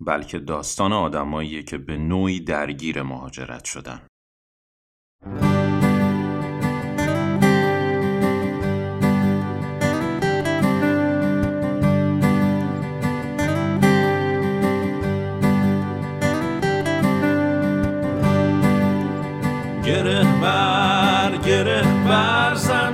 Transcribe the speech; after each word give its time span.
بلکه 0.00 0.38
داستان 0.38 0.92
آدماییه 0.92 1.62
که 1.62 1.78
به 1.78 1.96
نوعی 1.96 2.40
درگیر 2.40 3.02
مهاجرت 3.02 3.64
شدن. 3.64 4.00
گره 19.84 20.40
بر 20.40 21.36
گره 21.36 21.82
برزن 22.08 22.92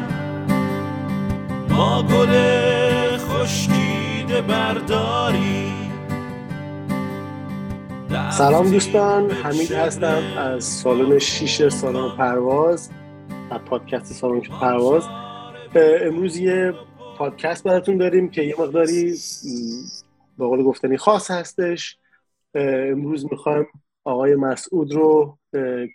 ما 1.69 2.03
گل 2.03 2.33
خشکیده 3.17 4.41
برداری. 4.41 5.50
سلام 8.33 8.71
دوستان 8.71 9.31
حمید 9.31 9.73
هستم 9.73 10.23
از 10.39 10.65
سالن 10.65 11.19
شیش 11.19 11.69
سالن 11.69 12.17
پرواز 12.17 12.91
از 13.51 13.61
پادکست 13.61 14.13
سالن 14.13 14.41
پرواز. 14.41 15.05
امروز 15.75 16.37
یه 16.37 16.75
پادکست 17.19 17.65
براتون 17.65 17.97
داریم 17.97 18.31
که 18.31 18.43
یه 18.43 18.55
مقداری 18.59 19.15
به 20.39 20.47
قول 20.47 20.63
گفتنی 20.63 20.97
خاص 20.97 21.31
هستش. 21.31 21.99
امروز 22.55 23.27
می‌خوایم 23.31 23.67
آقای 24.05 24.35
مسعود 24.35 24.93
رو 24.93 25.39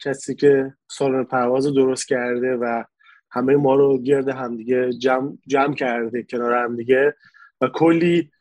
کسی 0.04 0.36
که 0.36 0.74
سالن 0.92 1.24
پرواز 1.24 1.74
درست 1.74 2.08
کرده 2.08 2.56
و 2.56 2.84
همه 3.32 3.56
ما 3.56 3.76
رو 3.76 3.98
گرد 3.98 4.30
همدیگه 4.30 4.94
جمع, 4.94 5.32
جمع 5.48 5.74
کرده 5.74 6.24
کنار 6.24 6.54
همدیگه 6.54 7.16
و 7.62 7.68
کلی 7.68 8.32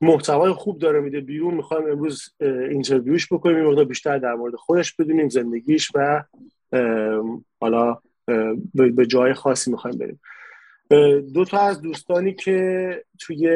محتوای 0.00 0.52
خوب 0.52 0.78
داره 0.78 1.00
میده 1.00 1.20
بیرون. 1.20 1.54
می‌خوایم 1.54 1.90
امروز 1.90 2.22
اینترویوش 2.40 3.32
بکنیم 3.32 3.56
این 3.56 3.66
مقدار 3.66 3.84
بیشتر 3.84 4.18
در 4.18 4.34
مورد 4.34 4.54
خودش 4.54 4.94
بدونیم 4.94 5.28
زندگیش 5.28 5.90
و 5.94 6.24
حالا 7.60 7.98
به 8.74 9.06
جای 9.06 9.34
خاصی 9.34 9.70
می‌خوایم 9.70 9.98
بریم. 9.98 10.20
دو 11.34 11.44
تا 11.44 11.60
از 11.60 11.80
دوستانی 11.80 12.34
که 12.34 13.04
توی 13.18 13.48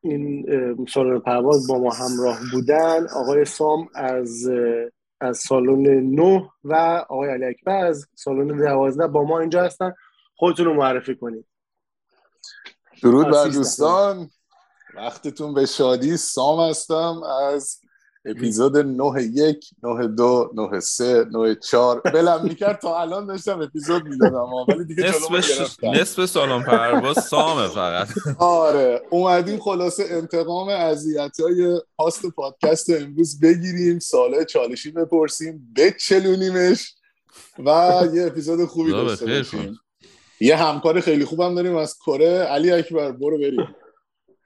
این 0.00 0.46
سالن 0.88 1.18
پرواز 1.18 1.66
با 1.66 1.78
ما 1.78 1.90
همراه 1.90 2.38
بودن 2.52 3.06
آقای 3.16 3.44
سام 3.44 3.88
از 3.94 4.50
از 5.20 5.38
سالن 5.38 6.14
9 6.14 6.50
و 6.64 6.74
آقای 7.08 7.30
علی 7.30 7.44
اکبر 7.44 7.84
از 7.84 8.06
سالن 8.14 8.46
12 8.46 9.06
با 9.06 9.24
ما 9.24 9.40
اینجا 9.40 9.62
هستن. 9.62 9.94
خودتون 10.36 10.66
رو 10.66 10.74
معرفی 10.74 11.14
کنید. 11.14 11.44
درود 13.02 13.30
بر 13.30 13.48
دوستان. 13.48 14.28
وقتتون 14.96 15.54
به 15.54 15.66
شادی 15.66 16.16
سام 16.16 16.70
هستم 16.70 17.22
از 17.52 17.80
اپیزود 18.26 18.76
9 18.76 19.22
یک 19.22 19.70
9 19.82 20.06
دو 20.06 20.50
9 20.54 20.80
سه 20.80 21.26
9 21.30 21.54
چار 21.54 22.00
بلم 22.00 22.44
می‌کرد 22.44 22.78
تا 22.78 23.00
الان 23.00 23.26
داشتم 23.26 23.60
اپیزود 23.60 24.04
می‌دادم 24.04 24.52
ولی 24.68 24.84
دیگه 24.84 25.04
نصف, 25.04 25.84
نصف 25.84 26.26
سالن 26.26 26.62
پرواز 26.62 27.24
سامه 27.24 27.68
فقط. 27.68 28.08
آره 28.38 29.02
اومدیم 29.10 29.58
خلاصه 29.58 30.04
انتقام 30.10 30.68
اذیت 30.68 31.40
های 31.40 31.80
هاست 31.98 32.26
پادکست 32.26 32.90
امروز 32.90 33.40
بگیریم 33.40 33.98
ساله 33.98 34.44
چالشی 34.44 34.90
بپرسیم 34.90 35.74
بچلونیمش 35.76 36.94
و 37.58 38.02
یه 38.14 38.26
اپیزود 38.26 38.64
خوبی 38.64 38.90
داشته 38.90 39.26
باشیم. 39.26 39.78
یه 40.40 40.56
همکار 40.56 41.00
خیلی 41.00 41.24
خوبم 41.24 41.54
داریم 41.54 41.76
از 41.76 41.98
کره. 42.06 42.38
علی 42.38 42.70
اکبر 42.70 43.12
برو 43.12 43.38
بریم. 43.38 43.76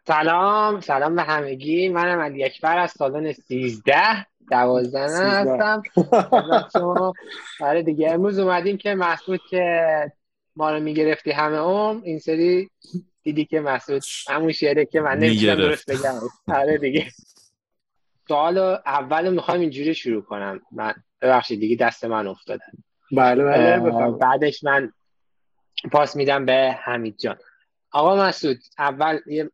سلام 0.08 0.80
سلام 0.80 1.16
به 1.16 1.22
همگی. 1.22 1.88
منم 1.88 2.20
علی 2.20 2.44
اکبر 2.44 2.78
از 2.78 2.90
سالن 2.90 3.32
13 3.32 4.26
دوازده 4.50 5.00
هستم. 5.00 5.82
آره 7.60 7.82
دیگه 7.82 8.10
امروز 8.10 8.38
اومدیم 8.38 8.76
که 8.76 8.94
مسعود 8.94 9.40
که 9.50 10.12
ما 10.56 10.70
رو 10.70 10.80
می‌گرفتی 10.80 11.30
همه 11.30 11.56
اوم 11.56 12.02
این 12.02 12.18
سری 12.18 12.70
دیدی 13.22 13.44
که 13.44 13.60
مسعود 13.60 14.02
همون 14.28 14.52
شعره 14.52 14.84
که 14.84 15.00
من 15.00 15.18
نمی‌تونم 15.18 15.54
درست 15.54 15.90
بگم. 15.90 16.20
آره 16.48 16.78
دیگه. 16.78 17.06
سوال 18.28 18.58
اول 18.86 19.32
می‌خوام 19.32 19.60
اینجوری 19.60 19.94
شروع 19.94 20.22
کنم. 20.22 20.60
من 20.72 20.94
ببخشید 21.22 21.60
دیگه 21.60 21.76
دست 21.76 22.04
من 22.04 22.26
افتادن 22.26 22.72
بله 23.12 23.44
بله 23.44 24.10
بعدش 24.10 24.64
من 24.64 24.92
پاس 25.92 26.16
میدم 26.16 26.46
به 26.46 26.76
حمید 26.82 27.18
جان. 27.18 27.36
آقا 27.92 28.16
مسعود 28.16 28.58
اول 28.78 29.18
یه 29.26 29.50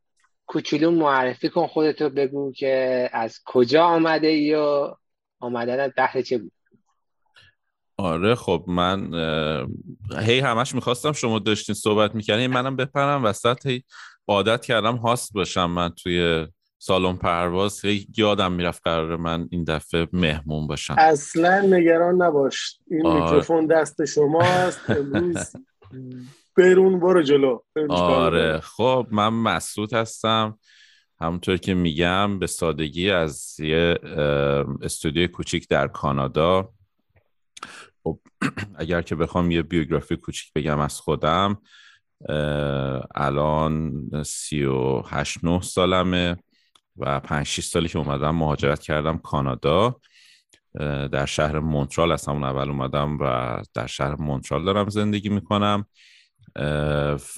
کوچولو 0.46 0.90
معرفی 0.90 1.48
کن 1.48 1.66
خودتو 1.66 2.08
بگو 2.10 2.52
که 2.52 3.10
از 3.12 3.40
کجا 3.46 3.84
آمده 3.84 4.32
یا 4.32 4.98
آمدن 5.40 5.92
بهر 5.96 6.22
چه 6.22 6.38
بود 6.38 6.52
آره 7.96 8.34
خب 8.34 8.64
من 8.68 9.14
هی 10.18 10.38
همش 10.38 10.74
می‌خواستم 10.74 11.12
شما 11.12 11.38
داشتین 11.38 11.74
صحبت 11.74 12.14
می‌کنین 12.14 12.46
منم 12.46 12.76
بپرم 12.76 13.24
وسط 13.24 13.66
هی 13.66 13.84
عادت 14.28 14.64
کردم 14.64 14.96
هاست 14.96 15.32
باشم 15.32 15.70
من 15.70 15.88
توی 15.88 16.46
سالن 16.78 17.16
پرواز 17.16 17.84
هی 17.84 18.06
یادم 18.16 18.52
می‌رفت 18.52 18.82
قرار 18.84 19.16
من 19.16 19.48
این 19.50 19.64
دفعه 19.64 20.08
مهمون 20.12 20.66
باشم 20.66 20.94
اصلا 20.98 21.60
نگران 21.60 22.22
نباش 22.22 22.78
این 22.90 23.06
آره. 23.06 23.22
میکروفون 23.22 23.66
دست 23.66 24.04
شماست 24.04 24.90
امروز 24.90 25.36
برون 26.56 27.00
برو 27.00 27.22
جلو. 27.22 27.58
آره. 27.88 28.60
خب 28.60 29.06
من 29.10 29.28
مسعود 29.28 29.94
هستم. 29.94 30.58
همونطور 31.20 31.56
که 31.56 31.74
میگم 31.74 32.38
به 32.38 32.46
سادگی 32.46 33.10
از 33.10 33.60
یه 33.60 33.98
استودیو 34.82 35.26
کوچیک 35.26 35.68
در 35.68 35.88
کانادا. 35.88 36.72
خب 38.04 38.20
اگر 38.78 39.02
که 39.02 39.14
بخوام 39.14 39.50
یه 39.50 39.62
بیوگرافی 39.62 40.16
کوچیک 40.16 40.52
بگم 40.54 40.80
از 40.80 41.00
خودم 41.00 41.56
الان 43.14 43.92
سی 44.24 44.64
و 44.64 45.00
هشت 45.00 45.44
نه 45.44 45.60
سالمه 45.60 46.36
و 46.96 47.20
پنج 47.20 47.46
شیست 47.46 47.72
سالی 47.72 47.88
که 47.88 47.98
اومدم 47.98 48.34
مهاجرت 48.34 48.80
کردم 48.80 49.18
کانادا. 49.18 50.00
در 51.12 51.26
شهر 51.26 51.58
مونترال 51.58 52.12
از 52.12 52.28
همون 52.28 52.44
اول 52.44 52.70
اومدم 52.70 53.18
و 53.20 53.56
در 53.74 53.86
شهر 53.86 54.16
مونترال 54.16 54.64
دارم 54.64 54.88
زندگی 54.88 55.28
می‌کنم. 55.28 55.86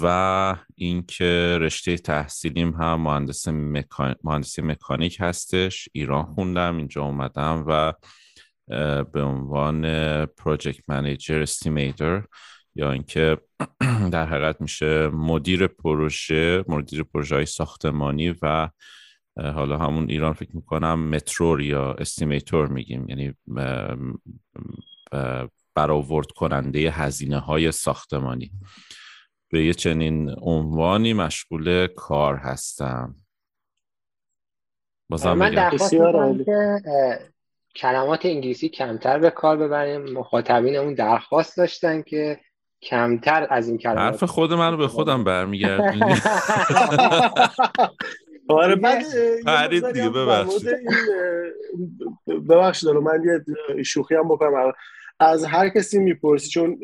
و 0.00 0.56
اینکه 0.74 1.58
رشته 1.60 1.96
تحصیلیم 1.96 2.70
هم 2.70 3.00
مهندس 3.00 3.48
مهندسی 4.24 4.62
مکانیک 4.62 5.16
هستش. 5.20 5.88
ایران 5.92 6.24
خوندم 6.24 6.76
اینجا 6.76 7.02
اومدم 7.02 7.64
و 7.66 7.92
به 9.04 9.22
عنوان 9.22 9.82
project 10.26 10.90
manager 10.90 11.42
estimator 11.42 12.22
یا 12.74 12.92
اینکه 12.92 13.38
در 14.12 14.26
حقیقت 14.26 14.60
میشه 14.60 15.08
مدیر 15.08 15.66
پروژه 15.66 16.64
مدیر 16.68 17.02
پروژه 17.02 17.34
های 17.34 17.46
ساختمانی 17.46 18.34
و 18.42 18.68
حالا 19.36 19.78
همون 19.78 20.10
ایران 20.10 20.32
فکر 20.32 20.56
می‌کنم 20.56 21.08
متره‌ور 21.08 21.62
یا 21.62 21.92
estimator 21.92 22.68
میگیم. 22.68 23.08
یعنی 23.08 23.34
برآورد 25.74 26.26
کننده 26.26 26.90
هزینه 26.90 27.38
های 27.38 27.72
ساختمانی. 27.72 28.52
به 29.50 29.64
یه 29.64 29.74
چنین 29.74 30.34
عنوانی 30.40 31.12
مشغول 31.12 31.86
کار 31.86 32.36
هستم. 32.36 33.14
بازم 35.08 35.32
من 35.32 35.50
درخواست 35.50 35.90
که 36.44 36.80
کلمات 37.76 38.26
انگلیسی 38.26 38.68
کمتر 38.68 39.18
به 39.18 39.30
کار 39.30 39.56
ببریم. 39.56 40.02
مخاطبینمون 40.02 40.94
درخواست 40.94 41.56
داشتن 41.56 42.02
که 42.02 42.40
کمتر 42.82 43.46
از 43.50 43.68
این 43.68 43.78
کلمات 43.78 43.98
حرف 43.98 44.24
خود 44.24 44.52
من 44.52 44.70
رو 44.70 44.76
به 44.76 44.88
خودم 44.88 45.24
برمیگردیم 45.24 46.02
آره 48.48 48.76
بعد 48.76 49.04
خرید 49.44 49.92
دیگه 49.92 50.10
ببخشید. 50.10 50.76
ببخشید 52.26 52.88
من 52.88 53.22
یه 53.24 53.82
شوخی 53.82 54.14
هم 54.14 54.28
بکنم. 54.28 54.72
از 55.20 55.44
هر 55.44 55.68
کسی 55.68 55.98
می‌پرسی 55.98 56.48
چون 56.50 56.78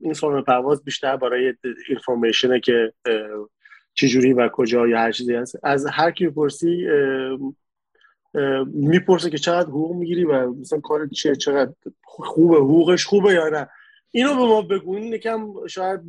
این 0.00 0.12
سالن 0.12 0.42
پرواز 0.42 0.84
بیشتر 0.84 1.16
برای 1.16 1.54
اینفورمیشنه 1.88 2.60
که 2.60 2.92
چجوری 3.94 4.32
و 4.32 4.48
کجا 4.48 4.88
یا 4.88 4.98
هر 4.98 5.12
چیزی 5.12 5.34
هست. 5.34 5.56
از 5.62 5.86
هر 5.86 6.10
کی 6.10 6.24
می‌پرسی 6.24 6.86
می‌پرسه 8.66 9.30
که 9.30 9.38
چقدر 9.38 9.68
حقوق 9.68 9.96
می‌گیری 9.96 10.24
و 10.24 10.50
مثلا 10.52 10.80
کار 10.80 11.06
چیه 11.06 11.34
چقدر 11.34 11.72
خوبه 12.04 12.56
حقوقش 12.56 13.04
خوبه 13.04 13.32
یا 13.32 13.48
نه. 13.48 13.68
اینو 14.10 14.34
به 14.34 14.40
ما 14.40 14.62
بگو. 14.62 14.96
این 14.96 15.12
یکم 15.12 15.66
شاید 15.66 16.00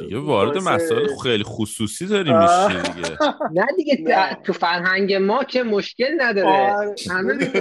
دیگه 0.00 0.18
وارد 0.18 0.56
مسائل 0.56 1.08
خیلی 1.22 1.44
خصوصی 1.44 2.06
داری 2.06 2.32
میشی 2.32 2.82
دیگه. 2.92 3.16
نه 3.54 3.66
دیگه 3.76 4.36
تو 4.44 4.52
فرهنگ 4.52 5.14
ما 5.14 5.44
که 5.44 5.62
مشکل 5.62 6.08
نداره. 6.18 6.48
آره. 6.48 6.94
همه 7.10 7.52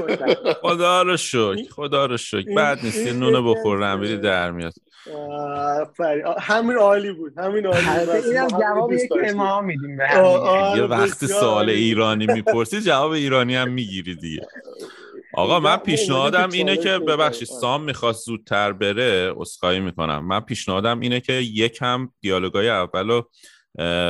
خدا 0.61 1.01
رو 1.01 1.17
شکر 1.17 1.69
خدا 1.71 2.05
رو 2.05 2.17
شکر. 2.17 2.55
بعد 2.55 2.79
نیست 2.83 3.07
یه 3.07 3.13
نونه 3.13 3.41
بخور 3.41 3.77
رمیری 3.77 4.17
در 4.17 4.51
میاد. 4.51 4.73
همین 6.39 6.77
عالی 6.77 7.11
بود 7.11 7.33
همین 7.37 7.65
عالی 7.65 8.05
بود. 8.05 8.25
اینم 8.25 8.47
جوابیه 8.47 9.07
که 9.07 9.33
ما 9.35 9.61
میدیم 9.61 9.97
به 9.97 10.03
یه 10.77 10.83
وقت 10.83 11.25
سوال 11.25 11.69
ایرانی 11.69 12.27
می‌پرسی 12.27 12.81
جواب 12.81 13.11
ایرانی 13.11 13.55
هم 13.55 13.71
می‌گیری 13.71 14.15
دیگه. 14.15 14.41
آقا 15.37 15.59
من 15.59 15.77
پیشنهادم 15.77 16.49
اینه 16.53 16.77
که 16.77 16.99
ببخشید 16.99 17.47
سام 17.47 17.83
می‌خواست 17.83 18.25
زودتر 18.25 18.71
بره 18.73 19.33
اسخایی 19.37 19.79
می‌کنم. 19.79 20.27
من 20.27 20.39
پیشنهادم 20.39 20.99
اینه 20.99 21.19
که 21.19 21.33
یکم 21.33 22.09
دیالوگای 22.21 22.69
اولو 22.69 23.21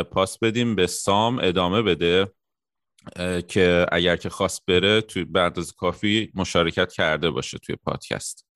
پاس 0.04 0.40
بدیم 0.40 0.76
به 0.76 0.88
سام 0.88 1.40
ادامه 1.44 1.82
بده 1.82 2.28
که 3.48 3.86
اگر 3.92 4.16
که 4.16 4.30
خواست 4.30 4.66
بره 4.66 5.02
توی 5.02 5.24
بعد 5.24 5.60
از 5.60 5.74
کافی 5.74 6.32
مشارکت 6.36 6.92
کرده 6.92 7.30
باشه 7.30 7.58
توی 7.58 7.76
پادکست. 7.76 8.48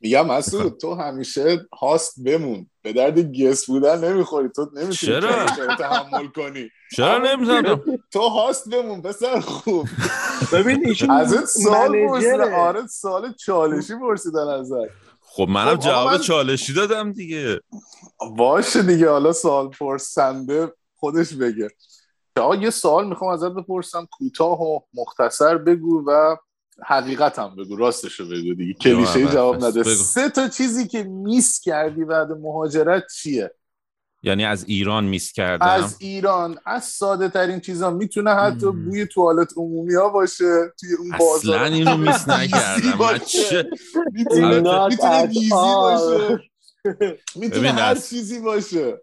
میگم 0.00 0.26
مسعود 0.26 0.80
تو 0.80 0.94
همیشه 0.94 1.66
هاست 1.80 2.24
بمون. 2.24 2.70
به 2.88 2.94
درد 2.94 3.18
گس 3.18 3.66
بودن 3.66 4.04
نمی‌خوری. 4.04 4.48
تو 4.48 4.70
نمی‌تونی 4.74 4.92
چرا؟ 4.94 5.46
تحمل 5.78 6.26
کنی. 6.26 6.70
چرا 6.96 7.18
نمی‌تونم 7.18 7.80
تو 8.12 8.20
هاست 8.20 8.68
بمون 8.68 9.02
پسر 9.02 9.40
خوب. 9.40 9.88
ببین 10.52 10.86
ایشون 10.86 11.10
ازت 11.10 11.44
سوال 11.44 11.88
منیجره. 11.88 12.08
پرسیدن 12.08 12.54
آره 12.54 12.86
سوال 12.86 13.32
چالشی 13.32 13.94
پرسیدن 13.94 14.48
ازت. 14.48 14.90
خب 15.20 15.46
منم 15.48 15.76
خب، 15.76 15.82
جواب 15.82 16.10
من- 16.12 16.18
چالشی 16.18 16.72
دادم 16.72 17.12
دیگه. 17.12 17.60
باشه 18.36 18.82
دیگه 18.82 19.10
حالا 19.10 19.32
سوال 19.32 19.68
پرسنده 19.68 20.72
خودش 20.96 21.34
بگه. 21.34 21.68
آقا 22.36 22.54
یه 22.54 22.70
سوال 22.70 23.08
می‌خوام 23.08 23.30
ازت 23.30 23.50
بپرسم. 23.50 24.06
کوتاه 24.12 24.60
و 24.60 24.80
مختصر 24.94 25.58
بگو 25.58 26.04
و 26.06 26.36
حقیقت 26.86 27.38
هم 27.38 27.56
بگو 27.56 27.76
راستشو 27.76 28.24
بگو 28.28 28.54
دیگه. 28.54 28.74
کلیشه 28.74 29.26
جواب 29.26 29.64
نده. 29.64 29.80
بگو. 29.80 29.90
سه 29.94 30.28
تا 30.28 30.48
چیزی 30.48 30.88
که 30.88 31.02
میس 31.04 31.60
کردی 31.60 32.04
بعد 32.04 32.32
مهاجرت 32.32 33.02
چیه؟ 33.14 33.50
یعنی 34.22 34.44
از 34.44 34.64
ایران 34.68 35.04
میس 35.04 35.32
کردم؟ 35.32 35.66
از 35.66 35.96
ایران. 36.00 36.58
از 36.66 36.84
ساده 36.84 37.28
ترین 37.28 37.60
چیزا 37.60 37.90
می‌تونه 37.90 38.34
حتی 38.34 38.66
مم. 38.66 38.84
بوی 38.84 39.06
توالت 39.06 39.52
عمومی 39.56 39.94
ها 39.94 40.08
باشه. 40.08 40.72
توی 40.80 40.94
اون 40.98 41.10
بازار 41.18 41.56
اصلا 41.56 41.74
اینو 41.74 41.96
میس 41.96 42.28
نکردم 42.38 42.80
می‌تونه 44.12 45.26
ویزی. 45.26 45.48
باشه. 45.48 46.40
می‌تونه 47.36 47.72
هر 47.82 47.94
چیزی 47.94 48.40
باشه. 48.40 49.00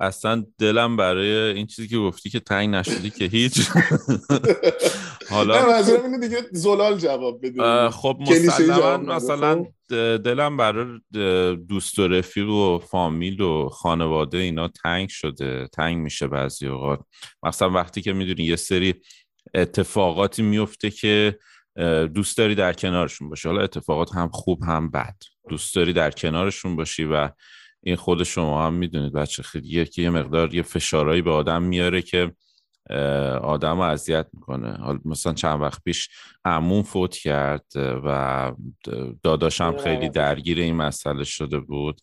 اصلا 0.00 0.44
دلم 0.58 0.96
برای 0.96 1.28
این 1.30 1.66
چیزی 1.66 1.88
که 1.88 1.96
گفتی 1.98 2.30
که 2.30 2.40
تنگ 2.40 2.74
نشدی 2.74 3.10
که 3.10 3.24
هیچ. 3.24 3.60
حالا 5.30 5.76
اینه 6.04 6.18
دیگه 6.28 6.38
زلال 6.52 6.98
جواب 6.98 7.46
بده. 7.46 7.90
خب 7.90 8.16
مسلما 8.20 8.96
نده، 8.96 9.14
مثلا 9.14 9.64
خب؟ 9.64 9.70
دلم 10.16 10.56
برای 10.56 11.00
دوست 11.68 11.98
و 11.98 12.08
رفیق 12.08 12.48
و 12.48 12.78
فامیل 12.78 13.40
و 13.40 13.68
خانواده 13.68 14.38
اینا 14.38 14.68
تنگ 14.68 15.08
شده 15.08 15.68
تنگ 15.72 15.96
میشه 15.96 16.26
بعضی 16.26 16.66
اوقات. 16.66 17.00
مثلا 17.42 17.70
وقتی 17.70 18.02
که 18.02 18.12
می‌دونی 18.12 18.44
یه 18.44 18.56
سری 18.56 18.94
اتفاقاتی 19.54 20.42
میفته 20.42 20.90
که 20.90 21.38
دوست 22.14 22.38
داری 22.38 22.54
در 22.54 22.72
کنارشون 22.72 23.28
باشی. 23.28 23.48
حالا 23.48 23.62
اتفاقات 23.62 24.14
هم 24.14 24.28
خوب 24.28 24.62
هم 24.62 24.90
بد. 24.90 25.16
دوست 25.48 25.74
داری 25.76 25.92
در 25.92 26.10
کنارشون 26.10 26.76
باشی 26.76 27.04
و 27.04 27.30
این 27.82 27.96
خود 27.96 28.22
شما 28.22 28.66
هم 28.66 28.74
می‌دونید 28.74 29.12
بچه 29.12 29.42
خیلی 29.42 29.68
یه 29.68 29.88
یه 29.96 30.10
مقدار 30.10 30.54
یه 30.54 30.62
فشارهایی 30.62 31.22
به 31.22 31.30
آدم 31.30 31.62
میاره 31.62 32.02
که 32.02 32.32
آدم 33.42 33.76
رو 33.76 33.82
اذیت 33.82 34.26
می‌کنه. 34.32 34.72
حالا 34.72 34.98
مثلا 35.04 35.32
چند 35.32 35.60
وقت 35.60 35.82
پیش 35.84 36.08
عموم 36.44 36.82
فوت 36.82 37.16
کرد 37.16 37.66
و 37.76 38.52
داداشم 39.22 39.76
خیلی 39.76 40.08
درگیر 40.08 40.58
این 40.58 40.76
مسئله 40.76 41.24
شده 41.24 41.58
بود. 41.58 42.00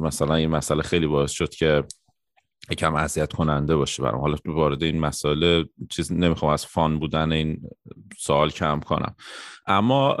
مثلا 0.00 0.34
این 0.34 0.50
مسئله 0.50 0.82
خیلی 0.82 1.06
باعث 1.06 1.30
شد 1.30 1.54
که 1.54 1.84
یکم 2.70 2.94
اذیت 2.94 3.32
کننده 3.32 3.76
باشه 3.76 4.02
برام. 4.02 4.20
حالا 4.20 4.36
تو 4.36 4.54
وارد 4.54 4.82
این 4.82 5.00
مسئله 5.00 5.64
چیز 5.90 6.12
نمی‌خوام 6.12 6.52
از 6.52 6.66
فان 6.66 6.98
بودن 6.98 7.32
این 7.32 7.60
سوال 8.18 8.50
کم 8.50 8.80
کنم. 8.80 9.14
اما 9.66 10.16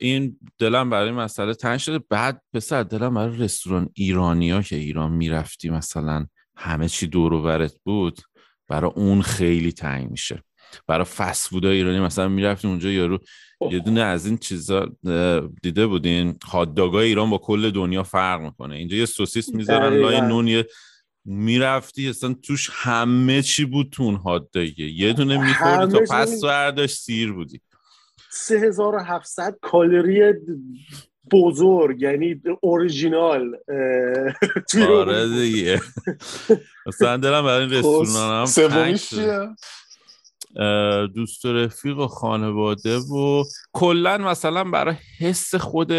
این 0.00 0.38
دلم 0.58 0.90
برای 0.90 1.08
این 1.08 1.18
مسئله 1.18 1.54
تنگ 1.54 1.78
شده. 1.78 1.98
بعد 1.98 2.42
پسر 2.52 2.82
دلم 2.82 3.14
برای 3.14 3.38
رستوران 3.38 3.88
ایرانیا 3.94 4.62
که 4.62 4.76
ایران 4.76 5.12
می‌رفتی 5.12 5.70
مثلا 5.70 6.26
همه 6.56 6.88
چی 6.88 7.06
دور 7.06 7.32
و 7.32 7.42
برت 7.42 7.74
بود. 7.84 8.20
برای 8.68 8.90
اون 8.94 9.22
خیلی 9.22 9.72
تنگ 9.72 10.10
میشه. 10.10 10.42
برای 10.86 11.04
فست 11.04 11.48
فود 11.48 11.66
ایرانی 11.66 12.00
مثلا 12.00 12.28
می‌رفتیم 12.28 12.70
اونجا 12.70 12.90
یارو 12.90 13.18
یه 13.70 13.78
دونه 13.78 14.00
از 14.00 14.26
این 14.26 14.38
چیزا 14.38 14.96
دیده 15.62 15.86
بودین؟ 15.86 16.38
هاتداگای 16.44 17.08
ایران 17.08 17.30
با 17.30 17.38
کل 17.38 17.70
دنیا 17.70 18.02
فرق 18.02 18.40
می‌کنه. 18.40 18.74
اینجا 18.74 18.96
یه 18.96 19.06
سوسیس 19.06 19.54
می‌ذارن 19.54 19.96
لای. 19.96 20.20
نون 20.20 20.48
یه 20.48 20.66
می‌رفتی 21.24 22.08
اصلا 22.08 22.34
توش 22.34 22.70
همه 22.72 23.42
چی 23.42 23.64
بود 23.64 23.90
تو 23.90 24.02
اون 24.02 24.14
هاتداگه 24.14 24.84
یه 24.84 25.12
دونه 25.12 25.46
میخوردی 25.46 25.92
تا 25.92 25.98
پس. 26.10 26.44
برداشت 26.44 26.96
سیر 26.96 27.32
بودی. 27.32 27.60
3700 28.30 29.58
کالری 29.62 30.32
بزرگ 31.32 32.02
یعنی 32.02 32.42
اورجینال 32.60 33.56
توی 34.70 34.82
آره. 34.82 35.28
دیگه. 35.28 35.80
مثلا 36.86 37.16
دلم 37.16 37.42
برای 37.42 37.60
این 37.60 37.70
رستوران 37.70 38.40
هم 38.40 38.46
سومیش 38.46 39.14
دوست 41.14 41.44
و 41.44 41.52
رفیق 41.52 41.98
و 41.98 42.06
خانواده 42.06 42.96
و 42.96 43.44
کلا 43.72 44.18
مثلا 44.18 44.64
برای 44.64 44.94
حس 45.18 45.54
خود 45.54 45.92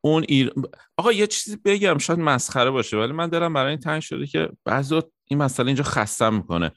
اون 0.00 0.24
ایر... 0.28 0.52
آقا 0.96 1.12
یه 1.12 1.26
چیزی 1.26 1.56
بگم 1.64 1.98
شاید 1.98 2.18
مسخره 2.18 2.70
باشه 2.70 2.96
ولی 2.96 3.12
من 3.12 3.28
دلم 3.28 3.52
برای 3.52 3.70
این 3.70 3.80
تنگ 3.80 4.02
شده 4.02 4.26
که 4.26 4.48
بعضی 4.64 5.02
این 5.24 5.38
مسئله 5.38 5.66
اینجا 5.66 5.84
خستم 5.84 6.34
می‌کنه. 6.34 6.72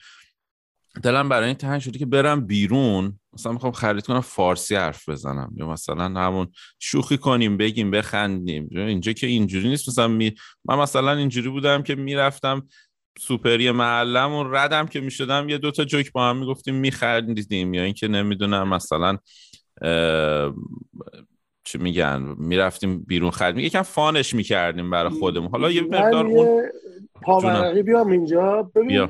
دلم 1.04 1.30
برای 1.30 1.46
این 1.46 1.56
تنگ 1.56 1.82
شده 1.82 2.00
که 2.00 2.06
برم 2.06 2.48
بیرون. 2.48 3.20
مثلا 3.34 3.52
می‌خوام 3.52 3.72
خرید 3.72 4.06
کنم 4.06 4.22
فارسی 4.22 4.76
حرف 4.76 5.10
بزنم. 5.10 5.54
یا 5.56 5.68
مثلا 5.68 6.04
همون 6.04 6.48
شوخی 6.80 7.18
کنیم 7.18 7.58
بگیم 7.58 7.92
بخندیم. 7.92 8.70
اینجا 8.72 9.14
که 9.14 9.28
اینجوری 9.28 9.70
نیست. 9.70 9.90
مثلا 9.90 10.08
می... 10.08 10.36
من 10.66 10.76
مثلا 10.76 11.12
اینجوری 11.12 11.50
بودم 11.50 11.84
که 11.84 11.96
می‌رفتم 11.96 12.68
سوپری 13.20 13.72
محلمون 13.72 14.56
ردم 14.56 14.86
که 14.86 15.00
می‌شدم 15.02 15.50
یه 15.50 15.58
دوتا 15.58 15.86
جوک 15.86 16.12
با 16.12 16.30
هم 16.30 16.38
می‌گفتیم 16.38 16.76
میخریدیم 16.76 17.74
یا 17.74 17.84
اینکه 17.84 18.08
نمی‌دونم 18.08 18.70
مثلا 18.70 19.18
چی 21.68 21.78
میگن 21.78 22.36
می‌رفتیم 22.38 23.00
بیرون 23.00 23.32
خرید 23.32 23.58
یکم 23.58 23.82
فانش 23.82 24.34
می‌کردیم 24.34 24.90
برای 24.90 25.10
خودمون. 25.10 25.50
حالا 25.50 25.72
یه 25.72 25.82
مقدار 25.82 26.26
اون 26.26 26.70
پاورقی 27.22 27.84
بیام 27.84 28.12
اینجا. 28.12 28.72
ببین 28.76 28.88
بیا. 28.88 29.10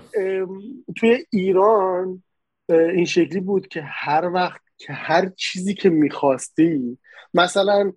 توی 0.96 1.26
ایران 1.30 2.24
این 2.70 3.06
شکلی 3.06 3.40
بود 3.40 3.68
که 3.68 3.82
هر 3.82 4.30
وقت 4.34 4.62
که 4.78 4.94
هر 4.94 5.30
چیزی 5.30 5.74
که 5.74 5.90
می‌خواستی 5.90 6.98
مثلا 7.34 7.94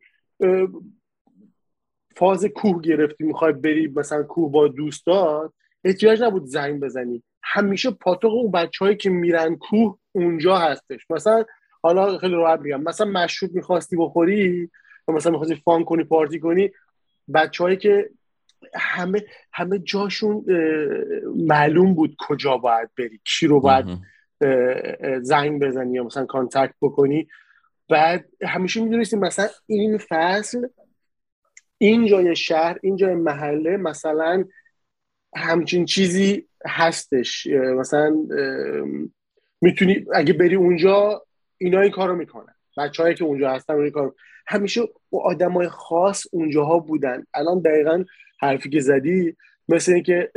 فاز 2.17 2.45
کوه 2.45 2.83
گرفتی 2.83 3.25
می‌خوای 3.25 3.53
بری 3.53 3.93
مثلا 3.97 4.23
کوه 4.23 4.53
با 4.53 4.69
دوستات 4.69 5.53
احتیاج 5.85 6.23
نبود 6.23 6.45
زنگ 6.45 6.81
بزنی. 6.81 7.23
همیشه 7.43 7.91
پاتوق 7.91 8.33
اون 8.33 8.51
بچههایی 8.51 8.97
که 8.97 9.11
میرن 9.11 9.57
کوه 9.57 9.99
اونجا 10.13 10.57
هستش. 10.57 11.11
مثلا 11.11 11.45
حالا 11.83 12.19
خیلی 12.19 12.35
راحت 12.35 12.61
میگم. 12.61 12.83
مثلا 12.83 13.07
مشروب 13.07 13.55
می‌خواستی 13.55 13.97
بخوری 13.97 14.71
یا 15.09 15.15
مثلا 15.15 15.33
می‌خواستی 15.33 15.55
فان 15.55 15.85
کنی 15.85 16.05
پارتی 16.05 16.41
کنی 16.41 16.71
بچههایی 17.35 17.77
که 17.77 18.11
همه 18.75 19.25
همه 19.53 19.79
جاشون 19.79 20.45
معلوم 21.37 21.95
بود 21.95 22.17
کجا 22.19 22.57
باید 22.57 22.89
بری 22.99 23.21
کی 23.25 23.47
رو 23.47 23.61
باید 23.61 23.87
زنگ 25.23 25.63
بزنی 25.63 25.95
یا 25.95 26.05
مثلا 26.05 26.27
کانتکت 26.27 26.75
بکنی. 26.83 27.29
بعد 27.89 28.29
همیشه 28.43 28.81
می‌دونستی 28.81 29.17
مثلا 29.17 29.49
این 29.67 29.99
فصل 29.99 30.69
این 31.79 32.07
جای 32.07 32.37
شهر 32.37 32.79
این 32.83 32.97
جای 32.97 33.15
محله 33.15 33.77
مثلا 33.77 34.45
همچین 35.37 35.85
چیزی 35.85 36.49
هستش. 36.67 37.47
مثلا 37.77 38.17
می‌تونی 39.61 40.05
اگه 40.15 40.33
بری 40.33 40.55
اونجا 40.55 41.27
اینا 41.61 41.81
این 41.81 41.91
کارو 41.91 42.17
می‌کنن. 42.17 42.55
بچه‌هایی 42.79 43.15
که 43.15 43.25
اونجا 43.25 43.51
هستن 43.51 43.75
اون 43.75 43.91
کار 43.91 44.15
همیشه 44.47 44.81
با 45.11 45.23
آدمای 45.23 45.69
خاص 45.69 46.27
اونجاها 46.33 46.79
بودن. 46.79 47.25
الان 47.35 47.61
دقیقا 47.61 48.05
حرفی 48.41 48.71
که 48.71 48.81
زدی 48.81 49.37
مثل 49.69 49.93
اینکه 49.93 50.31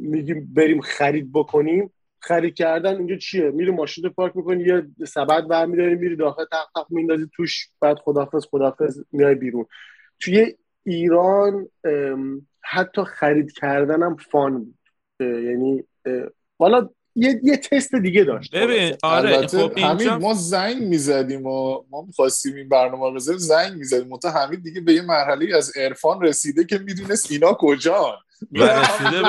میگیم 0.00 0.54
بریم 0.54 0.80
خرید 0.80 1.32
بکنیم. 1.32 1.92
خرید 2.20 2.54
کردن 2.54 2.96
اینجا 2.96 3.16
چیه؟ 3.16 3.50
میری 3.50 3.70
ماشین 3.70 4.04
رو 4.04 4.10
پارک 4.10 4.36
می‌کنی 4.36 4.64
یه 4.64 5.06
سبد 5.06 5.48
برمیداری 5.48 5.94
میری 5.94 6.16
داخل 6.16 6.44
تق 6.44 6.66
تق 6.74 6.86
میندازی 6.90 7.30
توش 7.32 7.68
بعد 7.80 7.98
خدافظ 7.98 8.46
خدافظ 8.46 9.02
میای 9.12 9.34
بیرون. 9.34 9.66
توی 10.20 10.54
ایران 10.84 11.68
حتی 12.60 13.04
خرید 13.04 13.52
کردنم 13.52 14.16
فان 14.16 14.64
بود. 14.64 14.78
یعنی 15.20 15.84
حالا 16.58 16.88
یه, 17.16 17.40
یه 17.42 17.56
تست 17.56 17.94
دیگه 17.94 18.24
داشت. 18.24 18.54
ببین 18.54 18.96
آره 19.02 19.46
خب 19.46 19.78
حمید 19.78 20.08
ما 20.08 20.34
زنگ 20.34 20.82
می‌زدیم 20.82 21.46
و 21.46 21.82
ما 21.90 22.02
می‌خواستیم 22.06 22.54
این 22.54 22.68
برنامه 22.68 23.04
رو 23.04 23.14
بزنیم 23.14 23.38
زنگ 23.38 23.72
می‌زدیم. 23.72 24.08
متا 24.08 24.30
حمید 24.30 24.62
دیگه 24.62 24.80
به 24.80 24.94
یه 24.94 25.02
مرحله 25.02 25.56
از 25.56 25.72
عرفان 25.76 26.22
رسیده 26.22 26.64
که 26.64 26.78
می‌دونست 26.78 27.30
اینا 27.30 27.52
کجان. 27.52 28.16
و 28.52 28.62
رسیده 28.62 29.22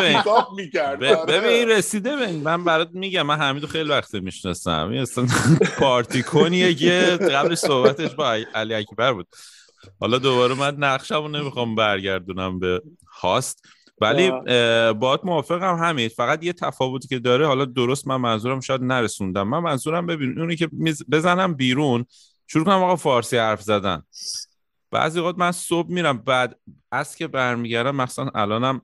به 0.99 1.17
آره. 1.17 1.25
ببین 1.27 1.69
رسیده 1.69 2.15
به 2.15 2.31
من 2.31 2.63
برات 2.63 2.89
میگم 2.93 3.21
من 3.21 3.35
حمیدو 3.35 3.67
خیلی 3.67 3.89
وقت 3.89 4.15
می‌شناسم. 4.15 4.89
این 4.91 5.01
اصلا 5.01 5.27
پارتی 5.79 6.23
کنیه 6.23 6.75
که 6.75 7.19
قبل 7.31 7.55
صحبتش 7.55 8.15
با 8.15 8.31
علی 8.55 8.73
اکبر 8.73 9.13
بود. 9.13 9.27
حالا 9.99 10.17
دوباره 10.17 10.53
من 10.53 10.75
نقشمو 10.75 11.27
نمی‌خوام 11.27 11.75
برگردونم 11.75 12.59
به 12.59 12.81
هاست. 13.21 13.65
ولی 14.01 14.31
باید 14.93 15.19
موافقم 15.23 15.75
همین. 15.75 16.09
فقط 16.09 16.43
یه 16.43 16.53
تفاوتی 16.53 17.07
که 17.07 17.19
داره 17.19 17.47
حالا 17.47 17.65
درست 17.65 18.07
من 18.07 18.15
منظورم 18.15 18.59
شاید 18.59 18.81
نرسوندم. 18.81 19.47
من 19.47 19.59
منظورم 19.59 20.05
ببین 20.05 20.39
اونی 20.39 20.55
که 20.55 20.69
بزنم 21.11 21.53
بیرون 21.53 22.05
شروع 22.47 22.65
کنم 22.65 22.83
آقا 22.83 22.95
فارسی 22.95 23.37
حرف 23.37 23.61
زدن. 23.61 24.01
بعضی 24.91 25.19
وقت 25.19 25.37
من 25.37 25.51
صبح 25.51 25.91
میرم 25.91 26.17
بعد 26.17 26.59
از 26.91 27.15
که 27.15 27.27
برمیگردم 27.27 27.95
مثلا 27.95 28.29
الانم 28.35 28.81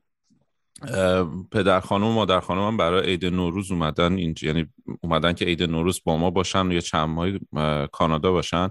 پدر 1.51 1.79
خانم 1.79 2.05
و 2.05 2.11
مادر 2.13 2.39
خانم 2.39 2.67
هم 2.67 2.77
برای 2.77 3.09
عید 3.09 3.25
نوروز 3.25 3.71
اومدن 3.71 4.13
اینجا 4.13 4.47
یعنی 4.47 4.65
اومدن 5.01 5.33
که 5.33 5.45
عید 5.45 5.63
نوروز 5.63 6.01
با 6.03 6.17
ما 6.17 6.29
باشن 6.29 6.71
یه 6.71 6.81
چند 6.81 7.09
ماه 7.51 7.87
کانادا 7.87 8.31
باشن. 8.31 8.69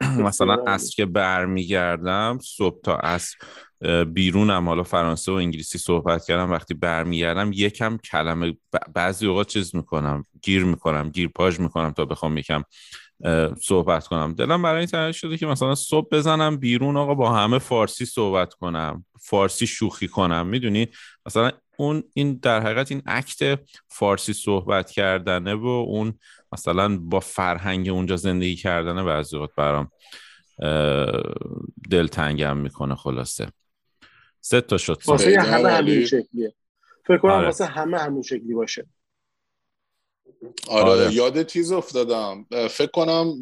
مثلا 0.26 0.64
از 0.66 0.90
که 0.90 1.06
برمیگردم 1.06 2.38
صبح 2.42 2.80
تا 2.80 2.96
از 2.96 3.30
بیرونم 4.14 4.68
حالا 4.68 4.82
فرانسه 4.82 5.32
و 5.32 5.34
انگلیسی 5.34 5.78
صحبت 5.78 6.24
کردم 6.24 6.50
وقتی 6.50 6.74
برمیگردم 6.74 7.50
یکم 7.54 7.96
کلمه 7.96 8.56
بعضی 8.94 9.26
اوقات 9.26 9.48
چیز 9.48 9.74
می‌کنم 9.74 10.24
گیر 10.42 10.64
می‌کنم 10.64 11.08
گیر 11.08 11.28
پاژ 11.28 11.60
می‌کنم 11.60 11.90
تا 11.90 12.04
بخوام 12.04 12.36
یکم 12.36 12.62
صحبت 13.62 14.06
کنم. 14.06 14.34
دلم 14.34 14.62
برای 14.62 14.78
این 14.78 14.86
تنگ 14.86 15.12
شده 15.12 15.36
که 15.36 15.46
مثلا 15.46 15.74
صبح 15.74 16.08
بزنم 16.12 16.56
بیرون 16.56 16.96
آقا 16.96 17.14
با 17.14 17.32
همه 17.32 17.58
فارسی 17.58 18.04
صحبت 18.04 18.54
کنم 18.54 19.04
فارسی 19.20 19.66
شوخی 19.66 20.08
کنم. 20.08 20.46
می‌دونی؟ 20.46 20.88
مثلا 21.26 21.50
اون 21.76 22.02
این 22.14 22.38
در 22.42 22.60
حقیقت 22.60 22.92
این 22.92 23.02
عکت 23.06 23.60
فارسی 23.88 24.32
صحبت 24.32 24.90
کردنه 24.90 25.54
و 25.54 25.66
اون 25.66 26.14
مثلا 26.52 26.98
با 26.98 27.20
فرهنگ 27.20 27.88
اونجا 27.88 28.16
زندگی 28.16 28.56
کردنه 28.56 29.02
بعضی 29.02 29.36
وقت 29.36 29.54
برام 29.56 29.90
دلتنگم 31.90 32.56
می‌کنه 32.56 32.94
خلاصه. 32.94 33.48
سه 34.40 34.60
تا 34.60 34.78
شد 34.78 35.02
واسه 35.06 35.40
همه 35.40 35.70
همین 35.70 36.06
شکلیه. 36.06 36.54
فکر 37.06 37.18
کنم 37.18 37.32
آره. 37.32 37.46
واسه 37.46 37.64
همه 37.64 37.98
همین 37.98 38.22
شکلی 38.22 38.54
باشه. 38.54 38.86
آره, 40.68 40.90
آره. 40.90 41.14
یاد 41.14 41.46
چیز 41.46 41.72
افتادم. 41.72 42.46
فکر 42.70 42.90
کنم 42.90 43.40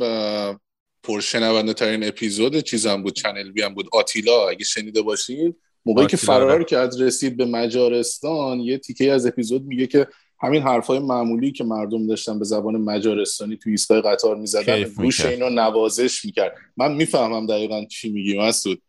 پرشنونده 1.03 1.73
ترین 1.73 2.05
اپیزود 2.05 2.61
چیزم 2.61 3.03
بود 3.03 3.15
چنل 3.15 3.51
بی 3.51 3.63
هم 3.63 3.75
بود. 3.75 3.89
آتیلا 3.93 4.49
اگه 4.49 4.65
شنیده 4.65 5.03
باشین 5.03 5.57
موقعی 5.87 6.07
که 6.07 6.17
فرار 6.17 6.51
آره. 6.51 6.65
کرد 6.65 7.01
رسید 7.01 7.37
به 7.37 7.45
مجارستان 7.45 8.61
یه 8.61 8.79
تیکه 8.79 9.13
از 9.13 9.27
اپیزود 9.27 9.65
میگه 9.65 9.87
که 9.87 10.07
همین 10.41 10.63
حرفای 10.63 10.99
معمولی 10.99 11.53
که 11.53 11.65
مردم 11.65 12.07
داشتن 12.07 12.39
به 12.39 12.45
زبان 12.45 12.77
مجارستانی 12.77 13.57
تو 13.57 13.71
ایستگاه 13.71 14.01
قطار 14.01 14.37
می‌زدن 14.37 14.83
گوش 14.83 15.27
اینو 15.27 15.51
نوازش 15.51 16.25
می‌کرد. 16.25 16.55
من 16.77 16.93
می‌فهمم 16.95 17.47
دقیقا 17.47 17.85
چی 17.85 18.13
میگی 18.13 18.39
مسعود. 18.39 18.83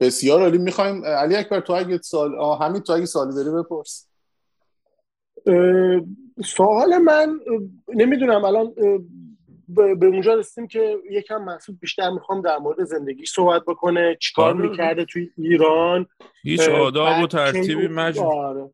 بسیار 0.00 0.40
عالی. 0.40 0.58
می‌خوایم 0.58 1.04
علی 1.04 1.36
اکبر 1.36 1.60
تو 1.60 1.72
اگه 1.72 1.98
سال 1.98 2.34
همین 2.60 2.82
تو 2.82 2.92
اگه 2.92 3.06
سوالی 3.06 3.34
داری 3.34 3.50
بپرس. 3.50 4.08
سوال 6.44 6.98
من 6.98 7.40
نمی‌دونم 7.88 8.44
الان 8.44 8.74
به 9.68 10.06
اونجا 10.06 10.34
رسیدیم 10.34 10.68
که 10.68 10.96
یکم 11.10 11.44
محسوب 11.44 11.80
بیشتر 11.80 12.10
می‌خوام 12.10 12.40
در 12.40 12.58
مورد 12.58 12.84
زندگی 12.84 13.26
صحبت 13.26 13.62
بکنه. 13.66 14.16
چیکار 14.20 14.56
آره. 14.56 14.68
می‌کرده 14.68 15.04
توی 15.04 15.30
ایران؟ 15.38 16.06
هیچ 16.42 16.68
آداب 16.68 17.22
و 17.22 17.26
ترتیبی 17.26 17.88
مجموع 17.88 18.34
آره. 18.34 18.70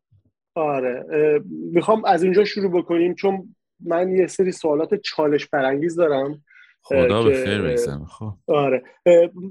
آره. 0.55 1.05
می‌خوام 1.47 2.05
از 2.05 2.23
اینجا 2.23 2.45
شروع 2.45 2.81
بکنیم 2.81 3.15
چون 3.15 3.55
من 3.79 4.15
یه 4.15 4.27
سری 4.27 4.51
سوالات 4.51 4.95
چالش 4.95 5.47
برانگیز 5.47 5.95
دارم. 5.95 6.43
خدا 6.85 7.23
به 7.23 7.45
خیر 7.45 7.75
خب. 8.05 8.33
آره. 8.47 8.83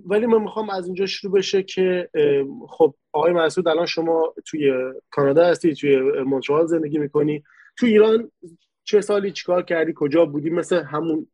ولی 0.07 0.27
من 0.27 0.43
می‌خوام 0.43 0.71
از 0.71 0.87
اینجا 0.87 1.07
شروع 1.07 1.33
بشه 1.33 1.63
که 1.63 2.09
خب 2.69 2.95
آقای 3.13 3.33
مسعود 3.33 3.69
الان 3.69 3.87
شما 3.87 4.35
توی 4.47 4.73
کانادا 5.11 5.45
هستی 5.45 5.75
توی 5.75 6.01
مونترال 6.23 6.67
زندگی 6.67 6.99
می‌کنی. 6.99 7.43
تو 7.79 7.87
ایران 7.87 8.31
چه 8.85 9.01
سالی 9.01 9.31
چیکار 9.31 9.63
کردی؟ 9.63 9.93
کجا 9.97 10.27
بودی؟ 10.27 10.51
مثل 10.51 10.83
همون 10.83 11.27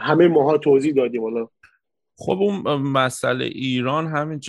همه 0.00 0.28
ماها 0.28 0.58
توضیح 0.58 0.94
دادیم 0.94 1.22
حالا. 1.22 1.48
خب 2.16 2.38
اون 2.40 2.76
مسئله 2.76 3.44
ایران 3.44 4.06
همین 4.06 4.40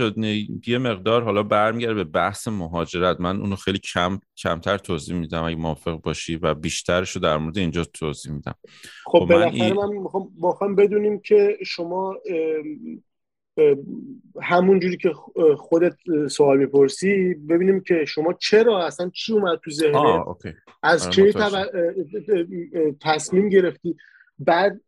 یه 0.67 0.77
مقدار 0.77 1.23
حالا 1.23 1.43
برمیگرده 1.43 1.93
به 1.93 2.03
بحث 2.03 2.47
مهاجرت. 2.47 3.21
من 3.21 3.39
اونو 3.39 3.55
خیلی 3.55 3.79
کم 3.79 4.19
کمتر 4.37 4.77
توضیح 4.77 5.15
میدم. 5.15 5.43
اگه 5.43 5.55
موافق 5.55 6.01
باشی 6.01 6.35
و 6.35 6.53
بیشترش 6.53 7.11
رو 7.11 7.21
در 7.21 7.37
مورد 7.37 7.57
اینجا 7.57 7.83
توضیح 7.83 8.31
میدم. 8.31 8.55
خب, 9.05 9.19
خب 9.19 9.25
بالاخره 9.25 9.73
من, 9.73 9.89
می‌خوام 10.41 10.75
بدونیم 10.75 11.19
که 11.19 11.57
شما 11.65 12.15
همون 14.41 14.79
جوری 14.79 14.97
که 14.97 15.13
خودت 15.57 15.95
سوال 16.29 16.57
می‌پرسی 16.57 17.33
ببینیم 17.33 17.79
که 17.81 18.05
شما 18.05 18.33
چرا 18.33 18.85
اصلا 18.85 19.09
چی 19.13 19.33
اومد 19.33 19.59
تو 19.63 19.71
ذهنت؟ 19.71 19.95
از 20.83 21.07
آره، 21.07 21.11
چه 21.11 21.33
تصمیم 23.01 23.49
گرفتی؟ 23.49 23.95
بعد 24.39 24.81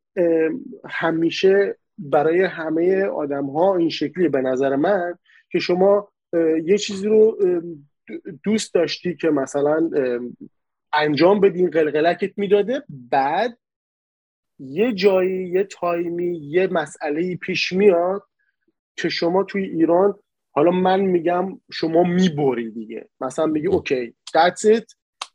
همیشه 0.89 1.77
برای 1.98 2.44
همه 2.44 3.06
آدم 3.06 3.46
ها 3.46 3.75
این 3.75 3.89
شکلی 3.89 4.30
به 4.30 4.42
نظر 4.42 4.75
من 4.75 5.18
که 5.51 5.60
شما 5.60 6.12
یه 6.63 6.77
چیزی 6.77 7.08
رو 7.08 7.38
دوست 8.44 8.74
داشتی 8.74 9.16
که 9.16 9.30
مثلا 9.30 9.89
انجام 10.94 11.39
بدین 11.39 11.70
قلقلکت 11.70 12.38
می‌داده 12.38 12.84
بعد 12.89 13.58
یه 14.60 14.94
جایی 14.94 15.50
یه 15.50 15.63
تایمی 15.63 16.38
یه 16.38 16.68
مسئله 16.68 17.36
پیش 17.36 17.72
میاد 17.72 18.24
که 18.96 19.10
شما 19.10 19.44
توی 19.44 19.63
ایران 19.63 20.16
حالا 20.51 20.72
من 20.72 21.01
میگم 21.01 21.62
شما 21.72 22.04
می‌بری 22.04 22.72
دیگه. 22.72 23.10
مثلا 23.22 23.46
میگی 23.46 23.68
اوکی 23.68 24.16
that's 24.38 24.77
it 24.77 24.86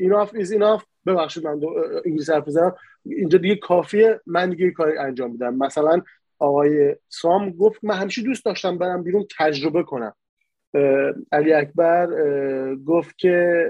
enough 0.03 0.33
is 0.33 0.51
enough 0.51 0.85
ببخشید 1.07 1.47
من 1.47 1.61
انگلیسی 2.07 2.33
حرف 2.33 2.49
بزنم 2.49 2.75
اینجا 3.05 3.39
دیگه 3.39 3.57
کافیه 3.57 4.21
من 4.27 4.51
دیگه 4.51 4.71
کاری 4.71 4.99
انجام 4.99 5.31
میدم. 5.31 5.55
مثلا 5.55 6.03
آقای 6.43 6.97
سام 7.09 7.51
گفت 7.51 7.85
من 7.85 7.95
همیشه 7.95 8.23
دوست 8.23 8.45
داشتم 8.45 8.79
برم 8.79 9.03
بیرون 9.03 9.27
تجربه 9.39 9.83
کنم. 9.83 10.15
علی 11.33 11.53
اکبر 11.53 12.07
گفت 12.75 13.19
که 13.19 13.67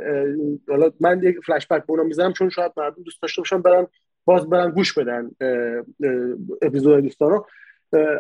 حالا 0.69 0.91
من 1.01 1.23
یک 1.23 1.37
فلش 1.47 1.67
بک 1.67 1.87
به 1.87 2.03
می‌زنم 2.03 2.33
چون 2.33 2.51
شاید 2.51 2.73
مردم 2.77 3.03
دوست 3.03 3.23
داشته 3.23 3.41
باشن 3.41 3.63
برن 3.63 3.87
باز 4.25 4.49
برن 4.49 4.71
گوش 4.71 4.99
بدن 4.99 5.31
اپیزود 6.63 7.03
دوستان 7.03 7.31
رو 7.31 7.47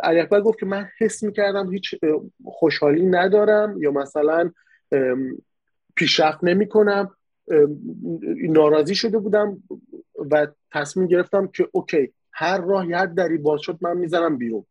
علی 0.02 0.20
اکبر 0.20 0.40
گفت 0.40 0.58
که 0.58 0.66
من 0.66 0.88
حس 0.98 1.22
می‌کردم 1.22 1.72
هیچ 1.72 1.94
خوشحالی 2.44 3.06
ندارم 3.06 3.82
یا 3.82 3.90
مثلا 3.90 4.50
پیشرفت 5.96 6.38
نمی 6.44 6.68
کنم 6.68 7.16
ناراضی 8.48 8.94
شده 8.94 9.18
بودم 9.18 9.62
و 10.30 10.46
تصمیم 10.72 11.06
گرفتم 11.06 11.46
که 11.46 11.68
اوکی 11.72 12.12
هر 12.32 12.60
راه 12.60 12.84
هر 12.84 13.06
دری 13.06 13.38
باز 13.38 13.60
شد 13.60 13.78
من 13.80 13.96
می‌زنم 13.96 14.38
بیرون. 14.38 14.66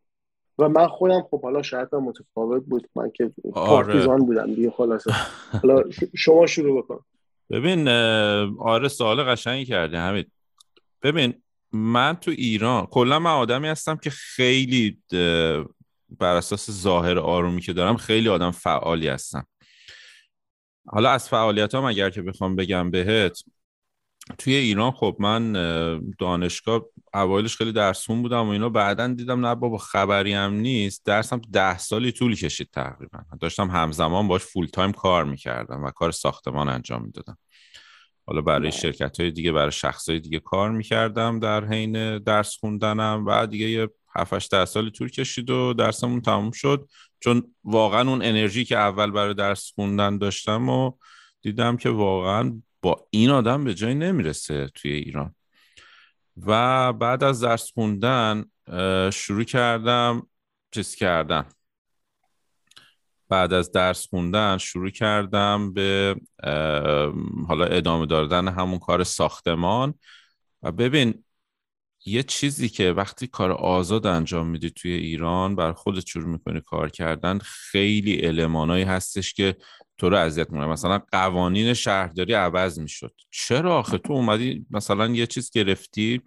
و 0.58 0.68
من 0.68 0.88
خودم 0.88 1.22
خب 1.30 1.42
حالا 1.42 1.62
شاید 1.62 1.94
متفاوت 1.94 2.62
بود. 2.62 2.88
من 2.96 3.10
که 3.10 3.32
آره. 3.54 3.66
پارتیزان 3.66 4.18
بودم 4.18 4.54
دیگه 4.54 4.70
خلاصه. 4.70 5.12
حالا 5.62 5.82
شما 6.16 6.46
شروع 6.46 6.82
بکن. 6.82 7.04
ببین 7.50 7.88
آره 8.58 8.88
سوال 8.88 9.22
قشنگی 9.22 9.64
کردی 9.64 9.96
همین 9.96 10.24
ببین 11.02 11.34
من 11.72 12.14
تو 12.14 12.30
ایران 12.30 12.86
کلا 12.86 13.18
من 13.18 13.30
آدمی 13.30 13.68
هستم 13.68 13.96
که 13.96 14.10
خیلی 14.10 14.98
بر 16.18 16.36
اساس 16.36 16.70
ظاهر 16.70 17.18
آرومی 17.18 17.60
که 17.60 17.72
دارم 17.72 17.96
خیلی 17.96 18.28
آدم 18.28 18.50
فعالی 18.50 19.08
هستم. 19.08 19.46
حالا 20.86 21.10
از 21.10 21.28
فعالیت 21.28 21.74
هم 21.74 21.84
اگر 21.84 22.10
که 22.10 22.22
بخوام 22.22 22.56
بگم 22.56 22.90
بهت 22.90 23.38
توی 24.38 24.54
ایران 24.54 24.90
خب 24.90 25.16
من 25.18 25.52
دانشگاه 26.18 26.86
اوایلش 27.14 27.56
خیلی 27.56 27.72
درسون 27.72 28.22
بودم 28.22 28.46
و 28.46 28.48
اینا. 28.48 28.68
بعدا 28.68 29.06
دیدم 29.06 29.46
نه 29.46 29.54
بابا 29.54 29.78
خبری 29.78 30.32
هم 30.32 30.52
نیست. 30.52 31.04
درسم 31.04 31.40
ده 31.52 31.78
سالی 31.78 32.12
طول 32.12 32.36
کشید 32.36 32.68
تقریبا. 32.72 33.18
داشتم 33.40 33.70
همزمان 33.70 34.28
باش 34.28 34.42
فول 34.42 34.66
تایم 34.66 34.92
کار 34.92 35.24
می‌کردم 35.24 35.84
و 35.84 35.90
کار 35.90 36.10
ساختمان 36.10 36.68
انجام 36.68 37.02
می‌دادم. 37.04 37.38
حالا 38.26 38.40
برای 38.40 38.72
شرکت 38.72 39.20
های 39.20 39.30
دیگه 39.30 39.52
برای 39.52 39.72
شخص 39.72 40.08
های 40.08 40.20
دیگه 40.20 40.40
کار 40.40 40.70
می‌کردم 40.70 41.38
در 41.38 41.64
حین 41.64 42.18
درس 42.18 42.56
خوندنم 42.56 43.24
و 43.26 43.46
دیگه 43.46 43.70
یه 43.70 43.88
7 44.16 44.64
سال 44.64 44.90
طول 44.90 45.10
کشید 45.10 45.50
و 45.50 45.74
درسمون 45.74 46.20
تموم 46.20 46.50
شد. 46.50 46.88
چون 47.20 47.54
واقعا 47.64 48.10
اون 48.10 48.22
انرژی 48.22 48.64
که 48.64 48.76
اول 48.76 49.10
برای 49.10 49.34
درس 49.34 49.72
خوندن 49.74 50.18
داشتم 50.18 50.68
و 50.68 50.92
دیدم 51.42 51.76
که 51.76 51.90
واقعا 51.90 52.60
با 52.82 53.06
این 53.10 53.30
آدم 53.30 53.64
به 53.64 53.74
جای 53.74 53.94
نمی‌رسه 53.94 54.68
توی 54.74 54.92
ایران. 54.92 55.34
و 56.36 56.92
بعد 56.92 57.24
از 57.24 57.40
درس 57.40 57.72
خوندن 57.72 58.44
شروع 59.10 59.44
کردم 59.44 60.26
چیز 60.70 60.94
کردم 60.94 61.46
بعد 63.28 63.52
از 63.52 63.72
درس 63.72 64.06
خوندن 64.06 64.58
شروع 64.58 64.90
کردم 64.90 65.72
به 65.72 66.16
حالا 67.48 67.64
ادامه 67.64 68.06
دادن 68.06 68.48
همون 68.48 68.78
کار 68.78 69.04
ساختمان. 69.04 69.94
و 70.62 70.72
ببین 70.72 71.24
یه 72.04 72.22
چیزی 72.22 72.68
که 72.68 72.92
وقتی 72.92 73.26
کار 73.26 73.52
آزاد 73.52 74.06
انجام 74.06 74.46
میدی 74.46 74.70
توی 74.70 74.92
ایران 74.92 75.56
بر 75.56 75.72
خودت 75.72 76.06
شروع 76.06 76.28
می‌کنی 76.28 76.60
کار 76.60 76.90
کردن 76.90 77.38
خیلی 77.38 78.26
المانایی 78.26 78.84
هستش 78.84 79.34
که 79.34 79.56
تو 79.98 80.10
رو 80.10 80.16
اذیت 80.16 80.50
می‌کنه. 80.50 80.66
مثلا 80.66 81.00
قوانین 81.12 81.74
شهرداری 81.74 82.32
عوض 82.32 82.78
می‌شد. 82.78 83.14
چرا 83.30 83.78
آخه؟ 83.78 83.98
تو 83.98 84.12
اومدی 84.12 84.66
مثلا 84.70 85.06
یه 85.08 85.26
چیز 85.26 85.50
گرفتی 85.50 86.20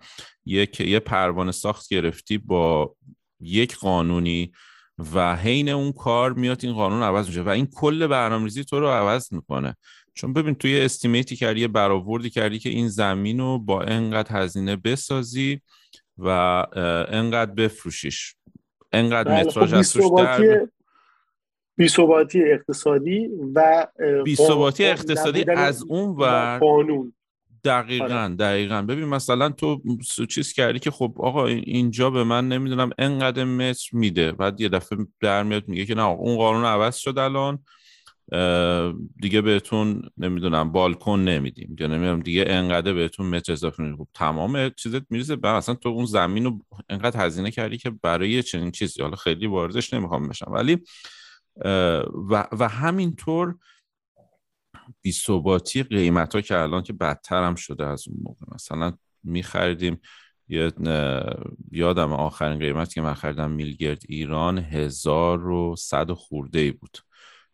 یک 0.45 0.79
یه 0.79 0.99
پروانه 0.99 1.51
ساخت 1.51 1.89
گرفتی 1.89 2.37
با 2.37 2.95
یک 3.39 3.75
قانونی 3.75 4.51
و 5.13 5.35
حین 5.35 5.69
اون 5.69 5.91
کار 5.91 6.33
میاد 6.33 6.65
این 6.65 6.73
قانون 6.73 7.03
عوض 7.03 7.27
میشه 7.27 7.41
و 7.41 7.49
این 7.49 7.65
کل 7.65 8.07
برنامه‌ریزی 8.07 8.63
تو 8.63 8.79
رو 8.79 8.87
عوض 8.87 9.33
می‌کنه. 9.33 9.75
چون 10.13 10.33
ببین 10.33 10.55
توی 10.55 10.81
استیمیتی 10.81 11.35
کردی 11.35 11.59
یه 11.59 11.67
برآوردی 11.67 12.29
کردی 12.29 12.59
که 12.59 12.69
این 12.69 12.87
زمین 12.87 13.39
رو 13.39 13.59
با 13.59 13.81
انقدر 13.81 14.41
هزینه 14.41 14.75
بسازی 14.75 15.61
و 16.17 16.29
انقدر 17.09 17.51
بفروشیش. 17.51 18.35
انقدر 18.91 19.31
بله، 19.31 19.43
متراژ 19.43 19.69
خب 19.73 19.77
از 19.77 19.97
بیثباتی 21.77 22.43
اقتصادی 22.43 23.29
و 23.55 23.87
بیثباتی 24.25 24.85
اقتصادی 24.85 25.45
از 25.51 25.83
اون 25.87 26.15
و 26.19 26.57
قانون. 26.59 27.13
دقیقا 27.63 28.05
آره. 28.05 28.35
دقیقا. 28.35 28.81
ببین 28.81 29.05
مثلا 29.05 29.49
تو 29.49 29.81
چیز 30.29 30.53
کردی 30.53 30.79
که 30.79 30.91
خب 30.91 31.15
آقا 31.17 31.47
اینجا 31.47 32.09
به 32.09 32.23
من 32.23 32.47
نمی‌دونم 32.47 32.89
انقدر 32.97 33.43
متر 33.43 33.89
میده. 33.93 34.31
بعد 34.31 34.61
یه 34.61 34.69
دفعه 34.69 34.99
در 35.21 35.43
میاد 35.43 35.67
میگه 35.67 35.85
که 35.85 35.95
نه 35.95 36.05
اون 36.05 36.37
قانون 36.37 36.65
عوض 36.65 36.95
شد 36.95 37.17
الان. 37.17 37.59
دیگه 39.21 39.41
بهتون 39.41 40.01
نمی‌دونم 40.17 40.71
بالکن 40.71 41.19
نمیدیم. 41.19 41.75
یا 41.79 41.87
نمی‌دونم 41.87 42.19
دیگه 42.19 42.45
انقدر 42.47 42.93
بهتون 42.93 43.25
متر 43.25 43.51
اضافه 43.51 43.83
میدیم 43.83 43.97
خب 43.97 44.07
تمام 44.13 44.69
چیزت 44.69 45.01
میریزه. 45.09 45.35
بعد 45.35 45.55
اصلا 45.55 45.75
تو 45.75 45.89
اون 45.89 46.05
زمین 46.05 46.43
رو 46.43 46.59
انقدر 46.89 47.25
هزینه 47.25 47.51
کردی 47.51 47.77
که 47.77 47.89
برای 47.89 48.43
چنین 48.43 48.71
چیزی. 48.71 49.01
حالا 49.01 49.15
خیلی 49.15 49.47
واردش 49.47 49.93
نمی‌خوام 49.93 50.27
بشم. 50.27 50.51
ولی 50.51 50.77
و, 52.29 52.47
و 52.51 52.67
همینطور 52.69 53.55
بیثباتی 55.01 55.83
قیمت 55.83 56.35
ها 56.35 56.41
که 56.41 56.57
الان 56.57 56.83
که 56.83 56.93
بدتر 56.93 57.43
هم 57.43 57.55
شده 57.55 57.85
از 57.85 58.07
اون 58.07 58.17
موقع. 58.21 58.45
مثلا 58.55 58.93
میخریدیم 59.23 59.99
یادم 61.71 62.13
آخرین 62.13 62.59
قیمت 62.59 62.93
که 62.93 63.01
من 63.01 63.13
خریدم 63.13 63.51
میلگرد 63.51 64.03
ایران 64.09 64.57
هزار 64.57 65.47
و 65.47 65.75
صد 65.75 66.11
خورده 66.11 66.59
ای 66.59 66.71
بود. 66.71 66.97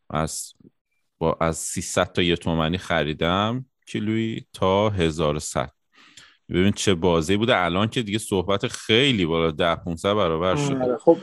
از 0.09 0.53
با 1.17 1.37
از 1.41 1.57
300 1.57 2.11
تا 2.11 2.21
یه 2.21 2.35
تومنی 2.35 2.77
خریدم 2.77 3.65
کیلویی 3.87 4.45
تا 4.53 4.89
1100 4.89 5.71
ببین 6.49 6.71
چه 6.71 6.93
بازی 6.93 7.37
بوده. 7.37 7.57
الان 7.57 7.87
که 7.87 8.01
دیگه 8.01 8.17
صحبت 8.17 8.67
خیلی 8.67 9.25
بالا 9.25 9.51
ده 9.51 9.75
500 9.75 10.13
برابر 10.13 10.55
شده. 10.55 10.83
آره، 10.83 10.97
خب 10.97 11.17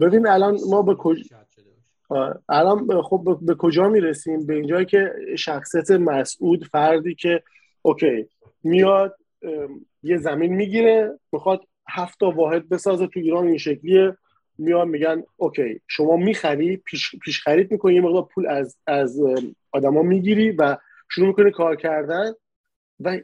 ببین 0.00 0.26
الان 0.26 0.58
ما 0.70 0.82
به 0.82 0.94
کجا 0.94 1.22
الان 2.48 3.02
خب 3.02 3.38
به 3.42 3.54
کجا 3.54 3.88
می‌رسیم؟ 3.88 4.46
به 4.46 4.54
اینجایی 4.54 4.86
که 4.86 5.12
شخصیت 5.38 5.90
مسعود 5.90 6.64
فردی 6.64 7.14
که 7.14 7.42
اوکی 7.82 8.28
میاد 8.62 9.16
یه 10.02 10.16
زمین 10.16 10.54
می‌گیره 10.54 11.18
می‌خواد 11.32 11.60
هفت 11.88 12.20
تا 12.20 12.30
واحد 12.30 12.68
بسازه 12.68 13.06
تو 13.06 13.20
ایران 13.20 13.46
این 13.46 13.58
شکلیه. 13.58 14.16
میان 14.58 14.88
میگن 14.88 15.22
اوکی 15.36 15.80
شما 15.86 16.16
می‌خری 16.16 16.76
پیش, 16.76 17.16
پیش 17.22 17.40
خرید 17.42 17.72
می‌کنی 17.72 17.94
یه 17.94 18.00
مقدار 18.00 18.22
پول 18.34 18.46
از 18.46 18.76
از 18.86 19.20
آدما 19.72 20.02
می‌گیری 20.02 20.50
و 20.50 20.76
شروع 21.10 21.26
می‌کنی 21.26 21.50
کار 21.50 21.76
کردن. 21.76 22.32
و 23.00 23.18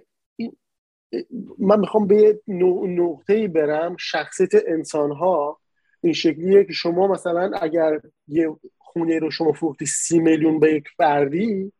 من 1.58 1.80
می‌خوام 1.80 2.06
به 2.06 2.40
نقطه 2.48 3.48
برم 3.48 3.96
شخصیت 3.98 4.50
انسان 4.66 5.12
ها 5.12 5.60
این 6.04 6.12
شکلیه 6.12 6.64
که 6.64 6.72
شما 6.72 7.06
مثلا 7.06 7.50
اگر 7.60 8.00
یه 8.28 8.56
خونه 8.78 9.18
رو 9.18 9.30
شما 9.30 9.52
فروختی 9.52 9.86
سی 9.86 10.18
میلیون 10.18 10.60
به 10.60 10.74
یک 10.74 10.84
فردی 10.96 11.72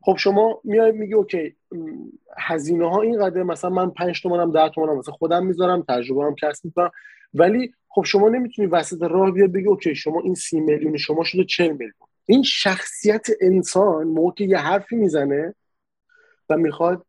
خب 0.00 0.16
شما 0.16 0.60
میای 0.64 0.92
میگی 0.92 1.14
OK 1.14 1.56
هزینه 2.38 2.90
ها 2.90 3.02
اینقدر 3.02 3.42
مثلا 3.42 3.70
من 3.70 3.90
5 3.90 4.22
تومنم 4.22 4.52
10 4.52 4.68
تومنم 4.68 4.98
مثلا 4.98 5.14
خودم 5.14 5.46
می‌ذارم 5.46 5.84
تجربه 5.88 6.24
هم 6.24 6.34
کسب 6.34 6.64
می‌کنم. 6.64 6.90
ولی 7.34 7.74
خب 7.88 8.04
شما 8.04 8.28
نمی‌تونی 8.28 8.68
وسط 8.68 9.02
راه 9.02 9.30
بیاد 9.30 9.52
بگی 9.52 9.66
OK 9.66 9.94
شما 9.94 10.20
این 10.20 10.34
سی 10.34 10.60
میلیون 10.60 10.96
شما 10.96 11.24
شده 11.24 11.44
40 11.44 11.72
میلیون. 11.72 11.92
این 12.26 12.42
شخصیت 12.42 13.26
انسان 13.40 14.06
موقع 14.06 14.44
یه 14.44 14.58
حرفی 14.58 14.96
می‌زنه 14.96 15.54
و 16.50 16.56
می‌خواد 16.56 17.06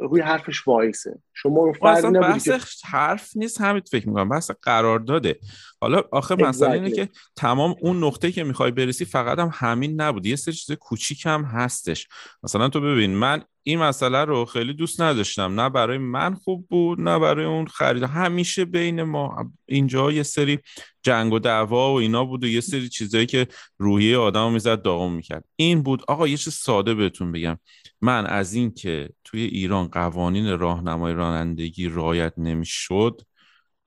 روی 0.00 0.20
حرفش 0.20 0.68
وایسه. 0.68 1.18
شما 1.34 1.60
اون 1.60 1.72
فردی 1.72 2.18
بحث 2.18 2.48
حرف 2.84 3.36
نیست 3.36 3.60
همین 3.60 3.82
فکر 3.90 4.08
می‌کنم. 4.08 4.28
بحث 4.28 4.50
قرار 4.62 4.98
داده. 4.98 5.38
حالا 5.80 6.02
آخه 6.12 6.34
مثلا 6.34 6.72
اینه 6.72 6.90
که 6.90 7.08
تمام 7.36 7.74
اون 7.80 8.04
نقطه 8.04 8.32
که 8.32 8.44
می‌خوای 8.44 8.70
برسی 8.70 9.04
فقط 9.04 9.38
هم 9.38 9.50
همین 9.52 10.00
نبود. 10.00 10.26
یه 10.26 10.36
سری 10.36 10.54
چیز 10.54 10.76
کوچیک 10.76 11.26
هم 11.26 11.42
هستش. 11.44 12.08
مثلا 12.42 12.68
تو 12.68 12.80
ببین 12.80 13.14
من 13.14 13.42
این 13.66 13.78
مسئله 13.78 14.24
رو 14.24 14.44
خیلی 14.44 14.72
دوست 14.72 15.00
نداشتم. 15.00 15.60
نه 15.60 15.68
برای 15.68 15.98
من 15.98 16.34
خوب 16.34 16.66
بود 16.68 17.00
نه 17.00 17.18
برای 17.18 17.44
اون 17.44 17.66
خرید. 17.66 18.02
همیشه 18.02 18.64
بین 18.64 19.02
ما 19.02 19.50
اینجا 19.66 20.12
یه 20.12 20.22
سری 20.22 20.58
جنگ 21.02 21.32
و 21.32 21.38
دعوا 21.38 21.92
و 21.92 21.96
اینا 21.96 22.24
بود 22.24 22.44
و 22.44 22.46
یه 22.46 22.60
سری 22.60 22.88
چیزایی 22.88 23.26
که 23.26 23.46
روحیه 23.78 24.16
آدم 24.16 24.52
می‌زد 24.52 24.82
داغم 24.82 25.12
می‌کرد. 25.12 25.44
این 25.56 25.82
بود. 25.82 26.02
آقا 26.08 26.28
یه 26.28 26.36
چیز 26.36 26.54
ساده 26.54 26.94
بهتون 26.94 27.32
بگم. 27.32 27.58
من 28.00 28.26
از 28.26 28.54
این 28.54 28.74
که 28.74 29.08
توی 29.24 29.40
ایران 29.42 29.88
قوانین 29.88 30.58
راهنمایی 30.58 31.14
رانندگی 31.14 31.88
رعایت 31.88 32.32
نمی‌شد 32.36 33.20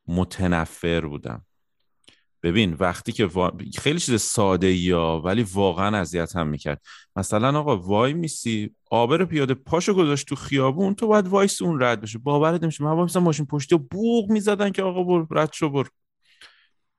متنفر 0.07 1.01
بودم. 1.01 1.45
ببین 2.47 2.73
وقتی 2.79 3.11
که 3.11 3.29
خیلی 3.77 3.99
چیز 3.99 4.21
ساده 4.21 4.73
یا 4.73 5.21
ولی 5.25 5.43
واقعا 5.53 5.97
اذیت 5.97 6.35
هم 6.35 6.47
می‌کرد. 6.47 6.81
مثلا 7.15 7.59
آقا 7.59 7.77
وایمیسی؟ 7.77 8.75
عابر 8.91 9.25
پیاده 9.25 9.53
پاشو 9.53 9.93
گذاشت 9.93 10.27
تو 10.27 10.35
خیابون 10.35 10.95
تو 10.95 11.07
باید 11.07 11.27
وایس 11.27 11.61
اون 11.61 11.81
رد 11.81 12.01
بشه. 12.01 12.19
باورت 12.19 12.63
نمیشه. 12.63 12.83
من 12.83 12.91
وایسم 12.91 13.19
ماشین 13.19 13.45
پشتی 13.45 13.75
و 13.75 13.77
بوق 13.77 14.31
می‌زدن 14.31 14.71
که 14.71 14.83
آقا 14.83 15.03
برو 15.03 15.41
رد 15.41 15.53
شو 15.53 15.69
برو 15.69 15.85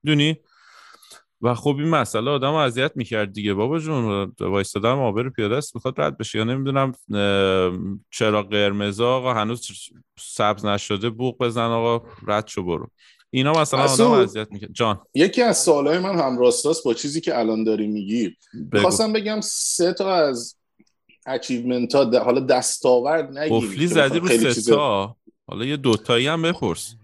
دونی؟ 0.05 0.35
و 1.41 1.55
خب 1.55 1.75
این 1.79 1.89
مسئله 1.89 2.31
آدم 2.31 2.53
اذیت 2.53 2.91
می‌کرد 2.95 3.33
دیگه. 3.33 3.53
بابا 3.53 3.79
جون 3.79 4.33
وایستادم 4.39 4.99
آبر 4.99 5.29
پیاده 5.29 5.55
است 5.55 5.75
می‌خواد 5.75 6.01
رد 6.01 6.17
بشه. 6.17 6.37
یا 6.37 6.43
نمی‌دونم 6.43 6.91
چرا 8.11 8.43
قرمز 8.43 9.01
آقا 9.01 9.33
هنوز 9.33 9.67
سبز 10.19 10.65
نشده 10.65 11.09
بوق 11.09 11.37
بزن 11.37 11.61
آقا 11.61 12.07
رد 12.27 12.47
شو 12.47 12.63
برو. 12.63 12.91
اینا 13.31 13.51
مثلا 13.51 13.83
آدم 13.83 14.11
اذیت 14.11 14.47
می‌کنه 14.51 14.69
جان. 14.73 14.99
یکی 15.13 15.41
از 15.41 15.57
سوالای 15.57 15.99
من 15.99 16.19
هم 16.19 16.37
راستاست 16.37 16.83
با 16.83 16.93
چیزی 16.93 17.21
که 17.21 17.39
الان 17.39 17.63
داری 17.63 17.87
میگی. 17.87 18.35
خواستم 18.81 19.13
بگم 19.13 19.41
سه 19.43 19.93
تا 19.93 20.15
از 20.15 20.55
اچیومنت 21.25 21.95
ها 21.95 22.19
حالا 22.23 22.39
دستاورد 22.39 23.37
نگیم 23.37 23.59
قفلی 23.59 23.87
زدی 23.87 24.19
رو 24.19 24.27
سه 24.27 24.61
تا. 24.61 25.15
حالا 25.47 25.65
یه 25.65 25.77
دوتایی 25.77 26.27
هم 26.27 26.41
بپرس. 26.41 26.95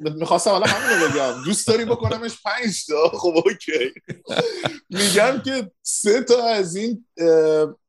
می‌خواستم 0.00 0.50
حالا 0.50 0.66
همین 0.66 1.08
بگم. 1.08 1.44
دوست 1.44 1.68
داری 1.68 1.84
بکنمش 1.84 2.32
پنج 2.44 2.86
تا. 2.86 3.18
خب 3.18 3.34
اوکی. 3.44 3.92
میگم 4.98 5.42
که 5.44 5.70
سه 5.82 6.22
تا 6.22 6.46
از 6.46 6.76
این 6.76 7.04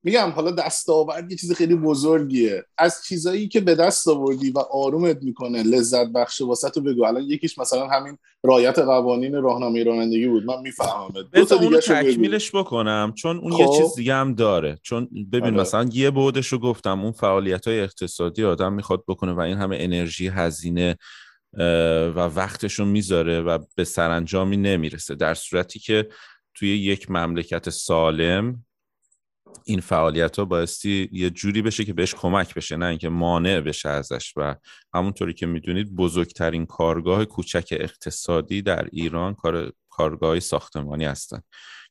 میگم 0.07 0.29
حالا 0.29 0.51
دستاورد 0.51 1.31
یه 1.31 1.37
چیز 1.37 1.53
خیلی 1.53 1.75
بزرگیه. 1.75 2.63
از 2.77 3.01
چیزایی 3.07 3.47
که 3.47 3.61
به 3.61 3.75
دست 3.75 4.07
آوردی 4.07 4.51
و 4.51 4.59
آرومت 4.59 5.23
می‌کنه 5.23 5.63
لذت 5.63 6.07
بخش 6.07 6.41
واسه 6.41 6.69
تو 6.69 6.81
بگو. 6.81 7.05
الان 7.05 7.23
یکیش 7.23 7.59
مثلا 7.59 7.87
همین 7.87 8.17
رایت 8.43 8.79
قوانین 8.79 9.33
راهنمای 9.33 9.83
رانندگی 9.83 10.27
بود. 10.27 10.45
من 10.45 10.61
می‌فهمم. 10.61 11.09
تا 11.49 11.57
دیگه 11.57 11.77
تکمیلش 11.77 12.55
بکنم. 12.55 13.13
چون 13.15 13.37
اون 13.37 13.51
یه 13.53 13.65
خب. 13.65 13.77
چیز 13.77 13.95
دیگه 13.95 14.13
هم 14.13 14.33
داره. 14.33 14.79
چون 14.81 15.09
ببین 15.31 15.53
آره. 15.53 15.61
مثلا 15.61 15.89
یه 15.93 16.09
بودش 16.09 16.47
رو 16.47 16.59
گفتم. 16.59 17.01
اون 17.01 17.11
فعالیت 17.11 17.67
های 17.67 17.79
اقتصادی 17.79 18.43
آدم 18.43 18.73
می‌خواد 18.73 19.03
بکنه 19.07 19.33
و 19.33 19.39
این 19.39 19.57
همه 19.57 19.77
انرژی 19.79 20.27
هزینه 20.27 20.97
و 22.15 22.19
وقتشو 22.35 22.85
می‌ذاره 22.85 23.41
و 23.41 23.59
به 23.75 23.83
سرانجامی 23.83 24.57
نمی‌رسه. 24.57 25.15
در 25.15 25.33
صورتی 25.33 25.79
که 25.79 26.07
توی 26.55 26.77
یک 26.77 27.11
مملکت 27.11 27.69
سالم 27.69 28.63
این 29.65 29.79
فعالیت 29.79 30.39
ها 30.39 30.45
بایستی 30.45 31.09
یه 31.11 31.29
جوری 31.29 31.61
بشه 31.61 31.85
که 31.85 31.93
بهش 31.93 32.15
کمک 32.15 32.53
بشه 32.53 32.77
نه 32.77 32.85
اینکه 32.85 33.09
مانع 33.09 33.61
بشه 33.61 33.89
ازش. 33.89 34.33
و 34.35 34.55
همونطوری 34.93 35.33
که 35.33 35.45
می‌دونید 35.45 35.95
بزرگترین 35.95 36.65
کارگاه 36.65 37.25
کوچک 37.25 37.67
اقتصادی 37.71 38.61
در 38.61 38.87
ایران 38.91 39.33
کار 39.33 39.73
کارگاه 39.89 40.39
ساختمانی 40.39 41.05
هستن. 41.05 41.41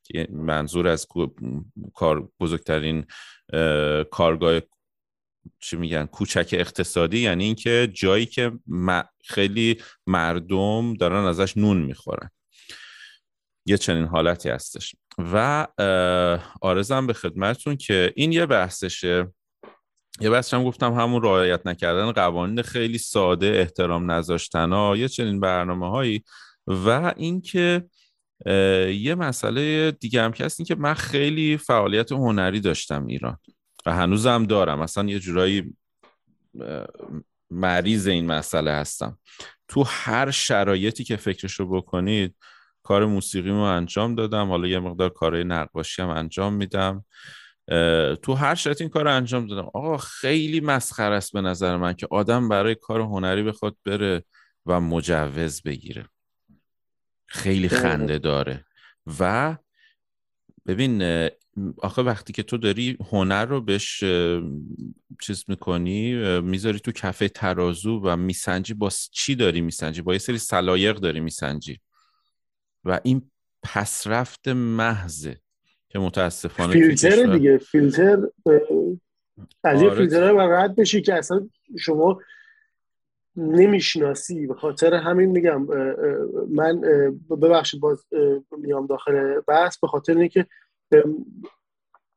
که 0.04 0.28
منظور 0.30 0.88
از 0.88 1.06
کار 1.94 2.28
بزرگترین 2.40 3.04
کارگاه 4.10 4.60
چی 5.60 5.76
میگن 5.76 6.06
کوچک 6.06 6.48
اقتصادی 6.52 7.18
یعنی 7.18 7.44
اینکه 7.44 7.90
جایی 7.92 8.26
که 8.26 8.52
خیلی 9.24 9.82
مردم 10.06 10.94
دارن 10.94 11.24
ازش 11.24 11.56
نون 11.56 11.82
می‌خورن. 11.82 12.30
یه 13.66 13.78
چنین 13.78 14.04
حالتی 14.04 14.48
هستش. 14.48 14.96
و 15.18 15.66
آرزم 16.60 17.06
به 17.06 17.12
خدمتتون 17.12 17.76
که 17.76 18.12
این 18.16 18.32
یه 18.32 18.46
بحثشه. 18.46 19.32
یه 20.20 20.30
بحث 20.30 20.54
هم 20.54 20.64
گفتم 20.64 20.92
همون 20.92 21.22
رعایت 21.22 21.66
نکردن 21.66 22.12
قوانین 22.12 22.62
خیلی 22.62 22.98
ساده 22.98 23.46
احترام 23.46 24.10
نذاشتن 24.10 24.72
ها 24.72 24.96
یه 24.96 25.08
چنین 25.08 25.40
برنامه 25.40 25.90
هایی 25.90 26.24
و 26.66 27.12
اینکه 27.16 27.84
یه 28.92 29.14
مسئله 29.18 29.90
دیگه 29.90 30.22
هم 30.22 30.32
که 30.32 30.44
هست 30.44 30.60
این 30.60 30.66
که 30.66 30.74
من 30.74 30.94
خیلی 30.94 31.56
فعالیت 31.56 32.12
هنری 32.12 32.60
داشتم 32.60 33.06
ایران 33.06 33.38
و 33.86 33.92
هنوزم 33.92 34.44
دارم. 34.44 34.80
اصلا 34.80 35.08
یه 35.08 35.18
جورایی 35.18 35.76
مریض 37.50 38.06
این 38.06 38.26
مسئله 38.26 38.72
هستم. 38.72 39.18
تو 39.68 39.84
هر 39.86 40.30
شرایطی 40.30 41.04
که 41.04 41.16
فکرشو 41.16 41.66
بکنید 41.68 42.36
کار 42.86 43.06
موسیقیمو 43.06 43.60
انجام 43.60 44.14
دادم. 44.14 44.48
حالا 44.48 44.68
یه 44.68 44.78
مقدار 44.78 45.08
کارهای 45.08 45.44
نقاشی 45.44 46.02
هم 46.02 46.08
انجام 46.08 46.54
میدم. 46.54 47.04
تو 48.22 48.34
هر 48.34 48.54
شرایط 48.54 48.80
این 48.80 48.90
کار 48.90 49.08
انجام 49.08 49.46
دادم. 49.46 49.70
آقا 49.74 49.96
خیلی 49.96 50.60
مسخره 50.60 51.14
است 51.14 51.32
به 51.32 51.40
نظر 51.40 51.76
من 51.76 51.92
که 51.92 52.06
آدم 52.10 52.48
برای 52.48 52.74
کار 52.74 53.00
هنری 53.00 53.42
بخواد 53.42 53.76
بره 53.84 54.24
و 54.66 54.80
مجوز 54.80 55.62
بگیره. 55.62 56.08
خیلی 57.26 57.68
خنده 57.68 58.18
داره. 58.18 58.64
و 59.20 59.56
ببین 60.66 61.28
آخه 61.82 62.02
وقتی 62.02 62.32
که 62.32 62.42
تو 62.42 62.56
داری 62.56 62.96
هنر 63.10 63.44
رو 63.44 63.60
بهش 63.60 64.04
چیز 65.22 65.44
می‌کنی 65.48 66.14
می‌ذاری 66.40 66.80
تو 66.80 66.92
کفه 66.92 67.28
ترازو 67.28 68.00
و 68.04 68.16
میسنجی 68.16 68.74
با 68.74 68.90
چی 69.10 69.34
داری 69.34 69.60
میسنجی؟ 69.60 70.02
با 70.02 70.12
یه 70.12 70.18
سری 70.18 70.38
سلایق 70.38 70.96
داری 70.96 71.20
میسنجی. 71.20 71.80
و 72.86 73.00
این 73.02 73.30
پسرفت 73.62 74.48
محضه 74.48 75.36
که 75.88 75.98
متاسفانه 75.98 76.72
فیلتر 76.72 77.32
دیگه 77.32 77.58
فیلتر 77.58 78.18
از 79.64 79.82
این 79.82 79.90
آره. 79.90 79.98
فیلتر 79.98 80.32
رد 80.32 80.76
بشی 80.76 81.02
که 81.02 81.14
اصلا 81.14 81.48
شما 81.78 82.20
نمی‌شناسی 83.36 84.46
به 84.46 84.54
خاطر 84.54 84.94
همین 84.94 85.30
میگم 85.30 85.66
من 86.48 86.80
ببخشید 87.30 87.80
باز 87.80 88.04
میام 88.58 88.86
داخل 88.86 89.40
بحث 89.40 89.78
به 89.78 89.88
خاطر 89.88 90.18
اینکه 90.18 90.46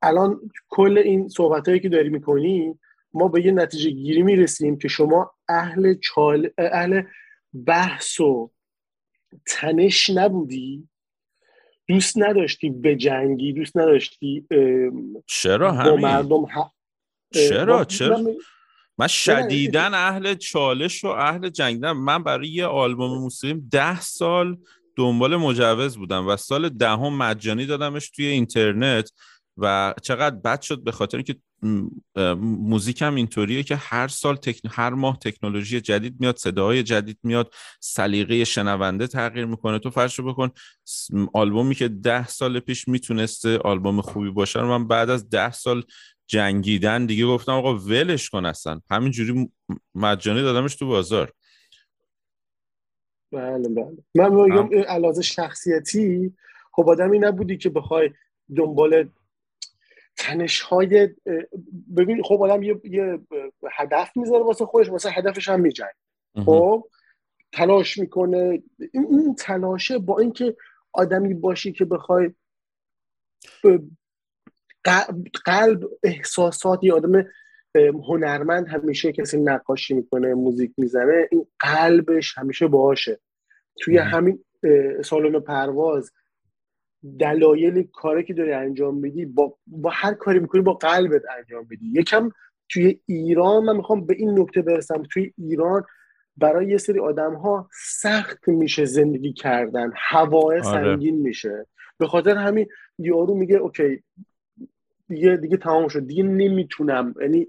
الان 0.01 0.51
کل 0.69 0.97
این 0.97 1.27
صحبت 1.27 1.67
هایی 1.67 1.79
که 1.79 1.89
داری 1.89 2.09
می‌کنی 2.09 2.79
ما 3.13 3.27
به 3.27 3.45
یه 3.45 3.51
نتیجه 3.51 3.89
گیری 3.89 4.23
می‌رسیم 4.23 4.77
که 4.77 4.87
شما 4.87 5.31
اهل 5.47 5.93
چال 5.93 6.49
اهل 6.57 7.01
بحث 7.65 8.19
و 8.19 8.51
تنش 9.45 10.09
نبودی؟ 10.09 10.89
دوست 11.87 12.17
نداشتی 12.17 12.69
به 12.69 12.95
جنگی؟ 12.95 13.53
دوست 13.53 13.77
نداشتی 13.77 14.47
چرا 15.27 15.71
همین؟ 15.71 15.99
مردم 15.99 16.45
چرا؟ 17.33 17.85
چرا؟ 17.85 18.21
من 18.97 19.07
شدیدن 19.07 19.93
اهل 19.93 20.33
چالش 20.33 21.03
و 21.03 21.07
اهل 21.07 21.49
جنگیدن 21.49 21.91
من 21.91 22.23
برای 22.23 22.47
یه 22.47 22.65
آلبوم 22.65 23.19
موسیقی 23.19 23.61
ده 23.71 24.01
سال 24.01 24.57
دنبال 24.95 25.35
مجوز 25.35 25.97
بودم 25.97 26.27
و 26.27 26.37
سال 26.37 26.69
دهم 26.69 27.17
مجانی 27.17 27.65
دادمش 27.65 28.09
توی 28.09 28.25
اینترنت. 28.25 29.11
و 29.61 29.93
چقدر 30.01 30.35
بد 30.35 30.61
شد 30.61 30.83
به 30.83 30.91
خاطر 30.91 31.17
اینکه 31.17 31.35
موزیک 32.41 33.01
هم 33.01 33.15
اینطوریه 33.15 33.63
که 33.63 33.75
هر 33.75 34.07
سال 34.07 34.37
هر 34.69 34.89
ماه 34.89 35.19
تکنولوژی 35.19 35.81
جدید 35.81 36.15
میاد 36.19 36.37
صداهای 36.37 36.83
جدید 36.83 37.19
میاد 37.23 37.53
سلیقه 37.79 38.43
شنونده 38.43 39.07
تغییر 39.07 39.45
می‌کنه. 39.45 39.79
تو 39.79 39.89
فرض 39.89 40.19
بکن 40.19 40.49
آلبومی 41.33 41.75
که 41.75 41.87
ده 41.87 42.27
سال 42.27 42.59
پیش 42.59 42.87
می‌تونسته 42.87 43.57
آلبوم 43.57 44.01
خوبی 44.01 44.29
باشه 44.29 44.61
من 44.61 44.87
بعد 44.87 45.09
از 45.09 45.29
ده 45.29 45.51
سال 45.51 45.83
جنگیدن 46.27 47.05
دیگه 47.05 47.25
گفتم 47.25 47.51
آقا 47.51 47.75
ولش 47.75 48.29
کن 48.29 48.45
اصلا. 48.45 48.81
همینجوری 48.91 49.49
مجانی 49.95 50.41
دادمش 50.41 50.75
تو 50.75 50.87
بازار. 50.87 51.31
بله 53.31 53.69
بله. 53.69 53.97
من 54.15 54.33
میگم 54.33 54.69
علاوه 54.87 55.21
شخصیتی 55.21 56.33
خب 56.71 56.89
آدمی 56.89 57.19
نبودی 57.19 57.57
که 57.57 57.69
بخوای 57.69 58.09
دنبال 58.55 59.09
تنش 60.19 60.61
های 60.61 61.09
ببین 61.97 62.23
خب 62.23 62.41
آدم 62.41 62.63
یه, 62.63 62.81
یه 62.83 63.19
هدف 63.71 64.17
می‌ذاره 64.17 64.43
واسه 64.43 64.65
خودش 64.65 64.89
واسه 64.89 65.09
هدفش 65.09 65.49
هم 65.49 65.59
میجنگ 65.59 65.93
خب؟ 66.45 66.87
تلاش 67.51 67.97
می‌کنه. 67.97 68.63
این 68.93 69.35
تلاشه 69.35 69.97
با 69.97 70.19
اینکه 70.19 70.55
آدمی 70.93 71.33
باشی 71.33 71.71
که 71.71 71.85
بخوای 71.85 72.33
قلب 75.45 75.89
احساسات 76.03 76.83
یه 76.83 76.93
آدم 76.93 77.25
هنرمند 78.07 78.67
همیشه 78.67 79.11
کسی 79.11 79.37
نقاشی 79.37 79.93
می‌کنه 79.93 80.33
موزیک 80.33 80.71
می‌زنه 80.77 81.27
این 81.31 81.47
قلبش 81.59 82.37
همیشه 82.37 82.67
باشه 82.67 83.19
توی 83.81 83.97
همین 83.97 84.45
سالن 85.05 85.39
پرواز 85.39 86.11
دلایل 87.19 87.83
کاری 87.93 88.23
که 88.23 88.33
داری 88.33 88.51
انجام 88.53 88.97
میدی 88.97 89.25
با, 89.25 89.57
با 89.67 89.89
هر 89.89 90.13
کاری 90.13 90.39
می‌کنی 90.39 90.61
با 90.61 90.73
قلبت 90.73 91.21
انجام 91.37 91.67
میدی. 91.69 91.91
یکم 91.93 92.31
توی 92.69 92.99
ایران 93.05 93.63
من 93.63 93.75
می‌خوام 93.75 94.05
به 94.05 94.15
این 94.17 94.39
نکته 94.39 94.61
برسم. 94.61 95.03
توی 95.03 95.33
ایران 95.37 95.83
برای 96.37 96.67
یه 96.67 96.77
سری 96.77 96.99
آدم 96.99 97.33
ها 97.33 97.69
سخت 97.73 98.47
میشه 98.47 98.85
زندگی 98.85 99.33
کردن. 99.33 99.91
هوای 99.95 100.59
آره. 100.59 100.61
سنگین 100.61 101.21
میشه. 101.21 101.67
به 101.97 102.07
خاطر 102.07 102.35
همین 102.35 102.67
یارو 102.97 103.35
میگه 103.35 103.55
اوکی 103.55 104.03
دیگه 105.07 105.37
دیگه 105.37 105.57
تمام 105.57 105.87
شد. 105.87 106.07
دیگه 106.07 106.23
نمی‌تونم. 106.23 107.13
یعنی 107.21 107.47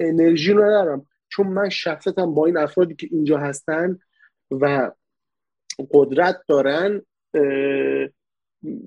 انرژی 0.00 0.52
رو 0.52 0.64
ندارم. 0.64 1.06
چون 1.28 1.46
من 1.46 1.68
شخصتم 1.68 2.34
با 2.34 2.46
این 2.46 2.56
افرادی 2.56 2.94
که 2.94 3.08
اینجا 3.10 3.38
هستن 3.38 3.98
و 4.50 4.90
قدرت 5.90 6.40
دارن 6.48 7.02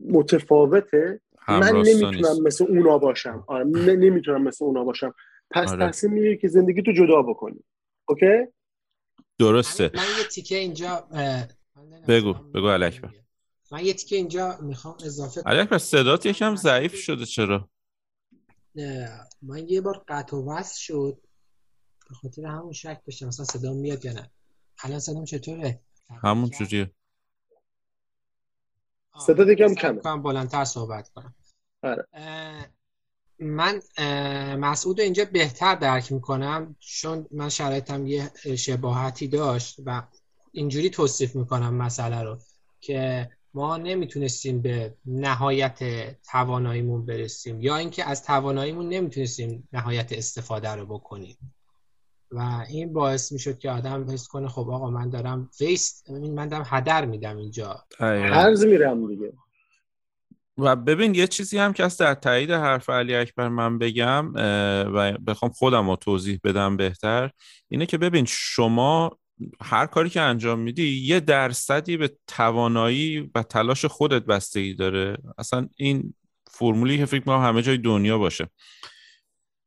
متفاوته. 0.09 1.21
من 1.47 1.71
نمی‌تونم 1.75 2.43
مثل 2.43 2.65
اونا 2.65 2.97
باشم. 2.97 3.43
آره 3.47 3.65
نمی‌تونم 3.95 4.43
مثل 4.43 4.65
اونا 4.65 4.83
باشم. 4.83 5.13
پس 5.51 5.71
آره. 5.71 5.87
تصمیم 5.87 6.13
می‌گیری 6.13 6.37
که 6.37 6.47
زندگی 6.47 6.81
تو 6.81 6.91
جدا 6.91 7.21
بکنی. 7.21 7.63
اوکی؟ 8.07 8.27
درسته. 9.39 9.91
من 9.93 10.03
یه 10.19 10.27
تیکه 10.31 10.55
اینجا 10.55 11.07
بگو 12.07 12.33
بگو 12.33 12.65
الکبر 12.65 13.09
من 13.71 13.85
یه 13.85 13.93
تیکه 13.93 14.15
اینجا 14.15 14.57
می‌خوام 14.61 14.95
اضافه 15.05 15.43
الکبر 15.45 15.77
صدات 15.77 16.25
یکم 16.25 16.55
ضعیف 16.55 16.95
شده 16.95 17.25
چرا؟ 17.25 17.69
من 19.41 19.67
یه 19.67 19.81
بار 19.81 20.03
قطع 20.07 20.37
و 20.37 20.51
وصل 20.51 20.79
شد. 20.79 21.21
به 22.09 22.15
خاطر 22.15 22.45
همون 22.45 22.71
شک 22.71 23.01
داشتم 23.05 23.27
مثلا 23.27 23.45
صدا 23.45 23.73
میاد 23.73 24.05
یا 24.05 24.13
نه. 24.13 24.31
الان 24.83 24.99
صدام 24.99 25.25
چطوره؟ 25.25 25.79
همون 26.23 26.49
جوریه 26.49 26.91
صدا 29.17 29.43
دیگه 29.43 29.75
کمه. 29.75 30.01
کنم 30.01 30.21
بلندتر 30.21 30.65
صحبت 30.65 31.09
کنم. 31.09 31.35
آره. 31.83 32.07
من 33.39 33.81
مسعود 34.55 34.99
اینجا 34.99 35.25
بهتر 35.25 35.75
درک 35.75 36.11
می‌کنم 36.11 36.75
چون 36.79 37.27
من 37.31 37.49
شرایطم 37.49 38.07
یه 38.07 38.31
شباهتی 38.55 39.27
داشت 39.27 39.79
و 39.85 40.03
اینجوری 40.51 40.89
توصیف 40.89 41.35
می‌کنم 41.35 41.73
مسئله 41.73 42.23
رو 42.23 42.39
که 42.81 43.29
ما 43.53 43.77
نمی‌تونستیم 43.77 44.61
به 44.61 44.97
نهایت 45.05 45.79
تواناییمون 46.31 47.05
برسیم 47.05 47.61
یا 47.61 47.77
اینکه 47.77 48.09
از 48.09 48.23
تواناییمون 48.23 48.89
نمی‌تونستیم 48.89 49.67
نهایت 49.73 50.13
استفاده 50.13 50.69
رو 50.69 50.85
بکنیم. 50.85 51.37
و 52.31 52.65
این 52.69 52.93
باعث 52.93 53.31
می‌شد 53.31 53.57
که 53.57 53.71
آدم 53.71 54.09
حس 54.09 54.27
کنه 54.27 54.47
خب 54.47 54.69
آقا 54.69 54.89
من 54.89 55.09
دارم 55.09 55.49
ویست 55.59 56.09
من 56.09 56.47
دارم 56.47 56.65
هدر 56.67 57.05
میدم 57.05 57.37
اینجا. 57.37 57.83
هرز 57.99 58.65
میرم 58.65 59.07
دیگه. 59.07 59.33
و 60.57 60.75
ببین 60.75 61.15
یه 61.15 61.27
چیزی 61.27 61.57
هم 61.57 61.73
که 61.73 61.83
از 61.83 61.97
در 61.97 62.13
تایید 62.13 62.51
حرف 62.51 62.89
علی 62.89 63.15
اکبر 63.15 63.47
من 63.47 63.77
بگم 63.77 64.33
و 64.93 65.17
بخوام 65.27 65.51
خودم 65.51 65.89
رو 65.89 65.95
توضیح 65.95 66.39
بدم 66.43 66.77
بهتر 66.77 67.31
اینه 67.67 67.85
که 67.85 67.97
ببین 67.97 68.25
شما 68.27 69.17
هر 69.61 69.85
کاری 69.85 70.09
که 70.09 70.21
انجام 70.21 70.59
میدی 70.59 70.87
یه 70.87 71.19
درصدی 71.19 71.97
به 71.97 72.11
توانایی 72.27 73.31
و 73.35 73.43
تلاش 73.43 73.85
خودت 73.85 74.25
بستگی 74.25 74.73
داره. 74.73 75.17
اصلا 75.37 75.67
این 75.77 76.13
فرمولی 76.51 76.97
که 76.97 77.05
فکر 77.05 77.19
می‌کنم 77.19 77.41
همه 77.41 77.61
جای 77.61 77.77
دنیا 77.77 78.17
باشه. 78.17 78.49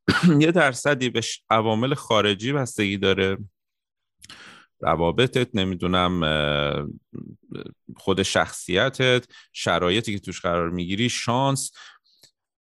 یه 0.40 0.52
درصدی 0.52 1.10
به 1.10 1.20
عوامل 1.50 1.94
خارجی 1.94 2.52
بستگی 2.52 2.96
داره. 2.96 3.38
روابطت 4.80 5.48
نمی‌دونم 5.54 6.20
خود 7.96 8.22
شخصیتت 8.22 9.26
شرایطی 9.52 10.12
که 10.12 10.18
توش 10.18 10.40
قرار 10.40 10.70
می‌گیری 10.70 11.08
شانس. 11.08 11.72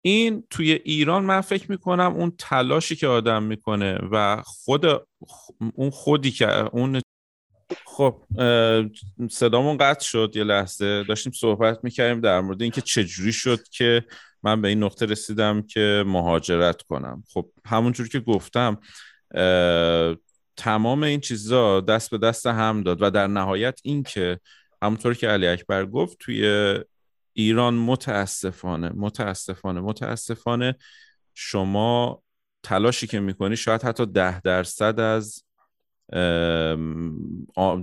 این 0.03 0.45
توی 0.51 0.73
ایران 0.73 1.25
من 1.25 1.41
فکر 1.41 1.71
می‌کنم 1.71 2.15
اون 2.15 2.33
تلاشی 2.39 2.97
که 2.97 3.07
آدم 3.07 3.43
می‌کنه 3.43 3.99
و 4.13 4.43
خود 4.45 4.87
اون 5.75 5.91
خودی 5.91 6.31
که 6.31 6.59
اون 6.59 7.01
خب 7.87 8.23
صدامون 9.31 9.77
قطع 9.77 10.05
شد 10.05 10.33
یه 10.35 10.45
لحظه. 10.45 11.05
داشتیم 11.05 11.33
صحبت 11.33 11.79
می‌کردیم 11.83 12.21
در 12.21 12.41
مورد 12.41 12.63
اینکه 12.63 12.81
چجوری 12.81 13.33
شد 13.33 13.69
که 13.69 14.05
من 14.43 14.63
به 14.63 14.69
این 14.69 14.83
نقطه 14.83 15.07
رسیدم 15.07 15.63
که 15.63 16.05
مهاجرت 16.07 16.83
کنم. 16.83 17.25
خب 17.35 17.51
همونجور 17.67 18.09
که 18.09 18.21
گفتم 18.21 18.79
تمام 20.57 21.03
این 21.03 21.21
چیزا 21.21 21.81
دست 21.81 22.11
به 22.11 22.19
دست 22.19 22.47
هم 22.47 22.83
داد 22.83 23.03
و 23.03 23.11
در 23.11 23.27
نهایت 23.27 23.81
این 23.85 24.03
که 24.03 24.41
همونطور 24.83 25.15
که 25.15 25.29
علی 25.29 25.47
اکبر 25.47 25.87
گفت 25.87 26.17
توی 26.19 26.75
ایران 27.33 27.75
متاسفانه 27.75 28.91
متاسفانه 28.95 29.81
متاسفانه 29.81 30.75
شما 31.35 32.23
تلاشی 32.63 33.07
که 33.07 33.21
می‌کنی 33.21 33.57
شاید 33.57 33.83
حتی 33.83 34.07
ده 34.07 34.41
درصد 34.41 35.01
از 35.01 35.45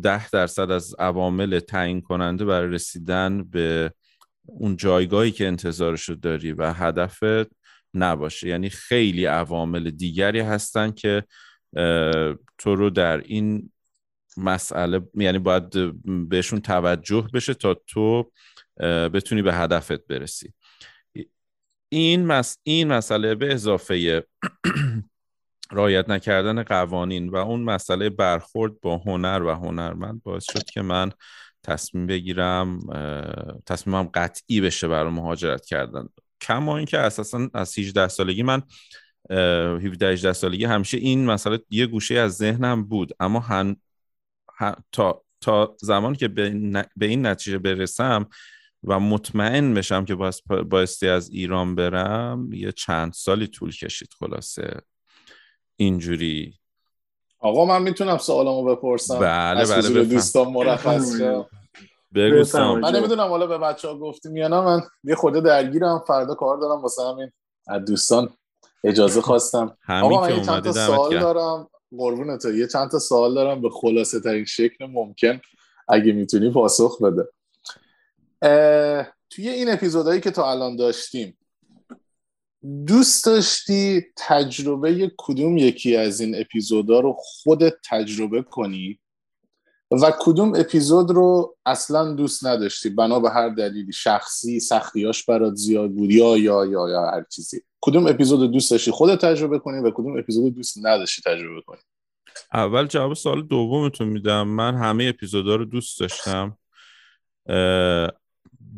ده 0.02 0.30
درصد 0.30 0.72
از 0.72 0.96
عوامل 1.00 1.60
تعیین 1.60 2.02
کننده 2.02 2.46
برای 2.46 2.72
رسیدن 2.72 3.44
به 3.44 3.92
اون 4.48 4.76
جایگاهی 4.76 5.32
که 5.32 5.48
انتظارشو 5.48 6.14
داری 6.14 6.52
و 6.52 6.74
هدفت 6.74 7.52
نباشه. 7.94 8.48
یعنی 8.48 8.70
خیلی 8.70 9.26
عوامل 9.26 9.90
دیگری 9.90 10.40
هستن 10.40 10.92
که 10.92 11.24
تو 12.58 12.76
رو 12.76 12.90
در 12.90 13.18
این 13.18 13.72
مسئله 14.38 15.02
یعنی 15.14 15.40
باید 15.40 15.70
بهشون 16.30 16.60
توجه 16.60 17.28
بشه 17.34 17.54
تا 17.54 17.74
تو 17.74 18.32
بتونی 19.14 19.42
به 19.42 19.54
هدفت 19.54 20.08
برسی. 20.08 20.54
این, 21.90 22.26
مس... 22.26 22.58
این 22.64 22.88
مسئله 22.88 23.36
به 23.36 23.54
اضافه 23.54 24.24
رایت 25.72 26.10
نکردن 26.10 26.64
قوانین 26.64 27.30
و 27.30 27.36
اون 27.36 27.64
مسئله 27.64 28.10
برخورد 28.10 28.82
با 28.82 28.98
هنر 28.98 29.44
و 29.44 29.50
هنرمند 29.50 30.24
باعث 30.24 30.52
شد 30.52 30.64
که 30.64 30.82
من 30.82 31.12
تصمیم 31.68 32.08
بگیرم 32.08 32.80
تصمیمم 33.66 34.10
قطعی 34.14 34.62
بشه 34.62 34.88
برای 34.88 35.12
مهاجرت 35.12 35.66
کردن. 35.66 36.08
کما 36.42 36.78
اینکه 36.78 36.98
اساسا 36.98 37.50
از 37.54 37.80
18 37.80 38.08
سالگی 38.08 38.44
من 38.44 38.62
17 39.30 40.08
18 40.08 40.34
سالگی 40.34 40.66
همیشه 40.66 40.98
این 40.98 41.26
مسئله 41.26 41.60
یه 41.70 41.86
گوشه 41.86 42.16
از 42.16 42.36
ذهنم 42.36 42.84
بود. 42.84 43.12
اما 43.20 43.40
هن... 43.40 43.76
تا 44.92 45.24
تا 45.42 45.76
زمان 45.82 46.16
که 46.16 46.28
به, 46.28 46.50
به 46.96 47.06
این 47.06 47.26
نتیجه 47.26 47.58
برسم 47.58 48.26
و 48.84 49.00
مطمئن 49.00 49.74
بشم 49.74 50.06
که 50.06 50.16
بایستی 50.70 51.08
از 51.08 51.30
ایران 51.30 51.76
برم 51.76 52.54
یه 52.54 52.72
چند 52.72 53.14
سالی 53.14 53.48
طول 53.48 53.72
کشید 53.72 54.10
خلاصه. 54.20 54.82
اینجوری 55.76 56.60
آقا 57.40 57.66
من 57.66 57.82
می‌تونم 57.82 58.18
سوالمو 58.18 58.64
بپرسم؟ 58.64 59.20
بله 59.20 59.66
بله 59.66 60.04
دوستان 60.04 60.48
مرخص 60.48 61.22
من 62.56 62.96
نمی‌دونم 62.96 63.28
حالا 63.28 63.48
به 63.48 63.58
بچه 63.58 63.88
ها 63.88 63.98
گفتیم 63.98 64.38
یا 64.38 64.48
نه 64.48 64.62
من 64.62 64.82
یه 65.04 65.16
خود 65.16 65.34
درگیرم. 65.34 66.04
فردا 66.08 66.36
کار 66.36 66.58
دارم 66.58 66.82
واسه 66.82 67.02
همین. 67.04 67.32
از 67.68 67.86
دوستان 67.86 68.30
اجازه 68.84 69.22
خواستم. 69.22 69.78
آقا 69.90 70.22
من 70.22 70.38
یه 70.38 70.46
چند 70.46 70.64
تا 70.64 70.72
سوال 70.72 71.20
دارم. 71.20 71.70
قربون 71.98 72.38
تو 72.38 72.52
یه 72.52 72.68
چند 72.68 72.92
تا 72.92 73.00
سوال 73.00 73.36
دارم 73.36 73.62
به 73.62 73.70
خلاصه 73.70 74.20
ترین 74.20 74.46
شکل 74.46 74.86
ممکن 74.86 75.42
اگه 75.88 76.12
می‌تونی 76.12 76.52
پاسخ 76.52 77.02
بده. 77.02 77.30
توی 79.30 79.50
این 79.50 79.70
اپیزودهایی 79.70 80.22
که 80.22 80.32
تا 80.32 80.52
الان 80.52 80.76
داشتیم 80.76 81.38
دوست 82.88 83.26
داشتی 83.26 84.06
تجربه 84.18 85.12
کدوم 85.18 85.58
یکی 85.58 85.96
از 85.96 86.22
این 86.22 86.42
اپیزودها 86.42 87.00
رو 87.00 87.16
خودت 87.18 87.74
تجربه 87.90 88.42
کنی؟ 88.42 89.00
و 89.92 90.14
کدوم 90.20 90.56
اپیزود 90.56 91.12
رو 91.12 91.58
اصلا 91.66 92.14
دوست 92.14 92.46
نداشتی؟ 92.46 92.90
بنا 92.90 93.20
به 93.20 93.30
هر 93.30 93.50
دلیلی 93.50 93.94
شخصی 93.94 94.60
سختیاش 94.60 95.26
برات 95.26 95.56
زیاد 95.56 95.92
بود 95.92 96.12
یا 96.12 96.38
یا 96.38 96.66
یا 96.66 96.90
یا 96.90 97.06
هر 97.06 97.24
چیزی. 97.30 97.62
کدوم 97.82 98.08
اپیزود 98.08 98.40
رو 98.40 98.48
دوست 98.48 98.72
داشتی 98.72 98.92
خودت 98.92 99.26
تجربه 99.26 99.60
کنی 99.60 99.80
و 99.80 99.92
کدوم 99.92 100.18
اپیزود 100.18 100.56
دوست 100.56 100.78
نداشتی 100.78 101.22
تجربه 101.22 101.62
کنی؟ 101.62 101.80
اول 102.54 102.88
جواب 102.88 103.14
سوال 103.14 103.42
دومتون 103.42 104.08
میدم. 104.08 104.48
من 104.48 104.76
همه 104.76 105.04
اپیزودها 105.04 105.56
رو 105.56 105.66
دوست 105.66 106.00
داشتم. 106.00 106.58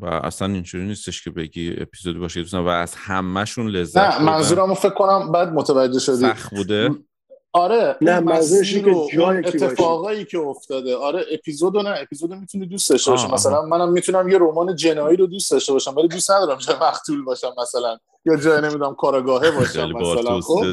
و 0.02 0.06
اصلا 0.06 0.48
اینجوری 0.48 0.86
نیستش 0.86 1.24
که 1.24 1.30
بگی 1.30 1.76
اپیزود 1.78 2.20
باشه 2.20 2.42
دوستان 2.42 2.66
و 2.66 2.68
از 2.68 2.96
همهشون 2.96 3.68
لذت 3.68 3.98
نه 3.98 4.22
منظورمو 4.22 4.74
فکر 4.74 4.94
کنم 4.94 5.32
بعد 5.32 5.54
متوجه 5.54 6.00
شدی. 6.00 6.16
سخت 6.16 6.56
بوده. 6.56 6.90
آره 7.54 7.98
نه 8.02 8.20
منظورش 8.20 8.74
که 8.74 8.96
جای 9.14 9.38
اتفاقایی 9.38 10.26
که 10.26 10.40
افتاده. 10.40 10.96
آره 10.96 11.26
اپیزودو 11.32 11.82
نه 11.82 11.90
اپیزودو 11.90 12.36
می‌تونی 12.36 12.66
دوست 12.66 12.90
داشته 12.90 13.12
باشی. 13.12 13.28
مثلا 13.28 13.62
منم 13.62 13.92
می‌تونم 13.92 14.30
یه 14.30 14.38
رمان 14.38 14.76
جنایی 14.76 15.18
رو 15.18 15.28
دوست 15.28 15.52
داشته 15.52 15.74
باشم 15.74 15.96
ولی 15.96 16.08
دوست 16.08 16.32
ندارم 16.32 16.58
جای 16.58 16.76
مقتول 16.76 17.24
باشم 17.24 17.52
مثلا 17.62 17.98
یا 18.26 18.36
جای 18.36 18.62
نمی‌دونم 18.62 18.96
کاراگاهه 18.96 19.52
باشم 19.52 19.92
مثلا 19.92 20.42
خب؟ 20.42 20.66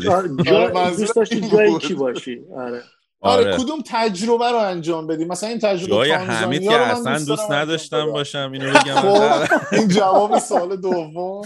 آره، 0.53 0.97
دوست 0.97 1.17
داشتی 1.17 1.41
جای 1.41 1.79
کی 1.79 1.95
باشی؟ 1.95 2.41
آره. 2.57 2.83
آره. 3.21 3.45
آره. 3.45 3.57
کدوم 3.57 3.83
تجربه 3.87 4.51
رو 4.51 4.57
انجام 4.57 5.07
بدیم؟ 5.07 5.29
مثلا 5.29 5.49
این 5.49 5.59
تجربه 5.59 5.93
جای 5.93 6.13
حمید 6.13 6.63
که 6.63 6.77
اصلا 6.77 7.19
دوست 7.19 7.51
نداشتم 7.51 8.13
باشم 8.13 8.51
اینو 8.53 8.71
بگم 8.71 8.95
خب 8.95 9.55
این 9.73 9.89
جواب 9.89 10.39
سال 10.39 10.77
دوم. 10.77 11.43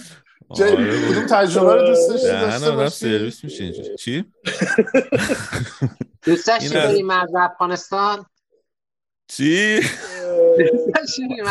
آره. 0.48 1.08
کدوم 1.08 1.26
تجربه 1.26 1.74
رو 1.74 1.86
دوست 1.86 2.10
داشتی 2.10 2.26
داشته 2.26 2.70
باشی؟ 2.70 2.90
سرویس 2.90 3.44
میشه 3.44 3.96
چی؟ 3.96 4.24
دوست 6.26 6.46
داشتی 6.46 6.74
بری 6.74 7.02
مرز 7.02 7.30
افغانستان؟ 7.38 8.26
چی؟ 9.28 9.80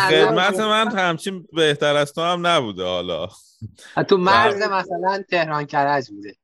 خدمت 0.10 0.60
من 0.60 0.98
همچین 0.98 1.48
بهتر 1.54 1.96
از 1.96 2.14
تو 2.14 2.22
هم 2.22 2.48
نبوده 2.48 2.84
حالا. 2.84 3.28
تو 4.08 4.18
مرز 4.18 4.62
مثلا 4.62 5.24
تهران 5.30 5.66
کرج 5.66 6.10
بوده. 6.10 6.36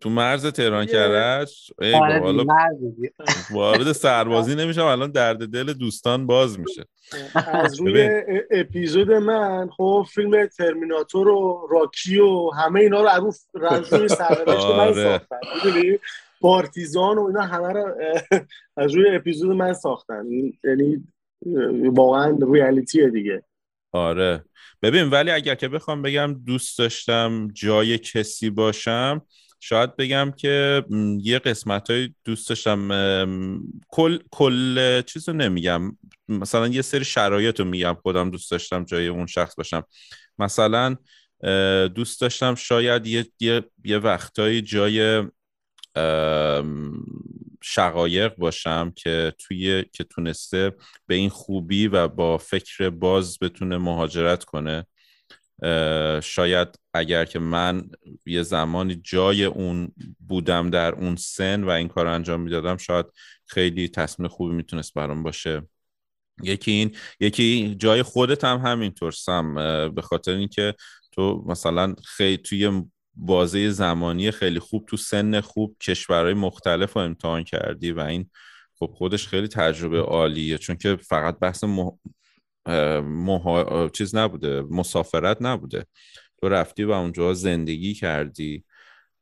تو 0.00 0.10
مرز 0.10 0.46
تهران 0.46 0.86
کرج 0.86 1.72
ای 1.80 1.94
آره 1.94 2.46
وارد 3.50 3.92
سربازی 4.02 4.54
نمیشم 4.54 4.84
الان 4.84 5.10
درد 5.10 5.48
دل 5.48 5.72
دوستان 5.72 6.26
باز 6.26 6.58
میشه. 6.60 6.84
از 7.34 7.80
روی 7.80 8.22
اپیزود 8.50 9.12
من 9.12 9.68
خب 9.76 10.06
فیلم 10.14 10.46
ترمیناتور 10.46 11.28
و 11.28 11.68
راکی 11.70 12.18
و 12.18 12.50
همه 12.50 12.80
اینا 12.80 13.02
رو 13.02 13.08
عروف 13.08 13.38
روی 13.54 14.08
سرنوشت 14.08 14.66
من 14.66 14.80
آره. 14.80 15.02
ساختن. 15.02 15.36
پارتیزان 16.40 17.18
و 17.18 17.26
اینا 17.26 17.42
همه 17.42 17.72
رو 17.72 17.94
از 18.76 18.94
روی 18.94 19.16
اپیزود 19.16 19.56
من 19.56 19.72
ساختن. 19.72 20.24
یعنی 20.64 21.04
واقعا 21.94 22.38
ریالیتیه 22.52 23.10
دیگه. 23.10 23.42
آره. 23.92 24.44
ببین 24.82 25.10
ولی 25.10 25.30
اگر 25.30 25.54
که 25.54 25.68
بخوام 25.68 26.02
بگم 26.02 26.34
دوست 26.46 26.78
داشتم 26.78 27.48
جای 27.52 27.98
کسی 27.98 28.50
باشم 28.50 29.22
شاید 29.64 29.96
بگم 29.96 30.32
که 30.36 30.84
یه 31.20 31.38
قسمت 31.38 31.90
های 31.90 32.14
دوست 32.24 32.48
داشتم 32.48 32.88
کل, 33.88 34.18
کل 34.30 35.02
چیز 35.02 35.28
رو 35.28 35.34
نمیگم. 35.34 35.96
مثلا 36.28 36.68
یه 36.68 36.82
سری 36.82 37.04
شرایط 37.04 37.60
رو 37.60 37.66
میگم 37.66 37.96
خودم 38.02 38.30
دوست 38.30 38.50
داشتم 38.50 38.84
جای 38.84 39.08
اون 39.08 39.26
شخص 39.26 39.54
باشم. 39.54 39.84
مثلا 40.38 40.96
دوست 41.94 42.20
داشتم 42.20 42.54
شاید 42.54 43.06
یه, 43.06 43.26
یه،, 43.40 43.64
یه 43.84 43.98
وقتایی 43.98 44.62
جای 44.62 45.22
شقایق 47.62 48.36
باشم 48.36 48.92
که 48.96 49.32
توی 49.38 49.84
که 49.92 50.04
تونسته 50.04 50.72
به 51.06 51.14
این 51.14 51.28
خوبی 51.30 51.88
و 51.88 52.08
با 52.08 52.38
فکر 52.38 52.90
باز 52.90 53.38
بتونه 53.38 53.78
مهاجرت 53.78 54.44
کنه. 54.44 54.86
شاید 56.22 56.68
اگر 56.94 57.24
که 57.24 57.38
من 57.38 57.90
یه 58.26 58.42
زمانی 58.42 58.94
جای 58.94 59.44
اون 59.44 59.92
بودم 60.28 60.70
در 60.70 60.94
اون 60.94 61.16
سن 61.16 61.64
و 61.64 61.70
این 61.70 61.88
کار 61.88 62.06
انجام 62.06 62.40
می‌دادم 62.40 62.76
شاید 62.76 63.06
خیلی 63.46 63.88
تصمیم 63.88 64.28
خوبی 64.28 64.54
می‌تونست 64.54 64.94
برام 64.94 65.22
باشه 65.22 65.62
یکی 66.42 66.70
این 66.70 66.96
یکی 67.20 67.76
جای 67.78 68.02
خودت 68.02 68.44
هم 68.44 68.58
همینطور 68.58 69.12
سم 69.12 69.54
به 69.94 70.02
خاطر 70.02 70.32
اینکه 70.32 70.74
تو 71.12 71.44
مثلا 71.46 71.94
خیلی 72.04 72.36
توی 72.36 72.82
بازه 73.14 73.70
زمانی 73.70 74.30
خیلی 74.30 74.58
خوب 74.58 74.86
تو 74.86 74.96
سن 74.96 75.40
خوب 75.40 75.76
کشورهای 75.80 76.34
مختلف 76.34 76.92
رو 76.92 77.02
امتحان 77.02 77.44
کردی 77.44 77.92
و 77.92 78.00
این 78.00 78.30
خب 78.78 78.90
خودش 78.94 79.28
خیلی 79.28 79.48
تجربه 79.48 80.00
عالیه 80.00 80.58
چون 80.58 80.76
که 80.76 80.96
فقط 80.96 81.38
بحث. 81.38 81.64
چیز 83.92 84.14
نبوده 84.14 84.62
مسافرت 84.62 85.36
نبوده. 85.40 85.86
تو 86.40 86.48
رفتی 86.48 86.84
و 86.84 86.90
اونجا 86.90 87.34
زندگی 87.34 87.94
کردی 87.94 88.64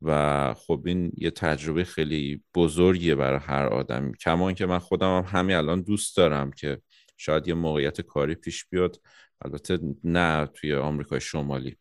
و 0.02 0.54
خب 0.54 0.82
این 0.86 1.12
یه 1.16 1.30
تجربه 1.30 1.84
خیلی 1.84 2.42
بزرگیه 2.54 3.14
برای 3.14 3.40
هر 3.42 3.66
آدمی 3.66 4.16
کما 4.16 4.52
که 4.52 4.66
من 4.66 4.78
خودم 4.78 5.18
هم 5.18 5.38
همین 5.38 5.56
الان 5.56 5.82
دوست 5.82 6.16
دارم 6.16 6.50
که 6.50 6.80
شاید 7.16 7.48
یه 7.48 7.54
موقعیت 7.54 8.00
کاری 8.00 8.34
پیش 8.34 8.64
بیاد. 8.64 9.00
البته 9.44 9.78
نه 10.04 10.46
توی 10.46 10.74
آمریکای 10.74 11.20
شمالی. 11.20 11.76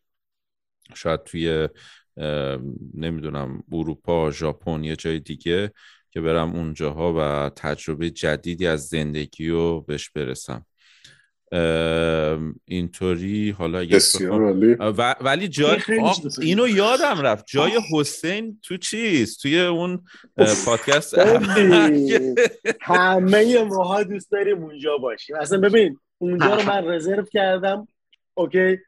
شاید 0.94 1.24
توی 1.24 1.68
نمی‌دونم 2.94 3.62
اروپا 3.72 4.30
ژاپن 4.30 4.84
یه 4.84 4.96
جای 4.96 5.20
دیگه 5.20 5.72
که 6.10 6.20
برم 6.20 6.52
اونجاها 6.56 7.14
و 7.16 7.50
تجربه 7.56 8.10
جدیدی 8.10 8.66
از 8.66 8.86
زندگی 8.86 9.48
رو 9.48 9.80
بهش 9.80 10.10
برسم. 10.10 10.66
اینطوری 12.64 13.50
حالا 13.50 13.86
ولی 15.20 15.48
جای 15.48 15.78
اینو 16.40 16.68
یادم 16.68 17.20
رفت. 17.20 17.44
جای 17.48 17.72
حسین 17.92 18.60
تو 18.62 18.76
چیز 18.76 19.38
توی 19.38 19.60
اون 19.60 20.04
پادکست 20.64 21.18
همه 22.80 23.64
ماها 23.64 24.02
دوست 24.02 24.30
داریم 24.30 24.62
اونجا 24.64 24.96
باشیم. 24.96 25.36
اصلا 25.36 25.60
ببین 25.60 25.98
اونجا 26.18 26.54
رو 26.54 26.62
من 26.62 26.88
رزرو 26.88 27.24
کردم. 27.32 27.88
اوکی. 28.34 28.78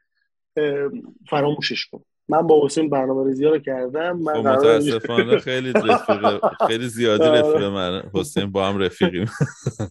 فراموشش 1.29 1.85
کن. 1.85 2.03
من 2.29 2.41
با 2.47 2.65
حسین 2.65 2.89
برنامه 2.89 3.29
ریزی 3.29 3.45
رو 3.45 3.59
کردم 3.59 4.17
من 4.17 4.33
خب 4.33 4.47
متاسفانه 4.47 5.39
خیلی 5.39 5.71
رفیق 5.73 6.39
خیلی 6.67 6.87
زیادی 6.87 7.23
آره. 7.23 7.39
رفیق 7.41 7.63
من 7.63 8.03
حسین 8.13 8.51
با 8.51 8.67
هم 8.67 8.77
رفیقیم. 8.77 9.29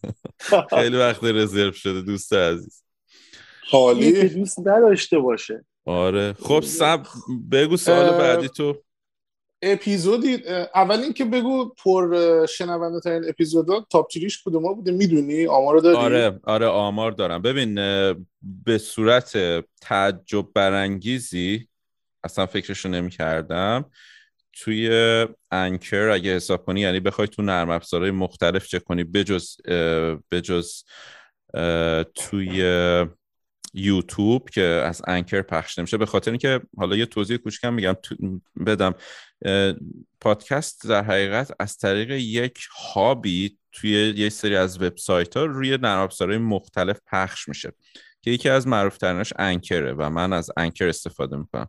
خیلی 0.78 0.96
وقت 0.96 1.24
رزرو 1.24 1.72
شده 1.72 2.02
دوست 2.02 2.32
عزیز. 2.32 2.82
حالی 3.70 4.28
دوست 4.28 4.58
نداشته 4.58 5.18
باشه. 5.18 5.64
آره. 5.86 6.32
خب 6.32 6.60
سب 6.60 7.02
بگو 7.52 7.76
سال 7.76 8.10
بعدی 8.18 8.48
تو. 8.48 8.76
اپیزودی 9.64 10.38
اول 10.74 11.00
اینکه 11.00 11.24
بگو 11.24 11.74
پر 11.84 12.46
شنونده 12.46 13.00
ترین 13.00 13.22
اپیزودا 13.28 13.86
تاپ 13.90 14.10
تریش 14.10 14.42
کدوم 14.44 14.74
بوده 14.74 14.92
می‌دونی؟ 14.92 15.46
آمار 15.46 15.78
داری 15.78 15.96
آره 15.96 16.40
آره 16.44 16.66
آمار 16.66 17.10
دارم. 17.12 17.42
ببین 17.42 17.74
به 18.64 18.78
صورت 18.78 19.36
تعجب 19.80 20.46
برانگیزی 20.54 21.68
اصلا 22.24 22.46
فکرشو 22.46 22.88
نمی 22.88 23.10
کردم 23.10 23.84
توی 24.52 24.88
انکر 25.50 26.08
اگه 26.08 26.36
حساب 26.36 26.64
کنی 26.64 26.80
یعنی 26.80 27.00
بخوای 27.00 27.28
تو 27.28 27.42
نرم 27.42 27.70
افزارهای 27.70 28.10
مختلف 28.10 28.66
چک 28.66 28.84
کنی 28.84 29.04
بجز 29.04 29.56
بجز 30.30 30.82
توی 32.14 32.64
یوتیوب 33.74 34.50
که 34.50 34.62
از 34.62 35.02
انکر 35.06 35.42
پخش 35.42 35.78
نمیشه. 35.78 35.96
به 35.96 36.06
خاطر 36.06 36.30
اینکه 36.30 36.60
حالا 36.76 36.96
یه 36.96 37.06
توضیح 37.06 37.36
کوچکم 37.36 37.74
میگم 37.74 37.94
بدم 38.66 38.94
پادکست 40.20 40.88
در 40.88 41.04
حقیقت 41.04 41.52
از 41.60 41.76
طریق 41.76 42.10
یک 42.10 42.58
هابی 42.94 43.58
توی 43.72 44.14
یه 44.16 44.28
سری 44.28 44.56
از 44.56 44.82
وبسایت 44.82 45.36
ها 45.36 45.44
روی 45.44 45.78
نرم 45.78 45.98
افزارهای 45.98 46.38
مختلف 46.38 47.00
پخش 47.06 47.48
میشه 47.48 47.72
که 48.22 48.30
یکی 48.30 48.48
از 48.48 48.66
معروف 48.66 48.98
تریناش 48.98 49.32
انکره 49.38 49.92
و 49.92 50.10
من 50.10 50.32
از 50.32 50.50
انکر 50.56 50.88
استفاده 50.88 51.36
می‌کنم. 51.36 51.66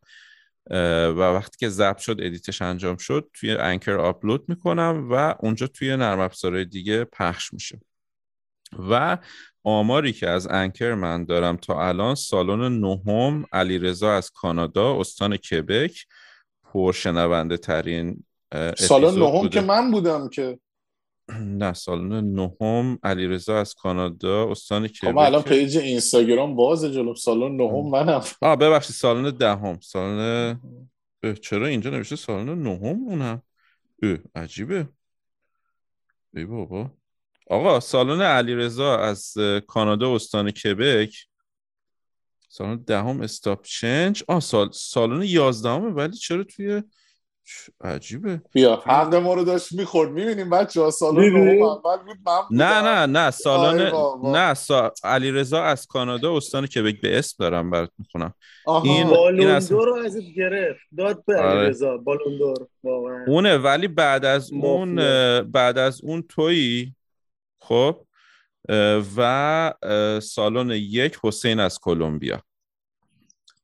و 0.69 1.19
وقتی 1.19 1.57
که 1.59 1.69
ضبط 1.69 1.97
شد 1.97 2.17
edit 2.19 2.47
ش 2.47 2.61
انجام 2.61 2.97
شد 2.97 3.29
توی 3.33 3.51
Anchor 3.51 3.95
آپلود 3.95 4.49
می‌کنم 4.49 5.07
و 5.11 5.35
اونجا 5.39 5.67
توی 5.67 5.97
نرم 5.97 6.19
افزارهای 6.19 6.65
دیگه 6.65 7.03
پخش 7.03 7.53
میشه. 7.53 7.79
و 8.89 9.17
آماری 9.63 10.13
که 10.13 10.29
از 10.29 10.47
Anchor 10.47 10.93
من 10.93 11.25
دارم 11.25 11.57
تا 11.57 11.87
الان 11.87 12.15
سالن 12.15 12.79
نهم 12.79 13.45
علیرضا 13.51 14.13
از 14.13 14.29
کانادا 14.29 14.99
استان 14.99 15.37
کبک 15.37 16.05
پرشنونده 16.63 17.57
ترین 17.57 18.23
سالن 18.77 19.19
نهم 19.19 19.49
که 19.49 19.61
من 19.61 19.91
بودم 19.91 20.29
که 20.29 20.59
نه 21.61 21.73
سالن 21.73 22.33
نهم 22.35 22.99
علیرضا 23.03 23.59
از 23.59 23.73
کانادا 23.73 24.51
استان 24.51 24.87
خب، 24.87 24.93
کبک 24.93 25.17
الان 25.17 25.41
page 25.41 25.77
اینستاگرام 25.77 26.55
باز 26.55 26.85
جلو. 26.85 27.15
سالن 27.15 27.55
نهم 27.55 27.89
منم. 27.89 28.23
آه 28.41 28.55
ببخشید 28.55 28.95
سالن 28.95 29.29
دهم. 29.37 29.79
سالن 29.81 30.59
چرا 31.41 31.67
اینجا 31.67 31.89
نوشته 31.89 32.15
سالن 32.15 32.63
نهم 32.63 33.03
اونم؟ 33.07 33.41
عجیبه. 34.35 34.87
ای 36.35 36.45
بابا. 36.45 36.91
آقا 37.49 37.79
سالن 37.79 38.21
علیرضا 38.21 38.97
از 38.97 39.33
کانادا 39.67 40.15
استان 40.15 40.51
کبک 40.51 41.15
سالن 42.49 42.75
دهم 42.87 43.21
استاپ 43.21 43.61
چنج. 43.65 44.23
آه 44.27 44.39
سال 44.39 44.69
سالن 44.73 45.23
یازدهمه 45.23 45.89
ولی 45.89 46.17
چرا 46.17 46.43
توی 46.43 46.83
عجیبه. 47.81 48.41
بیا 48.51 48.75
حق 48.85 49.15
ما 49.15 49.33
رو 49.33 49.43
داشت 49.43 49.71
می‌خورد. 49.71 50.09
می‌بینیم 50.09 50.49
بچه 50.49 50.81
ها 50.81 50.91
سالن 50.91 51.63
اول 51.63 51.97
بود 51.97 52.17
من 52.25 52.41
نه 52.51 52.81
نه 52.81 53.05
نه 53.05 53.31
سالن 53.31 53.91
نه 54.23 54.53
سا... 54.53 54.93
علی 55.03 55.31
رضا 55.31 55.63
از 55.63 55.85
کانادا 55.85 56.37
استان 56.37 56.67
کبک 56.67 57.01
به 57.01 57.17
اسم 57.17 57.35
دارم 57.39 57.71
برات 57.71 57.91
می‌خونم. 57.97 58.33
این 58.83 59.09
بالوندور 59.09 59.87
رو 59.87 59.95
ازت 60.05 60.21
گرفت. 60.35 60.79
داد 60.97 61.25
به 61.25 61.39
آره. 61.39 61.59
علی 61.59 61.69
رضا 61.69 61.97
بالوندور 61.97 62.67
اونه 63.27 63.57
ولی 63.57 63.87
بعد 63.87 64.25
از 64.25 64.51
اون 64.51 64.95
بعد 65.41 65.77
از 65.77 66.01
اون 66.03 66.21
تویی 66.21 66.95
خب 67.61 68.05
و 69.17 69.73
سالن 70.21 70.71
یک 70.71 71.17
حسین 71.23 71.59
از 71.59 71.79
کلمبیا. 71.79 72.41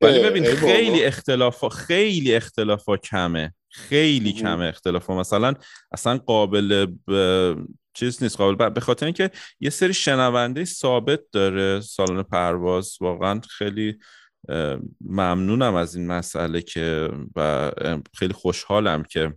ولی 0.01 0.23
ببین 0.23 0.43
خیلی 0.43 1.03
اختلاف 1.03 1.67
خیلی 1.67 2.35
اختلاف 2.35 2.89
کمه. 3.03 3.53
خیلی 3.69 4.31
کمه 4.31 4.65
اختلاف 4.65 5.09
مثلا 5.09 5.53
اصلا 5.91 6.17
قابل 6.17 6.85
ب... 7.07 7.55
چیز 7.93 8.23
نیست. 8.23 8.37
قابل 8.37 8.69
به 8.69 8.81
خاطر 8.81 9.05
اینکه 9.05 9.31
یه 9.59 9.69
سری 9.69 9.93
شنونده 9.93 10.65
ثابت 10.65 11.19
داره. 11.31 11.81
سالن 11.81 12.23
پرواز 12.23 12.97
واقعا 13.01 13.41
خیلی 13.49 13.97
ممنونم 15.01 15.75
از 15.75 15.95
این 15.95 16.07
مسئله 16.07 16.61
که 16.61 17.09
و 17.35 17.71
خیلی 18.13 18.33
خوشحالم 18.33 19.03
که 19.03 19.33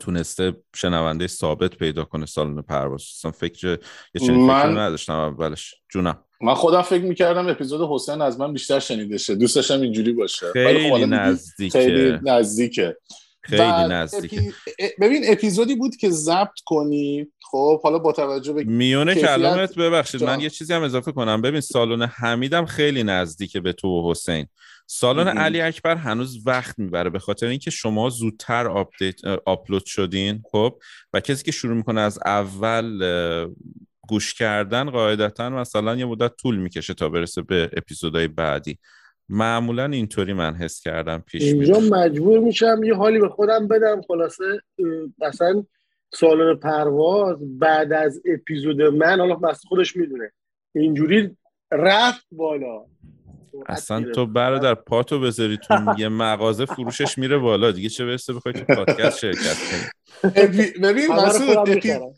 تونسته 0.00 0.56
شنونده 0.76 1.26
ثابت 1.26 1.76
پیدا 1.76 2.04
کنه 2.04 2.26
سالن 2.26 2.62
پرواز. 2.62 3.02
اصلا 3.02 3.30
فکر 3.30 3.78
یه 4.14 4.20
چنین 4.20 4.46
من... 4.46 4.62
فکر 4.62 4.80
نداشتم 4.80 5.12
اولش. 5.12 5.74
جونم. 5.92 6.24
من 6.42 6.54
خودم 6.54 6.82
فکر 6.82 7.02
می‌کردم 7.02 7.48
اپیزود 7.48 7.90
حسین 7.90 8.20
از 8.20 8.40
من 8.40 8.52
بیشتر 8.52 8.80
شنیده 8.80 9.18
شه. 9.18 9.34
دوست 9.34 9.56
داشتم 9.56 9.80
اینجوری 9.80 10.12
باشه. 10.12 10.46
خب 10.46 10.52
خیلی 10.52 11.06
نزدیکه. 11.06 11.78
خیلی 11.78 12.18
نزدیکه. 12.22 12.96
خیلی 13.42 13.88
نزدیکه. 13.90 14.52
ببین 15.00 15.22
اپیزودی 15.26 15.74
بود 15.74 15.96
که 15.96 16.10
ضبط 16.10 16.60
کنی. 16.64 17.28
خب 17.50 17.82
حالا 17.82 17.98
با 17.98 18.12
توجه 18.12 18.52
به 18.52 18.64
میون 18.64 19.14
کلامت 19.14 19.74
ببخشید 19.74 20.24
من 20.24 20.40
یه 20.40 20.50
چیزی 20.50 20.72
هم 20.72 20.82
اضافه 20.82 21.12
کنم. 21.12 21.42
ببین 21.42 21.60
الان 21.60 22.02
حمیدم 22.02 22.66
خیلی 22.66 23.02
نزدیکه 23.02 23.60
به 23.60 23.72
تو 23.72 23.88
و 23.88 24.10
حسین. 24.10 24.46
الان 24.86 25.38
علی 25.38 25.60
اکبر 25.60 25.96
هنوز 25.96 26.46
وقت 26.46 26.78
می‌بره 26.78 27.10
به 27.10 27.18
خاطر 27.18 27.46
اینکه 27.46 27.70
شما 27.70 28.10
زودتر 28.10 28.66
آپدیت 28.66 29.24
آپلود 29.24 29.86
شدین 29.86 30.42
خب؟ 30.52 30.78
و 31.12 31.20
کسی 31.20 31.44
که 31.44 31.52
شروع 31.52 31.76
می‌کنه 31.76 32.00
از 32.00 32.18
اول 32.24 33.02
گوش 34.08 34.34
کردن 34.34 34.90
قاعدتا 34.90 35.50
مثلا 35.50 35.96
یه 35.96 36.04
مدت 36.04 36.36
طول 36.36 36.56
می‌کشه 36.56 36.94
تا 36.94 37.08
برسه 37.08 37.42
به 37.42 37.70
اپیزودهای 37.76 38.28
بعدی. 38.28 38.78
معمولا 39.30 39.84
اینطوری 39.84 40.32
من 40.32 40.54
حس 40.54 40.80
کردم 40.80 41.24
پیش 41.26 41.42
اینجا 41.42 41.80
مجبور 41.80 42.38
میشم 42.38 42.80
یه 42.84 42.94
حالی 42.94 43.18
به 43.18 43.28
خودم 43.28 43.68
بدم. 43.68 44.00
خلاصه 44.08 44.44
مثلا 45.18 45.64
سالن 46.14 46.54
پرواز 46.54 47.58
بعد 47.58 47.92
از 47.92 48.22
اپیزود 48.34 48.82
من 48.82 49.20
حالا 49.20 49.34
بس 49.34 49.66
خودش 49.66 49.96
می‌دونه. 49.96 50.32
اینجوری 50.74 51.36
رفت 51.72 52.26
بالا. 52.32 52.84
اصلا 53.66 54.04
تو 54.04 54.26
برادر 54.26 54.74
پاتو 54.90 55.20
بذاری 55.20 55.56
تو 55.56 55.94
یه 55.98 56.08
مغازه 56.08 56.64
فروشش 56.66 57.18
میره 57.18 57.38
بالا. 57.38 57.70
دیگه 57.70 57.88
چه 57.88 58.06
برسه 58.06 58.32
بخوای 58.32 58.54
تو 58.54 58.74
پادکست 58.74 59.18
شرکت 59.18 59.56
کنی. 59.70 60.30
ببین 60.82 61.08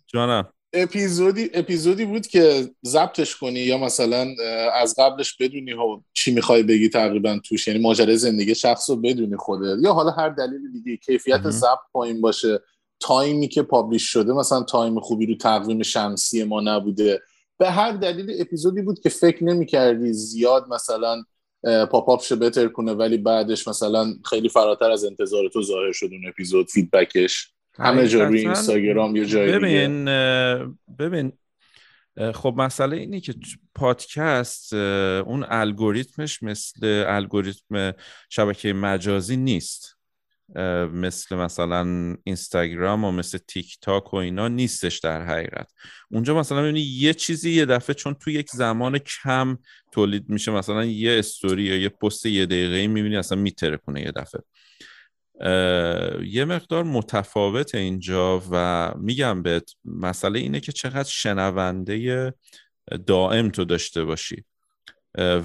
جانم. 0.06 0.52
اپیزودی 0.72 1.50
اپیزودی 1.54 2.04
بود 2.04 2.26
که 2.26 2.70
ضبطش 2.86 3.36
کنی 3.36 3.60
یا 3.60 3.78
مثلا 3.78 4.34
از 4.74 4.94
قبلش 4.98 5.36
بدونی 5.36 5.72
ها 5.72 6.04
چی 6.12 6.34
می‌خوای 6.34 6.62
بگی 6.62 6.88
تقریبا 6.88 7.40
توش 7.44 7.68
یعنی 7.68 7.80
ماجرای 7.80 8.16
زندگی 8.16 8.54
شخص 8.54 8.90
رو 8.90 8.96
بدونی 8.96 9.36
خودت 9.36 9.76
یا 9.82 9.92
حالا 9.92 10.10
هر 10.10 10.28
دلیل 10.28 10.72
دیگه 10.72 10.96
کیفیت 10.96 11.50
ضبط 11.50 11.78
پایین 11.92 12.20
باشه. 12.20 12.60
تایمی 13.00 13.48
که 13.48 13.62
publish 13.62 14.02
شده 14.02 14.32
مثلا 14.32 14.62
تایم 14.62 15.00
خوبی 15.00 15.26
رو 15.26 15.34
تقویم 15.34 15.82
شمسی 15.82 16.44
ما 16.44 16.60
نبوده. 16.60 17.22
به 17.58 17.70
هر 17.70 17.92
دلیل 17.92 18.40
اپیزودی 18.40 18.82
بود 18.82 19.00
که 19.00 19.08
فکر 19.08 19.44
نمی‌کردی 19.44 20.12
زیاد 20.12 20.68
مثلا 20.68 21.22
pop 21.64 22.10
up 22.10 22.22
شه 22.24 22.36
بترکونه 22.36 22.92
ولی 22.92 23.16
بعدش 23.16 23.68
مثلا 23.68 24.14
خیلی 24.24 24.48
فراتر 24.48 24.90
از 24.90 25.04
انتظار 25.04 25.48
تو 25.48 25.62
ظاهر 25.62 25.92
شد 25.92 26.08
اون 26.12 26.28
اپیزود 26.28 26.70
feedback 26.70 27.30
ش. 27.30 27.52
همه 27.78 28.08
جا 28.08 28.24
روی 28.24 28.40
اینستاگرام 28.40 29.16
یا 29.16 29.24
جای 29.24 29.52
ببین 29.52 30.04
ببین 30.98 31.32
خب 32.34 32.54
مسئله 32.56 32.96
اینه 32.96 33.20
که 33.20 33.34
پادکست 33.74 34.72
اون 34.72 35.46
الگوریتمش 35.48 36.42
مثل 36.42 37.04
الگوریتم 37.08 37.92
شبکه 38.30 38.72
مجازی 38.72 39.36
نیست. 39.36 39.98
مثل 40.92 41.36
مثلا 41.36 42.16
اینستاگرام 42.24 43.04
و 43.04 43.12
مثل 43.12 43.38
تیک 43.48 43.78
تاک 43.80 44.14
و 44.14 44.16
اینا 44.16 44.48
نیستش 44.48 44.98
در 44.98 45.22
حقیقت. 45.26 45.72
اونجا 46.10 46.38
مثلا 46.38 46.60
می‌بینی 46.62 46.80
یه 46.80 47.14
چیزی 47.14 47.50
یه 47.50 47.66
دفعه 47.66 47.94
چون 47.94 48.14
تو 48.14 48.30
یک 48.30 48.50
زمان 48.50 48.98
کم 48.98 49.58
تولید 49.92 50.28
میشه 50.28 50.50
مثلا 50.50 50.84
یه 50.84 51.18
استوری 51.18 51.62
یا 51.62 51.76
یه 51.76 51.88
پست 51.88 52.26
یه 52.26 52.46
دقیقه 52.46 52.86
می‌بینی 52.86 53.16
اصلا 53.16 53.38
میتره 53.38 53.76
کنه 53.76 54.00
یه 54.00 54.12
دفعه. 54.16 54.42
یه 56.24 56.44
مقدار 56.44 56.84
متفاوت 56.84 57.74
اینجا 57.74 58.42
و 58.50 58.94
میگم 58.98 59.42
بهت 59.42 59.70
مسئله 59.84 60.38
اینه 60.38 60.60
که 60.60 60.72
چقدر 60.72 61.08
شنونده 61.08 62.34
دائم 63.06 63.48
تو 63.48 63.64
داشته 63.64 64.04
باشی. 64.04 64.44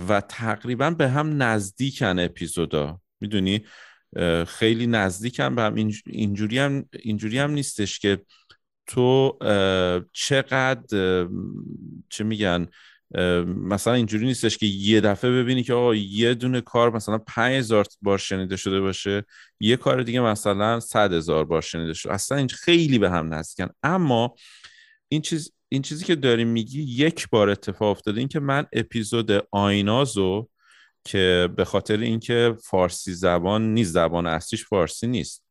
و 0.07 0.21
تقریبا 0.21 0.89
به 0.89 1.09
هم 1.09 1.43
نزدیکن 1.43 2.19
اپیزودا. 2.19 3.01
می‌دونی؟ 3.19 3.65
خیلی 4.47 4.87
نزدیکم 4.87 5.55
به 5.55 5.61
هم. 5.61 5.75
اینجوری 6.05 6.59
هم 6.59 6.85
اینجوری 6.93 7.39
هم 7.39 7.51
نیستش 7.51 7.99
که 7.99 8.21
تو 8.87 9.37
چقدر 10.13 11.27
چه 12.09 12.23
میگن 12.23 12.67
مثلا 13.45 13.93
اینجوری 13.93 14.25
نیستش 14.25 14.57
که 14.57 14.65
یه 14.65 15.01
دفعه 15.01 15.31
ببینی 15.31 15.63
که 15.63 15.73
آقا 15.73 15.95
یه 15.95 16.33
دونه 16.33 16.61
کار 16.61 16.95
مثلا 16.95 17.17
5000 17.17 17.85
بار 18.01 18.17
شنیده 18.17 18.55
شده 18.55 18.81
باشه 18.81 19.25
یه 19.59 19.77
کار 19.77 20.03
دیگه 20.03 20.21
مثلا 20.21 20.79
100 20.79 21.13
هزار 21.13 21.45
بار 21.45 21.61
شنیده 21.61 21.93
شده. 21.93 22.13
اصلا 22.13 22.37
این 22.37 22.47
خیلی 22.47 22.99
به 22.99 23.09
هم 23.09 23.33
نزدیکن. 23.33 23.69
اما 23.83 24.35
این 25.09 25.21
چیز 25.21 25.51
این 25.69 25.81
چیزی 25.81 26.05
که 26.05 26.15
داری 26.15 26.45
میگی 26.45 26.81
یک 26.81 27.29
بار 27.29 27.49
اتفاق 27.49 27.89
افتاده 27.89 28.19
این 28.19 28.27
که 28.27 28.39
من 28.39 28.65
اپیزود 28.73 29.31
آینازو 29.51 30.49
که 31.03 31.49
به 31.55 31.65
خاطر 31.65 31.97
اینکه 31.97 32.55
فارسی 32.63 33.13
زبان 33.13 33.73
نیست 33.73 33.91
زبان 33.91 34.27
اصلیش 34.27 34.65
فارسی 34.65 35.07
نیست 35.07 35.43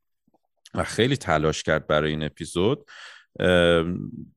و 0.73 0.83
خیلی 0.83 1.17
تلاش 1.17 1.63
کرد 1.63 1.87
برای 1.87 2.11
این 2.11 2.23
اپیزود 2.23 2.85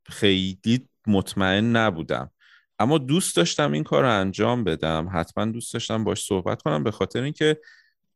خیلی 0.06 0.88
مطمئن 1.06 1.76
نبودم. 1.76 2.30
اما 2.80 2.98
دوست 2.98 3.36
داشتم 3.36 3.72
این 3.72 3.84
کار 3.84 4.02
رو 4.02 4.10
انجام 4.10 4.64
بدم. 4.64 5.08
حتما 5.12 5.44
دوست 5.44 5.72
داشتم 5.72 6.04
باش 6.04 6.24
صحبت 6.24 6.62
کنم 6.62 6.84
به 6.84 6.90
خاطر 6.90 7.22
اینکه 7.22 7.56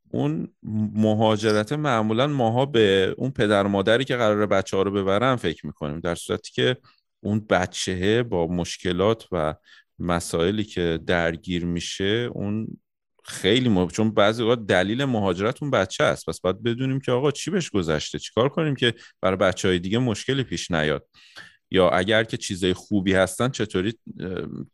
اون 0.09 0.47
مهاجرت 0.93 1.73
معمولا 1.73 2.27
ماها 2.27 2.65
به 2.65 3.15
اون 3.17 3.31
پدر 3.31 3.63
مادری 3.63 4.05
که 4.05 4.15
قرار 4.15 4.45
بچه 4.45 4.77
ها 4.77 4.83
رو 4.83 4.91
ببرن 4.91 5.35
فکر 5.35 5.65
می‌کنیم. 5.65 5.99
در 5.99 6.15
صورتی 6.15 6.51
که 6.53 6.77
اون 7.19 7.39
بچهه 7.49 8.23
با 8.23 8.47
مشکلات 8.47 9.27
و 9.31 9.55
مسائلی 9.99 10.63
که 10.63 10.99
درگیر 11.07 11.65
میشه 11.65 12.29
اون 12.33 12.67
خیلی 13.23 13.69
مهم 13.69 13.87
چون 13.87 14.11
بعضی 14.11 14.43
وقت 14.43 14.65
دلیل 14.65 15.05
مهاجرت 15.05 15.63
اون 15.63 15.71
بچه 15.71 16.03
است. 16.03 16.29
پس 16.29 16.41
باید 16.41 16.63
بدونیم 16.63 16.99
که 16.99 17.11
آقا 17.11 17.31
چی 17.31 17.51
بهش 17.51 17.69
گذشته؟ 17.69 18.19
چیکار 18.19 18.49
کنیم 18.49 18.75
که 18.75 18.93
برای 19.21 19.37
بچه 19.37 19.67
های 19.67 19.79
دیگه 19.79 19.97
مشکلی 19.99 20.43
پیش 20.43 20.71
نیاد؟ 20.71 21.07
یا 21.75 21.89
اگر 21.89 22.23
که 22.23 22.37
چیزای 22.37 22.73
خوبی 22.73 23.13
هستن 23.13 23.49
چطوری 23.49 23.93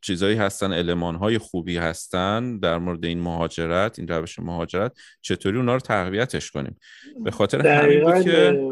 چیزایی 0.01 0.35
هستن 0.35 0.73
علمان 0.73 1.15
های 1.15 1.37
خوبی 1.37 1.77
هستن 1.77 2.59
در 2.59 2.77
مورد 2.77 3.05
این 3.05 3.19
مهاجرت 3.19 3.99
این 3.99 4.07
روش 4.07 4.39
مهاجرت 4.39 4.97
چطوری 5.21 5.57
اونا 5.57 5.73
رو 5.73 5.79
تقویتش 5.79 6.51
کنیم؟ 6.51 6.77
به 7.23 7.31
خاطر 7.31 7.67
همین 7.67 8.23
که 8.23 8.69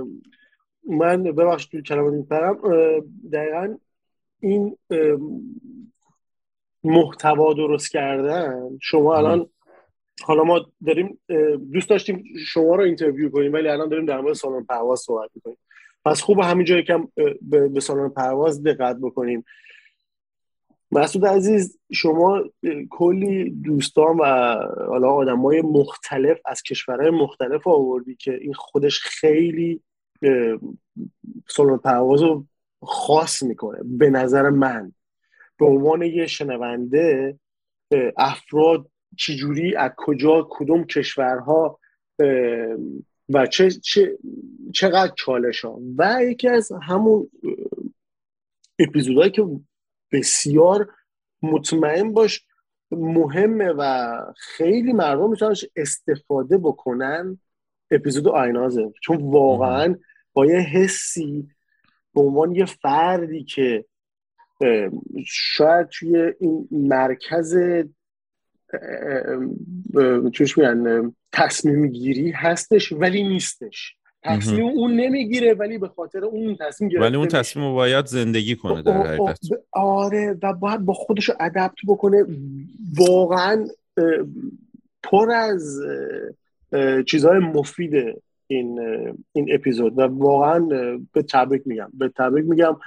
من 0.90 1.24
ببخشید 1.24 1.72
تو 1.72 1.82
کلام 1.82 2.14
میپرم. 2.14 2.58
دقیقا 3.34 3.78
این 4.40 4.78
محتوا 6.84 7.54
درست 7.54 7.92
کردن 7.92 8.78
شما 8.82 9.18
الان 9.18 9.50
حالا 10.22 10.44
ما 10.44 10.66
داریم 10.86 11.20
دوست 11.74 11.90
داشتیم 11.90 12.24
شما 12.46 12.76
رو 12.76 12.84
اینترویو 12.84 13.30
کنیم 13.30 13.54
ولی 13.54 13.68
الان 13.68 13.90
داریم 13.90 14.06
در 14.06 14.22
مورد 14.22 14.34
سالن 14.34 14.64
پرواز 14.64 15.00
صحبت 15.00 15.30
می‌کنیم. 15.36 15.58
پس 16.06 16.22
خوب 16.22 16.40
همینجا 16.40 16.78
یکم 16.78 17.08
به 17.42 17.80
سالن 17.80 18.10
پرواز 18.10 18.64
دقت 18.64 18.98
بکنیم. 19.02 19.46
مسعود 20.92 21.26
عزیز 21.26 21.80
شما 21.94 22.44
کلی 22.90 23.50
دوستان 23.50 24.18
و 24.18 24.26
حالا 24.88 25.12
آدم 25.12 25.42
های 25.42 25.62
مختلف 25.62 26.40
از 26.46 26.64
کشورهای 26.64 27.10
مختلف 27.10 27.68
آوردی 27.68 28.16
که 28.16 28.34
این 28.34 28.54
خودش 28.54 29.00
خیلی 29.00 29.82
سالن 31.48 31.78
پرواز 31.78 32.22
رو 32.22 32.46
خاص 32.84 33.44
می‌کنه. 33.44 33.80
به 33.84 34.10
نظر 34.10 34.50
من. 34.50 34.94
به 35.58 35.66
عنوان 35.66 36.02
یه 36.02 36.28
شنونده 36.28 37.40
افراد 38.18 38.90
چجوری 39.18 39.76
از 39.76 39.92
کجا 39.98 40.48
کدوم 40.50 40.84
کشورها 40.84 41.80
و 43.30 43.48
چه, 43.48 43.70
چه 43.72 44.18
چقدر 44.74 45.14
چالش 45.18 45.66
ها 45.66 45.80
و 45.98 46.24
یکی 46.24 46.48
از 46.48 46.72
همون 46.84 47.30
اپیزودهایی 48.80 49.32
که 49.32 49.46
بسیار 50.12 50.90
مطمئن 51.42 52.14
باش 52.14 52.46
مهمه 52.92 53.74
و 53.78 54.16
خیلی 54.38 54.94
مردم 54.94 55.30
می‌تونن 55.30 55.56
استفاده 55.76 56.58
بکنن 56.58 57.40
اپیزود 57.92 58.28
آینازه. 58.28 58.94
چون 59.02 59.18
واقعا 59.18 59.96
با 60.34 60.46
یه 60.46 60.60
حسی 60.60 61.48
به 62.14 62.22
عنوان 62.22 62.56
یه 62.56 62.66
فردی 62.66 63.44
که 63.44 63.86
شاید 65.26 65.88
توی 65.88 66.34
این 66.40 66.68
مرکز 66.72 67.56
چوش 70.34 70.58
میگن؟ 70.58 71.14
تصمیم 71.32 71.88
گیری 71.88 72.32
هستش 72.32 72.92
ولی 72.92 73.24
نیستش. 73.24 73.96
تصمیم 74.24 74.66
اون 74.66 74.94
نمی‌گیره 74.94 75.54
ولی 75.54 75.78
به 75.78 75.88
خاطر 75.88 76.26
اون 76.26 76.58
تصمیم 76.60 76.90
گرفته 76.90 77.06
ولی 77.06 77.18
اون 77.18 77.28
تصمیم 77.28 77.66
رو 77.66 77.74
باید 77.74 78.06
زندگی 78.06 78.56
کنه 78.56 78.82
در 78.82 79.08
حقیقت. 79.08 79.40
آره 79.72 80.38
و 80.44 80.54
باید 80.54 80.80
با 80.80 80.94
خودش 80.94 81.30
ادپت 81.40 81.76
بکنه. 81.88 82.26
واقعا 82.98 83.68
پر 85.04 85.32
از 85.32 85.82
چیزهای 87.08 87.40
مفیده 87.40 88.22
این 88.48 88.80
این 89.34 89.54
اپیزود. 89.54 89.98
و 89.98 90.02
واقعا 90.02 90.60
به 91.14 91.22
تبریک 91.22 91.62
میگم 91.66 91.90
به 91.94 92.12
تبریک 92.18 92.46
میگم. 92.46 92.78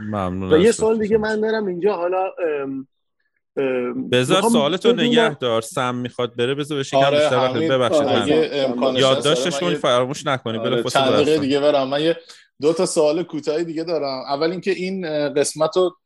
و 0.53 0.59
یه 0.59 0.72
سال 0.72 0.99
دیگه 0.99 1.18
من 1.18 1.41
دارم 1.41 1.66
اینجا 1.66 1.97
حالا 1.97 2.30
بذار 4.12 4.42
سوالتو 4.42 4.92
نگه 4.92 5.34
دار 5.34 5.62
سم 5.62 5.94
می‌خواد 5.94 6.36
بره 6.36 6.55
بذار 6.55 6.78
بهش 6.78 6.94
آره 6.94 7.18
بیشتر 7.18 7.36
وقت 7.36 7.57
ببخشید. 7.57 8.98
یادداشتش 8.98 9.61
کنی 9.61 9.74
فراموش 9.74 10.26
نکنی 10.26 10.59
آره 10.59 10.82
چند 10.82 11.12
دقیقه 11.12 11.38
دیگه 11.38 11.61
برم. 11.61 11.88
من 11.88 12.03
یه 12.03 12.16
دو 12.61 12.72
تا 12.72 12.86
سوال 12.86 13.22
کوتاهی 13.22 13.64
دیگه 13.64 13.84
دارم. 13.84 14.22
اول 14.28 14.50
اینکه 14.50 14.70
این 14.70 15.28
قسمت 15.34 15.76
رو 15.76 15.96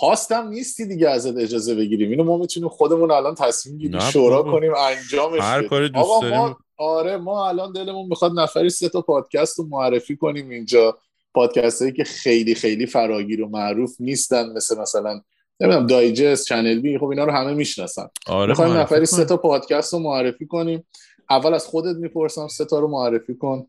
هاستم 0.00 0.48
نیستی 0.48 0.86
دیگه 0.86 1.08
ازت 1.08 1.36
اجازه 1.36 1.74
بگیریم. 1.74 2.10
اینو 2.10 2.24
ما 2.24 2.38
می‌تونیم 2.38 2.68
خودمون 2.68 3.10
الان 3.10 3.34
تصمیم 3.34 3.78
گیری 3.78 4.00
شورا 4.00 4.42
کنیم 4.42 4.72
انجامش 4.74 5.40
هر 5.40 5.62
کاری 5.62 5.88
دوست 5.88 6.22
داریم 6.22 6.38
ما 6.38 6.56
آره 6.76 7.16
ما 7.16 7.48
الان 7.48 7.72
دلمون 7.72 8.06
می‌خواد 8.06 8.32
نفری 8.38 8.70
سه 8.70 8.88
تا 8.88 9.00
پادکست 9.00 9.58
رو 9.58 9.66
معرفی 9.66 10.16
کنیم 10.16 10.50
اینجا. 10.50 10.98
پادکست 11.34 11.82
هایی 11.82 11.94
که 11.94 12.04
خیلی 12.04 12.54
خیلی 12.54 12.86
فراگیر 12.86 13.42
و 13.42 13.48
معروف 13.48 13.96
نیستن 14.00 14.52
مثل 14.52 14.78
مثلا 14.78 15.20
نمی‌دونم 15.60 15.86
دایجست 15.86 16.46
چنل 16.46 16.80
بی 16.80 16.98
خب 16.98 17.04
اینا 17.04 17.24
رو 17.24 17.32
همه 17.32 17.54
می‌شناسن. 17.54 18.08
آره 18.26 18.48
می‌خوایم 18.48 18.76
نفری 18.76 19.06
سه 19.06 19.24
تا 19.24 19.36
پادکست 19.36 19.92
رو 19.92 19.98
معرفی 19.98 20.46
کنیم. 20.46 20.86
اول 21.30 21.54
از 21.54 21.66
خودت 21.66 21.96
می‌پرسم 21.96 22.48
سه 22.48 22.64
تا 22.64 22.78
رو 22.78 22.88
معرفی 22.88 23.34
کن. 23.34 23.66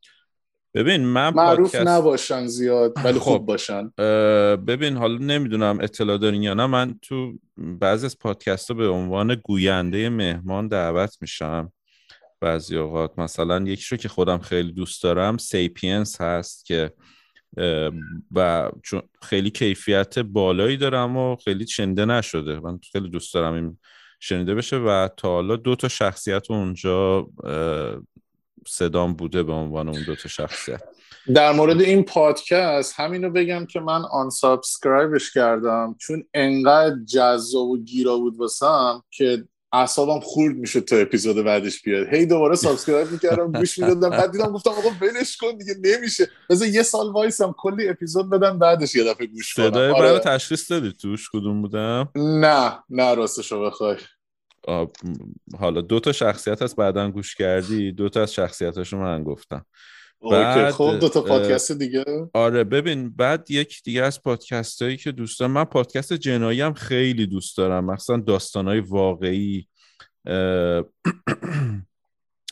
ببین 0.74 1.06
من 1.06 1.34
معروف 1.34 1.76
پادکست... 1.76 1.88
نباشن 1.88 2.48
زیاد 2.48 2.94
ولی 3.04 3.20
خوب 3.20 3.38
خب 3.38 3.46
باشن. 3.46 3.92
ببین 4.56 4.98
حالا 4.98 5.18
نمی‌دونم 5.18 5.78
اطلاع 5.82 6.18
دارین 6.18 6.44
یا 6.44 6.54
نه. 6.54 6.66
من 6.66 7.00
تو 7.02 7.34
بعضی 7.58 8.06
از 8.06 8.20
پادکست 8.20 8.72
ها 8.72 8.78
به 8.78 8.88
عنوان 8.88 9.36
گوینده 9.44 10.10
مهمان 10.10 10.68
دعوت 10.68 11.18
میشم. 11.22 11.72
بعضی 12.42 12.78
اوقات 12.78 13.20
مثلا 13.20 13.62
یکیشو 13.62 13.96
که 13.96 14.10
خودم 14.10 14.38
خیلی 14.38 14.72
دوست 14.72 15.04
دارم 15.04 15.38
سیپینس 15.38 16.22
هست 16.22 16.66
که 16.66 16.92
و 18.36 18.72
چون 18.84 19.02
خیلی 19.22 19.50
کیفیت 19.50 20.20
بالایی 20.20 20.78
دارم 20.78 21.18
و 21.18 21.36
خیلی 21.36 21.68
شنیده 21.68 22.06
نشده. 22.06 22.60
من 22.60 22.80
خیلی 22.92 23.10
دوست 23.10 23.34
دارم 23.34 23.54
این 23.54 23.78
شنیده 24.20 24.56
بشه 24.56 24.78
و 24.78 25.08
تا 25.18 25.30
حالا 25.30 25.56
دو 25.56 25.76
تا 25.76 25.88
شخصیت 25.88 26.52
اونجا 26.52 27.28
صدام 28.68 29.14
بوده 29.14 29.44
به 29.44 29.54
عنوان 29.54 29.90
اون 29.90 30.04
دو 30.04 30.16
تا 30.16 30.30
شخصیت. 30.30 30.82
در 31.34 31.52
مورد 31.52 31.82
این 31.82 32.04
پادکست 32.04 32.94
همینو 33.00 33.30
بگم 33.30 33.66
که 33.66 33.80
من 33.80 34.02
unsubscribe 34.12 34.30
ش 34.30 35.34
کردم 35.34 35.96
چون 36.00 36.24
انقدر 36.34 36.96
جذاب 37.06 37.68
و 37.68 37.78
گیرا 37.78 38.18
بود 38.18 38.38
واسم 38.38 39.04
که 39.12 39.44
اعصابم 39.76 40.20
خورد 40.20 40.56
میشه 40.56 40.82
تا 40.82 40.96
اپیزود 40.96 41.46
بعدش 41.46 41.82
بیاد. 41.82 42.08
هی 42.08 42.26
دوباره 42.26 42.56
subscribe 42.56 43.12
می‌کردم 43.12 43.52
گوش 43.52 43.78
می‌دادم 43.78 44.10
بعد 44.10 44.32
دیدم 44.32 44.52
گفتم 44.52 44.70
آقا 44.70 44.90
ولش 45.02 45.38
کن 45.38 45.58
دیگه 45.58 45.76
نمیشه. 45.84 46.28
بذار 46.50 46.68
یه 46.68 46.84
سال 46.84 47.12
وایسم 47.12 47.56
کلی 47.58 47.90
اپیزود 47.90 48.30
بدم 48.30 48.60
بعدش 48.60 48.96
یه 48.96 49.04
دفعه 49.04 49.28
گوش 49.28 49.54
کنم. 49.54 49.70
صدای 49.70 49.92
آره. 49.92 50.02
برای 50.02 50.20
تشخیص 50.20 50.72
دادی 50.72 50.94
توش 51.02 51.30
کدوم 51.34 51.62
بودم؟ 51.62 52.10
نه 52.16 52.80
نه 52.90 53.14
راستشو 53.14 53.62
بخوای. 53.62 53.98
حالا 55.60 55.82
دو 55.82 56.00
تا 56.00 56.12
شخصیت 56.12 56.62
هست 56.62 56.76
بعدا 56.76 57.12
گوش 57.12 57.36
کردی 57.36 57.92
دو 57.92 58.10
تا 58.10 58.22
از 58.22 58.34
شخصیتاشو 58.34 58.98
من 58.98 59.24
گفتم. 59.24 59.66
بعد، 60.32 60.72
خب 60.72 60.98
دو 61.00 61.10
تا 61.10 61.22
پادکست 61.22 61.72
دیگه. 61.72 62.06
آره 62.34 62.64
ببین 62.64 63.10
بعد 63.10 63.52
یک 63.52 63.84
دیگه 63.84 64.04
از 64.04 64.22
پادکست 64.22 64.82
هایی 64.82 64.98
که 64.98 65.12
دوست 65.12 65.40
دارم 65.40 65.52
من 65.52 65.64
پادکست 65.64 66.14
جنایی 66.14 66.62
هم 66.62 66.74
خیلی 66.74 67.28
دوست 67.28 67.58
دارم. 67.58 67.86
مخصوصا 67.86 68.18
داستان 68.18 68.68
های 68.68 68.80
واقعی. 68.80 69.68
اه، 70.26 70.84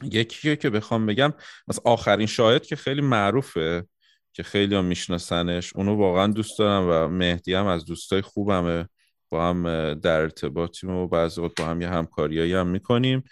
یکی 0.11 0.55
که 0.55 0.69
بخوام 0.69 1.05
بگم 1.05 1.33
مثلا 1.67 1.81
آخرین 1.85 2.27
شاهد 2.27 2.65
که 2.65 2.75
خیلی 2.75 3.01
معروفه 3.01 3.85
که 4.33 4.43
خیلی 4.43 4.75
هم 4.75 4.85
میشناسنش 4.85 5.75
اونو 5.75 5.95
واقعا 5.95 6.27
دوست 6.27 6.59
دارم 6.59 6.87
و 6.89 7.07
مهدی 7.07 7.53
هم 7.53 7.65
از 7.65 7.85
دوستای 7.85 8.21
خوبمه. 8.21 8.89
با 9.29 9.49
هم 9.49 9.93
در 9.93 10.21
ارتباطیم 10.21 10.89
و 10.89 11.07
بعضی 11.07 11.41
وقت 11.41 11.55
با 11.55 11.65
هم 11.65 11.81
یه 11.81 11.89
همکاریایی 11.89 12.53
هم 12.53 12.67
می‌کنیم. 12.67 13.23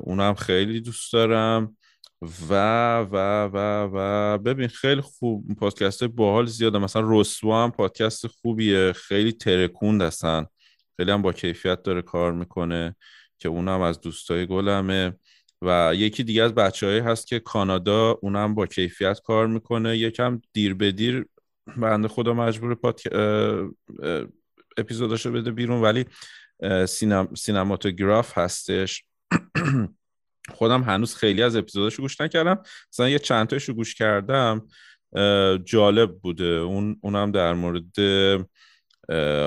اونو 0.00 0.22
هم 0.22 0.34
خیلی 0.34 0.80
دوست 0.80 1.12
دارم. 1.12 1.76
و 2.22 2.54
و 2.98 3.16
و 3.44 3.88
و. 3.92 4.38
ببین 4.38 4.68
خیلی 4.68 5.00
خوب. 5.00 5.54
پادکست 5.58 6.04
باحال 6.04 6.46
زیاده. 6.46 6.78
مثلا 6.78 7.20
رسوا 7.20 7.64
هم 7.64 7.70
پادکست 7.70 8.26
خوبیه. 8.26 8.92
خیلی 8.92 9.32
ترکوند 9.32 10.02
هستن. 10.02 10.46
خیلی 10.96 11.10
هم 11.10 11.22
با 11.22 11.32
کیفیت 11.32 11.82
داره 11.82 12.02
کار 12.02 12.32
می‌کنه 12.32 12.96
که 13.38 13.48
اونم 13.48 13.80
از 13.80 14.00
دوستای 14.00 14.46
گلمه. 14.46 15.12
و 15.62 15.92
یکی 15.94 16.24
دیگه 16.24 16.42
از 16.42 16.54
بچه 16.54 17.02
هست 17.06 17.26
که 17.26 17.38
کانادا 17.38 18.18
اونم 18.22 18.54
با 18.54 18.66
کیفیت 18.66 19.20
کار 19.24 19.46
می‌کنه. 19.46 19.98
یکم 19.98 20.40
دیر 20.52 20.74
به 20.74 20.92
دیر 20.92 21.26
بنده 21.76 22.08
خدا 22.08 22.34
مجبور 22.34 22.74
پادک... 22.74 23.08
اپیزوداشو 24.78 25.32
بده 25.32 25.50
بیرون. 25.50 25.82
ولی 25.82 26.04
سینم... 26.86 27.34
سینماتوگراف 27.34 28.38
هستش. 28.38 29.04
خودم 30.54 30.82
هنوز 30.82 31.14
خیلی 31.14 31.42
از 31.42 31.56
اپیزوداشو 31.56 32.02
گوش 32.02 32.20
نکردم. 32.20 32.62
مثلا 32.92 33.08
یه 33.08 33.18
چند 33.18 33.46
تاشو 33.46 33.72
گوش 33.72 33.94
کردم 33.94 34.68
جالب 35.64 36.18
بوده. 36.18 36.44
اون 36.44 36.98
اونم 37.02 37.30
در 37.32 37.54
مورد 37.54 37.92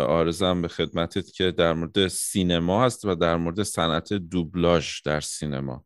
آرزم 0.08 0.62
به 0.62 0.68
خدمتت 0.68 1.32
که 1.32 1.52
در 1.52 1.74
مورد 1.74 2.08
سینما 2.08 2.86
هست 2.86 3.06
و 3.06 3.16
در 3.16 3.36
مورد 3.38 3.64
صنعت 3.64 4.14
دوبلاژ 4.14 5.02
در 5.06 5.22
سینما. 5.22 5.86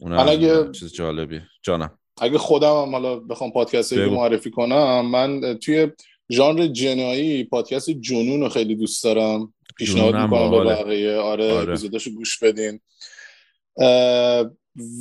حالا 0.00 0.32
اگه- 0.32 0.48
اونم 0.48 0.72
چیز 0.72 0.92
جالبی 0.92 1.40
جانم. 1.62 1.98
اگه 2.20 2.38
خودم 2.38 2.82
هم 2.82 2.92
حالا 2.92 3.16
بخوام 3.16 3.52
پادکست 3.52 3.92
رو. 3.92 4.14
معرفی 4.14 4.50
کنم 4.50 5.06
من 5.10 5.58
توی 5.58 5.88
ژانر 6.32 6.66
جنایی 6.66 7.44
پادکست 7.44 7.90
جنون 7.90 8.40
رو 8.40 8.48
خیلی 8.48 8.74
دوست 8.74 9.04
دارم. 9.04 9.54
پیشنهاد 9.76 10.16
می‌کنم 10.16 10.50
به. 10.50 10.64
بقیه. 10.64 11.16
آره, 11.16 11.52
آره. 11.52 11.78
گوش 12.16 12.38
بدین. 12.38 12.80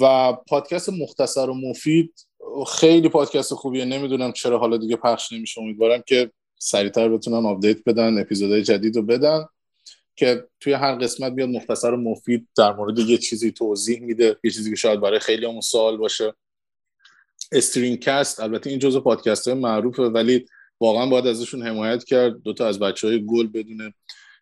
و 0.01 0.33
پادکست 0.47 0.89
مختصر 0.89 1.49
و 1.49 1.53
مفید 1.53 2.27
خیلی 2.67 3.09
پادکست 3.09 3.53
خوبیه. 3.53 3.85
نمی‌دونم 3.85 4.31
چرا 4.31 4.59
حالا 4.59 4.77
دیگه 4.77 4.95
پخش 4.95 5.31
نمیشه. 5.31 5.61
امیدوارم 5.61 6.03
که 6.05 6.31
سریعتر 6.59 7.09
بتونن 7.09 7.45
آپدیت 7.45 7.83
بدن 7.83 8.21
اپیزودهای 8.21 8.63
جدید 8.63 8.95
رو 8.95 9.01
بدن 9.01 9.45
که 10.15 10.47
توی 10.59 10.73
هر 10.73 10.95
قسمت 10.95 11.33
بیاد 11.33 11.49
مختصر 11.49 11.93
و 11.93 11.97
مفید 11.97 12.47
در 12.57 12.73
مورد 12.73 12.99
یه 12.99 13.17
چیزی 13.17 13.51
توضیح 13.51 14.01
میده 14.01 14.37
یه 14.43 14.51
چیزی 14.51 14.69
که 14.69 14.75
شاید 14.75 15.01
برای 15.01 15.19
خیلی 15.19 15.45
همون 15.45 15.61
سوال 15.61 15.97
باشه. 15.97 16.33
استرینکست 17.51 18.39
البته 18.39 18.69
این 18.69 18.79
جزء 18.79 18.99
پادکست 18.99 19.47
های 19.47 19.57
معروفه 19.57 20.03
ولی 20.03 20.45
واقعا 20.79 21.05
باید 21.05 21.27
ازشون 21.27 21.67
حمایت 21.67 22.03
کرد. 22.03 22.41
دوتا 22.43 22.67
از 22.67 22.79
بچه 22.79 23.07
های 23.07 23.25
گل 23.25 23.47
بدون 23.47 23.93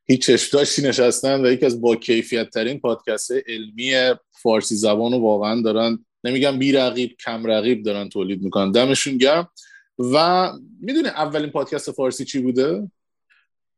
هیچ 0.10 0.26
چشمداشتی 0.26 0.82
نشستن 0.82 1.46
و 1.46 1.52
یکی 1.52 1.66
از 1.66 1.82
با 1.82 1.96
کیفیت 1.96 2.50
ترین 2.50 2.80
پادکست 2.80 3.32
علمی 3.48 4.16
فارسی 4.42 4.76
زبان 4.76 5.12
رو 5.12 5.20
واقعا 5.20 5.62
دارن 5.62 6.06
نمیگم 6.24 6.60
بی 6.60 6.72
رقیب 6.72 7.16
کم 7.26 7.48
رقیب 7.48 7.84
دارن 7.84 8.10
تولید 8.10 8.42
می‌کنن 8.42 8.72
دمشون 8.72 9.18
گرم 9.18 9.50
و 10.14 10.50
می‌دونی 10.82 11.08
اولین 11.08 11.50
پادکست 11.50 11.92
فارسی 11.92 12.26
چی 12.26 12.40
بوده؟ 12.40 12.92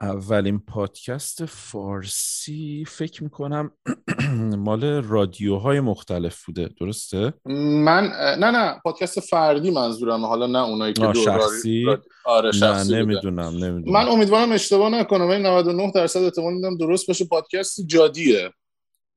اولین 0.02 0.60
پادکست 0.60 1.46
فارسی 1.46 2.86
فکر 2.88 3.24
می‌کنم 3.24 3.72
مال 4.66 4.84
رادیوهای 4.84 5.80
مختلف 5.80 6.46
بوده 6.46 6.70
درسته؟ 6.80 7.34
من 7.46 8.12
نه 8.40 8.52
نه 8.52 8.80
پادکست 8.84 9.20
فردی 9.20 9.72
منظورم 9.72 10.26
حالا 10.26 10.48
نه 10.48 10.60
اونایی 10.60 10.94
که 10.94 11.14
شخصی؟ 11.14 11.86
آره 12.26 12.48
نه 12.48 12.52
شخصی 12.52 12.90
بوده. 12.90 13.02
نمی‌دونم 13.02 13.66
نمی‌دونم 13.66 13.94
من 13.94 14.08
امیدوارم 14.08 14.52
اشتباه 14.52 14.90
نکنم 14.90 15.28
ولی 15.28 15.44
99 15.44 15.92
درصد 15.96 16.20
احتمال 16.20 16.54
میدم 16.54 16.78
درست 16.78 17.08
باشه 17.08 17.26
پادکست 17.26 17.82
جادیه 17.88 18.52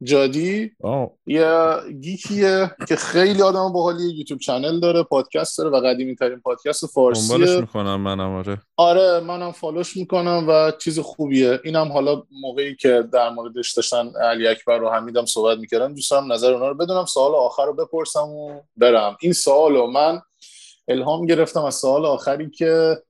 جادی؟ 0.04 0.70
آه. 0.82 1.10
یه 1.26 1.74
گیکیه 2.00 2.70
که 2.88 2.96
خیلی 2.96 3.42
آدم 3.42 3.72
باحالی 3.72 4.04
یوتیوب 4.04 4.40
چنل 4.40 4.80
داره 4.80 5.02
پادکست 5.02 5.58
داره 5.58 5.70
و 5.70 5.80
قدیمی 5.80 6.14
ترین 6.14 6.40
پادکست 6.40 6.96
دنبالش 6.96 7.28
فارسیه 7.28 7.60
می‌کنم 7.60 8.00
منم 8.00 8.34
آره. 8.34 8.58
آره 8.76 9.20
منم 9.20 9.52
فالوش 9.52 9.96
می‌کنم 9.96 10.44
و 10.48 10.72
چیز 10.78 10.98
خوبیه. 10.98 11.60
اینم 11.64 11.92
حالا 11.92 12.22
موقعی 12.40 12.76
که 12.76 13.04
در 13.12 13.30
موردش 13.30 13.72
داشتن 13.72 14.12
علی 14.16 14.46
اکبر 14.46 14.82
و 14.82 14.90
حمیدم 14.90 15.24
صحبت 15.24 15.58
می‌کردم 15.58 15.94
دوست 15.94 16.10
دارم 16.10 16.32
نظر 16.32 16.52
اونا 16.52 16.68
رو 16.68 16.74
بدونم 16.74 17.04
سوال 17.04 17.34
آخر 17.34 17.64
رو 17.64 17.74
بپرسم 17.74 18.28
و 18.28 18.60
برم. 18.76 19.16
این 19.20 19.32
سوال 19.32 19.74
رو 19.74 19.86
من 19.86 20.22
الهام 20.88 21.26
گرفتم 21.26 21.64
از 21.64 21.74
سوال 21.74 22.06
آخری 22.06 22.50
که 22.50 23.02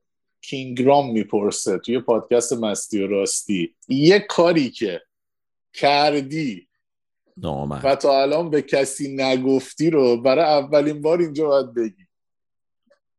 کینگرام 0.43 1.13
می‌پرسه 1.13 1.79
توی 1.79 1.99
پادکست 1.99 2.53
مستی 2.53 3.03
و 3.03 3.07
راستی. 3.07 3.75
یه 3.89 4.19
کاری 4.19 4.71
که 4.71 5.01
کردی 5.73 6.69
نامرد. 7.37 7.85
و 7.85 7.95
تا 7.95 8.23
الان 8.23 8.51
به 8.51 8.63
کسی 8.63 9.17
نگفتی 9.17 9.91
رو 9.91 10.23
برای 10.23 10.45
اولین 10.45 11.01
بار 11.03 11.21
اینجا 11.21 11.49
باید 11.49 11.75
بگی. 11.75 12.07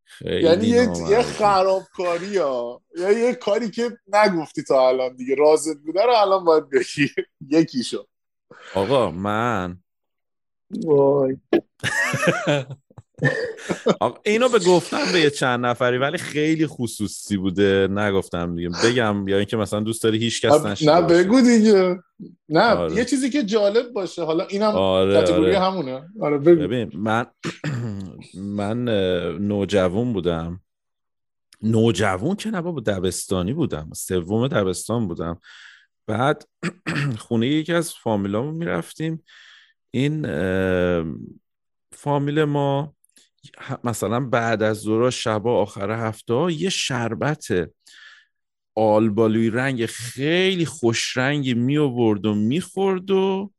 خیلی 0.03 0.43
یعنی 0.45 0.68
یه. 0.68 0.89
یه 1.09 1.22
خرابکاری 1.22 2.38
ها 2.38 2.82
یا 2.97 3.11
یه 3.11 3.34
کاری 3.34 3.70
که 3.70 3.97
نگفتی 4.07 4.63
تا 4.63 4.88
الان 4.88 5.16
دیگه. 5.16 5.36
رازت 5.36 5.78
بوده 5.78 6.03
رو 6.03 6.11
الان 6.11 6.45
باید 6.45 6.70
بگی. 6.70 7.11
یکیشو. 7.59 8.07
آقا 8.76 9.11
من 9.11 9.78
وای. 10.70 11.38
اینو 14.26 14.49
به 14.49 14.59
گفتم 14.59 15.11
به 15.13 15.20
یه 15.20 15.30
چند 15.30 15.66
نفری 15.66 15.97
ولی 15.97 16.18
خیلی 16.18 16.68
خصوصی 16.68 17.38
بوده. 17.38 17.88
نگفتم 17.91 18.55
دیگه. 18.55 18.70
بگم 18.86 19.28
یا 19.28 19.38
اینکه 19.38 19.57
مثلا 19.57 19.80
دوست 19.80 20.03
داری 20.03 20.18
هیچ 20.18 20.45
کس 20.45 20.66
نشده 20.66 20.93
نه. 20.95 21.01
بگو 21.01 21.41
دیگه. 21.41 21.99
نه 22.49 22.61
آره. 22.74 22.95
یه 22.95 23.05
چیزی 23.05 23.30
که 23.30 23.43
جالب 23.43 23.93
باشه. 23.93 24.24
حالا 24.24 24.45
اینم 24.45 24.72
آره 24.76 25.13
کاتگوری 25.13 25.55
آره 25.55 25.59
همونه. 25.59 26.03
آره 26.22 26.38
بگو. 26.38 26.61
ببین 26.61 26.91
من 26.95 27.26
من 28.36 28.86
نوجوان 29.38 30.13
بودم. 30.13 30.61
نوجوان 31.61 32.36
که 32.36 32.49
نه 32.49 32.61
بابا 32.61 32.80
دبستانی 32.80 33.53
بودم. 33.53 33.89
سوم 33.95 34.47
دبستان 34.47 35.07
بودم. 35.07 35.39
بعد 36.07 36.47
خونه 37.28 37.47
یکی 37.47 37.74
از 37.74 37.93
فامیلامون 37.93 38.55
می‌رفتیم. 38.55 39.24
این 39.91 40.22
فامیل 41.93 42.43
ما 42.43 42.95
مثلا 43.84 44.20
بعد 44.20 44.64
از 44.64 44.78
ظهر 44.78 45.10
شبا 45.10 45.62
آخر 45.62 45.91
هفته 45.91 46.54
یه 46.54 46.70
شربت 46.70 47.48
آلبالوی 48.76 49.50
رنگ 49.50 49.86
خیلی 49.86 50.66
خوش 50.66 51.18
رنگی 51.18 51.54
می 51.54 51.78
آورد 51.78 52.26
و 52.26 52.36
می‌خورد 52.36 53.12
و 53.12 53.52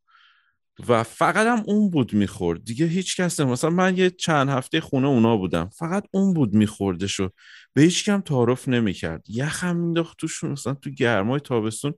و 0.88 1.02
فقط 1.02 1.46
هم 1.46 1.62
اون 1.66 1.90
بود 1.90 2.12
می‌خورد 2.12 2.64
دیگه 2.64 2.86
هیچ 2.86 3.20
کس 3.20 3.40
نه 3.40 3.46
مثلا 3.46 3.70
من 3.70 3.96
یه 3.96 4.10
چند 4.10 4.48
هفته 4.48 4.80
خونه 4.80 5.06
اونا 5.06 5.36
بودم. 5.36 5.68
فقط 5.68 6.04
اون 6.10 6.34
بود 6.34 6.54
میخوردش 6.54 7.20
و 7.20 7.30
به 7.74 7.82
هیچ 7.82 8.04
کم 8.04 8.20
تعارف 8.20 8.68
نمی‌کرد 8.68 9.24
یخم 9.28 9.76
مینداخت 9.76 10.18
توشون 10.18 10.50
مثلا 10.50 10.74
تو 10.74 10.90
گرمای 10.90 11.40
تابستون 11.40 11.94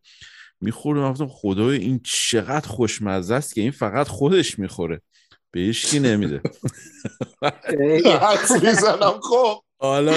میخوردم 0.61 1.11
گفتم 1.11 1.29
خدای 1.29 1.79
این 1.79 2.01
چقدر 2.05 2.69
خوشمزه 2.69 3.35
است 3.35 3.55
که 3.55 3.61
این 3.61 3.71
فقط 3.71 4.09
خودش 4.09 4.59
می‌خوره 4.59 5.03
به 5.59 5.65
هیچ 5.65 5.87
کی 5.87 6.01
نمیده. 6.01 6.41
حدس 8.21 8.51
می‌زنم 8.65 9.21
خب. 9.23 9.63
حالا 9.79 10.15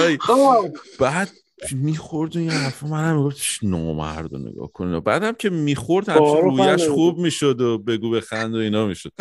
بعد 1.00 1.30
می‌خورد 1.72 2.36
و 2.36 2.38
این 2.38 2.50
حرفا 2.50 2.86
من 2.86 3.04
هم 3.04 3.16
می‌گفت 3.16 3.38
نامرد 3.62 4.32
رو 4.32 4.38
نگاه 4.38 4.72
کنید 4.72 5.04
بعدم 5.04 5.32
که 5.32 5.50
می‌خورد 5.50 6.06
تعارف 6.06 6.44
همچون 6.44 6.60
هم 6.60 6.68
رویش. 6.70 6.88
خوب 6.88 7.18
می‌شد 7.18 7.60
و 7.60 7.78
بگو 7.78 8.10
بخند 8.10 8.54
و 8.54 8.58
اینا 8.58 8.86
می‌شد. 8.86 9.12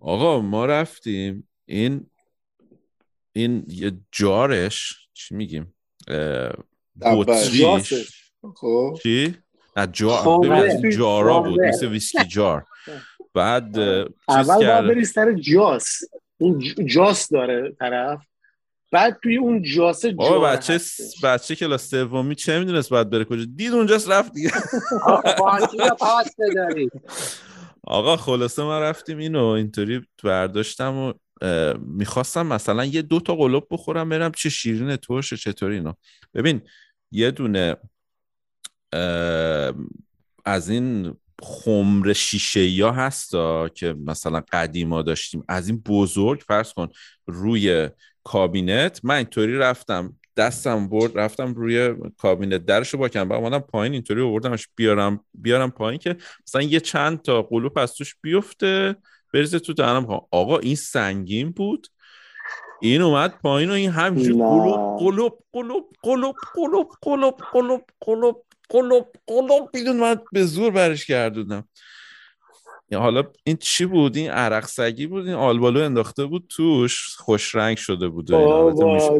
آقا 0.00 0.40
ما 0.40 0.66
رفتیم. 0.66 1.48
این 1.66 2.06
این 3.32 3.64
یه 3.68 3.92
جارش 4.12 4.94
چی 5.14 5.34
میگیم. 5.34 5.74
بطریش. 7.00 7.92
خب. 8.54 8.98
چی؟ 9.02 9.34
نه 9.76 9.86
جار. 9.86 10.90
جارا 10.90 11.40
بود 11.40 11.60
مثل 11.60 11.88
ویسکی 11.88 12.24
جار. 12.24 12.64
بعد 13.34 13.78
اول 14.28 14.56
باید 14.56 14.84
بری 14.84 15.04
سر 15.04 15.32
جاس. 15.32 16.00
اون 16.38 16.62
جاس 16.86 17.28
داره 17.32 17.72
طرف. 17.80 18.20
بعد 18.92 19.18
توی 19.22 19.36
اون 19.36 19.62
جاس 19.62 20.06
جار 20.06 20.40
بچه 20.40 20.80
بچه 21.22 21.56
کلاس 21.56 21.90
سومی 21.90 22.34
چه 22.34 22.58
می‌دونست 22.58 22.90
باید 22.90 23.10
بره 23.10 23.24
کجا؟ 23.24 23.44
دید 23.56 23.72
اونجاست 23.72 24.10
رفت 24.10 24.32
دیگه. 24.32 24.50
آقا 27.84 28.16
خلاصه 28.16 28.62
ما 28.62 28.78
رفتیم 28.78 29.18
اینو 29.18 29.44
اینطوری 29.44 30.06
برداشتم 30.24 30.96
و 30.96 31.12
می‌خواستم 31.78 32.46
مثلا 32.46 32.84
یه 32.84 33.02
دو 33.02 33.20
تا 33.20 33.34
قلوب 33.34 33.66
بخورم 33.70 34.08
برم 34.08 34.32
چه 34.32 34.48
شیرین 34.48 34.96
ترش 34.96 35.34
چطوری 35.34 35.74
اینا. 35.74 35.96
ببین 36.34 36.62
یه 37.12 37.30
دونه 37.30 37.76
از 40.44 40.68
این 40.68 41.16
خمر 41.42 42.12
شیشه 42.12 42.64
یا 42.66 42.92
هستا 42.92 43.68
که 43.68 43.92
مثلا 44.06 44.42
قدیما 44.52 45.02
داشتیم. 45.02 45.44
از 45.48 45.68
این 45.68 45.82
بزرگ 45.86 46.40
فرض 46.46 46.72
کن 46.72 46.88
روی 47.26 47.88
کابینت. 48.24 49.00
من 49.02 49.14
اینطوری 49.14 49.58
رفتم 49.58 50.16
دستم 50.36 50.88
برد 50.88 51.18
رفتم 51.18 51.54
روی 51.54 51.94
کابینت. 52.18 52.64
درشو 52.64 52.98
با 52.98 53.08
کنم 53.08 53.32
اومدم 53.32 53.58
پایین 53.58 53.92
اینطوری 53.92 54.22
آوردمش. 54.22 54.68
بیارم 54.76 55.24
بیارم 55.34 55.70
پایین 55.70 55.98
که 55.98 56.16
مثلا 56.46 56.62
یه 56.62 56.80
چند 56.80 57.22
تا 57.22 57.42
قلوب 57.42 57.78
از 57.78 57.94
توش 57.94 58.16
بیفته 58.20 58.96
بریزه 59.34 59.58
تو 59.58 59.72
دهنم. 59.72 60.20
آقا 60.30 60.58
این 60.58 60.76
سنگین 60.76 61.50
بود. 61.50 61.86
این 62.80 63.02
اومد 63.02 63.38
پایین 63.42 63.70
و 63.70 63.72
این 63.72 63.90
همینجور 63.90 64.36
قلوب 64.36 64.98
قلوب 64.98 65.38
قلوب 65.52 65.90
قلوب 66.02 66.36
قلوب 66.52 66.88
قلوب 67.02 67.40
قلوب 67.52 67.82
قلوب 68.00 68.44
قلوب 68.68 69.12
قلوب. 69.26 69.70
بیدون 69.72 69.96
من 69.96 70.16
به 70.32 70.44
زور 70.44 70.70
برش 70.70 71.06
گردودم 71.06 71.68
حالا 72.92 73.22
این 73.44 73.56
چی 73.56 73.86
بود؟ 73.86 74.16
این 74.16 74.30
عرق 74.30 74.66
سگی 74.66 75.06
بود؟ 75.06 75.26
این 75.26 75.34
آلبالو 75.34 75.80
انداخته 75.80 76.24
بود 76.24 76.46
توش 76.48 77.16
خوش 77.16 77.54
رنگ 77.54 77.76
شده 77.76 78.08
بود 78.08 78.26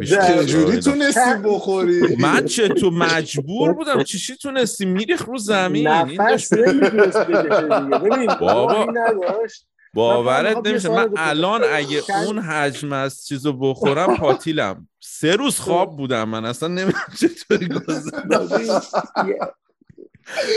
چجوری 0.06 0.80
تونستی 0.80 1.34
بخوری. 1.44 2.16
من 2.16 2.46
چه 2.46 2.68
تو 2.68 2.90
مجبور 2.90 3.72
بودم 3.72 4.02
چی 4.02 4.36
تونستی؟ 4.36 4.84
میریخ 4.84 5.22
رو 5.22 5.38
زمین 5.38 5.88
نفس 5.88 6.52
بابا. 8.40 8.86
باورت 9.94 10.66
نمیشه. 10.66 10.88
من 10.88 11.10
الان 11.16 11.64
اگه 11.72 12.02
اون 12.26 12.38
حجم 12.38 12.92
از 12.92 13.26
چیزو 13.26 13.52
بخورم 13.52 14.16
پاتیلم. 14.16 14.88
سه 15.00 15.36
روز 15.36 15.58
خواب 15.58 15.96
بودم 15.96 16.28
من. 16.28 16.44
اصلا 16.44 16.68
نمی‌دونم 16.68 17.04
چطوری 17.20 17.68
گذاشتم 17.68 18.28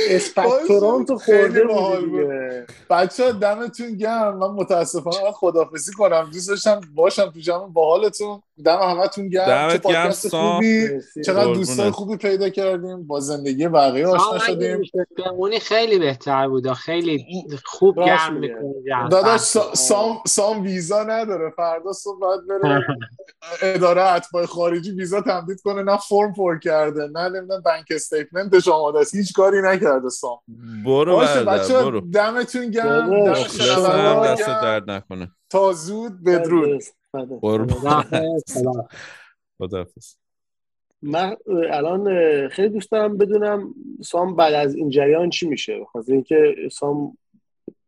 اسپکتوران 0.10 1.06
تو 1.06 1.18
خورده 1.18 2.66
بچه 2.90 3.24
ها 3.24 3.32
دمتون 3.32 3.98
گرم. 3.98 4.38
من 4.38 4.48
متاسفانه 4.48 5.32
خدافزی 5.32 5.94
کنم. 5.94 6.30
دوست 6.34 6.50
داشتم 6.50 6.82
باشم 6.96 7.32
تو 7.32 7.40
جمع. 7.40 7.68
با 7.68 7.86
حالتون 7.86 8.42
دم 8.66 8.80
همتون 8.82 9.30
گرم. 9.30 9.72
چه 9.72 9.78
پادکست 9.78 10.36
خوبی؟ 10.36 10.90
چقدر 11.26 11.54
دوستان 11.54 11.92
خوبی 11.92 12.18
پیدا 12.18 12.50
کردیم. 12.50 13.08
با 13.08 13.20
زندگی 13.20 13.68
بقیه 13.68 14.08
آشنا 14.08 14.40
شدیم. 14.40 14.82
بمونی 15.18 15.60
خیلی 15.60 16.00
بهتر 16.00 16.48
بود 16.48 16.74
خیلی 16.74 17.26
خوب 17.66 17.96
گرم 18.06 18.38
می‌کنه 18.38 19.10
داداش 19.12 19.42
سام, 19.74 20.20
سام 20.28 20.64
ویزا 20.64 21.04
نداره. 21.04 21.54
فردا 21.58 21.94
صبح 21.94 22.20
باید 22.20 22.42
بره 22.48 22.86
اداره 23.62 24.02
اتباع 24.02 24.46
خارجی 24.46 24.92
ویزا 24.92 25.22
تمدید 25.22 25.62
کنه. 25.62 25.84
نه 25.84 25.98
فرم 25.98 26.34
پر 26.34 26.60
کرده 26.60 27.08
نه 27.08 27.30
نمی‌دونم 27.30 27.62
بانک 27.62 27.86
استیتمنتش 27.92 28.68
آماده 28.68 29.00
است. 29.00 29.16
هیچ 29.16 29.34
کاری 29.34 29.57
نکرده 29.62 30.10
سام. 30.10 30.40
برو 30.86 31.18
بچه 31.48 31.74
برو. 31.74 32.02
دمتون 32.02 32.72
گرم 32.72 33.34
دست 34.26 34.48
درد 34.48 34.92
نکنه. 34.92 35.32
تا 35.50 35.74
زود 35.74 36.24
بدرود. 36.24 36.82
من 41.02 41.36
الان 41.70 42.08
خیلی 42.50 42.70
دوست 42.70 42.92
دارم 42.92 43.18
بدونم 43.18 43.74
سام 44.04 44.36
بعد 44.36 44.54
از 44.54 44.76
این 44.76 44.90
جریان 44.90 45.30
چی 45.30 45.48
میشه. 45.48 45.80
بخاطر 45.80 46.14
اینکه 46.14 46.56
سام 46.72 47.18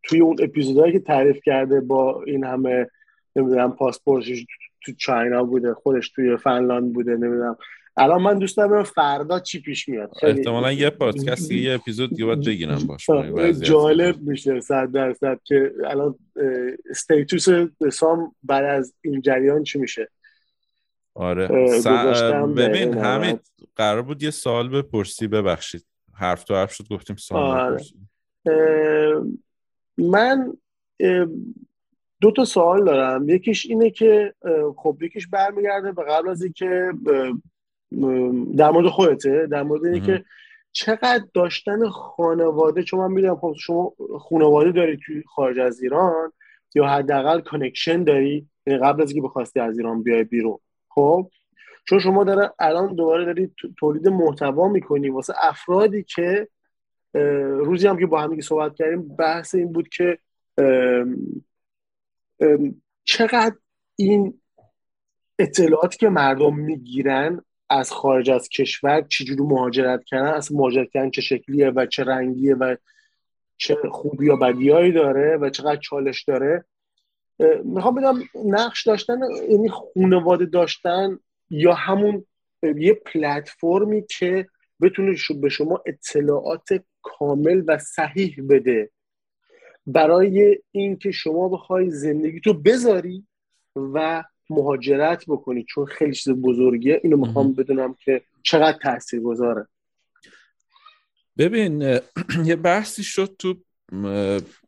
توی 0.04 0.20
اون 0.20 0.36
اپیزودهایی 0.40 0.94
که 0.94 1.00
تعریف 1.00 1.40
کرده 1.44 1.82
با 1.82 2.24
این 2.24 2.44
همه 2.44 2.88
نمی‌دونم 3.36 3.72
پاسپورتش 3.72 4.46
تو 4.82 4.92
چاینا 4.98 5.44
بوده 5.44 5.74
خودش 5.74 6.10
توی 6.10 6.38
فنلاند 6.38 6.94
بوده 6.94 7.12
نمی‌دونم. 7.12 7.58
الان 7.98 8.22
من 8.22 8.40
دوست 8.40 8.58
دارم 8.58 8.84
فردا 8.84 9.40
چی 9.40 9.62
پیش 9.62 9.90
میاد. 9.90 10.12
احتمالا 10.24 10.72
یه 10.72 10.90
پادکست 10.90 11.52
یه 11.52 11.74
اپیزود 11.74 12.10
دیگه 12.10 12.26
باید 12.26 12.46
بگیرم 12.46 12.80
باش 12.88 13.08
جالب 13.62 14.22
میشه 14.22 14.60
صد 14.60 14.92
درصد 14.92 15.40
که 15.44 15.74
الان 15.86 16.16
استیتوس 16.90 17.48
سام 17.92 18.36
بعد 18.44 18.66
از 18.66 18.94
این 19.02 19.22
جریان 19.22 19.64
چی 19.64 19.80
میشه؟ 19.80 20.10
آره. 21.14 21.48
ببین 22.56 22.98
همین 22.98 23.40
قرار 23.76 24.02
بود 24.02 24.24
یه 24.24 24.32
سوال 24.32 24.70
بپرسی 24.70 25.28
ببخشید. 25.28 25.86
حرف 26.14 26.44
تو 26.44 26.56
حرف 26.56 26.74
شد 26.74 26.88
گفتیم 26.88 27.16
سوال 27.16 27.60
آره. 27.60 27.84
من 29.98 30.54
دو 32.22 32.32
تا 32.32 32.46
سوال 32.46 32.86
دارم. 32.86 33.30
یکیش 33.30 33.66
اینه 33.66 33.90
که 33.90 34.34
خب 34.78 34.98
یکیش 35.02 35.28
برمیگرده 35.28 35.92
به 35.92 36.04
قبل 36.04 36.30
از 36.30 36.44
اینکه 36.44 36.92
در 38.58 38.72
مورد 38.72 38.88
خودته 38.88 39.48
در 39.52 39.64
مورد 39.64 39.86
اینه 39.86 40.00
که 40.00 40.26
چقدر 40.72 41.24
داشتن 41.34 41.90
خانواده 41.90 42.84
چون 42.84 43.00
من 43.00 43.12
می‌دونم 43.12 43.36
خب 43.36 43.56
شما 43.60 43.94
خانواده 44.20 44.72
داری 44.72 45.00
توی 45.06 45.24
خارج 45.28 45.60
از 45.60 45.82
ایران 45.82 46.34
یا 46.76 46.88
حداقل 46.88 47.42
connection 47.42 48.04
داری؟ 48.04 48.48
یعنی 48.68 48.80
قبل 48.80 49.02
از 49.02 49.12
اینکه 49.12 49.28
بخواستی 49.28 49.60
از 49.60 49.78
ایران 49.78 50.04
بیای 50.04 50.24
بیرون. 50.24 50.58
خب؟ 50.90 51.32
چون 51.86 52.00
شما 52.00 52.24
داره 52.24 52.54
الان 52.60 52.96
دوباره 52.96 53.26
داری 53.26 53.52
تولید 53.78 54.08
محتوا 54.08 54.68
می‌کنی. 54.68 55.10
واسه 55.10 55.34
افرادی 55.42 56.04
که 56.04 56.48
روزی 57.60 57.88
هم 57.88 57.98
که 57.98 58.06
با 58.06 58.22
هم 58.22 58.42
صحبت 58.42 58.76
کردیم 58.76 59.16
بحث 59.16 59.56
این 59.56 59.72
بود 59.72 59.90
که 59.90 60.18
چقدر 63.04 63.56
این 63.96 64.42
اطلاعاتی 65.40 65.98
که 65.98 66.10
مردم 66.10 66.56
می‌گیرن 66.56 67.42
از 67.70 67.92
خارج 67.92 68.30
از 68.30 68.50
کشور 68.50 69.02
چجوری 69.02 69.44
مهاجرت 69.44 70.04
کردن 70.04 70.34
از 70.34 70.54
مهاجرت 70.54 70.90
کردن 70.90 71.10
چه 71.10 71.22
شکلیه 71.22 71.70
و 71.70 71.86
چه 71.86 72.04
رنگیه 72.04 72.56
و 72.56 72.76
چه 73.58 73.78
خوبی 73.92 74.26
یا 74.26 74.36
بدیایی 74.36 74.92
داره 74.92 75.38
و 75.38 75.50
چقدر 75.50 75.80
چالش 75.82 76.24
داره. 76.24 76.66
می‌خوام 77.64 77.96
بگم 77.96 78.16
نقش 78.46 78.88
داشتن 78.88 79.20
یعنی 79.50 79.70
خانواده 79.70 80.46
داشتن 80.46 81.20
یا 81.50 81.74
همون 81.74 82.26
یه 82.64 82.94
پلتفرمی 82.94 84.06
که 84.10 84.48
بتونه 84.82 85.16
به 85.42 85.50
شما 85.50 85.84
اطلاعات 85.86 86.70
کامل 87.02 87.64
و 87.68 87.78
صحیح 87.78 88.36
بده. 88.50 88.90
برای 89.88 90.60
اینکه 90.72 91.12
شما 91.12 91.50
بخوای 91.50 91.90
زندگی 91.90 92.40
تو 92.40 92.54
بذاری 92.54 93.28
و 93.76 94.24
مهاجرت 94.50 95.24
بکنی 95.28 95.66
چون 95.70 95.86
خیلی 95.86 96.14
چیز 96.14 96.34
بزرگیه. 96.34 97.02
اینو 97.04 97.18
می‌خوام 97.18 97.54
بدونم 97.54 97.96
که 98.06 98.22
چقدر 98.44 98.78
تاثیر 98.84 99.20
گذاره 99.20 99.68
ببین 101.38 101.82
یه 102.46 102.56
بحثی 102.56 103.04
شد 103.04 103.36
تو 103.40 103.56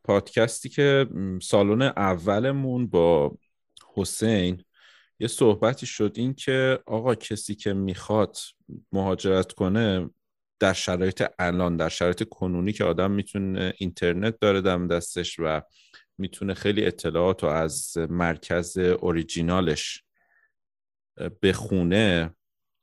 پادکستی 0.04 0.70
که 0.70 1.08
سالن 1.42 1.82
اولمون 1.82 2.88
با 2.88 3.38
حسین 3.94 4.64
یه 5.20 5.28
صحبتی 5.28 5.86
شد. 5.86 6.14
این 6.16 6.34
که 6.34 6.80
آقا 6.86 7.16
کسی 7.16 7.56
که 7.56 7.74
می‌خواد 7.74 8.38
مهاجرت 8.92 9.52
کنه 9.52 10.10
در 10.60 10.74
شرایط 10.74 11.24
الان 11.40 11.78
در 11.78 11.90
شرایط 11.90 12.24
کنونی 12.24 12.74
که 12.74 12.84
آدم 12.84 13.12
می‌تونه 13.12 13.74
اینترنت 13.78 14.40
داره 14.40 14.62
دم 14.62 14.88
دستش 14.88 15.40
و 15.40 15.62
می‌تونه 16.18 16.54
خیلی 16.54 16.86
اطلاعات 16.86 17.44
رو 17.44 17.50
از 17.50 17.98
مرکز 17.98 18.78
اوریجینالش 18.78 20.04
بخونه. 21.42 22.36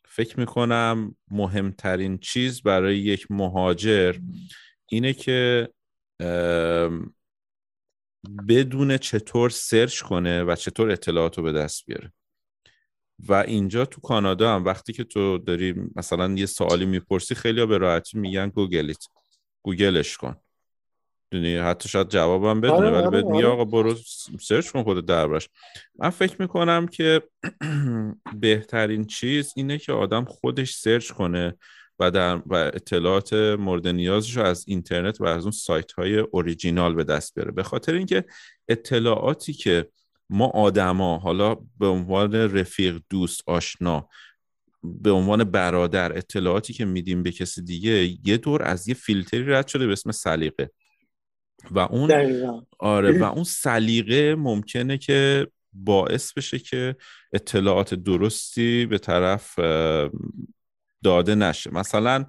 فکر 0.09 0.41
می‌کنم 0.41 1.17
مهمترین 1.31 2.19
چیز 2.19 2.63
برای 2.63 2.99
یک 2.99 3.31
مهاجر 3.31 4.17
اینه 4.89 5.13
که 5.13 5.69
بدونه 8.49 8.97
چطور 8.97 9.51
search 9.51 10.01
کنه 10.01 10.45
و 10.45 10.57
چطور 10.57 10.91
اطلاعات 10.91 11.39
رو 11.39 11.45
به 11.45 11.53
دست 11.53 11.87
بیاره. 11.87 12.13
و 13.19 13.35
اینجا 13.35 13.85
تو 13.85 14.01
کانادا 14.01 14.55
هم 14.55 14.65
وقتی 14.65 14.93
که 14.93 15.05
تو 15.05 15.39
داری 15.39 15.75
مثلا 15.97 16.33
یه 16.33 16.47
سوالی 16.47 16.87
می‌پرسی 16.87 17.35
خیلی 17.35 17.67
به 17.67 17.79
راحتی 17.79 18.19
میگن 18.19 18.49
Google 18.49 18.91
it 18.91 19.05
گوگلش 19.63 20.17
کن. 20.17 20.37
می‌دونی 21.31 21.57
حتی 21.57 21.89
شاید 21.89 22.09
جوابم 22.09 22.61
بدونه 22.61 22.77
آره، 22.77 22.91
ولی 22.91 23.07
آره، 23.07 23.11
بهت 23.11 23.25
میگه 23.25 23.47
آره. 23.47 23.47
آقا 23.47 23.65
برو 23.65 23.95
search 24.41 24.71
کن 24.71 24.83
خود 24.83 25.07
دربارش 25.07 25.49
من 25.99 26.11
فکر 26.11 26.37
می‌کنم 26.43 26.87
که 26.87 27.23
بهترین 28.41 29.05
چیز 29.05 29.53
اینه 29.57 29.79
که 29.79 29.93
آدم 29.93 30.25
خودش 30.25 30.75
سرچ 30.75 31.11
کنه 31.11 31.55
و 31.99 32.11
در 32.11 32.43
و 32.47 32.55
اطلاعات 32.55 33.33
مورد 33.33 33.89
نیازش 33.89 34.37
رو 34.37 34.43
از 34.43 34.65
اینترنت 34.69 35.21
و 35.21 35.25
از 35.25 35.43
اون 35.43 35.51
سایت 35.51 35.93
های 35.93 36.19
اوریجینال 36.19 36.95
به 36.95 37.05
دست 37.05 37.35
بیاره. 37.35 37.53
به 37.53 37.63
خاطر 37.63 37.95
اینکه 37.95 38.25
اطلاعاتی 38.69 39.53
که 39.53 39.89
ما 40.31 40.47
آدما 40.47 41.19
حالا 41.19 41.57
به 41.79 41.87
عنوان 41.87 42.35
رفیق 42.35 43.01
دوست 43.11 43.43
آشنا 43.47 44.09
به 44.83 45.11
عنوان 45.11 45.45
برادر 45.45 46.19
اطلاعاتی 46.19 46.73
که 46.73 46.85
میدیم 46.85 47.23
به 47.23 47.31
کسی 47.31 47.63
دیگه 47.63 48.19
یه 48.29 48.37
دور 48.37 48.63
از 48.63 48.89
یه 48.89 48.95
فیلتری 48.95 49.45
رد 49.45 49.67
شده 49.67 49.87
به 49.87 49.93
اسم 49.93 50.13
سلیقه. 50.13 50.71
و 51.71 51.79
اون 51.79 52.11
آره 52.79 53.19
و 53.19 53.25
اون 53.35 53.45
سلیقه 53.45 54.35
ممکنه 54.35 54.99
که 54.99 55.47
باعث 55.73 56.33
بشه 56.33 56.59
که 56.59 56.97
اطلاعات 57.33 57.95
درستی 57.95 58.87
به 58.87 58.99
طرف 58.99 59.59
داده 61.05 61.35
نشه. 61.35 61.75
مثلا 61.75 62.25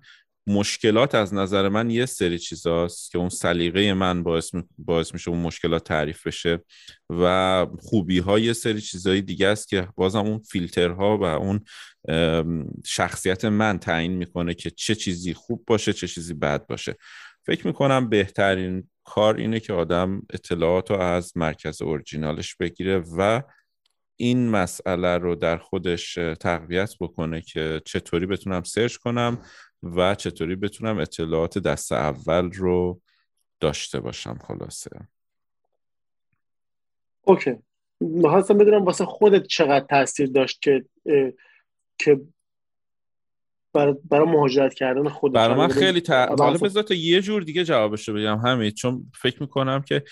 مشکلات 0.48 1.16
از 1.16 1.34
نظر 1.34 1.70
من 1.70 1.90
یه 1.90 2.06
سری 2.06 2.40
چیزاست 2.40 3.12
که 3.12 3.18
اون 3.18 3.30
سلیقه 3.30 3.94
من 3.94 4.24
باعث, 4.24 4.52
باعث 4.78 5.14
میشه 5.14 5.32
اون 5.32 5.40
مشکلات 5.40 5.84
تعریف 5.84 6.28
بشه 6.28 6.60
و 7.10 7.66
خوبی 7.80 8.20
ها 8.20 8.40
یه 8.40 8.54
سری 8.54 8.82
چیزهای 8.82 9.22
دیگه 9.22 9.48
است 9.48 9.68
که 9.68 9.88
بازم 9.96 10.20
اون 10.20 10.40
فیلترها 10.40 11.18
و 11.18 11.24
اون 11.24 11.66
شخصیت 12.86 13.46
من 13.46 13.80
تعیین 13.80 14.12
می‌کنه 14.12 14.54
که 14.54 14.70
چه 14.70 14.96
چیزی 14.96 15.34
خوب 15.34 15.64
باشه 15.68 15.94
چه 15.94 16.08
چیزی 16.08 16.34
بد 16.34 16.68
باشه. 16.68 16.96
فکر 17.46 17.68
می‌کنم 17.68 18.10
بهترین 18.10 18.90
کار 19.10 19.36
اینه 19.36 19.60
که 19.60 19.74
آدم 19.74 20.22
اطلاعات 20.34 20.92
رو 20.92 20.98
از 20.98 21.38
مرکز 21.38 21.82
اورجینالش 21.82 22.56
بگیره 22.56 23.04
و 23.18 23.42
این 24.16 24.50
مسئله 24.50 25.18
رو 25.18 25.36
در 25.36 25.58
خودش 25.58 26.14
تقویت 26.40 26.96
بکنه 27.00 27.42
که 27.42 27.82
چطوری 27.86 28.26
بتونم 28.26 28.64
سرچ 28.64 28.96
کنم 28.96 29.42
و 29.84 30.16
چطوری 30.16 30.56
بتونم 30.56 30.98
اطلاعات 30.98 31.58
دست 31.58 31.92
اول 31.92 32.52
رو 32.52 33.02
داشته 33.60 34.00
باشم 34.00 34.38
خلاصه. 34.48 34.90
اوکی. 37.22 37.56
می‌خواستم 38.00 38.58
بدونم 38.58 38.86
واسه 38.86 39.06
خودت 39.06 39.48
چقدر 39.48 39.86
تاثیر 39.86 40.30
داشت 40.30 40.62
که 40.62 40.86
که 41.98 42.22
برای, 43.74 43.96
مهاجرت 44.12 44.74
کردن 44.74 45.10
خودت 45.10 45.36
برای 45.36 45.58
من 45.58 45.68
خیلی 45.68 46.02
تا... 46.02 46.26
حالا 46.26 46.58
بذار 46.58 46.84
تا 46.84 46.94
یه 46.94 47.22
جور 47.22 47.44
دیگه 47.44 47.64
جوابش 47.64 48.10
رو 48.10 48.16
بگم 48.16 48.38
همین 48.38 48.72
چون 48.72 49.12
فکر 49.22 49.42
می‌کنم 49.42 49.82
که 49.82 50.04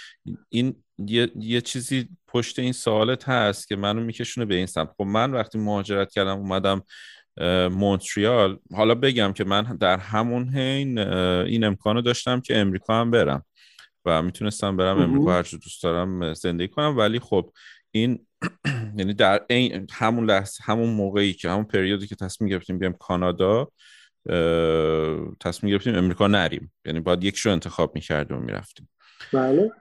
این 0.50 0.76
یه, 0.98 1.32
یه 1.40 1.62
چیزی 1.62 2.10
پشت 2.28 2.60
این 2.60 2.72
سوالت 2.72 3.30
هست 3.30 3.68
که 3.68 3.76
منو 3.76 4.02
میکشونه 4.02 4.46
به 4.46 4.56
این 4.56 4.66
سمت. 4.66 4.90
خب 4.98 5.04
من 5.04 5.32
وقتی 5.32 5.58
مهاجرت 5.58 6.12
کردم 6.12 6.38
اومدم 6.38 6.82
مونتریال. 7.72 8.60
حالا 8.74 8.96
بگم 8.96 9.34
که 9.34 9.44
من 9.44 9.64
در 9.64 9.98
همون 9.98 10.50
حین 10.50 11.00
این 11.00 11.64
امکانو 11.64 12.02
داشتم 12.02 12.42
که 12.42 12.58
امریکا 12.58 13.02
هم 13.02 13.12
برم 13.12 13.46
و 14.06 14.22
می‌تونستم 14.22 14.78
برم 14.78 15.02
امریکا 15.02 15.34
هر 15.34 15.42
دوست 15.42 15.84
دارم 15.84 16.34
زندگی 16.34 16.68
کنم. 16.68 16.98
ولی 16.98 17.20
خب 17.20 17.52
این 17.92 18.28
یعنی 18.98 19.14
در 19.14 19.46
این 19.50 19.88
همون 19.92 20.26
لحظه 20.26 20.64
همون 20.64 20.90
موقعی 20.90 21.34
که 21.34 21.50
همون 21.50 21.64
پریودی 21.64 22.08
که 22.08 22.16
تصمیم 22.16 22.50
گرفتیم 22.50 22.80
بیام 22.80 22.94
کانادا 22.94 23.68
تصمیم 25.40 25.72
گرفتیم 25.72 25.96
امریکا 25.96 26.28
نریم. 26.28 26.74
یعنی 26.86 27.00
باید 27.00 27.24
یک 27.24 27.38
شو 27.38 27.50
انتخاب 27.50 27.96
می‌کردیم 27.96 28.38
و 28.38 28.40
می‌رفتیم. 28.40 28.90
بله. 29.34 29.72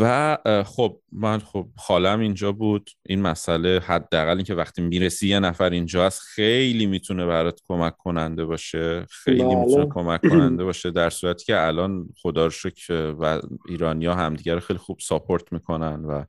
و 0.00 0.38
خب 0.66 1.00
من 1.12 1.38
خب 1.38 1.68
خالم 1.76 2.20
اینجا 2.20 2.52
بود. 2.52 2.90
این 3.06 3.22
مسئله 3.22 3.80
حداقل 3.86 4.36
اینکه 4.36 4.54
وقتی 4.54 4.82
می‌رسی 4.82 5.28
یه 5.28 5.38
نفر 5.38 5.70
اینجا 5.70 6.06
هست 6.06 6.20
خیلی 6.20 6.86
می‌تونه 6.86 7.26
برات 7.26 7.60
کمک 7.68 7.96
کننده 7.96 8.44
باشه. 8.44 9.06
خیلی 9.10 9.42
بله. 9.42 9.54
می‌تونه 9.54 9.86
کمک 9.86 10.20
کننده 10.30 10.64
باشه 10.64 10.90
در 10.90 11.10
صورتی 11.10 11.44
که 11.44 11.66
الان 11.66 12.08
خدا 12.22 12.44
رو 12.44 12.50
شکر 12.50 13.14
و 13.18 13.40
ایرانیا 13.68 14.14
همدیگه 14.14 14.54
رو 14.54 14.60
خیلی 14.60 14.78
خوب 14.78 14.98
ساپورت 15.00 15.52
می‌کنن 15.52 16.04
و 16.04 16.24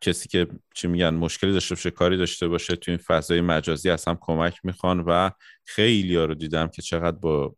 کسی 0.00 0.28
که 0.28 0.46
چی 0.74 0.88
میگن 0.88 1.14
مشکلی 1.14 1.52
داشته 1.52 1.74
باشه 1.74 1.90
کاری 1.90 2.16
داشته 2.16 2.48
باشه 2.48 2.76
تو 2.76 2.90
این 2.90 2.98
فضای 2.98 3.40
مجازی 3.40 3.90
از 3.90 4.04
هم 4.04 4.18
کمک 4.20 4.60
می‌خوان 4.64 5.00
و 5.00 5.30
خیلی 5.64 6.16
ها 6.16 6.24
رو 6.24 6.34
دیدم 6.34 6.68
که 6.68 6.82
چقدر 6.82 7.16
با 7.16 7.54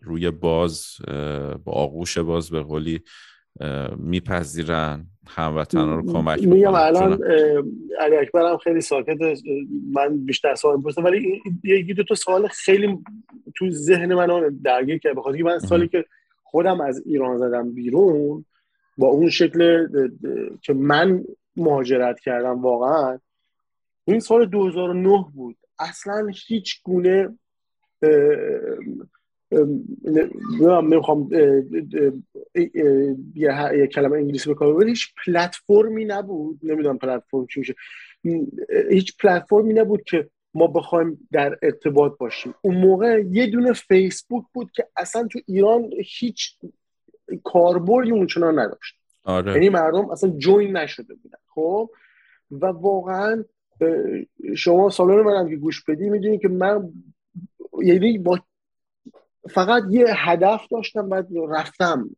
روی 0.00 0.30
باز 0.30 0.86
با 1.64 1.72
آغوش 1.72 2.18
باز 2.18 2.50
به 2.50 2.62
قولی 2.62 3.00
میپذیرن 3.96 5.06
هموطن 5.28 5.88
رو 5.88 6.12
کمک 6.12 6.42
میگم 6.42 6.74
الان 6.74 7.22
علی 7.98 8.16
اکبر 8.16 8.50
هم 8.50 8.56
خیلی 8.56 8.80
ساکت 8.80 9.18
من 9.92 10.24
بیشتر 10.24 10.54
سوال 10.54 10.76
می‌پرسم 10.76 11.04
ولی 11.04 11.42
یکی 11.64 11.94
دو 11.94 12.02
تا 12.02 12.14
سوال 12.14 12.48
خیلی 12.48 12.98
تو 13.56 13.70
ذهن 13.70 14.14
من 14.14 14.58
درگیر 14.64 14.98
کرد 14.98 15.16
بخاطر 15.16 15.42
من 15.42 15.58
سالی 15.58 15.88
که 15.88 16.04
خودم 16.42 16.80
از 16.80 17.02
ایران 17.06 17.38
زدم 17.38 17.72
بیرون 17.72 18.44
با 18.98 19.06
اون 19.06 19.30
شکل 19.30 19.88
که 20.62 20.72
من 20.72 21.24
مهاجرت 21.58 22.20
کردم 22.20 22.62
واقعا 22.62 23.18
این 24.04 24.20
سال 24.20 24.46
2009 24.46 25.24
بود. 25.34 25.56
اصلا 25.78 26.30
هیچ 26.46 26.82
گونه 26.82 27.38
نمی‌خوام 30.60 31.28
یه 33.34 33.86
کلمه 33.92 34.16
انگلیسی 34.16 34.50
بکنم 34.50 34.76
ولی 34.76 34.90
هیچ 34.90 35.14
پلتفرمی 35.26 36.04
نبود. 36.04 36.60
نمی‌دونم 36.62 36.98
پلتفرم 36.98 37.46
چی 37.46 37.60
میشه. 37.60 37.74
هیچ 38.90 39.16
پلتفرمی 39.16 39.74
نبود 39.74 40.02
که 40.02 40.28
ما 40.54 40.66
بخوایم 40.66 41.28
در 41.32 41.58
ارتباط 41.62 42.18
باشیم. 42.18 42.54
اون 42.62 42.76
موقع 42.76 43.22
یه 43.30 43.46
دونه 43.46 43.72
فیسبوک 43.72 44.44
بود 44.52 44.70
که 44.72 44.86
اصلا 44.96 45.28
تو 45.32 45.38
ایران 45.46 45.90
هیچ 46.18 46.56
کاربردی 47.44 48.10
اونچنان 48.10 48.58
نداشت. 48.58 48.94
آره. 49.24 49.52
یعنی 49.52 49.68
مردم 49.68 50.10
اصلا 50.10 50.30
جوین 50.30 50.76
نشده 50.76 51.14
بودن. 51.14 51.38
خب؟ 51.58 51.90
و 52.50 52.66
واقعا 52.66 53.44
شما 54.56 54.90
سالن 54.90 55.22
منم 55.22 55.48
که 55.48 55.56
گوش 55.56 55.84
بدی 55.84 56.10
می‌دونی 56.10 56.38
که 56.38 56.48
من 56.48 56.92
یعنی 57.82 58.18
با 58.18 58.38
فقط 59.50 59.82
یه 59.90 60.06
هدف 60.08 60.62
داشتم 60.70 61.08
بعد 61.08 61.28
رفتم 61.48 62.10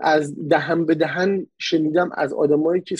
از 0.00 0.48
دهن 0.48 0.84
به 0.84 0.94
دهن 0.94 1.46
شنیدم 1.58 2.10
از 2.14 2.32
آدمایی 2.32 2.82
که 2.82 2.96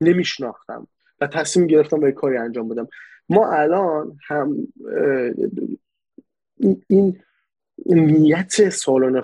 نمیشناختم 0.00 0.86
و 1.20 1.26
تصمیم 1.26 1.66
گرفتم 1.66 2.00
به 2.00 2.12
کاری 2.12 2.36
انجام 2.36 2.68
بدم. 2.68 2.88
ما 3.28 3.52
الان 3.52 4.18
هم 4.28 4.68
این 6.88 7.20
نیت 7.86 8.68
سالن 8.68 9.22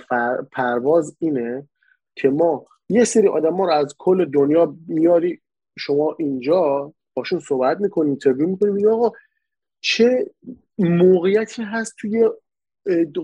پرواز 0.52 1.16
اینه 1.18 1.68
که 2.16 2.28
ما 2.28 2.66
یه 2.88 3.04
سری 3.04 3.28
آدم 3.28 3.54
ها 3.54 3.64
رو 3.64 3.72
از 3.72 3.94
کل 3.98 4.24
دنیا 4.24 4.76
میاری 4.88 5.40
شما 5.78 6.16
اینجا 6.18 6.92
باشون 7.14 7.40
صحبت 7.40 7.80
می‌کنیم 7.80 8.08
اینترویو 8.10 8.48
می‌کنیم 8.48 8.88
آقا 8.88 9.12
چه 9.80 10.30
موقعیتی 10.78 11.62
هست 11.62 11.94
توی 11.98 12.30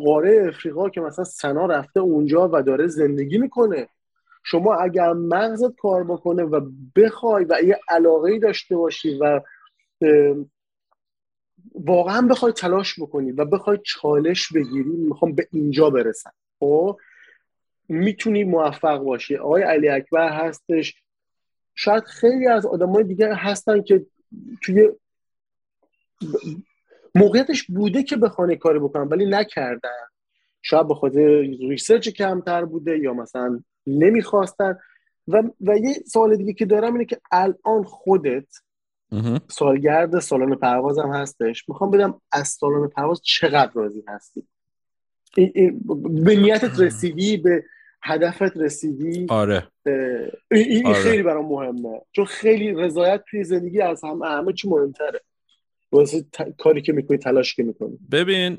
قاره 0.05 0.47
افریقا 0.49 0.89
که 0.89 1.01
مثلا 1.01 1.25
سنا 1.25 1.67
رفته 1.67 2.01
اونجا 2.01 2.51
و 2.53 2.63
داره 2.63 2.87
زندگی 2.87 3.39
می‌کنه. 3.39 3.89
شما 4.47 4.75
اگر 4.75 5.13
مغزت 5.13 5.75
کار 5.77 6.05
بکنه 6.05 6.43
و 6.43 6.71
بخوای 6.97 7.45
و 7.45 7.59
یه 7.65 7.81
علاقه 7.89 8.39
داشته 8.39 8.77
باشی 8.77 9.19
و 9.19 9.41
واقعا 11.75 12.23
بخوای 12.23 12.53
تلاش 12.53 13.01
بکنی 13.01 13.33
و 13.33 13.45
بخوای 13.45 13.79
چالش 13.85 14.53
بگیری 14.53 14.91
می‌خوام 14.91 15.33
به 15.33 15.49
اینجا 15.53 15.91
برسم. 15.91 16.33
خب؟ 16.61 16.99
می‌تونی 17.89 18.45
موفق 18.45 18.99
باشی. 18.99 19.37
آقای 19.37 19.63
علی 19.63 19.89
اکبر 19.89 20.29
هستش. 20.29 20.95
شاید 21.75 22.05
خیلی 22.05 22.47
از 22.47 22.67
آدمای 22.67 23.05
دیگه 23.05 23.35
هستن 23.35 23.83
که 23.83 24.07
توی 24.63 24.89
موقعیتش 27.15 27.63
بوده 27.63 28.03
که 28.03 28.17
بخوان 28.17 28.55
کاری 28.55 28.79
بکنن 28.79 29.09
ولی 29.09 29.27
نکردن. 29.27 29.91
شاید 30.63 30.89
به 30.89 30.95
خاطر 30.95 31.41
ریسرچ 31.41 32.09
کمتر 32.09 32.65
بوده 32.65 32.99
یا 32.99 33.15
مثلا 33.15 33.61
نمی‌خواستن. 33.87 34.79
و, 35.29 35.43
و 35.61 35.77
یه 35.77 35.93
سوال 35.93 36.37
دیگه 36.37 36.53
که 36.53 36.67
دارم 36.67 36.93
اینه 36.93 37.05
که 37.05 37.21
الان 37.31 37.85
خودت 37.85 38.47
سالگرد 39.49 40.19
سالن 40.19 40.55
پروازم 40.55 41.13
هستش. 41.13 41.69
می‌خوام 41.69 41.91
بدم 41.91 42.21
از 42.33 42.49
سالن 42.49 42.89
پرواز 42.89 43.21
چقدر 43.23 43.73
راضی 43.75 44.05
هستی؟ 44.09 44.43
به 46.25 46.37
نیتت 46.37 46.81
رسیدی؟ 46.81 47.37
به 47.37 47.65
هدفت 48.05 48.57
رسیدی 48.57 49.27
آره. 49.29 49.69
این 50.51 50.87
آره. 50.87 51.03
خیلی 51.03 51.23
برام 51.23 51.47
مهمه. 51.49 52.01
چون 52.13 52.25
خیلی 52.25 52.73
رضایت 52.73 53.25
توی 53.31 53.45
زندگی 53.45 53.81
از 53.81 54.05
هم 54.05 54.23
همه 54.23 54.53
چی 54.53 54.69
مهمتره. 54.69 55.21
واسه 55.93 56.27
کاری 56.59 56.83
که 56.83 56.93
می‌کنی 56.93 57.19
تلاش 57.19 57.55
که 57.55 57.63
می‌کنی. 57.63 57.99
ببین 58.13 58.57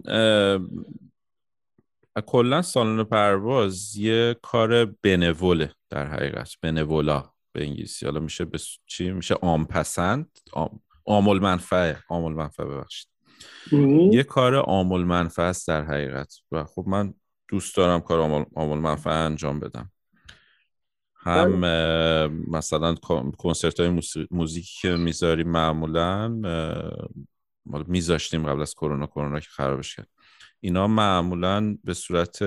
کلا 2.26 2.62
سالن 2.62 3.04
پرواز 3.04 3.96
یه 3.96 4.36
کار 4.41 4.86
بنوله 4.86 5.72
در 5.89 6.08
حقیقت. 6.08 6.56
بنولا 6.62 7.24
به 7.52 7.64
انگلیسی. 7.64 8.06
حالا 8.06 8.20
میشه 8.20 8.46
به 8.46 8.58
چی؟ 8.86 9.12
میشه 9.12 9.34
عام 9.34 9.66
پسند 9.66 10.39
عامل 11.06 11.39
منفعه 11.39 11.98
عامل 12.10 12.32
منفعه 12.32 12.66
ببخشید 12.66 13.08
یه 14.12 14.24
کار 14.24 14.56
آمول 14.56 15.04
منفعه 15.04 15.54
در 15.68 15.84
حقیقت. 15.84 16.34
و 16.52 16.64
خب 16.64 16.84
من 16.88 17.14
دوست 17.48 17.76
دارم 17.76 18.00
کار 18.00 18.20
آمول 18.56 18.80
منفعه 18.80 19.14
انجام 19.14 19.60
بدم. 19.60 19.91
هم 21.16 21.62
بله. 21.62 22.28
مثلا 22.48 22.96
کنسرت 23.38 23.80
های 23.80 24.02
موزیکی 24.32 24.82
که 24.82 24.96
می‌ذاریم 24.96 25.48
معمولا 25.48 26.30
میذاشتیم 27.88 28.48
قبل 28.48 28.62
از 28.62 28.74
کرونا 28.74 29.08
کرونا 29.08 29.39
که 29.39 29.50
خرابش 29.50 29.96
کرد. 29.96 30.08
اینا 30.60 30.88
معمولا 30.88 31.78
به 31.84 31.93
صورت 31.93 32.39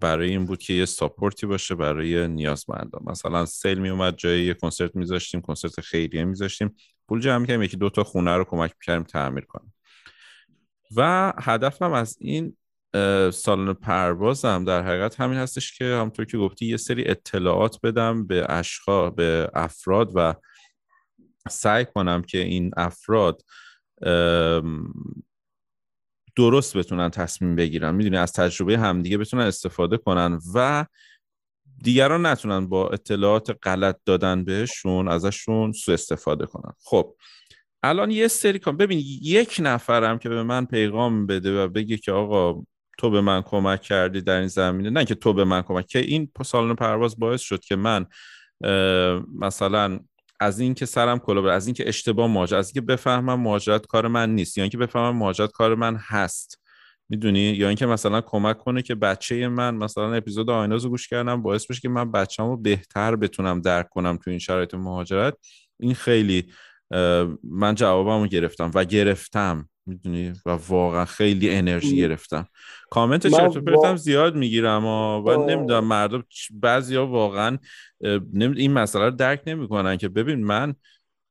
برای 0.00 0.30
این 0.30 0.46
بود 0.46 0.58
که 0.58 0.72
یه 0.72 0.84
ساپورتی 0.84 1.46
باشه 1.46 1.74
برای 1.74 2.28
نیازمندان. 2.28 3.02
مثلا 3.06 3.46
سیل 3.46 3.78
می 3.78 3.88
اومد 3.88 4.16
جای 4.16 4.44
یه 4.44 4.54
کنسرت 4.54 4.96
میذاشتیم 4.96 5.40
کنسرت 5.40 5.80
خیریه 5.80 6.24
میذاشتیم. 6.24 6.76
پول 7.08 7.20
جمع 7.20 7.46
کردیم 7.46 7.62
یکی 7.62 7.76
دوتا 7.76 8.04
خونه 8.04 8.36
رو 8.36 8.44
کمک 8.44 8.74
کردیم 8.82 9.02
تعمیر 9.02 9.44
کنیم. 9.44 9.74
و 10.96 11.32
هدفم 11.38 11.92
از 11.92 12.16
این 12.20 12.56
سالن 13.32 13.72
پروازم 13.72 14.64
در 14.64 14.82
حقیقت 14.82 15.20
همین 15.20 15.38
هستش 15.38 15.78
که 15.78 15.84
همطور 15.84 16.24
که 16.24 16.38
گفتی 16.38 16.66
یه 16.66 16.76
سری 16.76 17.08
اطلاعات 17.08 17.78
بدم 17.82 18.26
به 18.26 18.46
اشخاص 18.48 19.12
به 19.12 19.50
افراد 19.54 20.12
و 20.14 20.34
سعی 21.48 21.84
کنم 21.84 22.22
که 22.22 22.38
این 22.38 22.70
افراد 22.76 23.42
درست 26.36 26.76
بتونن 26.76 27.10
تصمیم 27.10 27.56
بگیرن. 27.56 27.94
می‌دونی 27.94 28.16
از 28.16 28.32
تجربه 28.32 28.78
همدیگه 28.78 29.18
بتونن 29.18 29.42
استفاده 29.42 29.96
کنن 29.96 30.38
و 30.54 30.86
دیگران 31.82 32.26
نتونن 32.26 32.66
با 32.68 32.88
اطلاعات 32.88 33.58
غلط 33.62 33.96
دادن 34.04 34.44
بهشون 34.44 35.08
ازشون 35.08 35.72
سو 35.72 35.92
استفاده 35.92 36.46
کنن. 36.46 36.72
خب 36.84 37.16
الان 37.82 38.10
یه 38.10 38.28
سری 38.28 38.58
کام 38.58 38.76
ببین 38.76 39.02
یک 39.22 39.56
نفرم 39.58 40.18
که 40.18 40.28
به 40.28 40.42
من 40.42 40.66
پیغام 40.66 41.26
بده 41.26 41.64
و 41.64 41.68
بگه 41.68 41.96
که 41.96 42.12
آقا 42.12 42.62
تو 42.98 43.10
به 43.10 43.20
من 43.20 43.42
کمک 43.42 43.82
کردی 43.82 44.20
در 44.20 44.38
این 44.38 44.48
زمینه. 44.48 44.90
نه 44.90 45.04
که 45.04 45.14
تو 45.14 45.32
به 45.32 45.44
من 45.44 45.62
کمک 45.62 45.86
که 45.86 45.98
این 45.98 46.28
سالن 46.44 46.74
پرواز 46.74 47.18
باعث 47.18 47.40
شد 47.40 47.60
که 47.60 47.76
من 47.76 48.06
مثلا 49.38 50.00
از 50.40 50.60
اینکه 50.60 50.86
سرم 50.86 51.18
کلا 51.18 51.52
از 51.52 51.66
اینکه 51.66 51.88
اشتباه 51.88 52.26
مهاجرت 52.26 52.58
از 52.58 52.68
اینکه 52.68 52.80
بفهمم 52.80 53.40
مهاجرت 53.40 53.86
کار 53.86 54.08
من 54.08 54.34
نیست 54.34 54.58
یا 54.58 54.64
اینکه 54.64 54.78
بفهمم 54.78 55.16
مهاجرت 55.16 55.52
کار 55.52 55.74
من 55.74 55.96
هست. 55.96 56.58
می‌دونی؟ 57.08 57.40
یا 57.40 57.68
اینکه 57.68 57.86
مثلا 57.86 58.20
کمک 58.20 58.58
کنه 58.58 58.82
که 58.82 58.94
بچه 58.94 59.48
من 59.48 59.74
مثلا 59.74 60.14
اپیزود 60.14 60.50
آیناز 60.50 60.84
رو 60.84 60.90
گوش 60.90 61.08
کردم 61.08 61.42
باعث 61.42 61.66
بشه 61.66 61.80
که 61.80 61.88
من 61.88 62.12
بچه‌مو 62.12 62.56
بهتر 62.56 63.16
بتونم 63.16 63.60
درک 63.60 63.88
کنم 63.88 64.16
تو 64.16 64.30
این 64.30 64.38
شرایط 64.38 64.74
مهاجرت. 64.74 65.34
این 65.80 65.94
خیلی 65.94 66.52
من 67.44 67.74
جوابمو 67.74 68.26
گرفتم 68.26 68.70
و 68.74 68.84
گرفتم. 68.84 69.68
می‌دونی؟ 69.86 70.32
و 70.46 70.50
واقعا 70.68 71.04
خیلی 71.04 71.50
انرژی 71.50 71.96
گرفتم. 71.96 72.46
کامنت 72.90 73.26
چرت 73.26 73.56
و 73.56 73.96
زیاد 73.96 74.36
می‌گیرم 74.36 74.86
و 74.86 75.46
نمی‌دونم 75.46 75.84
مردم 75.84 76.24
بعضیا 76.50 77.06
واقعا 77.06 77.58
این 78.34 78.72
مسئله 78.72 79.04
رو 79.04 79.10
درک 79.10 79.42
نمی‌کنن 79.46 79.96
که 79.96 80.08
ببین 80.08 80.44
من 80.44 80.74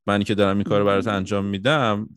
منی 0.08 0.24
که 0.24 0.36
دارم 0.36 0.58
این 0.58 0.64
کار 0.64 0.84
برات 0.84 1.08
انجام 1.08 1.46
میدم 1.46 2.10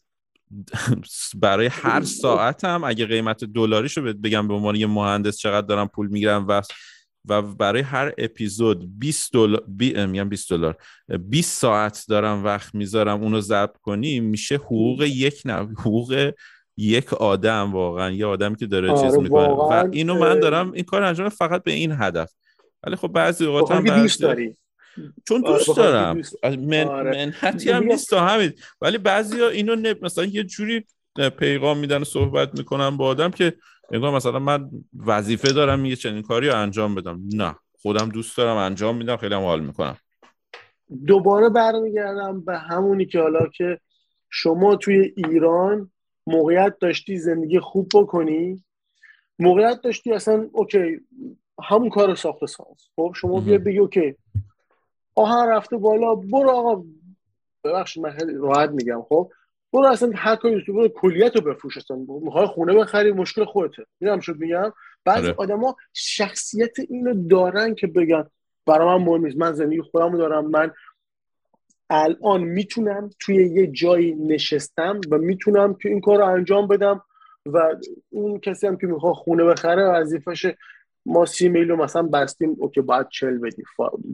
برای 1.42 1.66
هر 1.66 2.02
ساعتم 2.02 2.84
اگه 2.84 3.06
قیمت 3.06 3.44
دلاریشو 3.44 4.02
بگم 4.02 4.48
به 4.48 4.54
عنوان 4.54 4.76
یه 4.76 4.86
مهندس 4.86 5.36
چقدر 5.36 5.66
دارم 5.66 5.88
پول 5.88 6.08
می‌گیرم 6.08 6.46
و 6.48 6.62
و 7.28 7.42
برای 7.42 7.82
هر 7.82 8.12
اپیزود 8.18 8.98
20 8.98 9.32
دلار 9.32 9.64
بی... 9.68 10.06
میگم 10.06 10.28
20 10.28 10.50
دلار. 10.50 10.76
20 11.18 11.60
ساعت 11.60 12.04
دارم 12.08 12.44
وقت 12.44 12.74
می‌ذارم 12.74 13.22
اونو 13.22 13.40
ضبط 13.40 13.76
کنی 13.76 14.20
میشه 14.20 14.54
حقوق 14.54 15.02
یک 15.02 15.42
نو... 15.44 15.66
حقوق 15.66 16.32
یک 16.76 17.14
آدم 17.14 17.72
واقعا 17.72 18.10
یه 18.10 18.26
آدمی 18.26 18.56
که 18.56 18.66
داره 18.66 18.90
آره 18.90 19.02
چیز 19.02 19.18
می‌کنه. 19.18 19.48
و 19.48 19.88
اینو 19.92 20.18
من 20.18 20.40
دارم 20.40 20.72
این 20.72 20.84
کار 20.84 21.02
انجام 21.02 21.28
فقط 21.28 21.62
به 21.62 21.72
این 21.72 21.92
هدف. 21.92 22.32
ولی 22.82 22.96
خب 22.96 23.08
بعضی 23.08 23.46
اوقات 23.46 23.70
هم 23.70 24.02
دوست 24.02 24.20
داری. 24.20 24.56
چون 25.28 25.46
آره، 25.46 25.58
دوست 25.58 25.76
دارم. 25.76 26.20
من 26.42 26.84
آره. 26.84 27.24
منحتی 27.24 27.70
هم 27.70 27.84
نیست 27.84 28.12
همین. 28.12 28.52
ولی 28.80 28.98
بعضی 28.98 29.40
ها 29.40 29.48
اینو 29.48 29.76
نب... 29.76 30.04
مثلا 30.04 30.24
یه 30.24 30.44
جوری 30.44 30.84
پیغام 31.38 31.78
میدن 31.78 32.00
و 32.00 32.04
صحبت 32.04 32.58
می‌کنن 32.58 32.96
با 32.96 33.06
آدم 33.06 33.30
که 33.30 33.54
انگار 33.90 34.16
مثلا 34.16 34.38
من 34.38 34.70
وظیفه 35.06 35.52
دارم 35.52 35.84
یه 35.84 35.96
چنین 35.96 36.22
کاری 36.22 36.48
رو 36.48 36.56
انجام 36.56 36.94
بدم. 36.94 37.20
نه 37.34 37.56
خودم 37.82 38.08
دوست 38.08 38.36
دارم 38.36 38.56
انجام 38.56 38.96
میدم 38.96 39.16
خیلی 39.16 39.34
هم 39.34 39.42
حال 39.42 39.60
می‌کنم. 39.60 39.96
دوباره 41.06 41.48
برمیگردم 41.48 42.40
به 42.40 42.58
همونی 42.58 43.06
که 43.06 43.20
حالا 43.20 43.46
که 43.46 43.80
شما 44.30 44.76
توی 44.76 45.14
ایران 45.16 45.90
موقعیت 46.26 46.76
داشتی 46.80 47.18
زندگی 47.18 47.60
خوب 47.60 47.88
بکنی. 47.94 48.64
موقعیت 49.38 49.80
داشتی 49.80 50.12
اصلا 50.12 50.48
اوکی 50.52 51.00
همون 51.62 51.88
کار 51.88 52.14
ساخت 52.14 52.46
ساز 52.46 52.88
خب 52.96 53.12
شما 53.16 53.40
بیا 53.40 53.58
بگی 53.58 53.78
اوکی 53.78 54.14
آهن 55.14 55.48
رفته 55.48 55.76
بالا 55.76 56.14
برو 56.14 56.50
آقا. 56.50 56.84
ببخشید 57.64 58.02
من 58.02 58.10
خیلی 58.10 58.34
راحت 58.34 58.70
میگم. 58.70 59.02
خب 59.08 59.30
برو 59.74 59.86
اصلا 59.86 60.12
هر 60.14 60.36
کاری 60.36 60.54
دوست 60.54 60.66
برو 60.66 60.88
کلیت 60.88 61.36
رو 61.36 61.42
بفروش 61.42 61.76
اصلا. 61.76 61.96
می‌خوای 61.96 62.46
خونه 62.46 62.74
بخری 62.74 63.12
مشکل 63.12 63.44
خودته. 63.44 63.84
میرم 64.00 64.20
شد 64.20 64.36
میگم. 64.36 64.72
بعضی 65.04 65.26
آره. 65.26 65.34
آدما 65.38 65.76
شخصیت 65.92 66.78
اینو 66.88 67.28
دارن 67.28 67.74
که 67.74 67.86
بگن 67.86 68.24
برای 68.66 68.86
من 68.86 69.04
مهم 69.04 69.24
نیست. 69.24 69.36
من 69.36 69.52
زندگی 69.52 69.82
خودم 69.82 70.16
دارم. 70.16 70.50
من 70.50 70.70
الان 71.90 72.40
می‌تونم 72.40 73.10
توی 73.20 73.36
یه 73.36 73.66
جایی 73.66 74.14
نشستم 74.14 75.00
و 75.10 75.18
می‌تونم 75.18 75.74
که 75.74 75.88
این 75.88 76.00
کار 76.00 76.18
رو 76.18 76.24
انجام 76.24 76.68
بدم 76.68 77.02
و 77.46 77.76
اون 78.10 78.40
کسی 78.40 78.66
هم 78.66 78.76
که 78.76 78.86
می‌خواد 78.86 79.14
خونه 79.14 79.44
بخره 79.44 79.82
وظیفشه 79.82 80.58
ما 81.06 81.26
سی 81.26 81.48
میلیون 81.48 81.78
مثلا 81.78 82.02
بستیم. 82.02 82.56
OK 82.58 82.80
باید 82.80 83.08
چل 83.08 83.38
بدی 83.38 83.62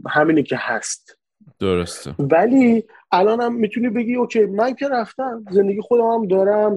همینی 0.09 0.43
که 0.43 0.57
هست. 0.59 1.20
درسته. 1.59 2.15
ولی 2.19 2.85
الان 3.13 3.41
هم 3.41 3.55
می‌تونی 3.55 3.89
بگی 3.89 4.15
OK 4.15 4.47
من 4.47 4.75
که 4.75 4.89
رفتم 4.89 5.45
زندگی 5.51 5.81
خودم 5.81 6.05
هم 6.05 6.27
دارم 6.27 6.77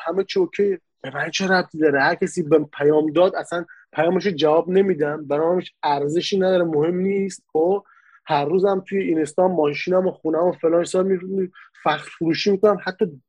همه 0.00 0.24
چی 0.24 0.40
OK. 0.40 0.78
به 1.00 1.14
من 1.14 1.30
چه 1.30 1.48
ربطی 1.48 1.78
داره؟ 1.78 2.00
هر 2.00 2.14
کسی 2.14 2.42
به 2.42 2.58
پیام 2.78 3.12
داد 3.12 3.34
اصلا 3.34 3.64
پیامش 3.92 4.26
جواب 4.26 4.70
نمیدم. 4.70 5.26
برام 5.26 5.62
ارزشی 5.82 6.38
نداره 6.38 6.64
مهم 6.64 6.96
نیست. 6.96 7.44
خب 7.52 7.84
هر 8.26 8.44
روزم 8.44 8.84
توی 8.88 8.98
اینستا 8.98 9.48
ماشینم 9.48 10.06
و 10.06 10.10
خونم 10.10 10.44
و 10.44 10.52
فلان 10.52 10.84
سال 10.84 11.06
می 11.06 11.50
فخر 11.82 12.10
فروشی 12.18 12.50
می‌کنم. 12.50 12.78
حتی 12.84 13.22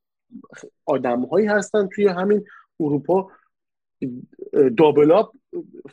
آدم 0.86 1.26
هایی 1.26 1.48
هستن 1.48 1.88
توی 1.88 2.08
همین 2.08 2.46
اروپا 2.80 3.32
دابلاب 4.78 5.34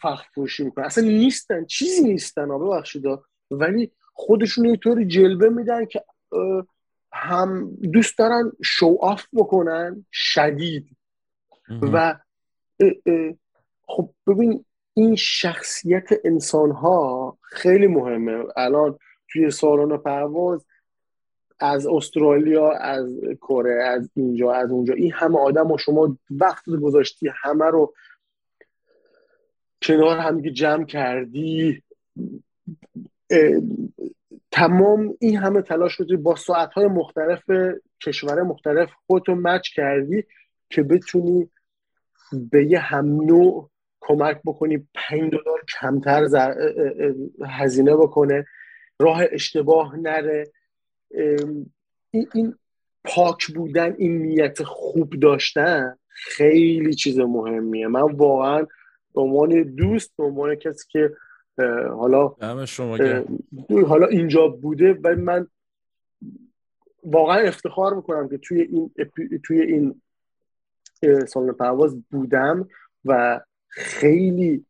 فخر 0.03 0.24
فروشی 0.34 0.64
می‌کنن. 0.64 0.84
اصلا 0.84 1.05
نیستن 1.05 1.64
چیزی 1.64 2.03
نیستن 2.03 2.49
ببخشید 2.49 3.05
ولی 3.51 3.93
خودشون 4.20 4.64
یه 4.64 4.76
طوری 4.76 5.06
جلوه 5.06 5.48
میدن 5.48 5.84
که 5.84 6.04
هم 7.12 7.70
دوست 7.74 8.18
دارن 8.18 8.52
شو 8.64 8.96
آف 9.00 9.26
بکنن 9.32 10.06
شدید. 10.12 10.96
و 11.82 12.18
خب 13.82 14.10
ببین 14.26 14.64
این 14.94 15.16
شخصیت 15.16 16.08
انسان 16.24 16.70
ها 16.70 17.38
خیلی 17.42 17.86
مهمه. 17.86 18.44
الان 18.56 18.98
توی 19.32 19.50
سالن 19.50 19.96
پرواز 19.96 20.64
از 21.60 21.86
استرالیا 21.86 22.70
از 22.70 23.20
کره 23.40 23.84
از 23.84 24.10
اینجا 24.14 24.52
از 24.52 24.70
اونجا 24.70 24.94
این 24.94 25.12
همه 25.12 25.38
آدم 25.38 25.70
و 25.70 25.78
شما 25.78 26.18
وقت 26.30 26.64
گذاشتی 26.68 27.30
همه 27.42 27.64
رو 27.64 27.94
کنار 29.82 30.18
هم 30.18 30.40
جمع 30.40 30.84
کردی. 30.84 31.82
تمام 34.51 35.14
این 35.20 35.37
همه 35.37 35.62
تلاش 35.62 35.95
رو 35.95 36.18
با 36.18 36.37
ساعتهای 36.37 36.87
مختلف 36.87 37.43
کشور 38.07 38.43
مختلف 38.43 38.91
خودتو 39.07 39.35
مچ 39.35 39.68
کردی 39.74 40.24
که 40.70 40.83
بتونی 40.83 41.51
به 42.51 42.66
یه 42.66 42.78
هم 42.78 43.07
نوع 43.07 43.70
کمک 44.01 44.41
بکنی 44.45 44.89
پنج 44.95 45.31
دلار 45.31 45.61
کمتر 45.81 46.26
هزینه 47.47 47.97
بکنه 47.97 48.47
راه 48.99 49.22
اشتباه 49.33 49.97
نره. 49.97 50.53
این 52.11 52.55
پاک 53.05 53.47
بودن 53.47 53.95
این 53.99 54.22
نیت 54.22 54.62
خوب 54.62 55.20
داشتن 55.20 55.97
خیلی 56.09 56.95
چیز 56.95 57.18
مهمیه. 57.18 57.87
من 57.87 58.01
واقعا 58.01 58.66
به 59.14 59.20
عنوان 59.20 59.62
دوست 59.62 60.16
به 60.16 60.24
عنوان 60.24 60.55
کسی 60.55 60.87
که 60.91 61.11
حالا 61.88 62.66
شما 62.66 62.98
حالا 63.86 64.07
اینجا 64.07 64.48
بوده 64.48 64.92
و 65.05 65.16
من 65.16 65.46
واقعا 67.03 67.38
افتخار 67.38 67.94
می‌کنم 67.94 68.28
که 68.28 68.38
توی 68.38 68.61
این 68.61 68.90
توی 69.44 69.61
این 69.61 70.03
سالن 71.26 71.53
پرواز 71.53 72.03
بودم 72.11 72.68
و 73.05 73.40
خیلی 73.68 74.64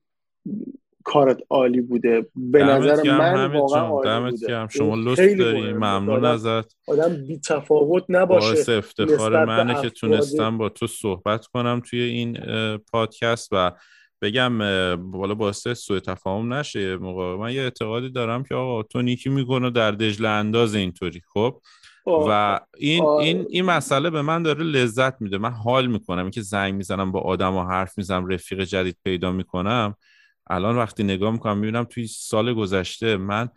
کارت 1.05 1.39
عالی 1.51 1.81
بوده. 1.81 2.26
به 2.37 2.64
نظر 2.64 3.18
من 3.18 3.53
واقعا 3.53 3.87
عالی 3.87 4.31
بوده. 4.31 4.68
شما 4.68 4.95
لطف 4.97 5.35
داری. 5.39 5.72
ممنون 5.72 6.24
ازت. 6.24 6.76
آدم 6.87 7.26
بی 7.26 7.41
تفاوت 7.49 8.05
نباشه 8.09 8.55
باعث 8.55 8.68
افتخار 8.68 9.45
منه 9.45 9.83
که 9.83 9.91
تونستم 9.91 10.59
با 10.59 10.68
تو 10.68 10.87
صحبت 10.87 11.47
کنم 11.47 11.83
توی 11.85 12.01
این 12.01 12.39
پادکست 12.93 13.49
و 13.53 13.72
بگم 14.23 14.59
بالا 15.11 15.35
باعث 15.35 15.68
سوء 15.68 15.99
تفاهم 16.01 16.55
نشه 16.55 16.97
موقع. 16.97 17.37
من 17.37 17.53
یه 17.53 17.62
اعتقادی 17.62 18.11
دارم 18.11 18.43
که 18.45 18.55
آقا 18.55 18.83
تو 18.83 19.03
نیکی 19.03 19.31
می‌کنه 19.31 19.71
در 19.71 19.91
دجله 19.91 20.29
انداز 20.29 20.75
اینطوری 20.75 21.23
خب؟ 21.35 21.61
و 22.07 22.61
این 22.77 23.05
این 23.05 23.47
این 23.51 23.64
مسئله 23.64 24.11
به 24.11 24.23
من 24.23 24.43
داره 24.43 24.64
لذت 24.64 25.21
میده. 25.21 25.39
من 25.39 25.51
حال 25.51 25.87
می‌کنم. 25.87 26.23
اینکه 26.23 26.43
زنگ 26.43 26.75
می‌زنم 26.75 27.12
با 27.12 27.21
آدم 27.21 27.55
و 27.55 27.64
حرف 27.64 27.99
می‌زنم 27.99 28.27
رفیق 28.27 28.64
جدید 28.64 28.97
پیدا 29.05 29.33
می‌کنم. 29.33 29.95
الان 30.51 30.77
وقتی 30.77 31.03
نگاه 31.03 31.33
می‌کنم 31.33 31.59
می‌بینم 31.59 31.85
توی 31.85 32.07
سال 32.07 32.55
گذشته 32.55 33.16
من 33.16 33.49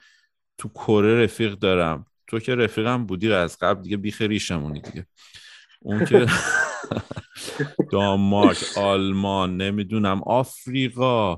تو 0.57 0.70
کره 0.70 1.24
رفیق 1.24 1.53
دارم. 1.53 2.05
تو 2.28 2.39
که 2.39 2.55
رفیقم 2.55 3.05
بودی 3.05 3.34
از 3.34 3.57
قبل 3.61 3.82
دیگه 3.82 3.97
بیخ 3.97 4.22
ریشمونی 4.22 4.82
دیگه. 4.82 5.05
اون 5.82 6.05
که 6.05 6.26
دانمارک 7.91 8.63
آلمان 8.77 9.57
نمی‌دونم 9.57 10.21
آفریقا 10.23 11.38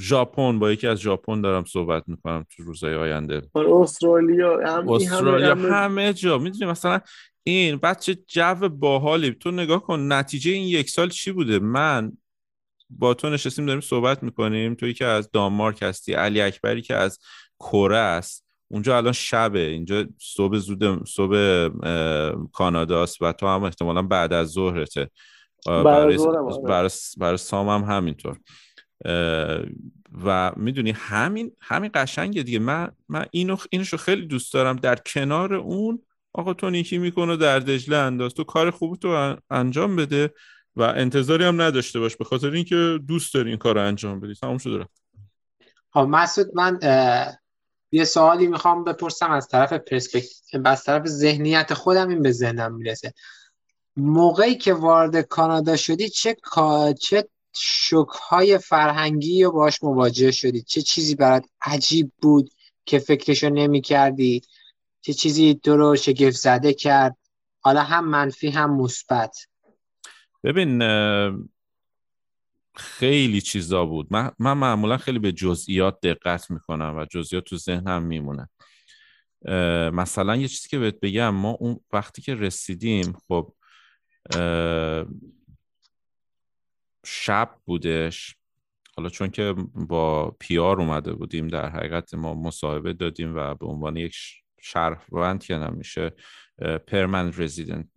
ژاپن. 0.00 0.58
با 0.58 0.72
یکی 0.72 0.86
از 0.86 0.98
ژاپن 0.98 1.40
دارم 1.40 1.64
صحبت 1.64 2.04
می‌کنم 2.06 2.46
تو 2.56 2.62
روزهای 2.62 2.94
آینده. 2.94 3.42
استرالیا 3.54 4.58
استرالیا 4.88 5.54
همه, 5.54 6.12
جا. 6.12 6.38
می‌دونی 6.38 6.70
مثلا 6.70 7.00
این 7.42 7.76
بچه 7.76 8.14
جو 8.28 8.68
باحالی. 8.68 9.30
تو 9.32 9.50
نگاه 9.50 9.82
کن 9.82 10.12
نتیجه 10.12 10.52
این 10.52 10.68
یک 10.68 10.90
سال 10.90 11.08
چی 11.08 11.32
بوده؟ 11.32 11.58
من 11.58 12.12
با 12.90 13.14
تو 13.14 13.30
نشستیم 13.30 13.66
داریم 13.66 13.80
صحبت 13.80 14.22
می‌کنیم. 14.22 14.74
توی 14.74 14.94
که 14.94 15.04
از 15.04 15.30
دانمارک 15.30 15.82
هستی 15.82 16.12
علی 16.12 16.40
اکبری 16.40 16.82
که 16.82 16.94
از 16.94 17.18
کره 17.58 17.96
است. 17.96 18.44
اونجا 18.68 18.96
الان 18.96 19.12
شبه 19.12 19.58
اینجا 19.58 20.06
صبح 20.20 20.56
زود 20.56 21.08
صبح 21.08 21.68
کاناداست 22.52 23.22
و 23.22 23.32
تو 23.32 23.46
هم 23.46 23.62
احتمالا 23.62 24.02
بعد 24.02 24.32
از 24.32 24.48
ظهرته. 24.48 25.10
برای, 25.66 26.18
برای, 26.66 26.90
برای 27.18 27.36
سام 27.36 27.68
هم 27.68 27.96
همینطور. 27.96 28.38
و 30.24 30.52
می‌دونی 30.56 30.90
همین 30.90 31.52
همین 31.60 31.90
قشنگه 31.94 32.42
دیگه. 32.42 32.58
من 32.58 32.90
من 33.08 33.26
اینو 33.30 33.56
اینشو 33.70 33.96
خیلی 33.96 34.26
دوست 34.26 34.54
دارم. 34.54 34.76
در 34.76 34.96
کنار 34.96 35.54
اون 35.54 36.02
آقا 36.32 36.54
تو 36.54 36.70
نیکی 36.70 36.98
می‌کنه 36.98 37.36
در 37.36 37.58
دجله 37.58 37.96
انداز. 37.96 38.34
تو 38.34 38.44
کار 38.44 38.70
خوب 38.70 38.96
تو 38.96 39.36
انجام 39.50 39.96
بده 39.96 40.34
و 40.76 40.82
انتظاری 40.82 41.44
هم 41.44 41.62
نداشته 41.62 42.00
باش. 42.00 42.16
به 42.16 42.24
خاطر 42.24 42.50
اینکه 42.50 42.98
دوست 43.08 43.34
داری 43.34 43.48
این 43.48 43.58
کار 43.58 43.74
رو 43.74 43.80
انجام 43.80 44.20
بدی. 44.20 44.34
تموم 44.34 44.58
شده 44.58 44.86
خب 45.90 46.00
مسعود 46.00 46.46
من 46.54 46.78
یه 47.94 48.04
سوالی 48.04 48.46
می‌خوام 48.46 48.84
بپرسم 48.84 49.30
از 49.30 49.48
طرف 49.48 49.72
پرسپکتیو 49.72 50.68
از 50.68 50.84
طرف 50.84 51.06
ذهنیت 51.06 51.74
خودم 51.74 52.08
این 52.08 52.22
به 52.22 52.32
ذهنم 52.32 52.74
می‌رسه. 52.74 53.14
موقعی 53.96 54.54
که 54.54 54.74
وارد 54.74 55.20
کانادا 55.20 55.76
شدی 55.76 56.08
چه 56.08 56.36
چه 57.00 57.28
شکهای 57.52 58.58
فرهنگی 58.58 59.44
رو 59.44 59.52
باش 59.52 59.82
مواجه 59.82 60.30
شدی؟ 60.30 60.62
چه 60.62 60.82
چیزی 60.82 61.14
برات 61.14 61.44
عجیب 61.62 62.12
بود 62.22 62.50
که 62.84 62.98
فکرشو 62.98 63.48
نمی 63.48 63.80
کردی 63.80 64.42
چه 65.00 65.12
چیزی 65.12 65.60
تو 65.62 65.76
رو 65.76 65.96
شگفت 65.96 66.36
زده 66.36 66.74
کرد؟ 66.74 67.16
حالا 67.60 67.82
هم 67.82 68.08
منفی 68.08 68.48
هم 68.48 68.76
مثبت. 68.76 69.36
ببین 70.44 70.82
خیلی 72.76 73.40
چیزا 73.40 73.84
بود. 73.84 74.06
من, 74.10 74.30
من 74.38 74.52
معمولا 74.52 74.96
خیلی 74.96 75.18
به 75.18 75.32
جزئیات 75.32 76.00
دقت 76.00 76.50
می‌کنم 76.50 76.94
و 76.96 77.04
جزئیات 77.04 77.44
تو 77.44 77.56
ذهنم 77.56 78.02
میمونه 78.02 78.48
مثلا 79.92 80.36
یه 80.36 80.48
چیزی 80.48 80.68
که 80.68 80.78
بهت 80.78 81.00
بگم 81.00 81.28
ما 81.28 81.50
اون 81.50 81.80
وقتی 81.92 82.22
که 82.22 82.34
رسیدیم 82.34 83.16
خب 83.28 83.54
شب 87.06 87.54
بودش. 87.64 88.36
حالا 88.96 89.08
چون 89.08 89.30
که 89.30 89.54
با 89.74 90.36
پیار 90.40 90.80
اومده 90.80 91.12
بودیم 91.12 91.48
در 91.48 91.68
حقیقت 91.70 92.14
ما 92.14 92.34
مصاحبه 92.34 92.92
دادیم 92.92 93.36
و 93.36 93.54
به 93.54 93.66
عنوان 93.66 93.96
یک 93.96 94.16
شهروند 94.60 95.44
که 95.44 95.54
نمیشه 95.56 96.12
پرمنت 96.86 97.40
رزیدنت 97.40 97.88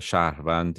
شهروند 0.00 0.76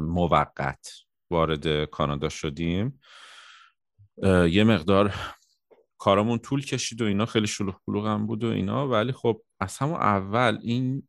موقت 0.00 0.92
وارد 1.30 1.84
کانادا 1.84 2.28
شدیم. 2.28 3.00
یه 4.50 4.64
مقدار 4.64 5.14
کارمون 5.98 6.38
طول 6.38 6.64
کشید 6.64 7.02
و 7.02 7.04
اینا 7.04 7.26
خیلی 7.26 7.46
شلوغ 7.46 7.80
بلوغ 7.86 8.06
هم 8.06 8.26
بود 8.26 8.44
و 8.44 8.50
اینا 8.50 8.88
ولی 8.88 9.12
خب 9.12 9.42
از 9.60 9.78
همون 9.78 9.94
اول 9.94 10.58
این 10.62 11.08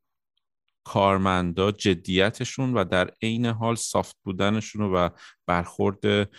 کارمندا 0.83 1.71
جدیتشون 1.71 2.73
و 2.73 2.83
در 2.83 3.11
عین 3.21 3.45
حال 3.45 3.75
سافت 3.75 4.17
بودنشون 4.23 4.81
و 4.81 5.09
برخورد 5.47 6.29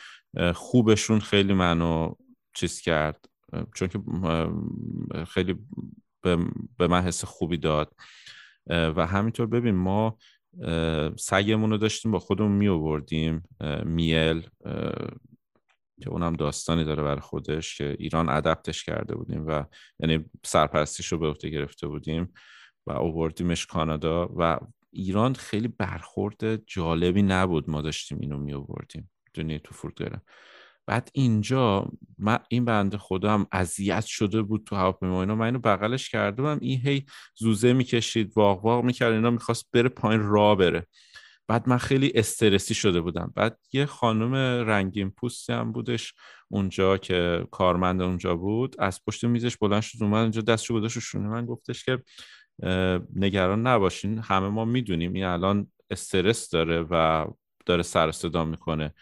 خوبشون 0.55 1.21
خیلی 1.21 1.53
منو 1.53 2.15
چیز 2.55 2.81
کرد. 2.81 3.25
چون 3.75 3.89
که 3.89 3.99
خیلی 5.25 5.55
به 6.79 6.87
من 6.87 7.03
حس 7.03 7.25
خوبی 7.25 7.57
داد. 7.57 7.95
و 8.67 9.07
همینطور 9.07 9.47
ببین 9.47 9.75
ما 9.75 10.19
سگمون 11.19 11.71
رو 11.71 11.77
داشتیم 11.77 12.13
با 12.13 12.19
خودمون 12.19 12.53
می 12.53 12.69
آوردیم 12.69 13.43
میل 13.85 14.49
که 16.01 16.11
اونم 16.11 16.33
داستانی 16.33 16.85
داره 16.85 17.03
برای 17.03 17.21
خودش 17.21 17.79
که 17.79 17.97
ایران 17.99 18.29
ادپتش 18.29 18.85
کرده 18.85 19.15
بودیم 19.15 19.47
و 19.47 19.65
یعنی 20.01 20.25
سرپرستیش 20.45 21.07
رو 21.07 21.19
به 21.19 21.29
عهده 21.29 21.49
گرفته 21.49 21.87
بودیم 21.87 22.33
و 22.87 22.93
اووردیمش 22.93 23.67
کانادا 23.67 24.29
و 24.37 24.59
ایران 24.93 25.35
خیلی 25.35 25.69
برخورد 25.69 26.67
جالبی 26.67 27.23
نبود. 27.23 27.71
ما 27.71 27.83
داشتیم 27.83 28.19
اینو 28.21 28.39
می 28.39 28.55
آوردیم 28.55 29.11
دنیا 29.35 29.59
تو 29.59 29.75
فرودگاه. 29.75 30.21
بعد 30.87 31.11
اینجا 31.15 31.91
من 32.19 32.39
این 32.49 32.65
بنده 32.65 32.99
خدا 32.99 33.35
هم 33.35 33.47
اذیت 33.53 34.05
شده 34.05 34.43
بود 34.43 34.65
تو 34.67 34.77
هواپیما 34.77 35.21
اینا. 35.21 35.35
من 35.35 35.47
اینو 35.47 35.59
بغلش 35.59 36.09
کرده 36.09 36.43
بودم. 36.43 36.59
این 36.61 36.81
هی 36.81 37.05
زوزه 37.35 37.73
می‌کشید 37.73 38.33
واق 38.37 38.65
واق 38.65 38.85
می‌کرد. 38.85 39.13
اینا 39.13 39.31
می‌خواست 39.31 39.69
بره 39.73 39.89
پایین 39.89 40.23
را 40.23 40.55
بره. 40.55 40.87
بعد 41.49 41.69
من 41.69 41.79
خیلی 41.79 42.13
استرسی 42.15 42.75
شده 42.75 43.01
بودم. 43.01 43.33
بعد 43.37 43.59
یه 43.73 43.87
خانم 43.87 44.35
رنگین 44.69 45.11
پوستی 45.11 45.53
هم 45.53 45.73
بودش 45.73 46.15
اونجا 46.49 46.97
که 46.97 47.47
کارمند 47.51 48.03
اونجا 48.03 48.37
بود. 48.37 48.77
از 48.79 49.01
پشت 49.07 49.25
میزش 49.25 49.57
بلند 49.57 49.83
شد 49.83 50.03
اومد 50.03 50.23
اونجا 50.23 50.41
دستشو 50.41 50.75
گذاشت 50.75 50.99
شونه. 50.99 51.29
من 51.29 51.47
گفتش 51.47 51.85
که 51.85 52.03
نگران 53.17 53.67
نباشین. 53.67 54.19
همه 54.19 54.49
ما 54.49 54.65
می‌دونیم. 54.65 55.13
این 55.13 55.25
الان 55.25 55.67
استرس 55.91 56.51
داره 56.51 56.87
و 56.91 57.27
داره 57.67 57.83
سر 57.83 58.13
صدا 58.13 58.45
می‌کنه. 58.45 58.95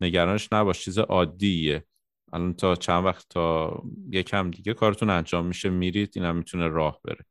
نگرانش 0.00 0.48
نباش 0.52 0.84
چیز 0.84 0.98
عادیه. 0.98 1.84
الان 2.32 2.54
تا 2.54 2.76
چند 2.76 3.04
وقت 3.04 3.26
تا 3.28 3.82
یکم 4.10 4.50
دیگه 4.50 4.74
کارتون 4.74 5.10
انجام 5.10 5.46
میشه 5.46 5.70
میرید 5.70 6.12
اینم 6.14 6.36
می‌تونه 6.36 6.68
راه 6.68 7.00
بره. 7.04 7.24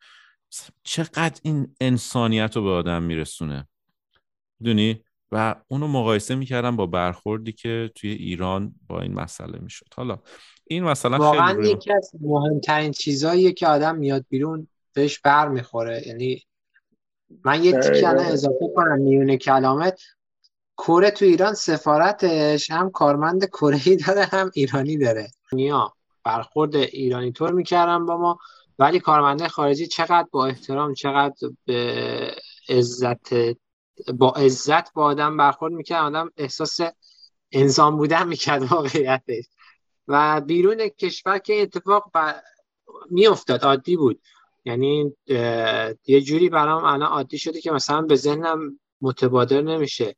چقدر 0.84 1.39
این 1.43 1.76
انسانیت 1.82 2.55
رو 2.55 2.63
به 2.63 2.70
آدم 2.70 3.03
میرسونه. 3.03 3.68
دونی 4.63 5.03
و 5.32 5.55
اونو 5.68 5.88
مقایسه 5.88 6.36
می‌کردم 6.36 6.76
با 6.76 6.86
برخوردی 6.86 7.51
که 7.51 7.91
توی 7.95 8.09
ایران 8.09 8.76
با 8.88 9.01
این 9.01 9.13
مسئله 9.13 9.59
می‌شد. 9.59 9.88
حالا 9.95 10.20
این 10.68 10.84
مثلا 10.84 11.18
واقعا 11.18 11.63
یکی 11.63 11.93
از 11.93 12.11
مهمترین 12.22 12.91
چیزهاییه 12.91 13.53
که 13.53 13.68
آدم 13.68 13.95
میاد 13.95 14.26
بیرون 14.30 14.68
بهش 14.93 15.20
بر 15.20 15.47
می‌خوره 15.47 16.07
یعنی 16.07 16.41
من 17.45 17.63
یه 17.63 17.72
تیکه 17.72 18.07
اضافه 18.07 18.70
کنم 18.76 19.01
میونه 19.01 19.38
کلامت. 19.38 20.01
کره 20.78 21.11
تو 21.11 21.26
ایران 21.26 21.53
سفارتش 21.53 22.71
هم 22.71 22.89
کارمند 22.89 23.45
کره 23.45 23.95
داره 23.95 24.26
هم 24.26 24.51
ایرانی 24.53 24.97
داره. 24.97 25.28
نیا 25.51 25.93
برخورد 26.23 26.76
ایرانی 26.76 27.32
طور 27.32 27.51
می‌کردن 27.51 28.05
با 28.05 28.17
ما. 28.17 28.39
ولی 28.80 28.99
کارمنده 28.99 29.47
خارجی 29.47 29.88
چقدر 29.88 30.28
با 30.32 30.45
احترام 30.45 30.93
چقدر 30.93 31.49
به 31.65 32.32
عزت 32.69 33.34
با 34.13 34.32
عزت 34.32 34.93
با 34.93 35.03
آدم 35.03 35.38
برخورد 35.38 35.73
می‌کرد. 35.73 36.03
آدم 36.03 36.32
احساس 36.38 36.80
انسان 37.51 37.97
بودن 37.97 38.28
می‌کرد 38.28 38.71
واقعیتش. 38.71 39.45
و 40.07 40.41
بیرون 40.41 40.88
کشور 40.88 41.38
که 41.38 41.61
اتفاق 41.61 42.11
ب... 42.13 42.34
میافتاد 43.09 43.63
عادی 43.63 43.97
بود. 43.97 44.21
یعنی 44.65 45.13
یه 46.07 46.21
جوری 46.23 46.49
برام 46.49 46.84
الان 46.84 47.09
عادی 47.09 47.38
شده 47.38 47.61
که 47.61 47.71
مثلا 47.71 48.01
به 48.01 48.15
ذهنم 48.15 48.80
متبادر 49.01 49.61
نمیشه. 49.61 50.15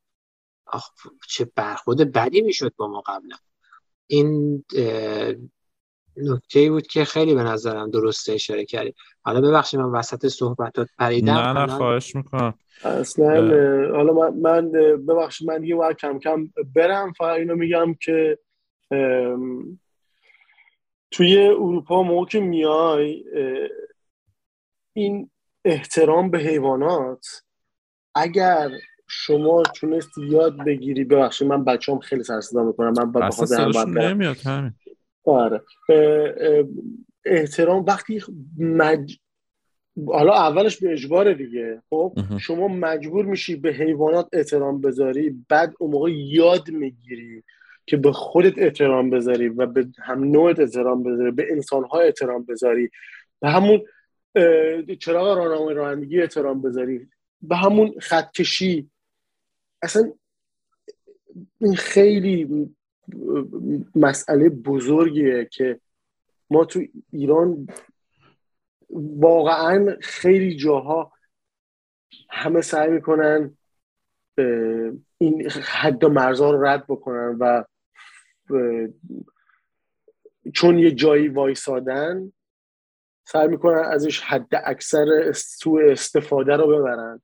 آخ 0.70 0.90
چه 1.30 1.52
برخورد 1.56 2.12
بدی 2.12 2.42
می‌شد 2.42 2.74
با 2.76 2.88
ما 2.88 3.02
قبلا. 3.06 3.36
این 4.08 4.64
نکته 6.18 6.70
بود 6.70 6.88
که 6.88 7.06
خیلی 7.06 7.36
به 7.36 7.44
نظرم 7.44 7.92
درسته 7.92 8.34
اشاره 8.34 8.66
کردی. 8.66 8.94
حالا 9.22 9.42
ببخشید 9.42 9.80
من 9.80 10.00
وسط 10.00 10.28
صحبتات 10.28 10.90
پریدم 10.98 11.34
نه 11.34 11.66
نه 11.66 11.78
خواهش 11.78 12.16
می‌کنم. 12.16 12.54
اصلا 12.84 13.36
حالا 13.96 14.14
من, 14.14 14.34
من 14.34 14.72
ببخشید 14.98 15.48
من 15.48 15.64
یه 15.64 15.76
وقت 15.76 15.98
کم 15.98 16.20
کم 16.20 16.50
برم 16.76 17.14
فقط 17.14 17.38
اینو 17.38 17.56
میگم 17.56 17.94
که 17.94 18.40
توی 21.12 21.38
اروپا 21.48 22.04
موقع 22.04 22.30
که 22.30 22.40
میای 22.40 23.24
این 24.94 25.30
احترام 25.66 26.32
به 26.32 26.38
حیوانات 26.38 27.26
اگر 28.16 28.70
شما 29.08 29.64
تونستی 29.64 30.26
یاد 30.26 30.58
بگیری 30.66 31.04
ببخشید 31.04 31.48
من 31.48 31.64
بچه 31.64 31.92
هم 31.92 32.00
خیلی 32.00 32.24
سرسدا 32.24 32.64
می‌کنم 32.64 32.94
من 32.98 33.12
با 33.12 33.84
نمیاد 33.84 34.38
همین. 34.46 34.74
آره. 35.24 35.62
احترام 37.26 37.86
وقتی 37.88 38.24
مج... 38.58 39.18
حالا 40.08 40.34
اولش 40.34 40.78
به 40.78 40.94
اجبار 40.94 41.34
دیگه. 41.34 41.82
خب 41.90 42.14
شما 42.40 42.68
مجبور 42.68 43.26
میشی 43.26 43.56
به 43.56 43.70
حیوانات 43.70 44.28
احترام 44.34 44.82
بذاری 44.82 45.46
بعد 45.50 45.74
اون 45.80 45.92
موقع 45.92 46.12
یاد 46.12 46.70
می‌گیری 46.70 47.44
که 47.86 47.98
به 47.98 48.12
خودت 48.12 48.54
احترام 48.58 49.10
بذاری 49.10 49.50
و 49.50 49.66
به 49.66 49.88
هم 50.00 50.24
نوعت 50.24 50.60
احترام 50.60 51.04
بذاری 51.04 51.32
به 51.32 51.48
انسانها 51.52 52.00
احترام 52.00 52.46
بذاری. 52.46 52.90
به 53.40 53.50
همون 53.50 53.82
چراغ 55.00 55.38
راهنمای 55.38 55.76
رانندگی 55.76 56.22
احترام 56.22 56.62
بذاری. 56.62 57.08
به 57.42 57.56
همون 57.56 57.94
خطکشی 58.00 58.90
اصلا 59.82 60.14
این 61.62 61.76
خیلی 61.76 62.70
مسئله 63.96 64.50
بزرگیه 64.50 65.46
که 65.52 65.80
ما 66.50 66.66
تو 66.66 66.82
ایران 67.12 67.68
واقعا 69.20 69.98
خیلی 70.02 70.56
جاها 70.56 71.14
همه 72.30 72.62
سعی 72.62 72.92
می‌کنن 72.92 73.58
این 75.18 75.50
حد 75.50 76.04
و 76.04 76.10
مرزها 76.10 76.52
رو 76.52 76.66
رد 76.66 76.86
بکنن 76.88 77.38
و 77.40 77.64
چون 80.54 80.80
یه 80.80 80.92
جایی 80.92 81.28
وایسادن 81.28 82.32
سعی 83.24 83.48
می‌کنن 83.48 83.78
ازش 83.78 84.20
حد 84.20 84.50
اکثر 84.66 85.32
سوء 85.32 85.92
استفاده 85.92 86.56
رو 86.56 86.68
ببرن. 86.68 87.22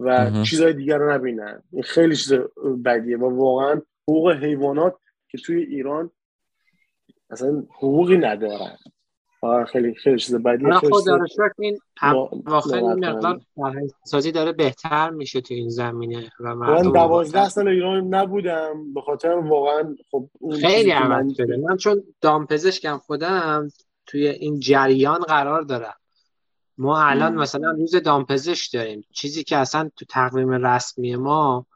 و 0.00 0.30
چیزهای 0.42 0.72
دیگر 0.72 0.98
رو 0.98 1.12
نبینن. 1.12 1.62
این 1.72 1.82
خیلی 1.82 2.16
چیز 2.16 2.32
بدیه 2.84 3.18
و 3.18 3.36
واقعا 3.36 3.82
حقوق 4.02 4.30
حیوانات 4.30 4.94
که 5.28 5.38
توی 5.38 5.62
ایران 5.62 6.10
اصلا 7.30 7.62
حقوقی 7.70 8.16
ندارن. 8.16 8.76
خیلی 9.66 9.94
خیلی 9.94 10.18
چیز 10.18 10.34
بدیه. 10.34 10.74
خدا 10.74 11.16
رو 11.16 11.26
این 11.58 11.78
واقعا 12.46 12.78
این 12.78 13.04
مقدار 13.04 13.40
سازی 14.04 14.32
داره 14.32 14.52
بهتر 14.52 15.10
میشه 15.10 15.40
تو 15.40 15.54
این 15.54 15.68
زمینه 15.68 16.30
و 16.40 16.54
من 16.54 16.82
دوازده 16.82 17.48
سال 17.48 17.68
ایران 17.68 18.14
نبودم. 18.14 18.94
به 18.94 19.00
خاطر 19.00 19.28
واقعا 19.28 19.96
خب 20.10 20.28
خیلی 20.60 20.90
عمل 20.90 21.32
شده. 21.34 21.56
من 21.56 21.76
چون 21.76 22.02
دامپزشکم 22.20 22.98
خودم 22.98 23.68
توی 24.06 24.28
این 24.28 24.60
جریان 24.60 25.18
قرار 25.18 25.62
دارم. 25.62 25.94
ما 26.78 27.02
الان 27.02 27.34
مثلا 27.34 27.70
روز 27.70 27.96
دامپزشک 27.96 28.72
داریم. 28.72 29.04
چیزی 29.12 29.44
که 29.44 29.56
اصلا 29.56 29.90
تو 29.96 30.04
تقویم 30.04 30.50
رسمی 30.50 31.16
ما 31.16 31.66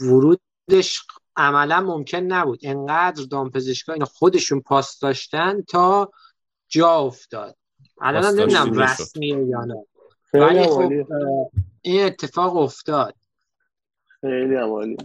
ورودش 0.00 1.06
عملا 1.36 1.80
ممکن 1.80 2.18
نبود. 2.18 2.60
انقدر 2.62 3.24
دامپزشکا 3.30 3.92
اینو 3.92 4.04
خودشون 4.04 4.60
پاس 4.60 4.98
داشتن 4.98 5.62
تا 5.62 6.12
جا 6.68 6.94
افتاد. 6.94 7.56
الان 8.00 8.34
نمی‌دونم 8.34 8.78
رسمیه 8.78 9.44
یا 9.44 9.64
نه. 9.64 9.86
ولی 10.34 10.66
خب 10.66 10.92
این 11.82 12.04
اتفاق 12.06 12.56
افتاد. 12.56 13.14
خیلی 14.20 14.54
عمالی 14.54 14.96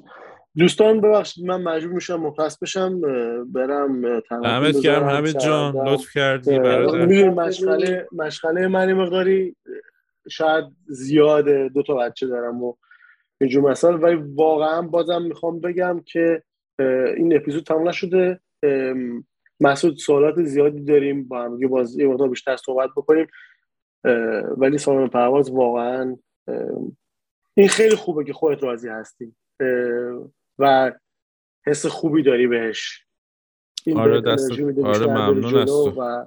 دوستان 0.58 1.02
ببخشید 1.02 1.46
من 1.46 1.64
مجبور 1.64 1.94
میشم 1.94 2.16
مخص 2.16 2.58
بشم 2.58 3.02
برم 3.46 4.06
همت 4.32 4.80
گرم 4.80 5.10
همه 5.10 5.34
جان 5.34 5.88
لطف 5.88 6.14
کردی 6.14 6.60
برادر. 6.60 7.30
مشغله 7.30 8.08
مشغله 8.12 8.68
من 8.68 8.94
مقداری 8.94 9.56
شاید 10.30 10.66
زیاده 10.88 11.70
دو 11.70 11.84
تا 11.84 11.96
بچه 11.96 12.28
دارم 12.28 12.64
و 12.64 12.76
اینجور 13.42 13.72
مثال 13.72 14.04
ولی 14.04 14.16
واقعا 14.36 14.82
بازم 14.82 15.22
می‌خوام 15.22 15.60
بگم 15.60 16.02
که 16.06 16.44
این 17.18 17.36
اپیزود 17.36 17.64
تمام 17.64 17.88
نشده. 17.88 18.40
مسعود 19.60 19.98
سوالات 19.98 20.44
زیادی 20.44 20.82
داریم 20.82 21.28
با 21.28 21.44
هم 21.44 21.68
باز 21.68 22.00
یه 22.00 22.08
مقدار 22.08 22.30
بیشتر 22.30 22.58
صحبت 22.58 22.90
بکنیم. 22.98 23.28
ولی 24.58 24.78
سالن 24.78 25.08
پرواز 25.08 25.52
واقعا 25.52 26.18
این 27.58 27.68
خیلی 27.68 27.96
خوبه 27.96 28.24
که 28.24 28.34
خودت 28.34 28.64
راضی 28.64 28.90
هستی. 28.90 29.36
و 30.60 30.92
حس 31.66 31.86
خوبی 31.86 32.24
داری 32.24 32.48
بهش. 32.48 33.06
این 33.86 33.98
آره 33.98 34.22
دست 34.22 34.52
آره 34.84 35.08
ممنون 35.08 35.54
و, 35.98 36.26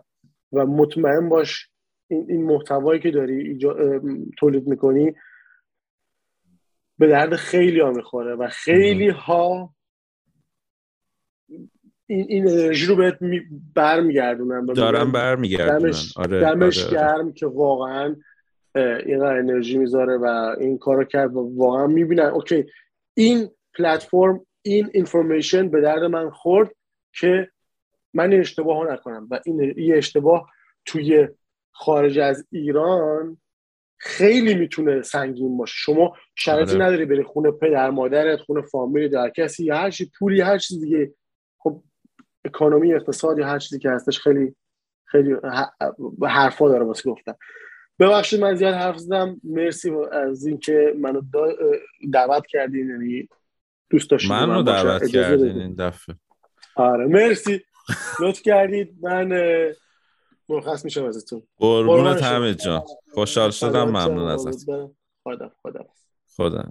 و 0.52 0.66
مطمئن 0.66 1.28
باش 1.28 1.68
این, 2.08 2.26
این 2.28 2.44
محتوایی 2.44 3.00
که 3.00 3.10
داری 3.10 3.48
ایجا... 3.48 4.00
تولید 4.38 4.66
می‌کنی 4.66 5.14
به 6.98 7.06
درد 7.06 7.36
خیلی 7.36 7.80
ها 7.80 7.90
می‌خوره 7.90 8.34
و 8.34 8.48
خیلی 8.48 9.08
ها 9.08 9.74
این, 12.06 12.26
این 12.28 12.48
انرژی 12.48 12.86
رو 12.86 12.96
بهت 12.96 13.22
می... 13.22 13.40
برمیگردونن 13.74 14.64
دارم 14.64 15.12
برمیگردونن. 15.12 15.78
دمش, 15.78 16.16
آره، 16.16 16.40
دمش 16.40 16.84
آره. 16.84 16.92
گرم 16.92 17.32
که 17.32 17.46
واقعا 17.46 18.16
اینقدر 18.74 19.38
انرژی 19.38 19.78
می‌ذاره 19.78 20.16
و 20.16 20.56
این 20.60 20.78
کارو 20.78 21.04
کرد 21.04 21.36
و 21.36 21.54
واقعا 21.56 21.86
می‌بینن. 21.86 22.26
اوکی 22.26 22.66
این 23.14 23.50
پلتفرم 23.74 24.46
این 24.62 24.90
اینفورمیشن 24.94 25.68
به 25.68 25.80
درد 25.80 26.02
من 26.02 26.30
خورد 26.30 26.70
که 27.14 27.50
من 28.14 28.32
این 28.32 28.40
اشتباه 28.40 28.76
ها 28.76 28.92
نکنم. 28.94 29.28
و 29.30 29.40
این 29.46 29.74
یه 29.78 29.96
اشتباه 29.96 30.50
توی 30.84 31.28
خارج 31.72 32.18
از 32.18 32.46
ایران 32.50 33.38
خیلی 33.98 34.54
می‌تونه 34.54 35.02
سنگین 35.02 35.56
باشه. 35.56 35.74
شما 35.76 36.16
شرایطی 36.34 36.74
آره. 36.74 36.84
نداری 36.84 37.04
بری 37.04 37.22
خونه 37.22 37.50
پدر 37.50 37.90
مادرت 37.90 38.40
خونه 38.40 38.62
فامیل 38.62 39.08
در 39.08 39.30
کسی 39.30 39.70
هر 39.70 39.90
چی 39.90 40.10
پولی 40.18 40.40
هر 40.40 40.58
چیز 40.58 40.80
دیگه. 40.80 41.14
خب 41.58 41.82
اکانومی 42.44 42.94
اقتصادی 42.94 43.42
هر 43.42 43.58
چیزی 43.58 43.78
که 43.78 43.90
هستش 43.90 44.20
خیلی 44.20 44.54
خیلی 45.04 45.36
حرفا 46.22 46.68
داره 46.68 46.84
واسه 46.84 47.10
گفتن. 47.10 47.34
ببخشید 47.98 48.40
من 48.40 48.54
زیاد 48.54 48.74
حرف 48.74 48.96
زدم. 48.96 49.40
مرسی 49.44 49.92
از 50.12 50.46
اینکه 50.46 50.94
منو 50.98 51.22
دعوت 52.12 52.46
کردین. 52.46 52.88
یعنی 52.88 53.28
دوست 53.92 54.10
داشتید 54.10 54.30
من 54.30 54.50
رو 54.50 54.62
دعوت 54.62 55.08
کردین 55.10 55.60
این 55.60 55.74
دفعه. 55.74 56.16
آره 56.76 57.06
مرسی. 57.06 57.60
لطف 58.20 58.42
کردید. 58.42 58.96
من 59.02 59.32
مرخص 60.48 60.84
میشم 60.84 61.04
ازتون. 61.04 61.42
قربونت 61.56 62.22
همه 62.22 62.54
جان. 62.54 62.82
خوشحال 63.14 63.50
شدم 63.50 63.84
ممنون 63.84 64.28
ازت. 64.28 64.70
خدا 65.24 65.50
خدا. 65.62 65.84
خدا. 66.36 66.64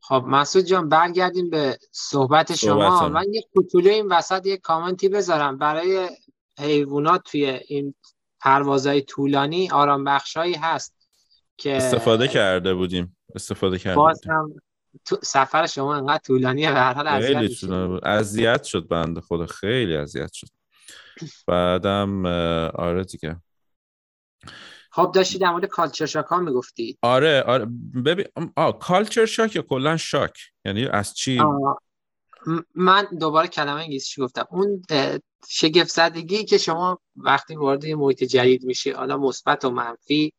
خب 0.00 0.24
مسعود 0.26 0.64
جان 0.64 0.88
برگردیم 0.88 1.50
به 1.50 1.78
صحبت 1.92 2.54
شما. 2.54 3.08
من 3.08 3.24
یه 3.32 3.42
کوچولو 3.54 3.90
این 3.90 4.06
وسط 4.12 4.46
یه 4.46 4.56
کامنتی 4.56 5.08
بذارم. 5.08 5.58
برای 5.58 6.08
حیوانات 6.58 7.22
توی 7.24 7.46
این 7.46 7.94
پروازهای 8.40 9.02
طولانی 9.02 9.70
آرام 9.70 10.04
بخشایی 10.04 10.54
هست 10.54 10.94
که 11.56 11.76
استفاده 11.76 12.28
کرده 12.28 12.74
بودیم. 12.74 13.16
استفاده 13.34 13.78
کرده 13.78 13.96
باز 13.96 14.20
هم 14.26 14.54
سفر 15.22 15.66
شما 15.66 15.96
انقدر 15.96 16.18
طولانیه 16.18 16.72
به 16.72 16.78
هر 16.78 16.94
حال 16.94 17.06
اذیت 18.04 18.62
شد 18.62 18.88
بنده 18.88 19.20
خدا 19.20 19.46
خیلی 19.46 19.96
اذیت 19.96 20.32
شد. 20.32 20.46
بعدم 21.46 22.26
آره 22.74 23.04
دیگه. 23.04 23.36
خب 24.90 25.12
داشتی 25.14 25.38
در 25.38 25.50
مورد 25.50 25.64
کالچر 25.64 26.06
شاک 26.06 26.26
ها 26.26 26.40
می‌گفتی. 26.40 26.98
آره 27.02 27.42
آره. 27.46 27.66
ببین 28.04 28.26
آه 28.56 28.78
کالچر 28.78 29.26
شاک 29.26 29.56
یا 29.56 29.62
کلا 29.62 29.96
شاک؟ 29.96 30.38
یعنی 30.64 30.86
از 30.86 31.14
چی؟ 31.14 31.40
من 32.74 33.06
دوباره 33.20 33.48
کلمه 33.48 33.80
انگلیسی 33.80 34.22
گفتم؟ 34.22 34.46
اون 34.50 34.82
شگفت 35.48 35.90
زدگی 35.90 36.44
که 36.44 36.58
شما 36.58 36.98
وقتی 37.16 37.56
وارد 37.56 37.84
یه 37.84 37.96
محیط 37.96 38.24
جدید 38.24 38.64
میشی 38.64 38.90
حالا 38.90 39.16
مثبت 39.16 39.64
و 39.64 39.70
منفی 39.70 40.32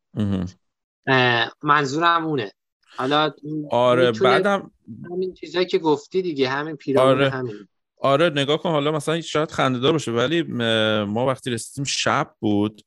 منظورم 1.62 2.26
اونه. 2.26 2.52
حالا 2.96 3.32
آره 3.70 4.12
بعدم 4.12 4.70
همین 5.10 5.34
چیزایی 5.34 5.66
که 5.66 5.78
گفتی 5.78 6.22
دیگه 6.22 6.48
همین 6.48 6.76
پیرامون 6.76 7.12
آره. 7.12 7.30
همین 7.30 7.54
آره 8.00 8.30
نگاه 8.30 8.58
کن 8.58 8.70
حالا 8.70 8.92
مثلا 8.92 9.20
شاید 9.20 9.50
خندهدار 9.50 9.92
باشه 9.92 10.12
ولی 10.12 10.42
ما 11.02 11.26
وقتی 11.26 11.50
رسیدیم 11.50 11.84
شب 11.84 12.34
بود 12.40 12.82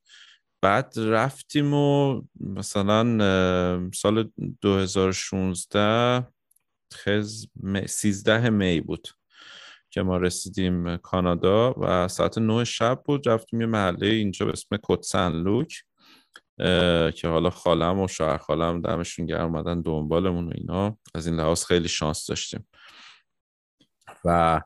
بعد 0.62 0.94
رفتیم 0.98 1.74
و 1.74 2.22
مثلا 2.40 3.90
سال 3.94 4.30
2016 4.62 6.28
خز 6.94 7.46
13 7.88 8.50
می 8.50 8.82
بود 8.82 9.08
که 9.90 10.02
ما 10.02 10.18
رسیدیم 10.18 10.98
کانادا 10.98 11.74
و 11.78 12.08
ساعت 12.08 12.38
نه 12.38 12.64
شب 12.64 13.02
بود 13.06 13.30
رفتیم 13.30 13.62
یه 13.62 13.68
محله 13.68 14.08
اینجا 14.08 14.46
به 14.46 14.52
اسم 14.52 14.78
کتسن 14.84 15.32
لوک 15.32 15.84
که 17.16 17.28
حالا 17.28 17.50
خالم 17.50 18.00
و 18.00 18.08
شوهر 18.08 18.38
خالم 18.38 18.82
دمشون 18.82 19.26
گرم 19.26 19.56
اومدن 19.56 19.82
دنبالمون 19.82 20.48
و 20.48 20.52
اینا. 20.56 20.98
از 21.16 21.28
این 21.28 21.36
لحاظ 21.36 21.66
خیلی 21.66 21.88
شانس 21.88 22.28
داشتیم. 22.28 22.68
و 24.26 24.62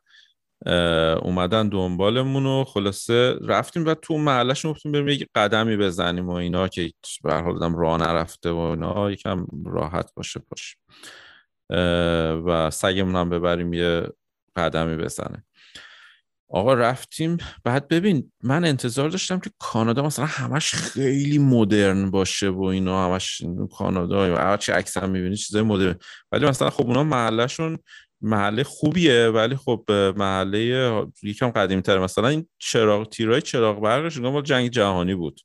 اومدن 1.22 1.68
دنبالمون 1.68 2.46
و 2.46 2.64
خلاصه 2.64 3.38
رفتیم 3.42 3.86
و 3.86 3.94
تو 3.94 4.18
محلش 4.18 4.66
گفتیم 4.66 4.92
بریم 4.92 5.08
یه 5.08 5.26
قدمی 5.34 5.76
بزنیم 5.76 6.28
و 6.28 6.32
اینا 6.32 6.68
که 6.68 6.92
به 7.24 7.34
حال 7.34 7.74
راه 7.74 7.98
نرفته 7.98 8.50
و 8.50 8.56
اینا. 8.56 9.10
یکم 9.10 9.46
راحت 9.66 10.10
باشه 10.14 10.42
باشه. 10.48 10.76
و 12.46 12.70
سگمون 12.70 13.16
هم 13.16 13.30
ببریم 13.30 13.72
یه 13.72 14.08
قدمی 14.56 14.96
بزنه. 14.96 15.44
آقا 16.54 16.74
رفتیم. 16.74 17.36
بعد 17.64 17.88
ببین 17.88 18.32
من 18.42 18.64
انتظار 18.64 19.08
داشتم 19.08 19.38
که 19.38 19.50
کانادا 19.58 20.02
مثلا 20.02 20.24
همش 20.24 20.74
خیلی 20.74 21.38
مدرن 21.38 22.10
باشه 22.10 22.48
و 22.48 22.62
اینا 22.62 23.10
همش 23.10 23.42
کانادا 23.72 24.36
هر 24.36 24.56
چی 24.56 24.72
عکس 24.72 24.96
هم 24.96 25.10
می‌بینی 25.10 25.36
چیزای 25.36 25.62
مدرن. 25.62 25.98
ولی 26.32 26.46
مثلا 26.46 26.70
خب 26.70 26.86
اونا 26.86 27.04
محلشون 27.04 27.78
محله 28.20 28.64
خوبیه 28.64 29.28
ولی 29.28 29.56
خب 29.56 29.84
محله 30.16 30.92
یکم 31.22 31.50
قدیمی 31.50 31.82
تر 31.82 31.98
مثلا 31.98 32.28
این 32.28 32.48
چراغ 32.58 33.08
تیرای 33.08 33.42
چراغ 33.42 33.80
برقش 33.80 34.16
مال 34.16 34.42
جنگ 34.42 34.70
جهانی 34.70 35.14
بود. 35.14 35.40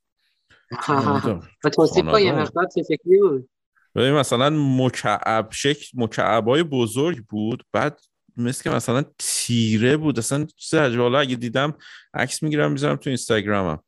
و 1.64 1.70
توصیف 1.70 1.98
یه 1.98 2.32
مقدار 2.32 2.68
بود؟ 3.04 3.50
ببین 3.96 4.12
مثلا 4.12 4.50
مکعب 4.50 5.52
شکل 5.52 5.86
مکعبای 5.94 6.64
بزرگ 6.64 7.26
بود. 7.26 7.64
بعد 7.74 8.00
مثل 8.40 8.64
که 8.64 8.70
مثلا 8.70 9.04
تیره 9.20 9.98
بود. 9.98 10.20
اصلا 10.20 10.48
چیز 10.58 10.80
عجیبه 10.80 11.04
حالا 11.04 11.20
اگه 11.20 11.36
دیدم 11.36 11.74
عکس 12.14 12.44
می‌گیرم 12.44 12.72
می‌ذارم 12.72 12.96
تو 12.96 13.10
اینستاگرامم. 13.10 13.80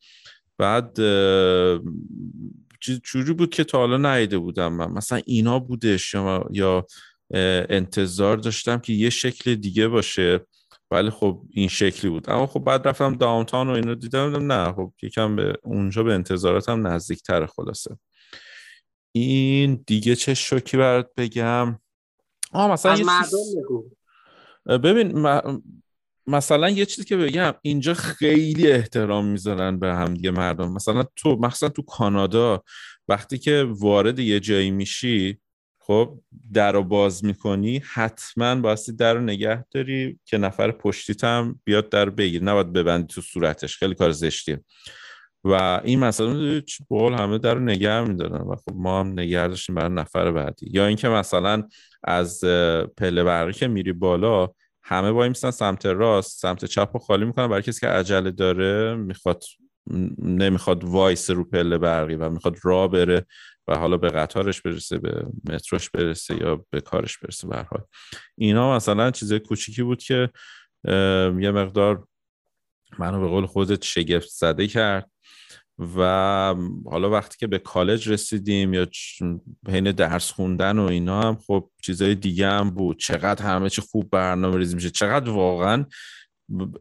بعد 0.57 0.99
چیزی 3.03 3.33
بود 3.33 3.49
که 3.49 3.63
تا 3.63 3.77
حالا 3.77 3.97
ندیده 3.97 4.37
بودم 4.37 4.73
من. 4.73 4.91
مثلا 4.91 5.21
اینا 5.25 5.59
بودش 5.59 6.15
یا 6.51 6.85
انتظار 7.69 8.37
داشتم 8.37 8.79
که 8.79 8.93
یه 8.93 9.09
شکل 9.09 9.55
دیگه 9.55 9.87
باشه. 9.87 10.39
ولی 10.91 11.09
خب 11.09 11.41
این 11.49 11.67
شکلی 11.67 12.11
بود. 12.11 12.29
اما 12.29 12.47
خب 12.47 12.59
بعد 12.59 12.87
رفتم 12.87 13.15
داونتاون 13.15 13.69
و 13.69 13.71
اینو 13.71 13.95
دیدم 13.95 14.51
نه. 14.51 14.73
خب 14.73 14.93
یکم 15.01 15.35
به 15.35 15.53
اونجا 15.63 16.03
به 16.03 16.13
انتظاراتم 16.13 16.87
نزدیک 16.87 17.21
تر 17.23 17.45
خلاصه. 17.45 17.97
این 19.11 19.83
دیگه 19.87 20.15
چه 20.15 20.33
شوکی 20.33 20.77
برات 20.77 21.09
بگم؟ 21.17 21.79
آه 22.51 22.71
مثلا 22.71 22.95
یه 22.97 23.05
ببین 24.65 25.27
مثلا 26.27 26.69
یه 26.69 26.85
چیزی 26.85 27.07
که 27.07 27.17
بگم 27.17 27.53
اینجا 27.61 27.93
خیلی 27.93 28.71
احترام 28.71 29.25
می‌ذارن 29.25 29.79
به 29.79 29.95
هم 29.95 30.13
دیگه 30.13 30.31
مردم. 30.31 30.71
مثلا 30.71 31.03
تو 31.15 31.35
مثلا 31.35 31.69
تو 31.69 31.81
کانادا 31.81 32.63
وقتی 33.07 33.38
که 33.38 33.67
وارد 33.69 34.19
یه 34.19 34.39
جایی 34.39 34.71
میشی 34.71 35.38
خب 35.79 36.19
در 36.53 36.71
رو 36.71 36.83
باز 36.83 37.25
می‌کنی 37.25 37.81
حتما 37.93 38.55
باستی 38.55 38.91
در 38.91 39.13
رو 39.13 39.21
نگه 39.21 39.65
داری 39.71 40.19
که 40.25 40.38
نفر 40.38 40.71
پشتیت 40.71 41.23
هم 41.23 41.59
بیاد 41.63 41.89
در 41.89 42.09
بگیر 42.09 42.43
نباید 42.43 42.73
ببندی 42.73 43.13
تو 43.13 43.21
صورتش. 43.21 43.77
خیلی 43.77 43.95
کار 43.95 44.11
زشتیه. 44.11 44.63
و 45.43 45.81
این 45.84 45.99
مثلا 45.99 46.61
بول 46.89 47.13
همه 47.13 47.38
در 47.38 47.53
رو 47.53 47.59
نگه 47.59 48.01
میدارن 48.01 48.41
و 48.41 48.55
خب 48.55 48.72
ما 48.76 48.99
هم 48.99 49.07
نگه 49.07 49.47
داشتیم 49.47 49.76
برای 49.76 49.93
نفر 49.93 50.31
بعدی. 50.31 50.69
یا 50.73 50.85
اینکه 50.85 51.09
مثلا 51.09 51.63
از 52.03 52.43
پله 52.97 53.23
برقی 53.23 53.53
که 53.53 53.68
میری 53.68 53.93
بالا 53.93 54.49
همه 54.84 55.09
وای 55.09 55.30
میستن 55.30 55.51
سمت 55.51 55.85
راست 55.85 56.41
سمت 56.41 56.65
چپ 56.65 56.89
رو 56.93 56.99
خالی 56.99 57.26
می‌کنن 57.26 57.47
برای 57.47 57.61
کسی 57.61 57.80
که 57.80 57.88
عجله 57.88 58.31
داره 58.31 58.95
می‌خواد 58.95 59.43
نمی‌خواد 60.18 60.84
وایس 60.84 61.30
رو 61.30 61.43
پله 61.43 61.77
برقی 61.77 62.15
و 62.15 62.30
می‌خواد 62.30 62.57
راه 62.63 62.88
بره 62.88 63.26
و 63.68 63.77
حالا 63.77 63.97
به 63.97 64.09
قطارش 64.09 64.61
برسه 64.61 64.97
به 64.97 65.26
متروش 65.49 65.89
برسه 65.89 66.35
یا 66.41 66.65
به 66.69 66.81
کارش 66.81 67.18
برسه 67.18 67.47
به 67.47 67.55
حال. 67.55 67.81
اینا 68.38 68.76
مثلا 68.76 69.11
چیز 69.11 69.34
کوچیکی 69.34 69.84
بود 69.84 70.03
که 70.03 70.30
یه 71.39 71.51
مقدار 71.51 72.07
منو 72.99 73.22
به 73.22 73.27
قول 73.27 73.45
خودت 73.45 73.84
شگفت 73.84 74.30
زده 74.30 74.68
کرد. 74.68 75.11
و 75.97 76.55
حالا 76.85 77.09
وقتی 77.09 77.38
که 77.39 77.47
به 77.47 77.59
کالج 77.59 78.09
رسیدیم 78.09 78.73
یا 78.73 78.88
بین 79.63 79.91
درس 79.91 80.31
خوندن 80.31 80.80
و 80.80 80.84
اینا 80.84 81.22
هم 81.22 81.35
خب 81.47 81.69
چیزای 81.81 82.15
دیگه 82.15 82.47
هم 82.47 82.69
بود. 82.69 82.99
چقدر 82.99 83.45
همه 83.45 83.69
چی 83.69 83.81
خوب 83.81 84.09
برنامه 84.11 84.57
ریزی 84.57 84.76
میشه. 84.76 84.89
چقدر 84.89 85.30
واقعا 85.30 85.85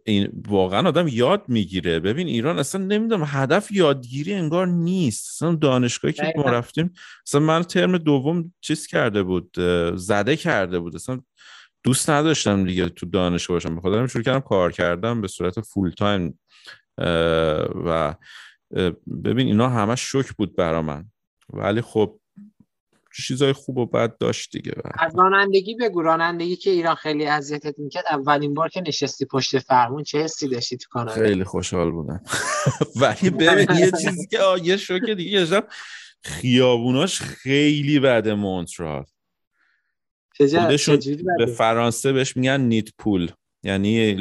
این 0.05 0.28
واقعا 0.49 0.89
آدم 0.89 1.09
یاد 1.09 1.45
می‌گیره. 1.49 2.01
ببین 2.01 2.27
ایران 2.27 2.59
اصلا 2.59 2.85
نمی‌دونم 2.85 3.24
هدف 3.27 3.70
یادگیری 3.73 4.35
انگار 4.35 4.66
نیست. 4.66 5.28
اصلا 5.28 5.55
دانشگاهی 5.55 6.15
که 6.15 6.32
ما 6.37 6.43
رفتیم 6.43 6.93
اصلا 7.27 7.41
من 7.41 7.62
ترم 7.62 7.99
دوم 7.99 8.55
چیز 8.61 8.87
کرده 8.87 9.23
بود 9.23 9.57
زده 9.95 10.37
کرده 10.37 10.78
بود. 10.78 10.95
اصلا 10.95 11.20
دوست 11.82 12.11
نداشتم 12.11 12.65
دیگه 12.65 12.89
تو 12.89 13.07
دانشگاه 13.07 13.55
باشم. 13.55 13.74
به 13.74 13.81
خاطر 13.81 14.07
شروع 14.07 14.24
کردم 14.24 14.40
کار 14.40 14.73
کردم 14.73 15.20
به 15.20 15.28
صورت 15.28 15.61
فول 15.61 15.90
تایم 15.90 16.39
و 17.86 18.15
ببین 19.24 19.47
اینا 19.47 19.69
همش 19.69 20.01
شوک 20.01 20.32
بود 20.32 20.57
برا 20.57 20.82
من. 20.82 21.05
ولی 21.52 21.81
خب 21.81 22.20
چیزای 23.16 23.52
خوب 23.52 23.78
و 23.78 23.86
بد 23.86 24.19
داشت 24.19 24.52
دیگه. 24.52 24.73
از 24.98 25.12
رانندگی 25.19 25.74
بگو. 25.74 26.02
رانندگی 26.02 26.57
که 26.57 26.70
ایران 26.70 26.94
خیلی 26.94 27.27
اذیتت 27.27 27.74
می‌کرد. 27.78 28.05
اولین 28.11 28.55
بار 28.55 28.69
که 28.69 28.81
نشستی 28.81 29.24
پشت 29.24 29.59
فرمون 29.59 30.02
چه 30.02 30.19
حسی 30.19 30.48
داشتی 30.48 30.77
تو 30.77 30.89
کانادا؟ 30.90 31.23
خیلی 31.23 31.44
خوشحال 31.44 31.90
بودم. 31.90 32.23
ولی 33.01 33.31
ببین 33.31 33.77
یه 33.77 33.90
چیزی 34.02 34.27
که 34.27 34.39
یه 34.62 34.77
شوک 34.77 35.11
دیگه 35.11 35.44
داشتم. 35.44 35.69
خیابوناش 36.23 37.20
خیلی 37.20 38.01
بده 38.01 38.35
مونترال. 38.35 39.05
خودشون 40.49 40.99
به 41.39 41.47
فرانسه 41.47 42.12
بهش 42.12 42.37
میگن 42.37 42.61
نیت 42.61 42.89
پول 42.99 43.31
یعنی 43.62 44.15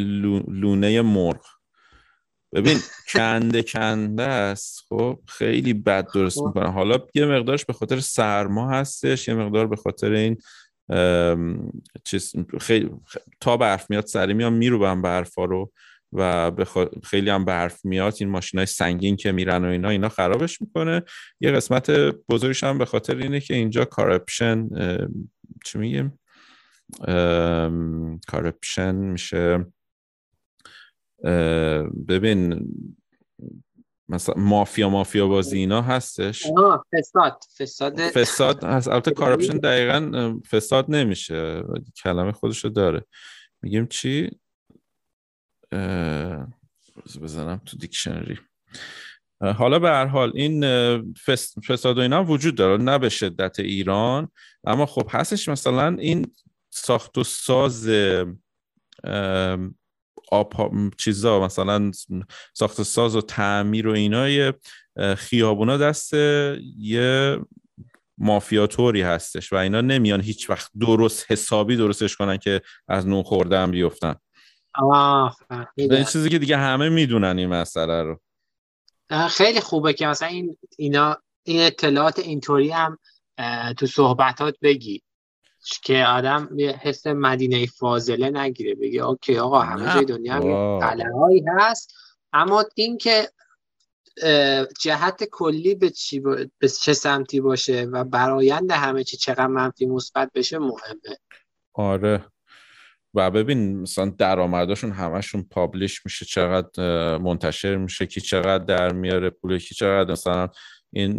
لونه 0.47 1.01
مرغ. 1.01 1.45
ببین 2.53 2.77
کنده 3.13 3.63
کنده 3.63 4.23
است. 4.23 4.85
خب 4.89 5.19
خیلی 5.27 5.73
بد 5.73 6.07
درست 6.13 6.39
خب. 6.39 6.45
می‌کنه 6.45 6.71
حالا 6.71 6.97
یه 7.15 7.25
مقدارش 7.25 7.65
به 7.65 7.73
خاطر 7.73 7.99
سرما 7.99 8.69
هستش 8.71 9.27
یه 9.27 9.33
مقدار 9.33 9.67
به 9.67 9.75
خاطر 9.75 10.11
این 10.11 10.37
چیز 12.03 12.33
خیلی 12.59 12.89
تا 13.39 13.57
برف 13.57 13.89
میاد 13.89 14.05
سری 14.05 14.33
میام 14.33 14.53
میروبم 14.53 15.01
برفا 15.01 15.45
رو. 15.45 15.71
و 16.13 16.51
خیلی 17.03 17.29
هم 17.29 17.45
برف 17.45 17.85
میاد. 17.85 18.13
این 18.19 18.29
ماشین 18.29 18.57
های 18.59 18.65
سنگین 18.65 19.15
که 19.15 19.31
میرن 19.31 19.65
و 19.65 19.67
اینا 19.67 19.89
اینا 19.89 20.09
خرابش 20.09 20.61
می‌کنه. 20.61 21.01
یه 21.41 21.51
قسمت 21.51 21.91
بزرگش 22.29 22.63
هم 22.63 22.77
به 22.77 22.85
خاطر 22.85 23.17
اینه 23.17 23.39
که 23.39 23.53
اینجا 23.53 23.85
کارپشن 23.85 24.69
چی 25.65 25.77
میگیم؟ 25.77 26.19
corruption 28.27 28.95
میشه. 28.95 29.65
ببین 32.07 32.67
مثلا 34.09 34.35
مافیا 34.37 34.89
مافیا 34.89 35.27
بازی 35.27 35.57
اینا 35.57 35.81
هستش. 35.81 36.45
فساد 36.99 37.43
فساد. 37.59 37.99
فساد 37.99 38.63
هست. 38.63 38.87
البته 38.87 39.11
corruption 39.11 39.57
دقیقا 39.57 40.33
فساد 40.51 40.85
نمیشه. 40.89 41.63
کلمه 42.03 42.31
خودشو 42.31 42.69
داره. 42.69 43.05
میگیم 43.61 43.87
چی؟ 43.87 44.39
بزنم 47.21 47.61
تو 47.65 47.77
دیکشنری. 47.77 48.37
حالا 49.41 49.79
به 49.79 49.89
هر 49.89 50.05
حال 50.05 50.31
این 50.35 50.63
فساد 51.67 51.97
و 51.97 52.01
اینا 52.01 52.23
وجود 52.23 52.55
داره 52.55 52.83
نه 52.83 52.97
به 52.97 53.09
شدت 53.09 53.59
ایران. 53.59 54.31
اما 54.63 54.85
خب 54.85 55.07
هستش 55.11 55.49
مثلا 55.49 55.95
این 55.99 56.35
ساخت 56.69 57.17
و 57.17 57.23
ساز 57.23 57.89
آب 60.31 60.53
چیزا 60.97 61.39
مثلا 61.39 61.91
ساخت 62.53 62.83
ساز 62.83 63.15
و 63.15 63.21
تعمیر 63.21 63.87
و 63.87 63.91
اینا 63.91 64.53
خیابونا 65.15 65.77
دست 65.77 66.13
یه 66.77 67.39
مافیاتوری 68.17 69.01
هستش 69.01 69.53
و 69.53 69.55
اینا 69.55 69.81
نمیان 69.81 70.21
هیچ 70.21 70.49
وقت 70.49 70.71
درست 70.79 71.31
حسابی 71.31 71.75
درستش 71.77 72.15
کنن 72.15 72.37
که 72.37 72.61
از 72.87 73.07
نون 73.07 73.23
خورده 73.23 73.59
هم 73.59 73.73
بیفتن 75.75 75.95
این 75.95 76.03
چیزی 76.03 76.29
که 76.29 76.39
دیگه 76.39 76.57
همه 76.57 76.89
می‌دونن 76.89 77.37
این 77.37 77.49
مسئله 77.49 78.03
رو. 78.03 78.19
خیلی 79.29 79.59
خوبه 79.59 79.93
که 79.93 80.07
مثلا 80.07 80.27
این 80.27 80.57
اینا 80.77 81.17
این 81.43 81.61
اطلاعات 81.61 82.19
اینطوری 82.19 82.69
هم 82.69 82.97
تو 83.77 83.87
صحبتات 83.87 84.55
بگی. 84.61 85.03
که 85.83 86.05
آدم 86.05 86.49
یه 86.55 86.71
حس 86.71 87.07
مدینه 87.07 87.65
فاضله 87.65 88.29
نگیره 88.29 88.75
بگه 88.75 89.03
اوکی 89.03 89.37
آقا 89.37 89.59
همه 89.59 89.93
جای 89.93 90.05
دنیا 90.05 90.33
هم 90.33 91.11
هایی 91.19 91.43
هست. 91.59 91.93
اما 92.33 92.65
اینکه 92.75 93.29
جهت 94.81 95.23
کلی 95.23 95.75
به, 95.75 95.89
چی 95.89 96.19
به 96.59 96.69
چه 96.81 96.93
سمتی 96.93 97.41
باشه 97.41 97.83
و 97.83 98.03
برایند 98.03 98.71
همه 98.71 99.03
چی 99.03 99.17
چقدر 99.17 99.47
منفی 99.47 99.85
مثبت 99.85 100.31
بشه 100.33 100.59
مهمه. 100.59 101.17
آره. 101.73 102.25
و 103.13 103.31
ببین 103.31 103.81
مثلا 103.81 104.13
درآمدشون 104.17 104.91
همشون 104.91 105.43
پابلیش 105.51 106.05
میشه 106.05 106.25
چقدر 106.25 107.17
منتشر 107.17 107.75
میشه 107.75 108.05
کی 108.05 108.21
چقدر 108.21 108.63
در 108.63 108.93
میاره 108.93 109.29
پول 109.29 109.57
کی 109.57 109.75
چقدر. 109.75 110.11
مثلا 110.11 110.49
این 110.93 111.17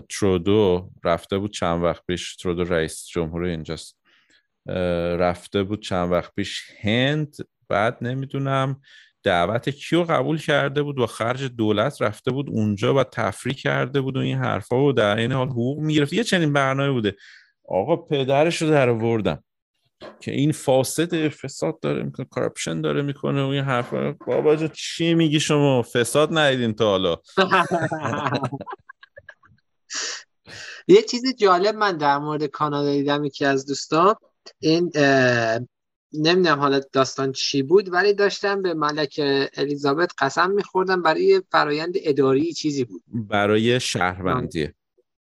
ترودو 0.00 0.90
رفته 1.04 1.38
بود 1.38 1.52
چند 1.52 1.82
وقت 1.82 2.06
پیش 2.06 2.36
ترودو 2.36 2.64
رئیس 2.64 3.06
جمهور 3.06 3.44
اینجاست. 3.44 3.98
رفته 5.18 5.62
بود 5.62 5.82
چند 5.82 6.12
وقت 6.12 6.34
پیش 6.34 6.62
هند 6.82 7.36
بعد 7.68 7.98
نمی‌دونم 8.00 8.80
دعوت 9.22 9.68
کیو 9.68 10.02
قبول 10.02 10.38
کرده 10.38 10.82
بود 10.82 10.98
و 10.98 11.06
خرج 11.06 11.44
دولت 11.44 12.02
رفته 12.02 12.30
بود 12.30 12.50
اونجا 12.50 12.94
و 12.94 13.04
تفریح 13.04 13.54
کرده 13.54 14.00
بود 14.00 14.16
و 14.16 14.20
این 14.20 14.38
حرفا 14.38 14.84
و 14.84 14.92
در 14.92 15.16
این 15.16 15.32
حال 15.32 15.48
حقوق 15.48 15.78
می‌گرفت. 15.78 16.12
یه 16.12 16.24
چنین 16.24 16.52
برنامه 16.52 16.92
بوده. 16.92 17.16
آقا 17.68 17.96
پدرش 17.96 18.62
رو 18.62 18.70
در 18.70 18.88
آوردم. 18.88 19.44
که 20.20 20.32
این 20.32 20.52
فاسد 20.52 21.28
فساد 21.28 21.80
داره 21.80 22.02
می‌کنه 22.02 22.26
کارپشن 22.30 22.80
داره 22.80 23.02
می‌کنه 23.02 23.44
و 23.44 23.46
این 23.46 23.64
حرفا. 23.64 24.12
بابا 24.26 24.56
جو 24.56 24.68
چی 24.68 25.14
میگی 25.14 25.40
شما؟ 25.40 25.82
فساد 25.82 26.38
ندیدین 26.38 26.74
تا 26.74 26.90
حالا. 26.90 27.16
یه 30.88 31.02
چیز 31.02 31.34
جالب 31.36 31.74
من 31.74 31.96
در 31.96 32.18
مورد 32.18 32.44
کانادا 32.44 32.92
دیدم 32.92 33.24
یکی 33.24 33.44
از 33.44 33.66
دوستان 33.66 34.14
این 34.58 34.90
نمی‌دونم 36.12 36.58
حالا 36.58 36.80
داستان 36.92 37.32
چی 37.32 37.62
بود 37.62 37.92
ولی 37.92 38.14
داشتم 38.14 38.62
به 38.62 38.74
ملک 38.74 39.20
الیزابت 39.54 40.12
قسم 40.18 40.50
میخوردم 40.50 41.02
برای 41.02 41.42
فرایند 41.50 41.94
اداری 41.96 42.52
چیزی 42.52 42.84
بود. 42.84 43.02
برای 43.06 43.80
شهروندی. 43.80 44.68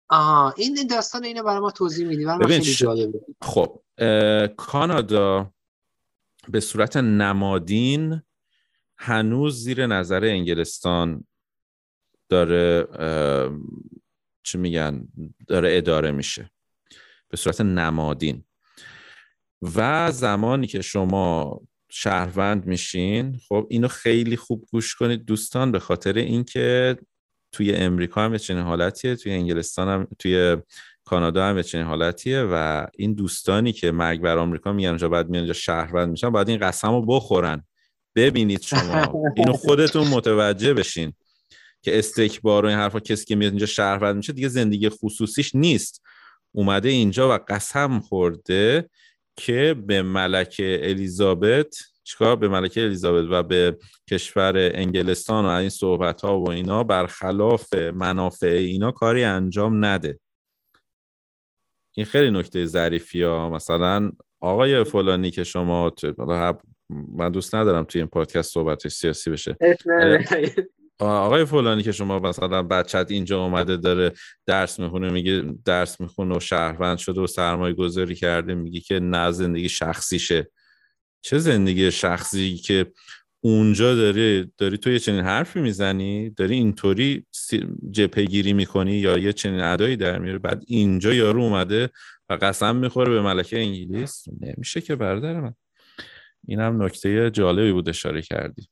آها 0.09 0.55
این 0.57 0.87
داستان 0.91 1.25
اینو 1.25 1.43
برای 1.43 1.61
ما 1.61 1.71
توضیح 1.71 2.07
میدی 2.07 2.25
برای 2.25 2.47
خیلی 2.47 2.75
جالبه 2.75 3.21
خب 3.43 3.81
کانادا 4.57 5.53
به 6.49 6.61
صورت 6.61 6.97
نمادین 6.97 8.23
هنوز 8.99 9.65
زیر 9.65 9.87
نظر 9.87 10.25
انگلستان 10.25 11.25
داره 12.29 12.87
چی 14.43 14.59
میگن 14.59 15.09
داره 15.49 15.77
اداره 15.77 16.11
میشه 16.11 16.51
به 17.29 17.37
صورت 17.37 17.61
نمادین. 17.61 18.45
و 19.77 20.11
زمانی 20.13 20.67
که 20.67 20.83
شما 20.83 21.61
شهروند 21.91 22.67
میشین 22.67 23.41
خب 23.49 23.67
اینو 23.71 23.89
خیلی 23.89 24.37
خوب 24.37 24.65
گوش 24.73 24.95
کنید 24.95 25.25
دوستان 25.25 25.73
به 25.73 25.79
خاطر 25.79 26.13
اینکه 26.13 26.97
توی 27.53 27.75
امریکا 27.75 28.25
هم 28.25 28.37
چنین 28.37 28.63
حالتیه 28.63 29.17
توی 29.17 29.33
انگلستان 29.33 29.89
هم 29.89 30.07
توی 30.19 30.57
کانادا 31.13 31.45
هم 31.45 31.63
چنین 31.63 31.85
حالتیه 31.85 32.41
و 32.41 32.87
این 32.99 33.15
دوستانی 33.15 33.73
که 33.73 33.91
مرگ 33.91 34.21
بر 34.21 34.39
آمریکا 34.39 34.73
میگن 34.73 34.89
اونجا 34.89 35.09
بعد 35.09 35.29
میان 35.29 35.43
اینجا 35.43 35.53
شهروند 35.53 36.11
میشن 36.11 36.31
باید 36.31 36.49
این 36.49 36.59
قسم 36.59 36.91
رو 36.91 37.07
بخورن. 37.07 37.65
ببینید 38.17 38.61
شما. 38.61 39.33
اینو 39.37 39.53
خودتون 39.53 40.09
متوجه 40.09 40.75
بشین 40.75 41.13
که 41.83 41.99
استکبار 41.99 42.65
و 42.65 42.69
این 42.69 42.79
حرفا 42.79 43.01
کسی 43.01 43.25
که 43.25 43.37
میاد 43.37 43.53
اینجا 43.53 43.67
شهروند 43.67 44.17
میشه 44.17 44.33
دیگه 44.33 44.49
زندگی 44.49 44.89
خصوصیش 44.89 45.55
نیست. 45.55 46.03
اومده 46.53 46.89
اینجا 46.89 47.35
و 47.35 47.39
قسم 47.49 48.01
خورده 48.01 48.91
که 49.37 49.77
به 49.87 50.03
ملکه 50.03 50.81
الیزابت 50.83 51.77
چیکار؟ 52.05 52.37
به 52.37 52.49
ملکه 52.49 52.83
الیزابت 52.83 53.27
و 53.31 53.43
به 53.43 53.79
کشور 54.11 54.53
انگلستان 54.57 55.45
و 55.45 55.49
این 55.49 55.69
صحبت 55.69 56.21
ها 56.21 56.41
و 56.41 56.51
اینا 56.51 56.85
برخلاف 56.85 57.75
منافع 57.75 58.47
اینا 58.47 58.91
کاری 58.91 59.25
انجام 59.25 59.85
نده. 59.85 60.19
این 61.97 62.07
خیلی 62.07 62.31
نکته 62.31 62.67
ظریفی 62.67 63.23
ها. 63.23 63.51
مثلا 63.51 64.11
آقای 64.41 64.85
فلانی 64.85 65.31
که 65.31 65.45
شما 65.45 65.93
من 66.91 67.31
دوست 67.31 67.55
ندارم 67.55 67.85
توی 67.85 68.01
این 68.01 68.09
پادکست 68.09 68.53
صحبت 68.53 68.89
سیاسی 68.89 69.31
بشه. 69.31 69.57
آقای 70.99 71.45
فلانی 71.45 71.83
که 71.83 71.93
شما 71.93 72.19
مثلا 72.19 72.63
بچت 72.63 73.07
اینجا 73.11 73.45
اومده 73.45 73.77
داره 73.77 74.13
درس 74.47 74.81
می‌خونه 74.81 75.11
میگه 75.11 75.43
درس 75.65 76.01
می‌خونه 76.01 76.37
و 76.37 76.41
شهروند 76.41 76.99
شده 76.99 77.21
و 77.21 77.27
سرمایه 77.27 77.75
گذاری 77.75 78.15
کرده 78.15 78.55
میگه 78.55 78.81
که 78.81 79.01
نه 79.01 79.31
زندگی 79.31 79.69
شخصیشه. 79.69 80.51
چه 81.25 81.39
زندگی 81.39 81.91
شخصی 81.91 82.57
که 82.57 82.87
اونجا 83.45 83.95
داری 83.95 84.53
داری 84.59 84.79
تو 84.79 84.91
یه 84.91 84.99
چنین 84.99 85.21
حرفی 85.21 85.61
می‌زنی؟ 85.61 86.31
داری 86.31 86.55
اینطوری 86.55 87.27
جپگیری 87.91 88.27
گیری 88.27 88.53
می‌کنی 88.53 88.93
یا 88.93 89.19
یه 89.19 89.33
چنین 89.33 89.61
ادایی 89.61 89.97
در 89.97 90.19
میاره 90.19 90.39
بعد 90.39 90.63
اینجا 90.67 91.15
یارو 91.15 91.43
اومده 91.43 91.91
و 92.29 92.39
قسم 92.43 92.77
می‌خوره 92.77 93.11
به 93.13 93.23
ملکه 93.23 93.59
انگلیس. 93.59 94.25
نمیشه 94.41 94.81
که 94.81 94.97
برادر 94.97 95.41
من. 95.41 95.55
این 96.47 96.61
هم 96.61 96.83
نکته 96.83 97.31
جالبی 97.31 97.73
بود 97.73 97.89
اشاره 97.89 98.23
کردی. 98.23 98.69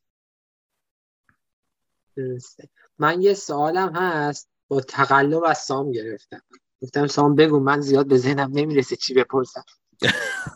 من 2.98 3.22
یه 3.22 3.34
سوالم 3.34 3.92
هست. 3.94 4.50
با 4.68 4.80
تقلب 4.80 5.44
از 5.44 5.58
سام 5.58 5.92
گرفتم. 5.92 6.42
گفتم 6.82 7.06
سام 7.06 7.34
بگو 7.34 7.60
من 7.60 7.80
زیاد 7.80 8.06
به 8.08 8.16
ذهنم 8.16 8.50
نمی‌رسه 8.54 8.96
چی 8.96 9.14
بپرسم. 9.14 9.64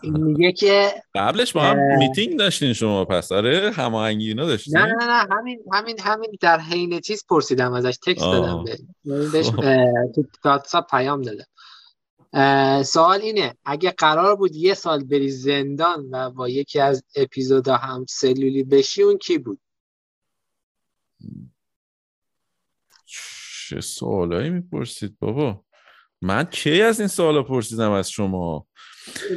میگه 0.02 0.52
که 0.52 1.02
قبلش 1.14 1.52
با 1.52 1.62
هم 1.62 1.98
میتینگ 1.98 2.38
داشتین 2.38 2.72
شما 2.72 3.04
پس 3.04 3.32
آره 3.32 3.70
هماهنگی 3.70 4.28
اینا 4.28 4.46
داشتین؟ 4.46 4.78
نه 4.78 4.86
نه 4.86 5.06
نه 5.06 5.34
همین 5.36 5.62
همین 5.72 6.00
همین 6.00 6.30
در 6.40 6.60
حین 6.60 7.00
چیز 7.00 7.24
پرسیدم 7.28 7.72
ازش 7.72 7.98
تکست 8.06 8.24
دادم 8.24 8.64
بهش. 9.04 9.46
تو 10.14 10.24
واتساپ 10.44 10.90
پیام 10.90 11.22
دادم. 11.22 11.44
سوال 12.82 13.20
اینه 13.20 13.54
اگه 13.64 13.90
قرار 13.90 14.36
بود 14.36 14.56
یه 14.56 14.74
سال 14.74 15.04
بری 15.04 15.30
زندان 15.30 16.08
و 16.10 16.30
با 16.30 16.48
یکی 16.48 16.80
از 16.80 17.04
اپیزودا 17.16 17.76
هم 17.76 18.06
سلولی 18.08 18.64
بشی 18.64 19.02
اون 19.02 19.18
کی 19.18 19.38
بود؟ 19.38 19.60
چه 23.06 23.80
سوالایی 23.80 24.50
می‌پرسید 24.50 25.18
بابا؟ 25.18 25.64
من 26.22 26.44
کی 26.44 26.82
از 26.82 27.00
این 27.00 27.08
سوالا 27.08 27.42
پرسیدم 27.42 27.90
از 27.90 28.10
شما؟ 28.10 28.66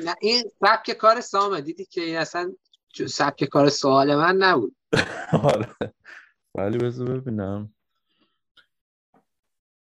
نه 0.05 0.15
این 0.21 0.43
سبک 0.59 0.91
کار 0.91 1.21
سامه. 1.21 1.61
دیدی 1.61 1.85
که 1.85 2.01
این 2.01 2.17
اصلا 2.17 2.53
سبک 3.07 3.43
کار 3.43 3.69
سوال 3.69 4.15
من 4.15 4.35
نبود. 4.35 4.75
آره. 5.43 5.93
ولی 6.55 6.77
بذار 6.77 7.07
ببینم. 7.19 7.73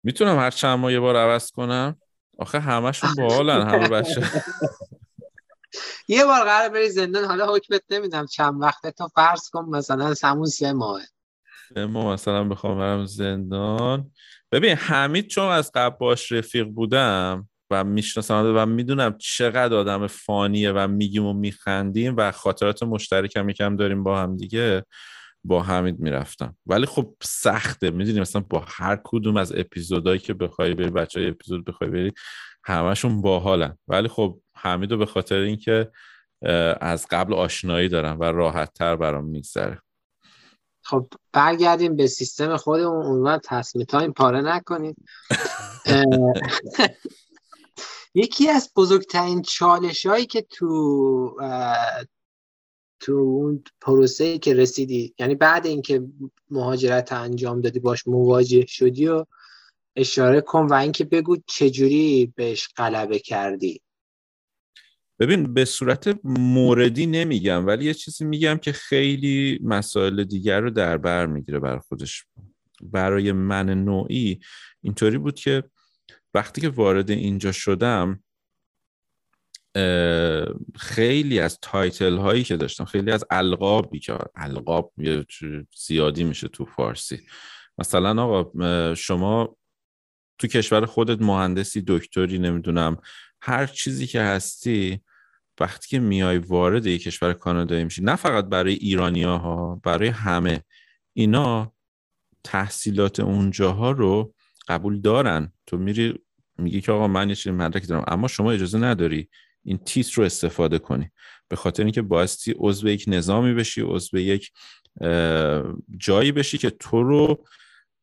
می‌تونم 0.03 0.39
هر 0.39 0.52
چند 0.52 0.80
ماه 0.80 0.94
یه 0.94 0.99
بار 0.99 1.15
عوض 1.15 1.52
کنم؟ 1.52 2.02
آخه 2.38 2.60
همشون 2.60 3.10
باحالن 3.18 3.68
همه 3.69 3.89
بچه. 3.89 4.22
یه 6.07 6.26
بار 6.26 6.44
قرار 6.44 6.69
بری 6.69 6.89
زندان 6.89 7.26
حالا 7.26 7.56
حکمت 7.56 7.81
نمیدم 7.89 8.26
چند 8.26 8.61
وقته 8.61 8.91
تو 8.91 9.07
فرض 9.07 9.49
کن 9.49 9.65
مثلا 9.69 10.14
همون 10.23 10.45
سه 10.45 10.73
ماه. 10.73 11.02
سه 11.73 11.85
ماه 11.85 12.14
مثلا 12.14 12.44
بخوام 12.44 12.77
برم 12.77 13.06
زندان. 13.06 14.11
ببین 14.52 14.76
حمید 14.76 15.27
چون 15.27 15.45
از 15.45 15.72
قبل 15.72 15.98
باش 15.98 16.31
رفیق 16.31 16.68
بودم 16.68 17.49
و 17.72 17.84
می‌شناسم 17.84 18.53
و 18.56 18.65
می‌دونم 18.65 19.18
چقدر 19.18 19.76
آدم 19.76 20.07
فانیه 20.07 20.72
و 20.72 20.88
میگیم 20.88 21.26
و 21.26 21.34
میخندیم 21.34 22.14
و 22.18 22.31
خاطرات 22.31 22.84
مشترک 22.84 23.35
هم 23.35 23.49
یکم 23.49 23.76
داریم 23.76 24.03
با 24.03 24.19
هم 24.19 24.38
دیگه 24.38 24.84
با 25.44 25.64
حمید 25.64 25.99
می‌رفتم. 25.99 26.57
ولی 26.65 26.85
خب 26.85 27.15
سخته. 27.23 27.91
می‌دونی 27.91 28.19
مثلا 28.19 28.45
با 28.49 28.65
هر 28.68 28.99
کدوم 29.03 29.38
از 29.38 29.53
اپیزودهایی 29.56 30.19
که 30.19 30.34
بخوای 30.34 30.73
بری 30.73 30.89
بچه 30.89 31.19
های 31.19 31.30
اپیزود 31.30 31.65
بخوای 31.65 31.89
بری 31.89 32.14
همشون 32.64 33.22
باحالن. 33.22 33.77
ولی 33.88 34.07
خب 34.07 34.39
حمید 34.56 34.91
رو 34.91 34.98
به 34.98 35.06
خاطر 35.06 35.35
اینکه 35.35 35.91
از 36.81 37.07
قبل 37.11 37.34
آشنایی 37.34 37.89
دارم 37.89 38.19
و 38.19 38.23
راحت 38.23 38.73
تر 38.73 38.95
برام 38.95 39.26
میگذره. 39.26 39.81
خب 40.84 41.07
برگردیم 41.34 41.95
به 41.95 42.07
سیستم 42.07 42.57
خودمون. 42.57 43.06
اون 43.06 43.39
تصمیم 43.44 43.85
تایم 43.85 44.14
پاره 44.14 44.41
نکنید. 44.41 44.95
یکی 48.18 48.49
از 48.49 48.72
بزرگترین 48.76 49.41
چالش 49.41 50.06
هایی 50.06 50.26
که 50.26 50.41
تو 50.41 51.38
تو 52.99 53.11
اون 53.14 53.64
پروسه 53.81 54.38
که 54.38 54.53
رسیدی 54.53 55.14
یعنی 55.19 55.35
بعد 55.35 55.65
اینکه 55.65 56.03
مهاجرت 56.49 57.14
انجام 57.14 57.61
دادی 57.61 57.80
باش 57.80 58.07
مواجه 58.07 58.65
شدی 58.65 59.07
و 59.07 59.26
اشاره 59.95 60.41
کن 60.41 60.65
و 60.65 60.73
اینکه 60.73 61.06
بگو 61.06 61.38
چجوری 61.48 62.34
بهش 62.35 62.69
غلبه 62.77 63.19
کردی. 63.19 63.81
ببین 65.19 65.53
به 65.53 65.65
صورت 65.65 66.19
موردی 66.23 67.06
نمیگم 67.06 67.68
ولی 67.68 67.85
یه 67.85 67.94
چیزی 67.94 68.26
میگم 68.26 68.57
که 68.57 68.72
خیلی 68.72 69.60
مسائل 69.64 70.23
دیگر 70.23 70.61
رو 70.61 70.69
در 70.69 70.98
بر 70.98 71.26
می‌گیره 71.26 71.60
بر 71.60 71.77
خودش. 71.77 72.26
برای 72.81 73.31
من 73.31 73.69
نوعی 73.69 74.39
اینطوری 74.81 75.18
بود 75.18 75.35
که 75.35 75.64
وقتی 76.34 76.62
که 76.62 76.70
وارد 76.70 77.12
اینجا 77.12 77.52
شدم 77.52 78.24
خیلی 80.76 81.40
از 81.40 81.60
تایتل 81.62 82.18
هایی 82.18 82.44
که 82.44 82.58
داشتم 82.58 82.86
خیلی 82.86 83.12
از 83.12 83.26
القابی 83.30 83.99
که 83.99 84.18
القاب 84.36 84.94
زیادی 85.76 86.24
میشه 86.24 86.48
تو 86.48 86.66
فارسی. 86.66 87.20
مثلا 87.78 88.24
آقا 88.24 88.94
شما 88.95 89.58
تو 90.38 90.48
کشور 90.48 90.86
خودت 90.86 91.22
مهندسی 91.22 91.84
دکتری 91.88 92.40
نمی‌دونم 92.40 92.98
هر 93.41 93.66
چیزی 93.66 94.08
که 94.08 94.22
هستی 94.22 95.02
وقتی 95.60 95.88
که 95.88 95.99
میای 95.99 96.38
وارد 96.38 96.86
یک 96.86 97.04
کشور 97.04 97.34
کانادایی 97.34 97.84
میشی 97.84 98.04
نه 98.04 98.16
فقط 98.16 98.45
برای 98.45 98.74
ایرانیا 98.74 99.38
ها 99.38 99.82
برای 99.84 100.08
همه 100.08 100.64
اینا 101.14 101.74
تحصیلات 102.44 103.20
اونجاها 103.20 103.91
رو 103.91 104.34
قبول 104.68 105.02
دارن. 105.02 105.52
تو 105.65 105.77
میری 105.77 106.19
میگی 106.57 106.81
که 106.81 106.91
آقا 106.91 107.07
من 107.07 107.30
یه 107.30 107.35
چیزی 107.35 107.52
مدرک 107.52 107.88
دارم 107.88 108.03
اما 108.07 108.27
شما 108.27 108.52
اجازه 108.52 108.77
نداری 108.77 109.30
این 109.64 109.77
تیت 109.77 110.11
رو 110.11 110.23
استفاده 110.23 110.80
کنی. 110.80 111.11
به 111.48 111.56
خاطر 111.56 111.84
اینکه 111.84 112.02
بایستی 112.02 112.56
عضو 112.57 112.89
یک 112.89 113.06
نظامی 113.07 113.53
بشی 113.53 113.81
عضو 113.81 114.18
یک 114.18 114.52
جایی 115.98 116.31
بشی 116.31 116.57
که 116.57 116.69
تو 116.69 117.03
رو 117.03 117.45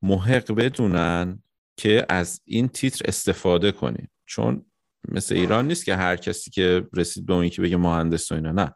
محق 0.03 0.53
بدونن 0.53 1.43
که 1.77 2.07
از 2.09 2.41
این 2.45 2.69
تیتر 2.69 3.05
استفاده 3.09 3.73
کنی. 3.73 4.09
چون 4.27 4.67
مثل 5.09 5.35
ایران 5.35 5.69
نیست 5.69 5.85
که 5.85 5.97
هر 5.97 6.17
کسی 6.17 6.51
که 6.51 6.87
رسید 6.97 7.27
به 7.27 7.35
اون 7.35 7.49
که 7.49 7.63
بگه 7.63 7.77
مهندس 7.77 8.33
و 8.33 8.35
اینا 8.35 8.53
نه. 8.53 8.75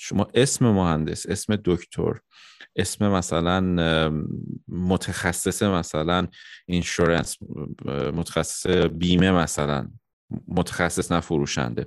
شما 0.00 0.28
اسم 0.34 0.70
مهندس 0.70 1.26
اسم 1.26 1.56
دکتر 1.64 2.20
اسم 2.76 3.08
مثلا 3.08 3.60
متخصص 4.68 5.62
مثلا 5.62 6.26
اینشورنس 6.66 7.36
متخصص 8.12 8.66
بیمه 8.92 9.30
مثلا 9.30 9.90
متخصص 10.48 11.12
نه 11.12 11.20
فروشنده. 11.20 11.86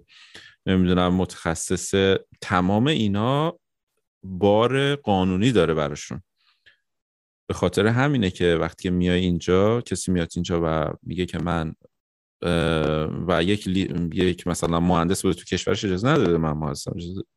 نمی‌دونم 0.65 1.13
متخصص 1.13 2.15
تمام 2.41 2.87
اینا 2.87 3.59
بار 4.23 4.95
قانونی 4.95 5.51
داره 5.51 5.73
براشون. 5.73 6.21
به 7.47 7.53
خاطر 7.53 7.87
همینه 7.87 8.31
که 8.31 8.55
وقتی 8.55 8.89
میای 8.89 9.19
اینجا 9.19 9.81
کسی 9.81 10.11
میاد 10.11 10.29
اینجا 10.35 10.61
و 10.63 10.93
میگه 11.03 11.25
که 11.25 11.39
من 11.39 11.75
و 13.27 13.43
یک, 13.43 13.67
یک 14.13 14.47
مثلا 14.47 14.79
مهندس 14.79 15.21
بوده 15.21 15.39
تو 15.39 15.45
کشورش 15.45 15.85
اجازه 15.85 16.07
نداده 16.07 16.37
من 16.37 16.51
مهندس 16.51 16.85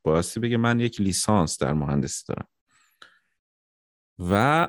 بایستی 0.02 0.40
بگه 0.40 0.56
من 0.56 0.80
یک 0.80 1.00
لیسانس 1.00 1.58
در 1.58 1.72
مهندسی 1.72 2.24
دارم. 2.28 2.48
و 4.18 4.68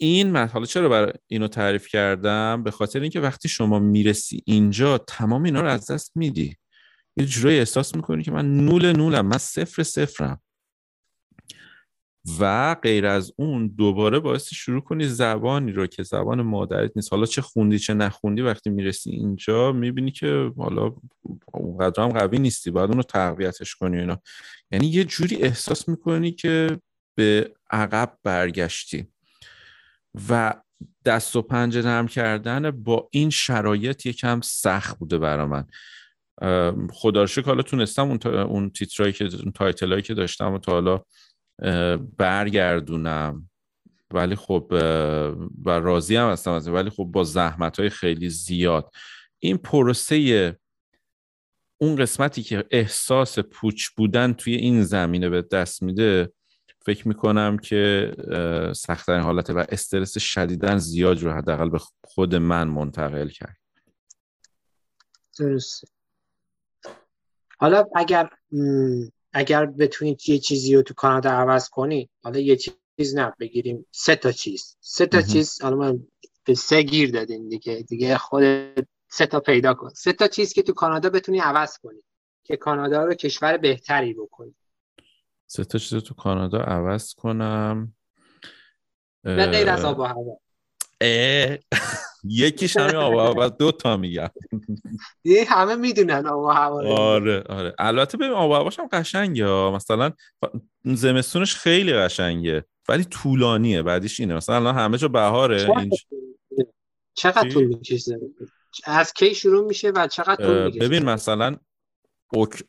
این 0.00 0.30
من 0.30 0.48
حالا 0.48 0.66
چرا 0.66 0.88
برای 0.88 1.12
اینو 1.26 1.48
تعریف 1.48 1.88
کردم؟ 1.88 2.62
به 2.62 2.70
خاطر 2.70 3.00
اینکه 3.00 3.20
وقتی 3.20 3.48
شما 3.48 3.78
می‌رسی 3.78 4.42
اینجا 4.46 4.98
تمام 4.98 5.42
اینا 5.42 5.60
رو 5.60 5.68
از 5.68 5.90
دست 5.90 6.16
میدی. 6.16 6.56
یه 7.16 7.26
جورایی 7.26 7.58
احساس 7.58 7.94
می‌کنی 7.96 8.22
که 8.22 8.30
من 8.30 8.56
نول 8.56 8.92
نولم 8.92 9.26
من 9.26 9.38
صفر 9.38 9.82
صفرم. 9.82 10.40
و 12.40 12.74
غیر 12.74 13.06
از 13.06 13.32
اون 13.36 13.68
دوباره 13.68 14.18
باعث 14.18 14.54
شروع 14.54 14.80
کنی 14.80 15.06
زبانی 15.06 15.72
رو 15.72 15.86
که 15.86 16.02
زبان 16.02 16.42
مادرت 16.42 16.92
نیست. 16.96 17.12
حالا 17.12 17.26
چه 17.26 17.42
خوندی 17.42 17.78
چه 17.78 17.94
نخوندی 17.94 18.42
وقتی 18.42 18.70
می‌رسی 18.70 19.10
اینجا 19.10 19.72
می‌بینی 19.72 20.10
که 20.10 20.52
حالا 20.56 20.94
اونقدر 21.52 22.02
هم 22.02 22.08
قوی 22.08 22.38
نیستی. 22.38 22.70
باید 22.70 22.88
اون 22.88 22.96
رو 22.96 23.02
تقویتش 23.02 23.74
کنی 23.74 23.98
اینا. 23.98 24.20
یعنی 24.70 24.86
یه 24.86 25.04
جوری 25.04 25.36
احساس 25.36 25.88
می‌کنی 25.88 26.32
که 26.32 26.78
به 27.14 27.54
عقب 27.70 28.18
برگشتی. 28.24 29.06
و 30.30 30.54
دست 31.04 31.36
و 31.36 31.42
پنجه 31.42 31.82
نرم 31.82 32.08
کردن 32.08 32.70
با 32.70 33.08
این 33.12 33.30
شرایط 33.30 34.06
یکم 34.06 34.40
سخت 34.40 34.98
بوده 34.98 35.18
برا 35.18 35.46
من. 35.46 35.64
خدا 36.92 37.26
حالا 37.44 37.62
تونستم 37.62 38.08
اون, 38.08 38.26
اون 38.26 38.70
تیترایی 38.70 39.12
که 39.12 39.24
اون 39.24 39.52
تایتلایی 39.52 40.02
که 40.02 40.14
داشتم 40.14 40.52
و 40.52 40.58
تا 40.58 40.72
حالا 40.72 41.00
برگردونم. 42.16 43.50
ولی 44.10 44.34
خب 44.36 44.66
و 45.64 45.70
راضی 45.70 46.16
هم 46.16 46.30
هستم 46.30 46.50
از 46.50 46.68
ولی 46.68 46.90
خب 46.90 47.04
با 47.04 47.24
زحمت 47.24 47.80
های 47.80 47.90
خیلی 47.90 48.28
زیاد. 48.28 48.92
این 49.38 49.56
پروسه 49.56 50.56
اون 51.78 51.96
قسمتی 51.96 52.42
که 52.42 52.64
احساس 52.70 53.38
پوچ 53.38 53.88
بودن 53.88 54.32
توی 54.32 54.54
این 54.54 54.82
زمینه 54.82 55.28
به 55.28 55.42
دست 55.42 55.82
میده 55.82 56.32
فکر 56.86 57.08
می‌کنم 57.08 57.58
که 57.58 58.12
سختترین 58.76 59.20
حالته 59.20 59.52
و 59.52 59.64
استرس 59.68 60.18
شدیدن 60.18 60.78
زیاد 60.78 61.22
رو 61.22 61.32
حداقل 61.32 61.68
به 61.68 61.78
خود 62.04 62.34
من 62.34 62.68
منتقل 62.68 63.28
کرد. 63.28 63.56
درسته. 65.38 65.88
حالا 67.58 67.84
اگر 67.96 68.30
اگر 69.32 69.66
بتونید 69.66 70.28
یه 70.28 70.38
چیزی 70.38 70.74
رو 70.74 70.82
تو 70.82 70.94
کانادا 70.94 71.30
عوض 71.30 71.68
کنی 71.68 72.10
حالا 72.22 72.38
یه 72.38 72.56
چیز 72.56 73.14
نه 73.14 73.32
بگیریم 73.40 73.86
سه 73.90 74.16
تا 74.16 74.32
چیز. 74.32 74.76
سه 74.80 75.06
تا 75.06 75.22
چیز 75.22 75.62
حالا 75.62 75.76
من 75.76 76.06
به 76.44 76.54
سه 76.54 76.82
گیر 76.82 77.10
دادیم 77.10 77.48
دیگه 77.48 77.84
دیگه 77.88 78.18
خود 78.18 78.44
سه 79.10 79.26
تا 79.26 79.40
پیدا 79.40 79.74
کن. 79.74 79.88
سه 79.88 80.12
تا 80.12 80.28
چیز 80.28 80.52
که 80.52 80.62
تو 80.62 80.72
کانادا 80.72 81.10
بتونی 81.10 81.38
عوض 81.38 81.78
کنی 81.78 82.02
که 82.44 82.56
کانادا 82.56 83.04
رو 83.04 83.14
کشور 83.14 83.56
بهتری 83.56 84.14
بکنی. 84.14 84.54
سه 85.46 85.64
تا 85.64 85.78
چیز 85.78 86.02
تو 86.02 86.14
کانادا 86.14 86.58
عوض 86.58 87.14
کنم. 87.14 87.94
نه 89.24 89.46
غیر 89.46 89.70
از 89.70 89.84
آب 89.84 89.98
و 89.98 90.02
هوا. 90.02 90.40
یکیش 92.28 92.76
همین 92.76 92.96
آب 92.96 93.14
و 93.14 93.18
هوا 93.18 93.48
دو 93.48 93.72
تا 93.72 93.96
میگم. 93.96 94.28
یه 95.24 95.44
همه 95.48 95.74
می‌دونن 95.74 96.26
آب 96.26 96.38
و 96.40 96.48
هوا 96.48 96.96
آره 96.96 97.42
آره. 97.48 97.74
البته 97.78 98.18
ببین 98.18 98.30
آب 98.30 98.50
و 98.50 98.54
هواش 98.54 98.78
هم 98.78 98.88
قشنگه 98.92 99.70
مثلا 99.70 100.12
زمستونش 100.84 101.54
خیلی 101.54 101.92
قشنگه 101.92 102.64
ولی 102.88 103.04
طولانیه 103.04 103.82
بعدیش 103.82 104.20
اینه. 104.20 104.34
مثلا 104.34 104.56
الان 104.56 104.74
همه 104.74 104.98
جا 104.98 105.08
بهاره 105.08 105.66
چقدر 107.14 107.48
طول 107.50 107.64
می‌کشه؟ 107.64 108.18
از 108.84 109.12
کی 109.12 109.34
شروع 109.34 109.66
میشه 109.66 109.90
و 109.90 110.06
چقدر 110.06 110.46
طول 110.46 110.64
می‌کشه؟ 110.64 110.80
ببین 110.80 111.04
مثلا 111.04 111.56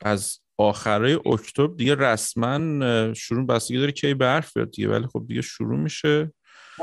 از 0.02 0.40
آخرای 0.58 1.14
اکتبر 1.14 1.76
دیگه 1.76 1.96
رسما 1.96 3.14
شروع 3.14 3.46
بستگی 3.46 3.78
داره 3.78 3.92
کی 3.92 4.14
برف 4.14 4.54
بیاد 4.58 4.72
دیگه. 4.72 4.90
ولی 4.90 5.08
خب 5.08 5.26
دیگه 5.28 5.42
شروع 5.42 5.80
میشه. 5.80 6.32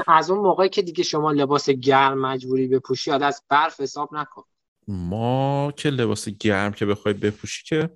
از 0.06 0.30
اون 0.30 0.40
موقعی 0.40 0.68
که 0.68 0.82
دیگه 0.82 1.04
شما 1.04 1.32
لباس 1.32 1.70
گرم 1.70 2.18
مجبوری 2.20 2.68
بپوشی 2.68 3.10
حالا 3.10 3.26
از 3.26 3.42
برف 3.48 3.80
حساب 3.80 4.14
نکن. 4.14 4.42
ما 4.88 5.72
که 5.76 5.90
لباس 5.90 6.28
گرم 6.28 6.72
که 6.72 6.86
بخوای 6.86 7.14
بپوشی 7.14 7.64
که 7.64 7.90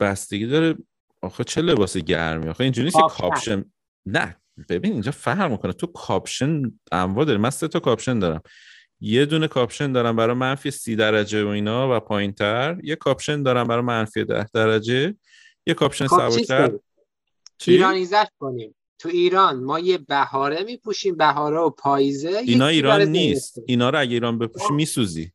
بستگی 0.00 0.46
داره 0.46 0.74
آخه 1.22 1.44
چه 1.44 1.62
لباس 1.62 1.96
گرمی؟ 1.96 2.48
آخه 2.48 2.64
اینجوری 2.64 2.84
نیست 2.84 2.96
کاپشن. 2.96 3.64
نه 4.06 4.36
ببین 4.68 4.92
اینجا 4.92 5.10
فرق 5.10 5.50
می‌کنه. 5.50 5.72
تو 5.72 5.86
کاپشن 5.86 6.62
انواع 6.92 7.24
داری. 7.24 7.38
من 7.38 7.50
سه 7.50 7.68
تا 7.68 7.80
کاپشن 7.80 8.18
دارم. 8.18 8.40
یه 9.00 9.26
دونه 9.26 9.48
کاپشن 9.48 9.92
دارم 9.92 10.16
برای 10.16 10.36
منفی 10.36 10.70
سی 10.70 10.96
درجه 10.96 11.44
و 11.44 11.48
اینا 11.48 11.96
و 11.96 12.00
پایین 12.00 12.32
تر 12.32 12.80
یه 12.82 12.96
کاپشن 12.96 13.42
دارم 13.42 13.66
برای 13.66 13.82
منفی 13.82 14.24
ده 14.24 14.46
درجه. 14.54 15.16
یه 15.66 15.74
کاپشن 15.74 16.06
خب، 16.06 16.16
سوارتر 16.16 16.78
Iranize 17.66 18.13
ش 18.13 18.26
کنیم. 18.38 18.74
تو 18.98 19.08
ایران 19.08 19.64
ما 19.64 19.78
یه 19.78 19.98
بهاره 19.98 20.64
میپوشیم 20.64 21.16
بهاره 21.16 21.58
و 21.58 21.70
پاییزه 21.70 22.28
اینا 22.28 22.66
ایران 22.66 23.02
نیست. 23.02 23.58
اینا 23.66 23.90
رو 23.90 24.00
اگه 24.00 24.12
ایران 24.12 24.38
بپوشی 24.38 24.72
میسوزی. 24.72 25.32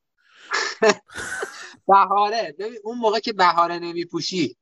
بهاره. 1.87 2.55
ببین 2.59 2.79
اون 2.83 2.97
موقع 2.97 3.19
که 3.19 3.33
بهاره 3.33 3.79
نمیپوشی 3.79 4.57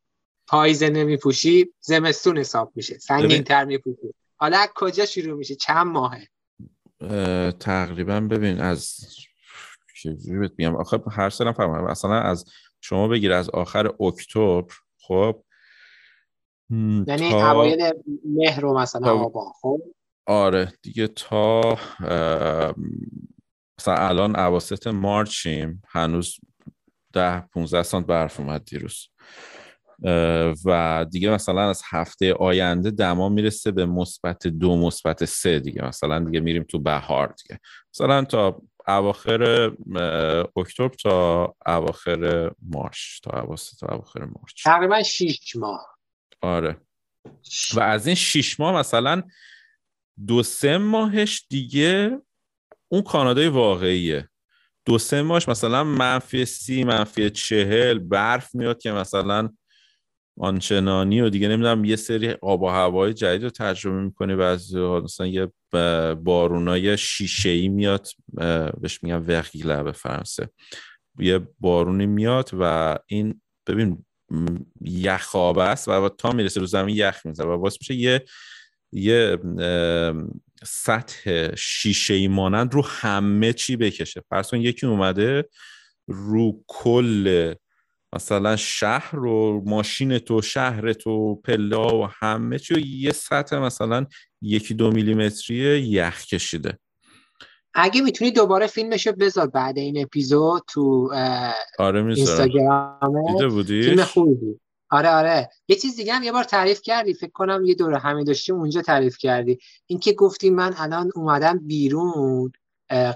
پاییزه 0.47 0.89
نمیپوشی 0.89 1.73
زمستون 1.79 2.37
حساب 2.37 2.71
میشه. 2.75 2.97
سنگین 2.97 3.43
تر 3.43 3.65
میپوشی. 3.65 4.13
حالا 4.35 4.65
کجا 4.75 5.05
شروع 5.05 5.37
میشه؟ 5.37 5.55
چند 5.55 5.87
ماهه؟ 5.87 6.27
تقریبا 7.59 8.19
ببین 8.19 8.59
از 8.59 8.97
بگم 10.41 10.75
آخه 10.75 10.99
هر 11.11 11.29
سالم 11.29 11.53
فهمم 11.53 11.85
اصلا 11.85 12.21
از 12.21 12.45
شما 12.81 13.07
بگیر 13.07 13.33
از 13.33 13.49
آخر 13.49 13.91
اکتبر 14.01 14.73
خب 14.99 15.43
یعنی 16.69 17.29
تا... 17.29 17.51
اوایل 17.51 17.93
مهر 18.25 18.59
رو 18.59 18.79
مثلا 18.79 19.29
تا... 19.29 19.53
خب؟ 19.61 19.81
آره 20.25 20.73
دیگه 20.81 21.07
تا 21.07 21.61
مثلا 23.79 23.95
الان 23.95 24.35
اواسط 24.35 24.87
مارچیم 24.87 25.81
هنوز 25.89 26.35
ده 27.13 27.39
15 27.39 27.83
سانت 27.83 28.05
برف 28.05 28.39
اومد 28.39 28.65
دیروز. 28.65 29.09
و 30.65 31.05
دیگه 31.11 31.29
مثلا 31.29 31.69
از 31.69 31.81
هفته 31.89 32.33
آینده 32.33 32.91
دما 32.91 33.29
می‌رسه 33.29 33.71
به 33.71 33.85
مثبت 33.85 34.47
دو 34.47 34.75
مثبت 34.75 35.25
سه 35.25 35.59
دیگه. 35.59 35.85
مثلا 35.85 36.19
دیگه 36.19 36.39
میریم 36.39 36.63
تو 36.63 36.79
بهار 36.79 37.33
دیگه. 37.43 37.59
مثلا 37.93 38.23
تا 38.23 38.61
اواخر 38.87 39.71
اکتبر 40.55 40.95
تا 41.03 41.55
اواخر 41.65 42.51
مارچ 42.61 43.21
تا 43.23 43.41
اواسط 43.41 43.79
تا 43.79 43.87
اواخر 43.87 44.19
مارچ. 44.19 44.63
تقریبا 44.63 45.03
6 45.03 45.55
ماه. 45.55 45.96
آره. 46.41 46.77
و 47.75 47.79
از 47.79 48.07
این 48.07 48.15
6 48.15 48.59
ماه 48.59 48.75
مثلا 48.75 49.23
دو 50.27 50.43
سه 50.43 50.77
ماهش 50.77 51.45
دیگه 51.49 52.21
اون 52.87 53.01
کانادای 53.01 53.47
واقعیه. 53.47 54.29
دو 54.85 54.97
سه 54.97 55.21
ماهش 55.21 55.49
مثلا 55.49 55.83
منفی 55.83 56.45
سی 56.45 56.83
منفی 56.83 57.29
چهل 57.29 57.99
برف 57.99 58.55
میاد 58.55 58.81
که 58.81 58.91
مثلا 58.91 59.49
آنچنانی 60.39 61.21
و 61.21 61.29
دیگه 61.29 61.47
نمی‌دونم 61.47 61.85
یه 61.85 61.95
سری 61.95 62.31
آب 62.41 62.61
و 62.61 62.67
هوای 62.67 63.13
جدید 63.13 63.43
رو 63.43 63.49
تجربه 63.49 64.01
می‌کنی 64.01 64.35
بعضی 64.35 64.79
مثلا 64.79 65.27
یه 65.27 65.51
بارونای 66.15 66.97
شیشه 66.97 67.49
ای 67.49 67.69
میاد 67.69 68.07
بهش 68.81 69.03
میگن 69.03 69.25
وقیله 69.27 69.83
به 69.83 69.91
فرانسه. 69.91 70.49
یه 71.19 71.39
بارونی 71.59 72.05
میاد 72.05 72.49
و 72.59 72.95
این 73.07 73.41
ببین 73.67 74.05
یخابه 74.81 75.63
است 75.63 75.87
و 75.87 76.09
تا 76.09 76.31
می‌رسه 76.31 76.59
رو 76.59 76.65
زمین 76.65 76.95
یخ 76.95 77.25
می‌زنه 77.25 77.47
و 77.47 77.51
واسه 77.51 77.77
میشه 77.81 77.93
یه 77.93 78.25
یه 78.91 79.37
سطح 80.63 81.55
شیشه 81.55 82.13
ای 82.13 82.27
مانند 82.27 82.73
رو 82.73 82.85
همه 82.85 83.53
چی 83.53 83.75
بکشه. 83.75 84.23
پرسون 84.31 84.61
یکی 84.61 84.85
اومده 84.85 85.43
رو 86.07 86.63
کل 86.67 87.53
مثلا 88.15 88.55
شهر 88.55 89.11
رو 89.15 89.63
ماشین 89.65 90.19
تو 90.19 90.41
شهر 90.41 90.93
تو 90.93 91.35
پلا 91.35 91.99
و 91.99 92.07
همه 92.19 92.59
چی 92.59 92.81
یه 92.81 93.11
سطح 93.11 93.57
مثلا 93.57 94.05
یکی 94.41 94.73
دو 94.73 94.91
میلیمتری 94.91 95.55
یخ 95.79 96.25
کشیده. 96.25 96.79
اگه 97.79 98.01
می‌تونی 98.01 98.31
دوباره 98.31 98.67
فیلمشو 98.67 99.11
بذار 99.11 99.47
بعد 99.47 99.77
این 99.77 100.01
اپیزود 100.01 100.63
تو 100.67 101.11
آره 101.79 102.05
اینستاگرام 102.05 103.63
فیلم 103.63 104.03
خوبی 104.03 104.35
بود. 104.35 104.59
آره 104.89 105.09
آره. 105.09 105.49
یه 105.67 105.75
چیز 105.75 105.95
دیگه 105.95 106.13
هم 106.13 106.23
یه 106.23 106.31
بار 106.31 106.43
تعریف 106.43 106.81
کردی 106.81 107.13
فکر 107.13 107.31
کنم 107.31 107.65
یه 107.65 107.73
دوره 107.73 107.97
همین 107.97 108.23
داشتیم 108.23 108.55
اونجا 108.55 108.81
تعریف 108.81 109.17
کردی. 109.17 109.59
اینکه 109.87 110.13
گفتی 110.13 110.49
من 110.49 110.73
الان 110.77 111.11
اومدم 111.15 111.59
بیرون 111.59 112.51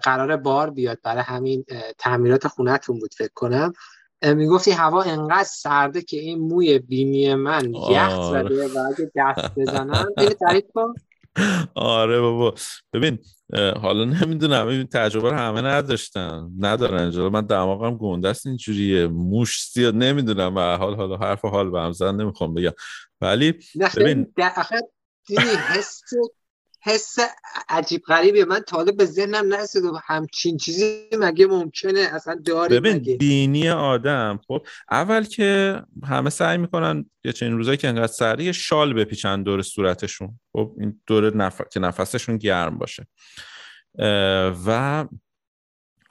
قرار 0.03 0.37
بار 0.37 0.69
بیاد 0.69 0.99
برای 1.03 1.23
همین 1.23 1.65
تعمیرات 1.97 2.47
خونتون 2.47 2.99
بود 2.99 3.13
فکر 3.13 3.33
کنم. 3.35 3.73
می‌گفتی 4.23 4.71
هوا 4.71 5.01
انقدر 5.01 5.43
سرده 5.43 6.01
که 6.01 6.17
این 6.17 6.39
موی 6.39 6.79
بینی 6.79 7.35
من 7.35 7.73
یخ 7.73 8.31
زده 8.31 8.67
و 8.67 8.79
اگه 8.79 9.11
دست 9.15 9.55
بزنم 9.55 10.05
تعریف 10.39 10.65
کن. 10.73 10.93
آره 11.75 12.21
بابا. 12.21 12.55
ببین 12.93 13.19
حالا 13.81 14.05
نمی‌دونم 14.05 14.67
این 14.67 14.87
تجربه 14.87 15.29
رو 15.29 15.35
همه 15.35 15.61
نداشتن 15.61 16.49
ندارن 16.59 17.01
اینجا. 17.01 17.29
من 17.29 17.45
دماغم 17.45 17.97
گنده 17.97 18.29
است 18.29 18.47
اینجوریه. 18.47 19.07
موش 19.07 19.69
زیاد 19.73 19.95
نمی‌دونم 19.95 20.55
و 20.55 20.77
حال 20.77 20.95
حالا 20.95 21.17
حرف 21.17 21.45
حال 21.45 21.69
به 21.69 21.81
هم 21.81 21.91
زن 21.91 22.15
نمی‌خوام 22.15 22.53
بگم. 22.53 22.73
ولی 23.21 23.53
ببین 23.97 24.33
حس 25.67 26.01
حس 26.83 27.15
عجیب 27.69 28.01
غریبه 28.01 28.45
من 28.45 28.59
طالب 28.59 28.97
به 28.97 29.05
ذهنم 29.05 29.53
نرسید 29.53 29.83
همچین 30.03 30.57
چیزی 30.57 31.07
مگه 31.19 31.47
ممکنه؟ 31.47 31.99
اصلا 31.99 32.41
داره 32.45 32.79
ببین 32.79 32.95
مگه. 32.95 33.17
بینی 33.17 33.69
آدم 33.69 34.39
خب 34.47 34.65
اول 34.91 35.23
که 35.23 35.81
همه 36.03 36.29
سعی 36.29 36.57
می‌کنن 36.57 37.09
یه 37.23 37.31
چنین 37.31 37.57
روزایی 37.57 37.77
که 37.77 37.87
انقدر 37.87 38.07
سریع 38.07 38.51
شال 38.51 38.93
بپیچن 38.93 39.43
دور 39.43 39.61
صورتشون. 39.61 40.39
خب 40.53 40.75
این 40.79 41.01
دور 41.07 41.37
نف... 41.37 41.61
که 41.71 41.79
نفسشون 41.79 42.37
گرم 42.37 42.77
باشه. 42.77 43.07
و 44.67 45.05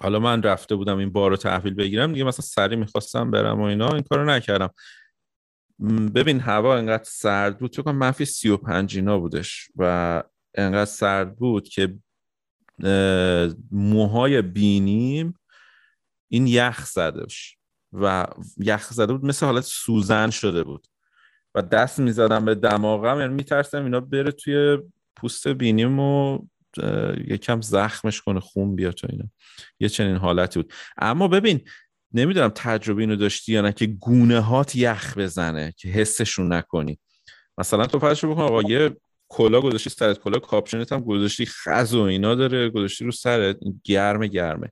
حالا 0.01 0.19
من 0.19 0.43
رفته 0.43 0.75
بودم 0.75 0.99
این 0.99 1.13
بار 1.13 1.31
رو 1.31 1.37
تحویل 1.37 1.75
بگیرم 1.75 2.13
دیگه 2.13 2.25
مثلا 2.25 2.45
سریع 2.45 2.79
می‌خواستم 2.79 3.31
برم 3.31 3.61
و 3.61 3.65
اینا 3.65 3.89
این 3.89 4.03
کارو 4.03 4.25
نکردم. 4.25 4.71
ببین 6.15 6.41
هوا 6.41 6.77
انقدر 6.77 7.05
سرد 7.05 7.59
بود 7.59 7.71
تو 7.71 7.93
منفی 7.93 8.25
35 8.25 8.97
اینا 8.97 9.19
بودش. 9.19 9.69
و 9.77 10.23
انقدر 10.55 10.85
سرد 10.85 11.37
بود 11.37 11.69
که 11.69 11.99
موهای 13.71 14.43
بینیم 14.43 15.39
این 16.29 16.47
یخ 16.47 16.87
زدش 16.87 17.57
و 17.93 18.27
یخ 18.57 18.93
زده 18.93 19.13
بود 19.13 19.25
مثل 19.25 19.47
حالت 19.47 19.65
سوزن 19.65 20.31
شده 20.31 20.65
بود. 20.65 20.87
و 21.55 21.63
دست 21.63 21.99
می‌زدم 21.99 22.45
به 22.45 22.55
دماغم 22.55 23.21
یعنی 23.21 23.35
میترسم 23.35 23.85
اینا 23.85 24.01
بره 24.01 24.33
توی 24.33 24.79
پوست 25.17 25.49
بینیم 25.49 25.99
و 25.99 26.39
یکم 27.27 27.61
زخمش 27.61 28.21
کنه 28.21 28.41
خون 28.41 28.77
بیاد 28.77 28.95
تو 28.95 29.07
اینا. 29.11 29.25
یه 29.81 29.89
چنین 29.89 30.17
حالتی 30.17 30.63
بود. 30.63 30.73
اما 30.99 31.29
ببین 31.29 31.61
نمی‌دونم 32.13 32.49
تجربه 32.55 33.03
اینو 33.03 33.17
داشتی 33.17 33.53
یا 33.53 33.61
نه 33.61 33.73
که 33.73 33.87
گونه 33.87 34.41
هات 34.41 34.77
یخ 34.77 35.19
بزنه 35.19 35.73
که 35.77 35.89
حسشون 35.89 36.53
نکنی. 36.53 36.99
مثلا 37.59 37.87
تو 37.87 37.99
فرض 37.99 38.25
بکن 38.25 38.43
آقا 38.43 38.63
یه 38.63 38.97
کلا 39.31 39.61
گذاشتی 39.61 39.91
سرت 39.91 40.19
کلا 40.19 40.39
کاپشنت 40.39 40.93
هم 40.93 41.01
گذاشتی 41.01 41.47
خز 41.47 41.95
و 41.95 42.01
اینا 42.01 42.35
داره 42.35 42.71
گذاشتی 42.71 43.05
رو 43.05 43.13
سرت. 43.13 43.57
گرمه 43.85 44.27
گرمه. 44.27 44.69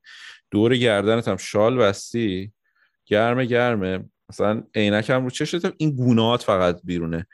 دور 0.51 0.77
گردنت 0.77 1.29
هم 1.29 1.37
شال 1.37 1.77
بستی 1.79 2.53
گرمه 3.07 3.45
گرمه. 3.45 4.05
مثلا 4.29 4.63
عینک 4.75 5.11
هم 5.11 5.25
رو 5.25 5.31
چشت 5.31 5.73
این 5.77 5.97
گونهات 5.97 6.43
فقط 6.43 6.81
بیرونه. 6.85 7.27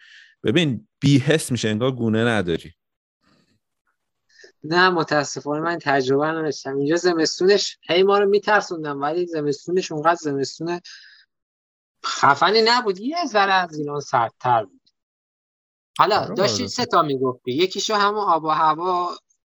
ببین 0.43 0.89
بیهست 1.01 1.53
میشه 1.53 1.69
انگار 1.69 1.93
گونه 1.93 2.25
نداری. 2.25 2.73
نه 4.65 4.91
متاسفانه 4.91 5.61
من 5.61 5.79
تجربه 5.83 6.27
نداشتم. 6.27 6.77
اینجا 6.77 6.97
زمستونش 6.97 7.79
هی 7.83 8.03
ما 8.03 8.19
رو 8.19 8.29
میترسوندم 8.29 9.01
ولی 9.01 9.27
زمستونش 9.27 9.93
اونقدر 9.93 10.19
زمستون 10.21 10.81
خفنی 12.07 12.63
نبود. 12.65 13.01
یه 13.01 13.27
ذره 13.27 13.53
از 13.53 13.79
ایران 13.79 14.01
سردتر 14.01 14.65
بود. 14.65 14.84
حالا 15.99 16.19
آره، 16.19 16.35
داشتی 16.35 16.63
آره. 16.63 16.67
سه 16.67 16.87
تا 16.87 17.03
می‌گفتی. 17.03 17.53
یکیشو 17.53 17.95
همون 17.95 18.25
آب 18.29 18.45
و 18.45 18.49
هوا 18.49 19.11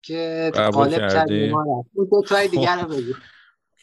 که 0.02 0.52
قالب 0.74 1.10
کردی؟ 1.10 1.49
اون 1.49 1.86
دو 2.12 2.22
تای 2.28 2.48
دیگر 2.48 2.82
رو 2.82 2.88
بگو. 2.88 3.14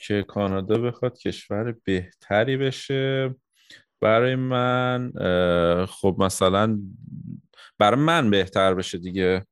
که 0.07 0.23
کانادا 0.29 0.79
بخواد 0.79 1.19
کشور 1.19 1.74
بهتری 1.85 2.57
بشه. 2.57 3.35
برای 4.01 4.35
من 4.35 5.12
خب 5.89 6.16
مثلا 6.19 6.79
برای 7.79 8.01
من 8.01 8.31
بهتر 8.31 8.74
بشه 8.74 8.99
دیگه. 8.99 9.47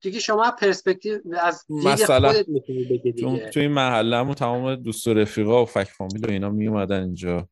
دیگه 0.00 0.18
شما 0.18 0.50
پرسپکتیو 0.50 1.20
از 1.40 1.64
مثلا 1.70 2.32
خودت 2.32 2.48
می‌تونی 2.48 2.84
بگی 2.84 3.12
دیگه. 3.12 3.50
توی 3.50 3.68
محلمون 3.68 4.34
تمام 4.34 4.74
دوست 4.74 5.08
و 5.08 5.14
رفیقا 5.14 5.62
و 5.62 5.66
فک 5.66 5.84
فامیل 5.84 6.26
و 6.26 6.30
اینا 6.30 6.50
می 6.50 6.68
اومدن 6.68 7.02
اینجا. 7.02 7.48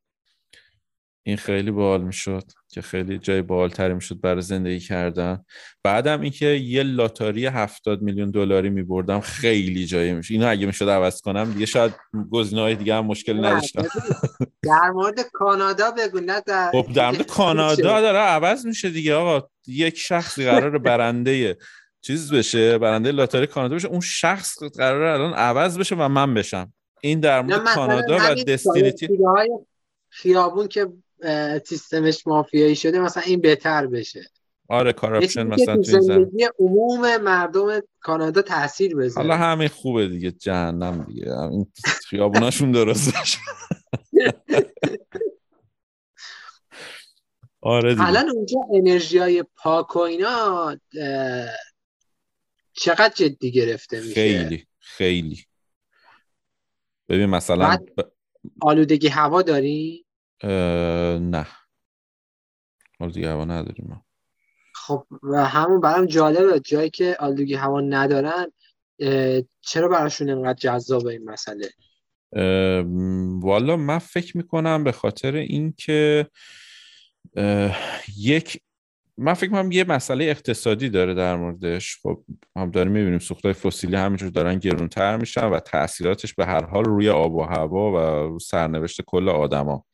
این 1.27 1.36
خیلی 1.36 1.70
باحال 1.70 2.01
می‌شد 2.01 2.43
که 2.69 2.82
خیلی 2.82 3.19
جای 3.19 3.43
باحالتری 3.43 3.94
می‌شد 3.94 4.20
برای 4.20 4.43
زندگی 4.43 4.81
کردن. 4.81 5.44
بعدم 5.82 6.20
اینکه 6.20 6.47
یه 6.47 6.82
لاتاری 6.82 7.47
70 7.47 8.03
میلیون 8.03 8.31
دلاری 8.31 8.70
میبردم 8.70 9.20
خیلی 9.20 9.86
جایی 9.86 10.12
میشه 10.12 10.35
اینو 10.35 10.48
اگه 10.48 10.66
می‌شد 10.66 10.89
عوض 10.89 11.20
کنم 11.20 11.53
دیگه 11.53 11.66
شاید 11.66 11.93
های 12.53 12.74
دیگه 12.74 12.94
هم 12.94 13.07
مشکل 13.07 13.44
نداشتم. 13.44 13.82
در 14.62 14.90
مورد 14.94 15.20
کانادا 15.32 15.90
بگو 15.90 16.20
نه 16.20 16.40
در 16.47 16.70
خب 16.70 16.86
در 16.94 17.11
مورد 17.11 17.27
کانادا 17.27 18.01
داره 18.01 18.19
عوض 18.19 18.66
میشه 18.66 18.90
دیگه 18.90 19.15
آقا. 19.15 19.48
یک 19.66 19.98
شخصی 19.98 20.44
قرار 20.44 20.78
برنده 20.78 21.57
چیز 22.01 22.32
بشه 22.32 22.78
برنده 22.78 23.12
لاتاری 23.12 23.47
کانادا 23.47 23.74
بشه. 23.74 23.89
اون 23.89 24.01
شخص 24.01 24.62
قرار 24.62 25.03
الان 25.03 25.35
عوض 25.35 25.78
بشه 25.78 25.94
و 25.94 26.09
من 26.09 26.35
بشم. 26.35 26.73
این 27.01 27.20
در 27.20 27.43
مورد 27.43 27.65
کانادا 27.65 28.16
و 28.16 28.35
دستینیتی 28.35 29.09
خیابون 30.09 30.69
که 30.69 30.89
سیستمش 31.65 32.27
مافیایی 32.27 32.77
شده 32.77 33.01
مثلا 33.01 33.23
این 33.23 33.41
بهتر 33.41 33.87
بشه. 33.87 34.31
آره 34.69 34.93
کاراپشن 34.93 35.47
مثلا 35.47 35.77
تو 35.77 36.01
زندگی 36.01 36.49
عموم 36.59 37.17
مردم 37.17 37.81
کانادا 38.01 38.43
تاثیر 38.43 38.97
بذاره. 38.97 39.29
حالا 39.29 39.45
همین 39.45 39.69
خوبه 39.69 40.09
دیگه 40.09 40.31
جهنم 40.31 41.05
دیگه. 41.05 41.41
این 41.41 41.67
خیابوناشون 42.09 42.73
درست 42.73 43.13
آره 47.61 47.95
دیگه. 47.95 48.07
الان 48.07 48.31
اونجا 48.31 48.61
انرژی 48.75 49.19
های 49.19 49.45
پاک 49.57 49.97
و 49.97 49.99
اینا 49.99 50.77
چقدر 52.73 53.13
جدی 53.15 53.51
گرفته 53.51 54.01
میشه؟ 54.01 54.15
خیلی 54.15 54.67
خیلی. 54.79 55.45
ببین 57.09 57.27
مثلا 57.27 57.79
آلودگی 58.61 59.09
هوا 59.09 59.43
داری؟ 59.43 60.06
نه. 60.45 61.47
آلودگی 63.01 63.25
هوا 63.25 63.45
نداریم 63.45 64.03
خب 64.75 65.07
و 65.23 65.45
همون 65.45 65.81
برام 65.81 66.07
جالبه 66.07 66.61
جایی 66.61 66.91
که 66.91 67.17
آلودگی 67.21 67.55
هوا 67.55 67.81
ندارن 67.81 68.47
چرا 69.61 69.89
براشون 69.89 70.29
اینقدر 70.29 70.59
جذابه 70.59 71.11
این 71.11 71.31
مسئله؟ 71.31 71.71
والا 73.41 73.77
من 73.77 73.99
فکر 73.99 74.37
می‌کنم 74.37 74.85
به 74.85 74.93
خاطر 74.93 75.35
اینکه 75.35 76.27
یک 78.19 78.61
من 79.19 79.35
فکر 79.35 79.51
کنم 79.51 79.73
یه 79.73 79.85
مسئله 79.85 80.25
اقتصادی 80.25 80.91
داره 80.91 81.15
در 81.15 81.37
موردش. 81.37 81.99
خب 82.03 82.25
هم 82.57 82.71
داریم 82.71 82.93
می‌بینیم 82.93 83.19
سوختهای 83.19 83.53
فسیلی 83.53 83.97
همینجور 83.97 84.31
دارن 84.31 84.59
گرونتر 84.59 85.17
میشن 85.17 85.45
و 85.45 85.61
تاثیراتش 85.61 86.35
به 86.35 86.47
هر 86.47 86.65
حال 86.65 86.85
روی 86.85 87.09
آب 87.09 87.35
و 87.35 87.43
هوا 87.43 87.93
و 88.35 88.39
سرنوشت 88.39 89.03
کل 89.03 89.29
آدما. 89.29 89.85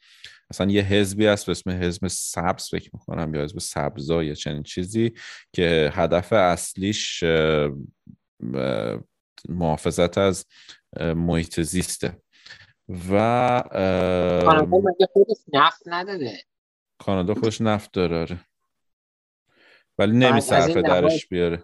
مثلا 0.52 0.70
یه 0.70 0.82
حزبی 0.82 1.26
هست 1.26 1.46
به 1.46 1.52
اسم 1.52 1.70
حزب 1.70 2.06
سبز 2.06 2.70
فکر 2.70 2.90
می‌کنم 2.92 3.34
یا 3.34 3.42
حزب 3.42 3.58
سبزا 3.58 4.22
یا 4.22 4.34
چنین 4.34 4.62
چیزی 4.62 5.12
که 5.52 5.90
هدف 5.94 6.32
اصلیش 6.32 7.24
محافظت 9.48 10.18
از 10.18 10.46
محیط 11.00 11.60
زیسته. 11.60 12.22
و 12.88 13.62
کانادا 14.44 15.06
خودش 15.12 15.38
نفت 15.52 15.82
نداره 15.86 16.42
کانادا 16.98 17.34
خودش 17.34 17.60
نفت 17.60 17.92
داره 17.92 18.20
آره. 18.20 18.40
ولی 19.98 20.16
نمیصرفه 20.16 20.82
درش 20.82 21.26
بیاره. 21.26 21.62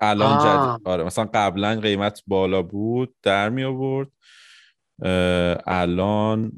الان 0.00 0.38
جدید. 0.38 0.88
آره 0.88 1.04
مثلا 1.04 1.24
قبلا 1.34 1.80
قیمت 1.80 2.22
بالا 2.26 2.62
بود 2.62 3.14
در 3.22 3.48
می 3.48 3.64
آورد 3.64 4.08
الان 5.66 6.52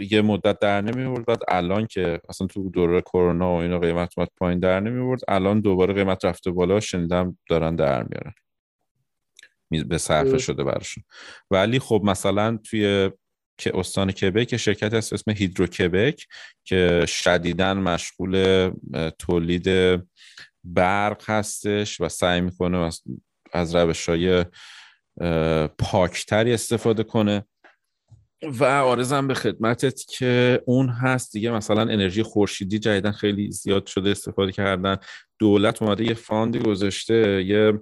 یه 0.00 0.22
مدت 0.22 0.58
در 0.58 0.80
نمیورد 0.80 1.26
بعد 1.26 1.42
الان 1.48 1.86
که 1.86 2.20
اصلا 2.28 2.46
تو 2.46 2.70
دوره 2.70 3.00
کرونا 3.00 3.54
و 3.54 3.56
اینا 3.56 3.78
قیمت 3.78 4.12
اومد 4.16 4.28
پایین 4.36 4.60
در 4.60 4.80
نمیورد 4.80 5.20
الان 5.28 5.60
دوباره 5.60 5.94
قیمت 5.94 6.24
رفته 6.24 6.50
بالا 6.50 6.80
شنیدم 6.80 7.38
دارن 7.48 7.76
در 7.76 8.02
میارن. 8.02 8.34
به 9.88 9.98
صرفه 9.98 10.38
شده 10.38 10.64
براشون. 10.64 11.04
ولی 11.50 11.78
خب 11.78 12.02
مثلا 12.04 12.58
توی 12.64 13.10
که 13.58 13.78
استان 13.78 14.12
کبک 14.12 14.56
شرکت 14.56 14.94
هست 14.94 15.12
اسم 15.12 15.30
هیدرو 15.30 15.66
کبک 15.66 16.26
که 16.64 17.04
شدیدا 17.08 17.74
مشغول 17.74 18.70
تولید 19.18 19.68
برق 20.64 21.30
هستش 21.30 22.00
و 22.00 22.08
سعی 22.08 22.40
می‌کنه 22.40 22.78
از, 22.78 23.02
از 23.52 23.74
روش 23.74 24.08
های 24.08 24.44
پاکتری 25.78 26.52
استفاده 26.52 27.02
کنه. 27.02 27.44
و 28.42 28.64
آرزم 28.64 29.28
به 29.28 29.34
خدمتت 29.34 30.04
که 30.08 30.62
اون 30.66 30.88
هست 30.88 31.32
دیگه. 31.32 31.50
مثلا 31.50 31.82
انرژی 31.82 32.22
خورشیدی 32.22 32.78
جدیدا 32.78 33.12
خیلی 33.12 33.52
زیاد 33.52 33.86
شده 33.86 34.10
استفاده 34.10 34.52
کردن. 34.52 34.96
دولت 35.38 35.82
اومده 35.82 36.04
یه 36.04 36.14
فاندی 36.14 36.58
گذاشته 36.58 37.44
یه 37.44 37.80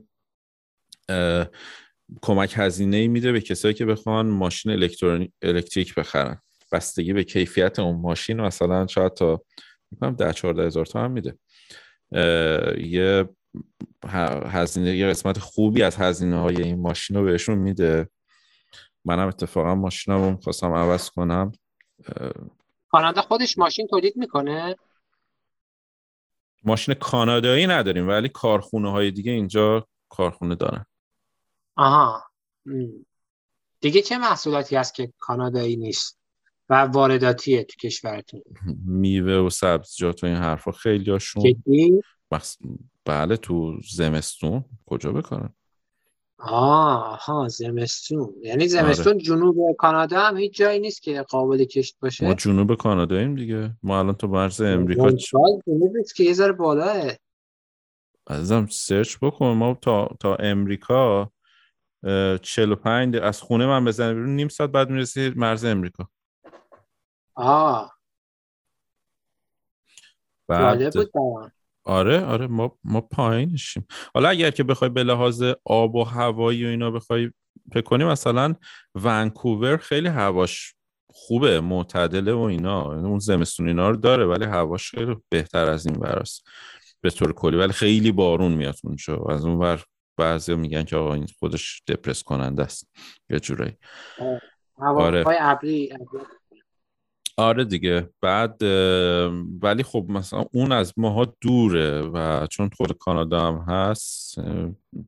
کمک 2.22 2.54
هزینه 2.56 3.08
میده 3.08 3.32
به 3.32 3.40
کسایی 3.40 3.74
که 3.74 3.86
بخوان 3.86 4.26
ماشین 4.26 4.72
الکترونیک 4.72 5.30
الکتریک 5.42 5.94
بخرن. 5.94 6.40
بستگی 6.72 7.12
به 7.12 7.24
کیفیت 7.24 7.78
اون 7.78 8.00
ماشین 8.00 8.40
مثلا 8.40 8.86
شاید 8.86 9.14
تا 9.14 9.42
می‌کنم 9.90 10.14
ده 10.14 10.32
چهارده 10.32 10.66
هزار 10.66 10.86
تا 10.86 11.04
هم 11.04 11.10
میده 11.10 11.38
یه 12.78 13.28
هزینه 14.46 14.96
یه 14.96 15.06
قسمت 15.06 15.38
خوبی 15.38 15.82
از 15.82 15.96
هزینه 15.96 16.40
های 16.40 16.62
این 16.62 16.80
ماشین 16.80 17.16
رو 17.16 17.24
بهشون 17.24 17.58
میده. 17.58 18.08
منم 19.08 19.28
اتفاقا 19.28 19.74
ماشینم 19.74 20.36
خواستم 20.36 20.74
عوض 20.74 21.10
کنم. 21.10 21.52
کانادا 22.88 23.22
خودش 23.22 23.58
ماشین 23.58 23.86
تولید 23.86 24.16
می‌کنه؟ 24.16 24.76
ماشین 26.64 26.94
کانادایی 26.94 27.66
نداریم 27.66 28.08
ولی 28.08 28.28
کارخونه 28.28 28.90
های 28.90 29.10
دیگه 29.10 29.32
اینجا 29.32 29.86
کارخونه 30.08 30.54
دارن. 30.54 30.86
آها. 31.76 32.24
دیگه 33.80 34.02
چه 34.02 34.18
محصولاتی 34.18 34.76
هست 34.76 34.94
که 34.94 35.12
کانادایی 35.18 35.76
نیست 35.76 36.18
و 36.68 36.74
وارداتیه 36.74 37.64
تو 37.64 37.76
کشورتون؟ 37.88 38.42
میوه 38.84 39.32
و 39.32 39.50
سبزیجات 39.50 40.24
و 40.24 40.26
این 40.26 40.36
حرفا 40.36 40.72
خیلی 40.72 41.10
هاشون 41.10 41.54
بله 43.04 43.36
تو 43.36 43.80
زمستون. 43.92 44.64
کجا 44.86 45.12
بکنن 45.12 45.54
آها 46.38 47.48
زمستون. 47.48 48.34
یعنی 48.42 48.68
زمستون 48.68 49.12
آره. 49.12 49.22
جنوب 49.22 49.76
کانادا 49.76 50.20
هم 50.20 50.36
هیچ 50.36 50.56
جایی 50.56 50.80
نیست 50.80 51.02
که 51.02 51.22
قابل 51.22 51.64
کشت 51.64 51.96
باشه؟ 52.00 52.26
ما 52.26 52.34
جنوب 52.34 52.74
کاناداییم 52.74 53.34
دیگه. 53.34 53.76
ما 53.82 53.98
الان 53.98 54.14
تو 54.14 54.28
مرز 54.28 54.60
امریکا 54.60 55.10
جنوب 55.10 55.92
که 56.16 56.24
یه 56.24 56.32
ذره 56.32 56.52
بالاه. 56.52 57.12
ازم 58.26 58.66
سرچ 58.66 59.16
بکن. 59.22 59.46
ما 59.46 59.78
تا, 59.82 60.08
تا 60.20 60.34
امریکا 60.34 61.30
45 62.42 63.16
از 63.16 63.40
خونه 63.42 63.66
من 63.66 63.84
بزنه 63.84 64.14
بیرون 64.14 64.36
نیم 64.36 64.48
ساعت 64.48 64.70
بعد 64.70 64.90
می‌رسی 64.90 65.32
مرز 65.36 65.64
امریکا. 65.64 66.08
آه. 67.34 67.98
بعد 70.48 70.94
بود 70.94 71.10
آره 71.88 72.24
آره 72.24 72.46
ما 72.46 72.78
ما 72.84 73.00
پایینشیم 73.00 73.86
حالا 74.14 74.28
اگر 74.28 74.50
که 74.50 74.62
بخوای 74.62 74.90
به 74.90 75.02
لحاظ 75.02 75.44
آب 75.64 75.94
و 75.94 76.04
هوایی 76.04 76.64
و 76.64 76.68
اینا 76.68 76.90
بخوای 76.90 77.30
فکر 77.72 77.80
کنی 77.80 78.04
مثلا 78.04 78.54
ونکوور 78.94 79.76
خیلی 79.76 80.08
هواش 80.08 80.74
خوبه 81.10 81.60
معتدله 81.60 82.32
و 82.32 82.38
اینا. 82.38 82.82
اون 82.92 83.18
زمستون 83.18 83.68
اینا 83.68 83.90
رو 83.90 83.96
داره 83.96 84.26
ولی 84.26 84.44
هواش 84.44 84.90
خیلی 84.90 85.16
بهتر 85.28 85.70
از 85.70 85.86
این 85.86 85.96
براست 85.96 86.48
به 87.00 87.10
طور 87.10 87.32
کلی 87.32 87.56
ولی 87.56 87.72
خیلی 87.72 88.12
بارون 88.12 88.52
میاد 88.52 88.76
اونجا 88.84 89.24
از 89.30 89.44
اون 89.44 89.58
ور 89.58 89.84
بعضی 90.16 90.54
میگن 90.54 90.84
که 90.84 90.96
آقا 90.96 91.14
این 91.14 91.26
خودش 91.38 91.82
دپرس 91.88 92.22
کننده 92.22 92.62
است. 92.62 92.88
یه 93.30 93.40
جورایی. 93.40 93.76
آره. 95.00 95.24
آره 97.38 97.64
دیگه. 97.64 98.10
بعد 98.22 98.62
ولی 99.62 99.82
خب 99.82 100.06
مثلا 100.08 100.44
اون 100.52 100.72
از 100.72 100.92
ماها 100.96 101.34
دوره 101.40 102.02
و 102.02 102.46
چون 102.46 102.70
خود 102.76 102.92
کانادا 102.92 103.46
هم 103.46 103.64
هست 103.68 104.34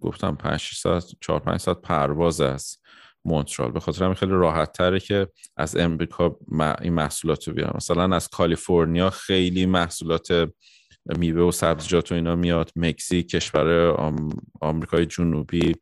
گفتم 0.01 0.35
5 0.35 0.71
ساعت 0.75 1.05
4 1.21 1.41
5 1.41 1.61
ساعت 1.61 1.81
پرواز 1.81 2.41
است 2.41 2.83
مونترال. 3.25 3.71
به 3.71 3.81
خاطر 3.81 4.05
همین 4.05 4.15
خیلی 4.15 4.33
راحت 4.33 4.73
تره 4.73 5.01
که 5.01 5.29
از 5.57 5.77
امریکا 5.77 6.37
این 6.83 6.93
محصولات 6.93 7.49
رو 7.49 7.55
بیارم 7.55 7.73
مثلا 7.77 8.17
از 8.17 8.29
کالیفرنیا 8.29 9.11
خیلی 9.11 9.67
محصولات 9.67 10.51
میوه 11.19 11.43
و 11.43 11.51
سبزیجات 11.53 12.13
و 12.13 12.15
اینا 12.15 12.37
میاد. 12.37 12.71
مکزیک 12.77 13.29
کشور 13.29 13.91
آمریکای 14.61 15.07
جنوبی 15.07 15.75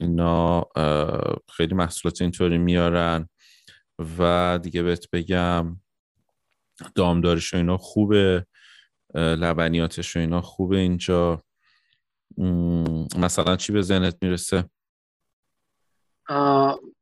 اینا 0.00 0.64
خیلی 1.56 1.74
محصولات 1.74 2.22
اینطوری 2.22 2.58
میارن. 2.58 3.28
و 4.18 4.58
دیگه 4.62 4.82
بهت 4.82 5.10
بگم 5.10 5.76
دامدارش 6.94 7.54
و 7.54 7.56
اینا 7.56 7.76
خوبه 7.76 8.46
لبنیاتش 9.14 10.16
و 10.16 10.20
اینا 10.20 10.40
خوبه 10.40 10.76
اینجا. 10.78 11.42
مثلا 13.18 13.56
چی 13.56 13.72
به 13.72 13.82
ذهنت 13.82 14.16
می‌رسه؟ 14.22 14.64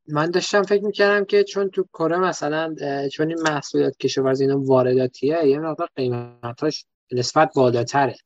من 0.09 0.31
داشتم 0.33 0.62
فکر 0.62 0.85
می‌کردم 0.85 1.25
که 1.25 1.45
چون 1.45 1.71
تو 1.71 1.83
کره 1.93 2.19
مثلا 2.19 2.75
چون 3.12 3.29
این 3.29 3.41
محصولات 3.43 3.97
کشاورزی 3.97 4.45
اینا 4.45 4.61
وارداتیه 4.61 5.47
یه 5.47 5.59
مقدار 5.59 5.89
قیمتاش 5.97 6.85
نسبت 7.12 7.51
بالاتره 7.55 8.17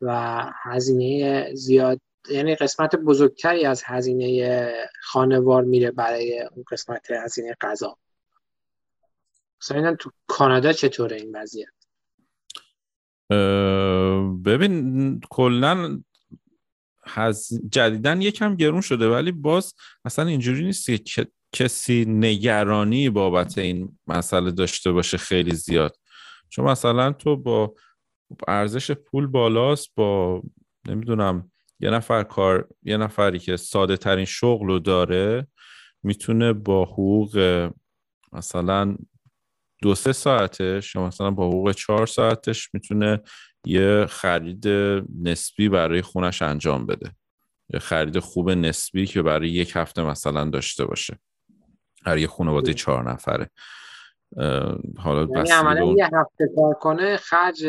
و 0.00 0.42
هزینه 0.62 1.50
زیاد 1.54 2.00
یعنی 2.30 2.54
قسمت 2.54 2.96
بزرگتری 2.96 3.64
از 3.64 3.82
هزینه 3.86 4.72
خانوار 5.02 5.62
میره 5.62 5.90
برای 5.90 6.40
اون 6.40 6.64
قسمت 6.70 7.10
هزینه 7.10 7.56
غذا. 7.60 7.98
مثلا 9.62 9.96
تو 9.96 10.10
کانادا 10.26 10.72
چطوره 10.72 11.16
این 11.16 11.36
وضعیت؟ 11.36 11.68
ببین 14.44 15.20
کلا 15.30 16.02
هز... 17.04 17.60
جدیدن 17.72 18.22
یکم 18.22 18.56
گرون 18.56 18.80
شده 18.80 19.08
ولی 19.08 19.32
باز 19.32 19.74
اصلا 20.04 20.26
اینجوری 20.26 20.64
نیست 20.64 20.86
که 21.04 21.26
کسی 21.52 22.04
نگرانی 22.08 23.10
بابت 23.10 23.58
این 23.58 23.98
مسئله 24.06 24.50
داشته 24.50 24.92
باشه 24.92 25.18
خیلی 25.18 25.54
زیاد. 25.54 25.96
چون 26.48 26.64
مثلا 26.64 27.12
تو 27.12 27.36
با 27.36 27.74
ارزش 28.48 28.90
پول 28.90 29.26
بالاست 29.26 29.88
با 29.94 30.42
نمی‌دونم 30.88 31.51
یه 31.82 31.90
نفر 31.90 32.22
کار 32.22 32.68
یه 32.82 32.96
نفری 32.96 33.38
که 33.38 33.56
ساده 33.56 33.96
ترین 33.96 34.24
شغل 34.24 34.66
رو 34.66 34.78
داره 34.78 35.46
می‌تونه 36.02 36.52
با 36.52 36.84
حقوق 36.84 37.70
مثلا 38.32 38.96
دو 39.82 39.94
سه 39.94 40.12
ساعتش 40.12 40.94
یا 40.94 41.06
مثلا 41.06 41.30
با 41.30 41.48
حقوق 41.48 41.72
چهار 41.72 42.06
ساعتش 42.06 42.74
می‌تونه 42.74 43.20
یه 43.66 44.06
خرید 44.06 44.68
نسبی 45.22 45.68
برای 45.68 46.02
خونش 46.02 46.42
انجام 46.42 46.86
بده. 46.86 47.10
یه 47.68 47.80
خرید 47.80 48.18
خوب 48.18 48.50
نسبی 48.50 49.06
که 49.06 49.22
برای 49.22 49.48
یک 49.48 49.72
هفته 49.76 50.02
مثلا 50.02 50.50
داشته 50.50 50.84
باشه. 50.84 51.18
هر 52.06 52.18
یه 52.18 52.26
خانواده 52.26 52.74
چهار 52.74 53.10
نفره. 53.10 53.50
حالا 54.98 55.28
یعنی 55.46 55.94
یه 55.96 56.04
هفته 56.04 56.50
کار 56.56 56.74
کنه 56.74 57.16
خرج 57.16 57.66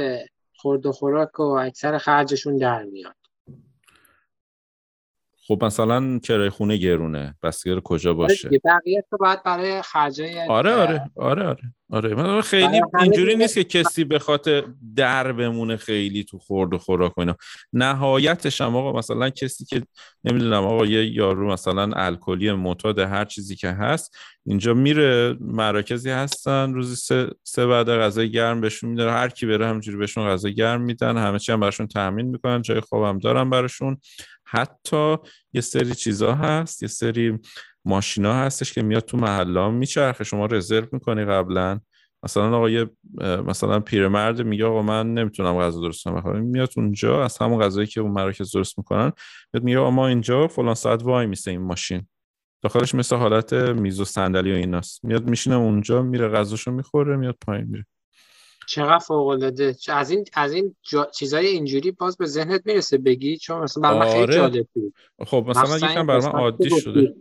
خورد 0.56 0.86
و 0.86 0.92
خوراک 0.92 1.40
و 1.40 1.44
اکثر 1.44 1.98
خرجشون 1.98 2.58
در 2.58 2.84
میاد. 2.84 3.16
خب 5.48 5.64
مثلا 5.66 6.20
کرای 6.20 6.50
خونه 6.50 6.78
گرونه 6.78 7.36
بستگی 7.44 7.82
کجا 7.84 8.10
آره 8.10 8.18
باشه؟ 8.18 8.50
بقیه 8.66 9.06
تو 9.10 9.18
باید 9.18 9.44
برای 9.44 9.82
خرجای 9.82 10.42
آره 10.42 10.74
آره 10.74 11.12
آره 11.16 11.44
آره 11.90 12.16
آره. 12.16 12.42
خیلی 12.42 12.82
اینجوری 13.00 13.36
نیست 13.36 13.54
که 13.54 13.64
کسی 13.64 14.04
به 14.04 14.20
خاطر 14.20 14.64
در 14.96 15.32
بمونه 15.32 15.78
خیلی 15.78 16.24
تو 16.24 16.38
خورد 16.38 16.74
و 16.74 16.78
خوراک 16.78 17.20
اینا. 17.20 17.36
نهایتش 17.74 18.62
هم 18.62 18.76
آقا 18.76 19.00
مثلا 19.00 19.30
کسی 19.30 19.66
که 19.66 19.84
نمی‌دونم 20.24 20.64
آقا 20.64 20.86
یه 20.86 21.12
یارو 21.12 21.52
مثلا 21.52 21.90
الکلی 21.96 22.52
معتاد 22.52 23.00
هر 23.00 23.26
چیزی 23.26 23.56
که 23.56 23.70
هست 23.70 24.18
اینجا 24.46 24.74
میره 24.74 25.38
مراکزی 25.40 26.10
هستن 26.10 26.74
روزی 26.74 26.96
سه, 26.96 27.30
سه 27.44 27.68
بعد 27.68 27.90
غذای 27.90 28.32
گرم 28.32 28.62
بهشون 28.62 28.90
میدن 28.90 29.10
هر 29.10 29.30
کی 29.30 29.46
بره 29.46 29.68
همینجوری 29.68 29.98
بهشون 29.98 30.28
غذا 30.28 30.50
گرم 30.50 30.82
میدن 30.82 31.18
همه 31.18 31.40
چی 31.40 31.52
هم 31.52 31.60
براشون 31.60 31.88
تامین 31.88 32.26
می‌کنن 32.26 32.62
جای 32.62 32.80
خوابم 32.82 33.20
دارن 33.20 33.50
براشون. 33.50 33.98
حتی 34.46 35.18
یه 35.54 35.62
سری 35.62 35.96
چیزا 35.96 36.34
هست 36.34 36.82
یه 36.84 36.90
سری 36.90 37.40
ماشینا 37.86 38.34
هستش 38.34 38.74
که 38.74 38.82
میاد 38.82 39.04
تو 39.04 39.18
محله 39.18 39.70
میچرخه. 39.70 40.24
شما 40.24 40.46
رزرو 40.46 40.88
می‌کنی 40.92 41.26
قبلا. 41.26 41.80
مثلا 42.24 42.58
آقا 42.58 42.70
یه 42.70 42.90
مثلا 43.22 43.80
پیرمرد 43.80 44.42
میگه 44.42 44.66
آقا 44.66 44.82
من 44.82 45.14
نمی‌تونم 45.14 45.60
غذا 45.60 45.82
درست 45.82 46.04
کنم. 46.04 46.42
میاد 46.44 46.70
اونجا 46.78 47.24
از 47.24 47.38
همون 47.38 47.62
غذایی 47.62 47.88
که 47.88 48.02
اون 48.02 48.12
مراکز 48.12 48.52
درست 48.52 48.78
می‌کنن 48.78 49.12
میاد 49.54 49.64
میگه 49.64 49.80
ما 49.80 50.08
اینجا 50.08 50.48
فلان 50.48 50.76
ساعت 50.76 51.04
وای 51.04 51.26
میسه 51.26 51.52
این 51.52 51.62
ماشین. 51.62 52.08
داخلش 52.62 52.96
مثل 52.96 53.16
حالت 53.16 53.54
میز 53.54 54.00
و 54.00 54.06
صندلی 54.06 54.52
و 54.52 54.56
ایناست. 54.56 55.06
میاد 55.06 55.30
میشینه 55.30 55.56
اونجا 55.56 56.02
میره 56.02 56.30
غذاشو 56.30 56.72
می‌خوره 56.72 57.16
میاد 57.18 57.38
پایین 57.46 57.66
میره. 57.66 57.86
چقدر 58.68 59.00
فوق 59.00 59.28
العاده 59.28 59.76
از 59.88 60.12
این 60.12 60.26
از 60.34 60.54
این 60.54 60.76
جا... 60.82 61.06
چیزای 61.06 61.48
اینجوری 61.48 61.92
باز 61.92 62.18
به 62.18 62.26
ذهنت 62.26 62.62
می‌رسه 62.66 62.98
بگی 62.98 63.38
چون 63.38 63.62
مثلا 63.62 63.82
برای 63.84 64.10
آره. 64.10 64.26
خیلی 64.26 64.34
جالب 64.38 64.68
بود. 64.74 64.94
خب 65.28 65.46
مثلا 65.48 65.78
یکم 65.92 66.08
برای 66.08 66.22
من 66.22 66.30
عادی 66.32 66.82
شده. 66.82 67.16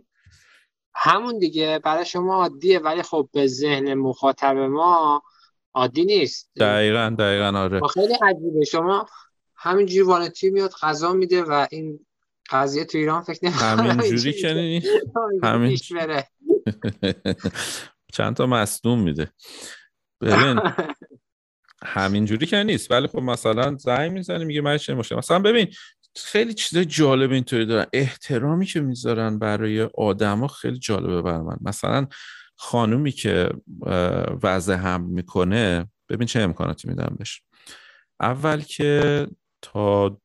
همون 0.95 1.39
دیگه 1.39 1.79
برای 1.83 2.05
شما 2.05 2.35
عادیه 2.35 2.79
ولی 2.79 3.01
خب 3.01 3.29
به 3.33 3.47
ذهن 3.47 3.93
مخاطب 3.93 4.57
ما 4.57 5.23
عادی 5.73 6.05
نیست. 6.05 6.51
دقیقا 6.59 7.15
دقیقا 7.19 7.59
آره. 7.59 7.81
خیلی 7.93 8.13
عجیبه. 8.13 8.65
شما 8.65 9.05
همینجوری 9.55 10.01
وانتی 10.01 10.49
میاد 10.49 10.71
غذا 10.81 11.13
میده 11.13 11.43
و 11.43 11.67
این 11.71 12.05
قضیه 12.49 12.85
تو 12.85 12.97
ایران 12.97 13.21
فکر 13.21 13.39
نمی‌کنم 13.45 13.89
همینجوری 13.89 14.33
که 14.33 14.53
نی- 14.53 14.83
همین- 15.43 15.77
چند 18.13 18.35
تا 18.35 18.45
مصدوم 18.45 18.99
میده. 19.03 19.31
ببین 20.21 20.59
همینجوری 21.85 22.45
که 22.45 22.63
نیست. 22.63 22.91
ولی 22.91 23.07
خب 23.07 23.19
مثلا 23.19 23.77
زنگ 23.77 24.11
می‌زنی 24.11 24.45
میگه 24.45 24.61
من 24.61 24.77
چه 24.77 24.93
مشکل 24.93 25.15
مثلا 25.15 25.39
ببین 25.39 25.67
خیلی 26.15 26.53
چیزای 26.53 26.85
جالب 26.85 27.31
اینطوری 27.31 27.65
دارن. 27.65 27.85
احترامی 27.93 28.65
که 28.65 28.81
می‌ذارن 28.81 29.39
برای 29.39 29.81
آدما 29.81 30.47
خیلی 30.47 30.79
جالبه 30.79 31.21
برای 31.21 31.41
من. 31.41 31.57
مثلا 31.61 32.07
خانومی 32.55 33.11
که 33.11 33.49
وضع 34.43 34.73
هم 34.73 35.03
می‌کنه 35.03 35.85
ببین 36.09 36.27
چه 36.27 36.39
امکاناتی 36.39 36.87
میدن 36.87 37.15
بهش. 37.17 37.41
اول 38.19 38.61
که 38.61 39.27
تا 39.61 40.17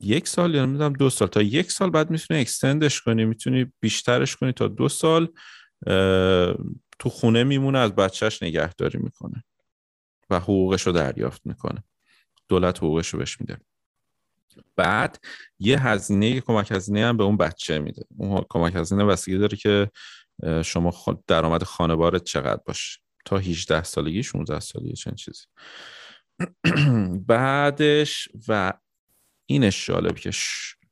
یک 0.00 0.28
سال 0.28 0.54
یا 0.54 0.66
نمی‌دونم 0.66 0.92
دو 0.92 1.10
سال 1.10 1.28
تا 1.28 1.42
یک 1.42 1.70
سال 1.70 1.90
بعد 1.90 2.10
می‌تونی 2.10 2.40
اکستندش 2.40 3.00
کنی 3.00 3.24
می‌تونی 3.24 3.72
بیشترش 3.80 4.36
کنی 4.36 4.52
تا 4.52 4.68
دو 4.68 4.88
سال 4.88 5.28
تو 6.98 7.08
خونه 7.08 7.44
میمونه 7.44 7.78
از 7.78 7.94
بچهش 7.94 8.42
نگهداری 8.42 8.98
می‌کنه. 8.98 9.44
و 10.30 10.40
حقوقش 10.40 10.82
رو 10.86 10.92
دریافت 10.92 11.42
می‌کنه. 11.44 11.84
دولت 12.48 12.78
حقوقش 12.78 13.08
رو 13.08 13.18
بهش 13.18 13.40
میده. 13.40 13.58
بعد 14.76 15.18
یه 15.58 15.86
هزینه 15.86 16.40
کمک 16.40 16.72
هزینه 16.72 17.06
هم 17.06 17.16
به 17.16 17.24
اون 17.24 17.36
بچه 17.36 17.78
میده. 17.78 18.02
اون 18.18 18.44
کمک 18.48 18.76
هزینه 18.76 19.04
بستگی 19.04 19.38
داره 19.38 19.56
که 19.56 19.90
شما 20.64 20.92
درآمد 21.26 21.62
خانوارت 21.62 22.24
چقدر 22.24 22.60
باشه. 22.66 23.00
تا 23.24 23.38
18 23.38 23.82
سالگی 23.82 24.22
16 24.22 24.60
سالگی 24.60 24.92
چنین 24.92 25.16
چیزی. 25.16 25.44
بعدش 27.26 28.28
و 28.48 28.72
اینش 29.46 29.86
جالب 29.86 30.16
که 30.16 30.30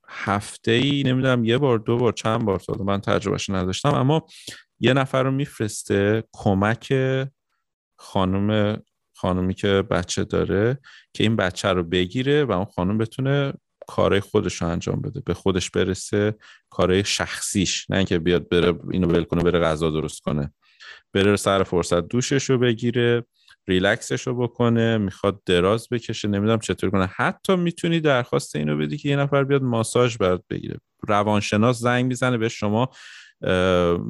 هفته 0.08 0.70
ای 0.70 1.02
نمی‌دونم 1.02 1.44
یه 1.44 1.58
بار 1.58 1.78
دو 1.78 1.96
بار 1.96 2.12
چند 2.12 2.44
بار 2.44 2.58
تا 2.58 2.84
من 2.84 3.00
تجربهش 3.00 3.50
نداشتم 3.50 3.94
اما 3.94 4.26
یه 4.80 4.92
نفر 4.92 5.22
رو 5.22 5.30
میفرسته 5.30 6.24
کمک 6.32 6.94
خانم 7.96 8.82
خانومی 9.20 9.54
که 9.54 9.68
بچه 9.90 10.24
داره 10.24 10.78
که 11.14 11.22
این 11.22 11.36
بچه 11.36 11.68
رو 11.68 11.84
بگیره 11.84 12.44
و 12.44 12.52
اون 12.52 12.64
خانم 12.64 12.98
بتونه 12.98 13.52
کارهای 13.88 14.20
خودش 14.20 14.62
رو 14.62 14.68
انجام 14.68 15.00
بده 15.00 15.20
به 15.20 15.34
خودش 15.34 15.70
برسه 15.70 16.34
کارهای 16.70 17.04
شخصیش. 17.04 17.90
نه 17.90 17.96
اینکه 17.96 18.18
بیاد 18.18 18.48
بره 18.48 18.74
اینو 18.90 19.08
ول 19.08 19.24
کنه 19.24 19.42
بره 19.42 19.60
غذا 19.60 19.90
درست 19.90 20.20
کنه. 20.20 20.52
بره 21.14 21.36
سر 21.36 21.62
فرصت 21.62 22.08
دوشش 22.08 22.50
رو 22.50 22.58
بگیره 22.58 23.24
ریلکسش 23.68 24.26
رو 24.26 24.34
بکنه 24.36 24.98
می‌خواد 24.98 25.42
دراز 25.46 25.88
بکشه 25.90 26.28
نمی‌دونم 26.28 26.58
چطور 26.58 26.90
کنه. 26.90 27.06
حتی 27.06 27.56
می‌تونی 27.56 28.00
درخواست 28.00 28.56
اینو 28.56 28.78
بدی 28.78 28.96
که 28.96 29.08
یه 29.08 29.16
نفر 29.16 29.44
بیاد 29.44 29.62
ماساژ 29.62 30.16
برات 30.16 30.42
بگیره. 30.50 30.80
روانشناس 31.08 31.78
زنگ 31.78 32.04
می‌زنه 32.04 32.38
به 32.38 32.48
شما 32.48 32.90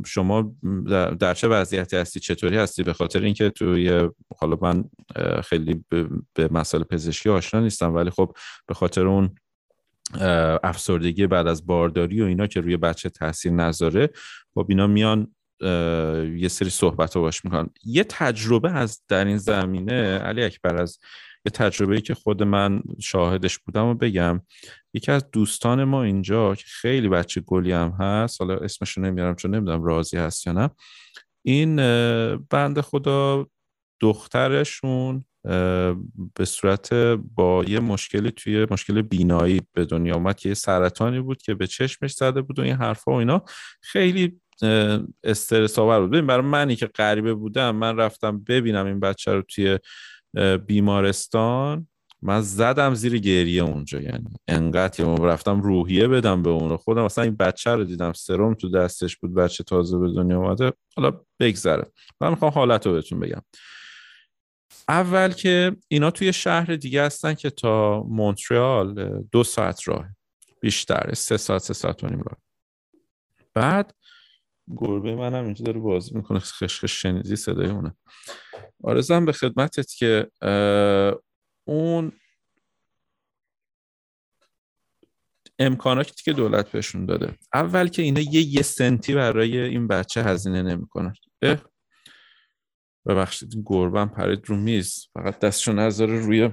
شما 0.07 0.55
در- 0.91 1.35
چه 1.35 1.49
وضعیتی 1.49 1.97
هستی؟ 1.97 2.21
چطوری 2.21 2.57
هستی؟ 2.57 2.83
به 2.83 2.93
خاطر 2.93 3.21
اینکه 3.21 3.51
توی 3.51 4.09
حالا 4.39 4.59
من 4.63 4.85
خیلی 5.45 5.85
به- 6.35 6.49
مسائل 6.51 6.85
پزشکی 6.85 7.29
آشنا 7.29 7.61
نیستم 7.61 7.95
ولی 7.95 8.11
خب 8.11 8.37
به 8.67 8.75
خاطر 8.75 9.07
اون 9.07 9.35
افسردگی 10.63 11.27
بعد 11.27 11.47
از 11.47 11.67
بارداری 11.67 12.23
و 12.23 12.25
اینا 12.25 12.47
که 12.47 12.61
روی 12.61 12.77
بچه 12.77 13.09
تاثیر 13.11 13.53
نذاره 13.53 14.11
خب 14.55 14.67
اینا 14.69 14.87
میان 14.87 15.35
یه 16.37 16.49
سری 16.49 16.71
صحبت 16.71 17.17
رو 17.17 17.23
باش 17.23 17.45
می‌کنن. 17.45 17.71
یه 17.85 18.05
تجربه 18.05 18.71
از 18.73 19.01
در 19.09 19.25
این 19.25 19.37
زمینه 19.37 20.19
علی 20.19 20.45
اکبر 20.45 20.77
از 20.83 20.99
یه 21.47 21.51
تجربه 21.55 22.01
که 22.01 22.15
خود 22.15 22.43
من 22.43 22.83
شاهدش 23.01 23.59
بودم 23.59 23.87
و 23.87 23.95
بگم. 23.95 24.41
یکی 24.95 25.13
از 25.13 25.31
دوستان 25.31 25.85
ما 25.85 26.03
اینجا 26.03 26.55
که 26.55 26.65
خیلی 26.67 27.09
بچه 27.09 27.41
گلی 27.41 27.73
هم 27.73 27.97
هست 28.01 28.41
حالا 28.41 28.57
اسمش 28.57 28.99
نمیارم 28.99 29.35
چون 29.35 29.55
نمی‌دونم 29.55 29.85
راضی 29.85 30.17
هست 30.17 30.47
یا 30.47 30.53
نه 30.53 30.71
این 31.43 31.77
بند 32.37 32.81
خدا 32.81 33.47
دخترشون 34.01 35.25
به 36.35 36.45
صورت 36.45 36.95
با 37.35 37.65
یه 37.69 37.81
مشکلی 37.81 38.31
توی 38.31 38.67
مشکل 38.71 39.03
بینایی 39.03 39.63
به 39.73 39.85
دنیا 39.85 40.15
آمد 40.15 40.37
که 40.37 40.49
یه 40.49 40.55
سرطانی 40.55 41.21
بود 41.21 41.43
که 41.43 41.55
به 41.55 41.67
چشمش 41.67 42.13
زده 42.13 42.43
بود 42.43 42.59
و 42.59 42.63
این 42.63 42.77
حرفا 42.77 43.13
و 43.13 43.15
اینا. 43.15 43.45
خیلی 43.83 44.41
استرس 45.25 45.79
آور 45.79 46.01
بود. 46.01 46.11
ببین 46.11 46.27
برای 46.27 46.47
منی 46.47 46.77
که 46.77 46.87
غریبه 46.87 47.35
بودم 47.35 47.77
من 47.77 47.97
رفتم 47.97 48.39
ببینم 48.39 48.87
این 48.87 49.01
بچه 49.01 49.33
رو 49.33 49.43
توی 49.43 49.79
بیمارستان. 50.67 51.87
من 52.23 52.41
زدم 52.41 52.95
زیر 52.95 53.19
گریه 53.19 53.63
اونجا 53.63 54.01
یعنی 54.01 54.27
انقدر 54.49 55.05
من 55.05 55.25
رفتم 55.25 55.61
روحیه 55.61 56.09
بدم 56.09 56.43
به 56.43 56.51
اون 56.51 56.77
خودم 56.77 57.05
مثلا 57.05 57.25
این 57.25 57.37
بچه 57.37 57.71
رو 57.71 57.85
دیدم 57.85 58.13
سرم 58.13 58.55
تو 58.55 58.71
دستش 58.71 59.17
بود 59.17 59.35
بچه 59.35 59.65
تازه 59.65 59.99
به 59.99 60.13
دنیا 60.13 60.39
اومده. 60.39 60.73
حالا 60.97 61.21
بگذره. 61.41 61.87
من 62.21 62.31
می‌خوام 62.31 62.53
حالت 62.53 62.87
رو 62.87 62.93
بهتون 62.93 63.21
بگم. 63.21 63.43
اول 64.89 65.33
که 65.33 65.77
اینا 65.89 66.11
توی 66.11 66.33
شهر 66.33 66.77
دیگه 66.77 67.03
هستن 67.03 67.35
که 67.35 67.51
تا 67.51 68.03
مونترال 68.03 69.21
دو 69.33 69.45
ساعت 69.45 69.89
راه. 69.89 70.09
بیشتر 70.61 71.15
سه 71.15 71.37
ساعت 71.37 71.63
سه 71.63 71.75
ساعت 71.75 72.05
و 72.05 72.07
نیم 72.07 72.21
راه. 72.21 72.37
بعد 73.55 73.95
گربه 74.77 75.15
منم 75.15 75.45
اینجا 75.45 75.65
داره 75.65 75.81
بازی 75.81 76.15
می‌کنه. 76.15 76.39
خشخش 76.39 77.03
شنیدی 77.03 77.37
صدای 77.37 77.71
اونه 77.71 77.95
آرزم 78.85 79.25
به 79.25 79.33
خدمتت 79.33 79.95
که 79.95 80.31
اون 81.65 82.13
امکاناتی 85.59 86.23
که 86.25 86.33
دولت 86.33 86.73
بهشون 86.73 87.07
داده. 87.07 87.35
اول 87.55 87.89
که 87.89 88.03
اینا 88.03 88.21
یه 88.21 88.43
یه 88.43 88.63
سنتی 88.63 89.15
برای 89.15 89.59
این 89.59 89.89
بچه 89.89 90.23
هزینه 90.23 90.63
نمی‌کنن. 90.63 91.13
ببخشید 93.07 93.49
این 93.55 93.63
گربم 93.67 94.09
پرید 94.09 94.47
رو 94.47 94.57
میز. 94.57 95.09
فقط 95.15 95.39
دستشو 95.39 95.73
نذاره 95.73 96.21
روی 96.21 96.51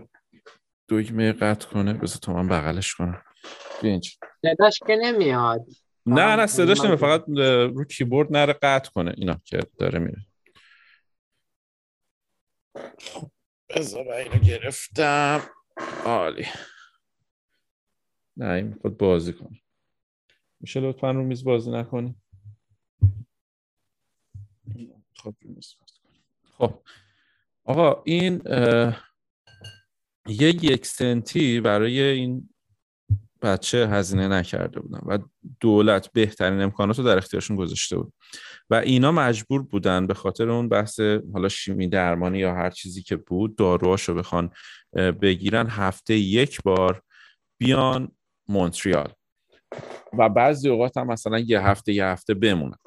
دگمه 0.89 1.31
قطع 1.31 1.67
کنه. 1.67 1.93
بذار 1.93 2.17
تا 2.17 2.33
من 2.33 2.47
بغلش 2.47 2.93
کنم. 2.93 3.21
بیا 3.81 3.91
اینجا. 3.91 4.11
صداش 4.41 4.79
که 4.87 4.95
نمیاد. 4.95 5.65
نه 6.07 6.35
نه 6.35 6.47
صداش 6.47 6.79
نمیاد 6.79 6.99
فقط 6.99 7.25
رو 7.75 7.83
کیبورد 7.83 8.31
نره 8.31 8.53
قطع 8.53 8.91
کنه 8.91 9.13
اینا 9.17 9.41
که 9.45 9.59
داره 9.77 9.99
میره. 9.99 10.25
بذار 13.69 14.11
اینو 14.11 14.39
گرفتم. 14.39 15.41
عالی. 16.05 16.45
نه 18.37 18.49
این 18.49 18.67
می‌خواد 18.67 18.97
بازی 18.97 19.33
کنه. 19.33 19.61
میشه 20.59 20.79
لطفا 20.79 21.11
رو 21.11 21.23
میز 21.23 21.43
بازی 21.43 21.71
نکنی؟ 21.71 22.15
خب. 25.15 25.35
خب. 26.57 26.81
آقا 27.63 28.03
این 28.05 28.41
اه، 28.45 29.03
یه 30.27 30.49
یک 30.49 30.85
سنتی 30.85 31.61
برای 31.61 31.99
این 32.01 32.49
بچه 33.47 33.87
هزینه 33.87 34.27
نکرده 34.27 34.79
بودن 34.79 34.99
و 35.05 35.19
دولت 35.59 36.13
بهترین 36.13 36.61
امکانات 36.61 36.99
رو 36.99 37.05
در 37.05 37.17
اختیارشون 37.17 37.55
گذاشته 37.55 37.97
بود. 37.97 38.13
و 38.69 38.75
اینا 38.75 39.11
مجبور 39.11 39.63
بودن 39.63 40.07
به 40.07 40.13
خاطر 40.13 40.49
اون 40.49 40.69
بحث 40.69 40.99
حالا 41.33 41.49
شیمی 41.49 41.87
درمانی 41.87 42.39
یا 42.39 42.53
هر 42.53 42.69
چیزی 42.69 43.03
که 43.03 43.15
بود 43.15 43.55
داروهاشو 43.55 44.13
بخوان 44.13 44.49
بگیرن. 45.21 45.67
هفته 45.67 46.15
یک 46.15 46.61
بار 46.61 47.01
بیان 47.57 48.11
مونتریال. 48.47 49.13
و 50.17 50.29
بعضی 50.29 50.69
اوقات 50.69 50.97
هم 50.97 51.07
مثلا 51.07 51.39
یه 51.39 51.61
هفته 51.61 51.93
یه 51.93 52.05
هفته 52.05 52.33
بمونن. 52.33 52.77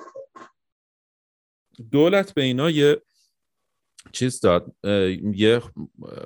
دولت 1.91 2.35
به 2.35 2.43
اینا 2.43 2.71
یه 2.71 3.03
چیز 4.13 4.41
داد 4.41 4.75
یه 5.35 5.63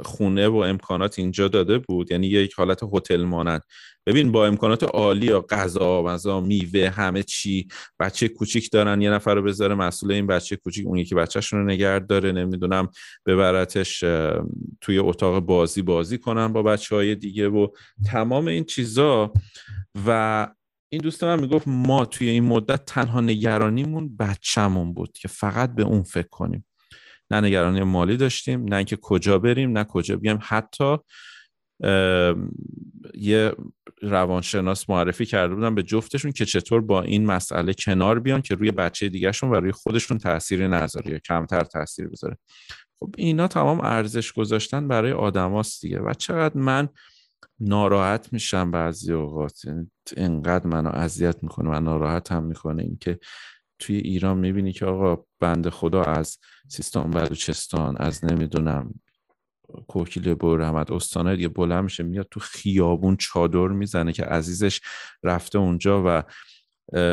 خونه 0.05 0.49
و 0.49 0.57
امکانات 0.57 1.19
اینجا 1.19 1.49
داده 1.49 1.79
بود 1.79 2.13
یعنی 2.13 2.27
یک 2.27 2.55
حالت 2.55 2.81
هتل 2.93 3.23
مانند. 3.23 3.63
ببین 4.07 4.33
با 4.33 4.47
امکانات 4.47 4.83
عالی 4.83 5.27
یا 5.27 5.47
غذا 5.51 6.03
مزا 6.03 6.41
میوه 6.41 6.89
همه 6.89 7.23
چی 7.23 7.69
بچه 8.01 8.29
کوچیک 8.29 8.71
دارن 8.71 9.03
یه 9.03 9.11
نفر 9.11 9.35
رو 9.35 9.43
بذاره 9.43 9.75
مسئول 9.75 10.13
این 10.13 10.27
بچه 10.27 10.57
کوچیک 10.57 10.87
اون 10.87 10.99
یکی 10.99 11.15
بچهشون 11.15 11.61
رو 11.61 11.67
نگرد 11.67 12.07
داره 12.07 12.33
نمی‌دونم 12.33 12.89
ببرتش 13.27 14.01
توی 14.81 14.99
اتاق 14.99 15.39
بازی 15.39 15.83
بازی 15.83 16.19
کنن 16.19 16.53
با 16.53 16.63
بچه 16.63 16.97
های 16.97 17.15
دیگه 17.15 17.49
و 17.49 17.69
تمام 18.07 18.47
این 18.47 18.65
چیزا. 18.65 19.33
و 20.07 20.49
این 20.89 21.01
دوست 21.01 21.25
من 21.25 21.41
می‌گفت 21.41 21.69
ما 21.69 22.05
توی 22.05 22.29
این 22.29 22.45
مدت 22.45 22.85
تنها 22.85 23.21
نگرانیمون 23.21 24.17
بچهمون 24.17 24.95
بود 24.95 25.13
که 25.13 25.29
فقط 25.29 25.75
به 25.75 25.83
اون 25.83 26.03
فکر 26.03 26.29
کنیم. 26.29 26.65
نه 27.31 27.41
نگرانی 27.41 27.83
مالی 27.83 28.17
داشتیم 28.17 28.65
نه 28.65 28.77
اینکه 28.77 28.97
کجا 28.97 29.39
بریم 29.39 29.79
نه 29.79 29.85
کجا 29.85 30.17
بیایم. 30.17 30.39
حتی 30.43 30.97
یه 33.15 33.53
روانشناس 34.03 34.91
معرفی 34.91 35.27
کرده 35.27 35.55
بودن 35.55 35.75
به 35.75 35.83
جفتشون 35.83 36.33
که 36.33 36.45
چطور 36.45 36.81
با 36.81 37.03
این 37.03 37.27
مسئله 37.27 37.75
کنار 37.75 38.21
بیان 38.21 38.43
که 38.43 38.55
روی 38.55 38.71
بچه 38.71 39.09
دیگهشون 39.09 39.51
و 39.51 39.55
روی 39.55 39.73
خودشون 39.73 40.19
تاثیری 40.19 40.69
نذاره 40.69 41.11
یا 41.11 41.19
کمتر 41.19 41.65
تاثیر 41.65 42.09
بذاره. 42.09 42.39
خب 43.01 43.15
اینا 43.19 43.49
تمام 43.49 43.81
ارزش 43.81 44.33
گذاشتن 44.33 44.89
برای 44.89 45.13
آدماست 45.13 45.83
دیگه. 45.83 45.99
و 46.01 46.13
چقدر 46.15 46.57
من 46.57 46.89
ناراحت 47.61 48.33
میشم 48.33 48.71
بعضی 48.71 49.13
اوقات. 49.13 49.65
یعنی 49.65 49.91
انقدر 50.17 50.67
منو 50.67 50.89
اذیت 50.89 51.43
می‌کنه 51.43 51.71
و 51.71 51.81
ناراحت 51.81 52.33
هم 52.33 52.45
می‌کنه 52.45 52.83
اینکه 52.83 53.19
توی 53.79 53.97
ایران 53.97 54.39
می‌بینی 54.39 54.73
که 54.73 54.87
آقا 54.87 55.25
بند 55.41 55.69
خدا 55.69 56.03
از 56.03 56.39
سیستان 56.69 57.11
بلوچستان 57.11 57.97
از 57.97 58.25
نمی‌دونم 58.25 58.95
کوکیل 59.89 60.35
برحمت 60.35 60.91
استانه 60.91 61.37
دیگه 61.37 61.49
بلند 61.49 61.85
میشه 61.85 62.03
میاد 62.03 62.29
تو 62.31 62.41
خیابون 62.41 63.17
چادر 63.17 63.69
می‌زنه 63.69 64.13
که 64.13 64.25
عزیزش 64.25 64.81
رفته 65.23 65.59
اونجا 65.59 66.03
و 66.07 66.23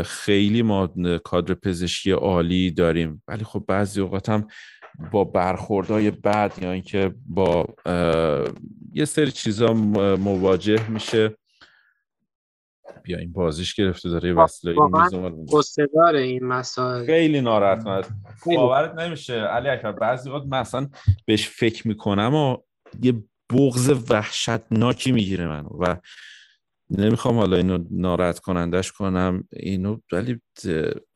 خیلی 0.03 0.61
ما 0.61 0.87
کادر 1.23 1.53
پزشکی 1.53 2.11
عالی 2.11 2.71
داریم. 2.71 3.23
ولی 3.27 3.43
خب 3.43 3.65
بعضی 3.67 4.01
اوقات 4.01 4.29
هم 4.29 4.47
با 5.11 5.23
برخوردهای 5.23 6.11
بد 6.11 6.53
یا 6.61 6.71
اینکه 6.71 7.15
با 7.25 7.75
یه 8.93 9.05
سری 9.05 9.31
چیزا 9.31 9.73
مواجه 10.15 10.89
میشه. 10.89 11.37
بیا 13.03 13.17
این 13.17 13.31
بازیش 13.31 13.73
گرفته 13.73 14.09
داره 14.09 14.33
وصله 14.33 14.71
این 14.71 14.81
این 16.15 16.45
مسائل. 16.45 17.05
خیلی 17.05 17.41
ناراحت 17.41 18.07
باورت 18.45 18.95
نمیشه. 18.95 19.33
علی 19.33 19.69
اکبر 19.69 19.91
بعضی 19.91 20.29
وقت 20.29 20.45
مثلا 20.45 20.89
بهش 21.25 21.47
فکر 21.47 21.87
می‌کنم 21.87 22.35
و 22.35 22.57
یه 23.01 23.13
بغض 23.53 24.11
وحشتناکی 24.11 25.11
می‌گیره 25.11 25.47
منو 25.47 25.69
و 25.79 25.95
نمی‌خوام 26.89 27.37
حالا 27.37 27.57
اینو 27.57 27.85
ناراحت 27.91 28.39
کنندش 28.39 28.91
کنم. 28.91 29.47
اینو 29.53 29.97
ولی 30.11 30.41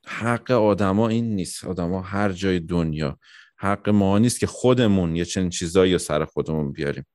حق 0.07 0.52
آدما 0.52 1.10
این 1.10 1.35
نیست. 1.35 1.65
آدما 1.65 2.02
هر 2.02 2.31
جای 2.31 2.60
دنیا 2.60 3.19
حق 3.57 3.89
ما 3.89 4.19
نیست 4.19 4.39
که 4.39 4.47
خودمون 4.47 5.15
یه 5.15 5.26
چنین 5.26 5.49
چیزایی 5.49 5.97
سر 5.97 6.26
خودمون 6.26 6.72
بیاریم. 6.72 7.06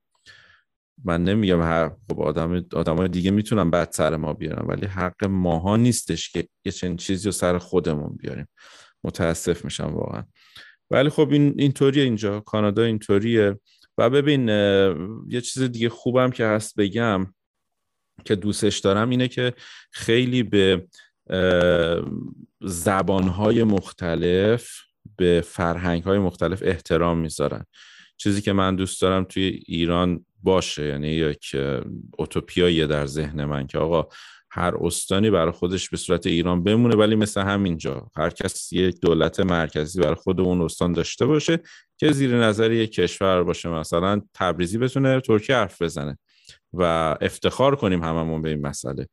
من 1.05 1.25
نمیگم 1.25 1.63
هر 1.63 1.89
خب 1.89 2.21
آدم 2.21 2.65
آدمای 2.75 3.09
دیگه 3.09 3.31
می‌تونن 3.31 3.71
بعد 3.71 3.93
سر 3.93 4.17
ما 4.17 4.33
بیارن 4.33 4.67
ولی 4.67 4.87
حق 4.87 5.25
ماها 5.25 5.77
نیستش 5.77 6.31
که 6.31 6.49
یه 6.65 6.73
چنین 6.73 6.97
چیزی 6.97 7.25
رو 7.25 7.33
سر 7.33 7.59
خودمون 7.59 8.17
بیاریم. 8.17 8.49
متاسف 9.05 9.65
میشم 9.65 9.95
واقعا. 9.95 10.25
ولی 10.91 11.09
خب 11.09 11.29
این 11.31 11.55
اینطوریه 11.59 12.05
اینجا. 12.05 12.41
کانادا 12.41 12.83
اینطوریه 12.83 13.61
و 13.99 14.11
ببین 14.11 14.49
یه 15.29 15.41
چیز 15.41 15.63
دیگه 15.63 15.89
خوبم 15.89 16.31
که 16.31 16.45
هست 16.45 16.77
بگم 16.77 17.35
که 18.25 18.35
دوستش 18.35 18.79
دارم 18.79 19.11
اینه 19.11 19.29
که 19.29 19.55
خیلی 19.91 20.43
به 20.43 20.87
زبانهای 22.61 23.65
مختلف 23.65 24.71
به 25.17 25.43
فرهنگهای 25.47 26.19
مختلف 26.19 26.63
احترام 26.65 27.19
می‌ذارن. 27.19 27.65
چیزی 28.17 28.43
که 28.43 28.53
من 28.53 28.77
دوست 28.77 29.03
دارم 29.03 29.25
توی 29.25 29.63
ایران 29.67 30.25
باشه. 30.43 30.87
یعنی 30.87 31.09
یک 31.09 31.57
اوتوپیایی 32.19 32.87
در 32.87 33.07
ذهن 33.07 33.45
من 33.45 33.67
که 33.67 33.79
آقا 33.79 34.09
هر 34.53 34.75
استانی 34.81 35.31
برای 35.31 35.53
خودش 35.53 35.91
به 35.91 35.97
صورت 35.97 36.27
ایران 36.27 36.65
بمونه 36.65 36.97
ولی 36.97 37.17
مثل 37.17 37.41
همینجا 37.41 38.09
هر 38.17 38.31
کس 38.31 38.73
یک 38.73 39.01
دولت 39.01 39.41
مرکزی 39.41 40.01
برای 40.01 40.15
خود 40.15 40.41
اون 40.41 40.61
استان 40.61 40.93
داشته 40.93 41.27
باشه 41.27 41.59
که 41.97 42.13
زیر 42.13 42.37
نظر 42.37 42.73
یک 42.73 42.93
کشور 42.93 43.43
باشه. 43.43 43.69
مثلا 43.69 44.21
تبریزی 44.35 44.79
بتونه 44.79 45.21
ترکی 45.21 45.53
حرف 45.53 45.83
بزنه 45.83 46.19
و 46.73 46.83
افتخار 47.21 47.77
کنیم 47.77 48.03
هممون 48.03 48.43
به 48.43 48.49
این 48.49 48.67
مسئله. 48.67 49.07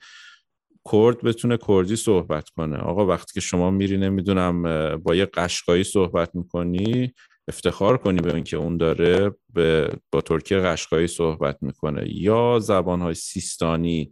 کرد 0.91 1.21
بتونه 1.21 1.57
کردی 1.67 1.95
صحبت 1.95 2.49
کنه. 2.49 2.77
آقا 2.77 3.05
وقتی 3.05 3.33
که 3.33 3.39
شما 3.39 3.71
میری 3.71 3.97
نمی‌دونم 3.97 4.61
با 4.97 5.15
یه 5.15 5.25
قشقایی 5.25 5.83
صحبت 5.83 6.35
می‌کنی 6.35 7.13
افتخار 7.47 7.97
کنی 7.97 8.21
به 8.21 8.35
اینکه 8.35 8.57
اون 8.57 8.77
داره 8.77 9.31
به 9.53 9.89
با 10.11 10.21
ترکیه 10.21 10.57
قشقایی 10.57 11.07
صحبت 11.07 11.57
می‌کنه 11.61 12.15
یا 12.15 12.59
زبانهای 12.59 13.13
سیستانی 13.13 14.11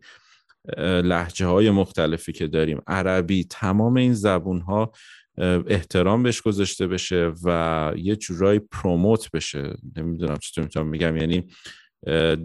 لحجه 0.77 1.45
های 1.45 1.69
مختلفی 1.69 2.31
که 2.31 2.47
داریم. 2.47 2.81
عربی 2.87 3.43
تمام 3.43 3.93
این 3.97 4.13
زبون 4.13 4.61
ها 4.61 4.91
احترام 5.67 6.23
بهش 6.23 6.41
گذاشته 6.41 6.87
بشه 6.87 7.31
و 7.43 7.91
یه 7.97 8.15
جورایی 8.15 8.59
پروموت 8.59 9.31
بشه. 9.31 9.75
نمی‌دونم 9.97 10.37
چطور 10.37 10.63
می‌تونم 10.63 10.87
میگم 10.87 11.17
یعنی 11.17 11.47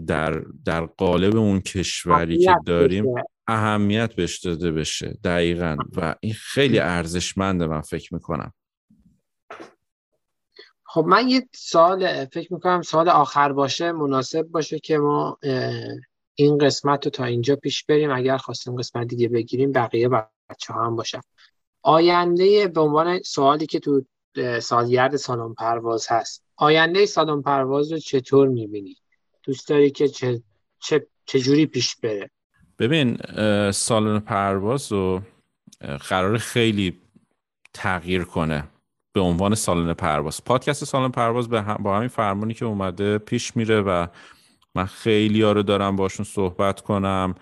در 0.07 0.43
در 0.65 0.85
قالب 0.85 1.35
اون 1.35 1.59
کشوری 1.59 2.37
که 2.37 2.55
داریم 2.65 3.05
اهمیت 3.47 4.15
بهش 4.15 4.39
داده 4.39 4.71
بشه. 4.71 5.17
دقیقا. 5.23 5.77
و 5.95 6.15
این 6.19 6.33
خیلی 6.33 6.79
ارزشمنده 6.79 7.67
من 7.67 7.81
فکر 7.81 8.13
می‌کنم. 8.13 8.53
خب 10.93 11.05
من 11.07 11.29
یه 11.29 11.47
سال 11.53 12.25
فکر 12.25 12.53
می‌کنم 12.53 12.81
سال 12.81 13.09
آخر 13.09 13.51
باشه 13.51 13.91
مناسب 13.91 14.41
باشه 14.41 14.79
که 14.79 14.97
ما 14.97 15.37
این 16.35 16.57
قسمت 16.57 17.05
رو 17.05 17.11
تا 17.11 17.25
اینجا 17.25 17.55
پیش 17.55 17.83
بریم 17.83 18.11
اگر 18.11 18.37
خواستیم 18.37 18.75
قسمت 18.75 19.07
دیگه 19.07 19.27
بگیریم 19.27 19.71
بقیه 19.71 20.09
بچه 20.49 20.73
هم 20.73 20.95
باشن 20.95 21.21
آینده 21.81 22.67
به 22.67 22.81
عنوان 22.81 23.21
سوالی 23.21 23.65
که 23.65 23.79
تو 23.79 24.01
سالگرد 24.61 25.15
سالن 25.15 25.53
پرواز 25.53 26.07
هست 26.09 26.43
آینده 26.55 27.05
سالن 27.05 27.41
پرواز 27.41 27.91
رو 27.91 27.97
چطور 27.97 28.47
می‌بینی؟ 28.47 28.95
دوست 29.43 29.67
داری 29.67 29.91
که 29.91 30.07
چه, 30.07 30.41
چه, 30.79 31.07
چجوری 31.25 31.65
پیش 31.65 31.95
بره؟ 31.95 32.29
ببین 32.79 33.17
سالن 33.71 34.19
پرواز 34.19 34.91
رو 34.91 35.21
قرار 36.09 36.37
خیلی 36.37 37.01
تغییر 37.73 38.23
کنه 38.23 38.70
به 39.13 39.21
عنوان 39.21 39.55
سالن 39.55 39.93
پرواز. 39.93 40.43
پادکست 40.43 40.83
سالن 40.83 41.09
پرواز 41.09 41.49
با 41.49 41.95
همین 41.95 42.07
فرمانی 42.07 42.53
که 42.53 42.65
اومده 42.65 43.17
پیش 43.17 43.57
میره 43.57 43.81
و 43.81 44.07
من 44.75 44.85
خیلی 44.85 45.41
ها 45.41 45.51
رو 45.51 45.63
دارم 45.63 45.95
باشون 45.95 46.25
صحبت 46.25 46.81
کنم 46.81 47.35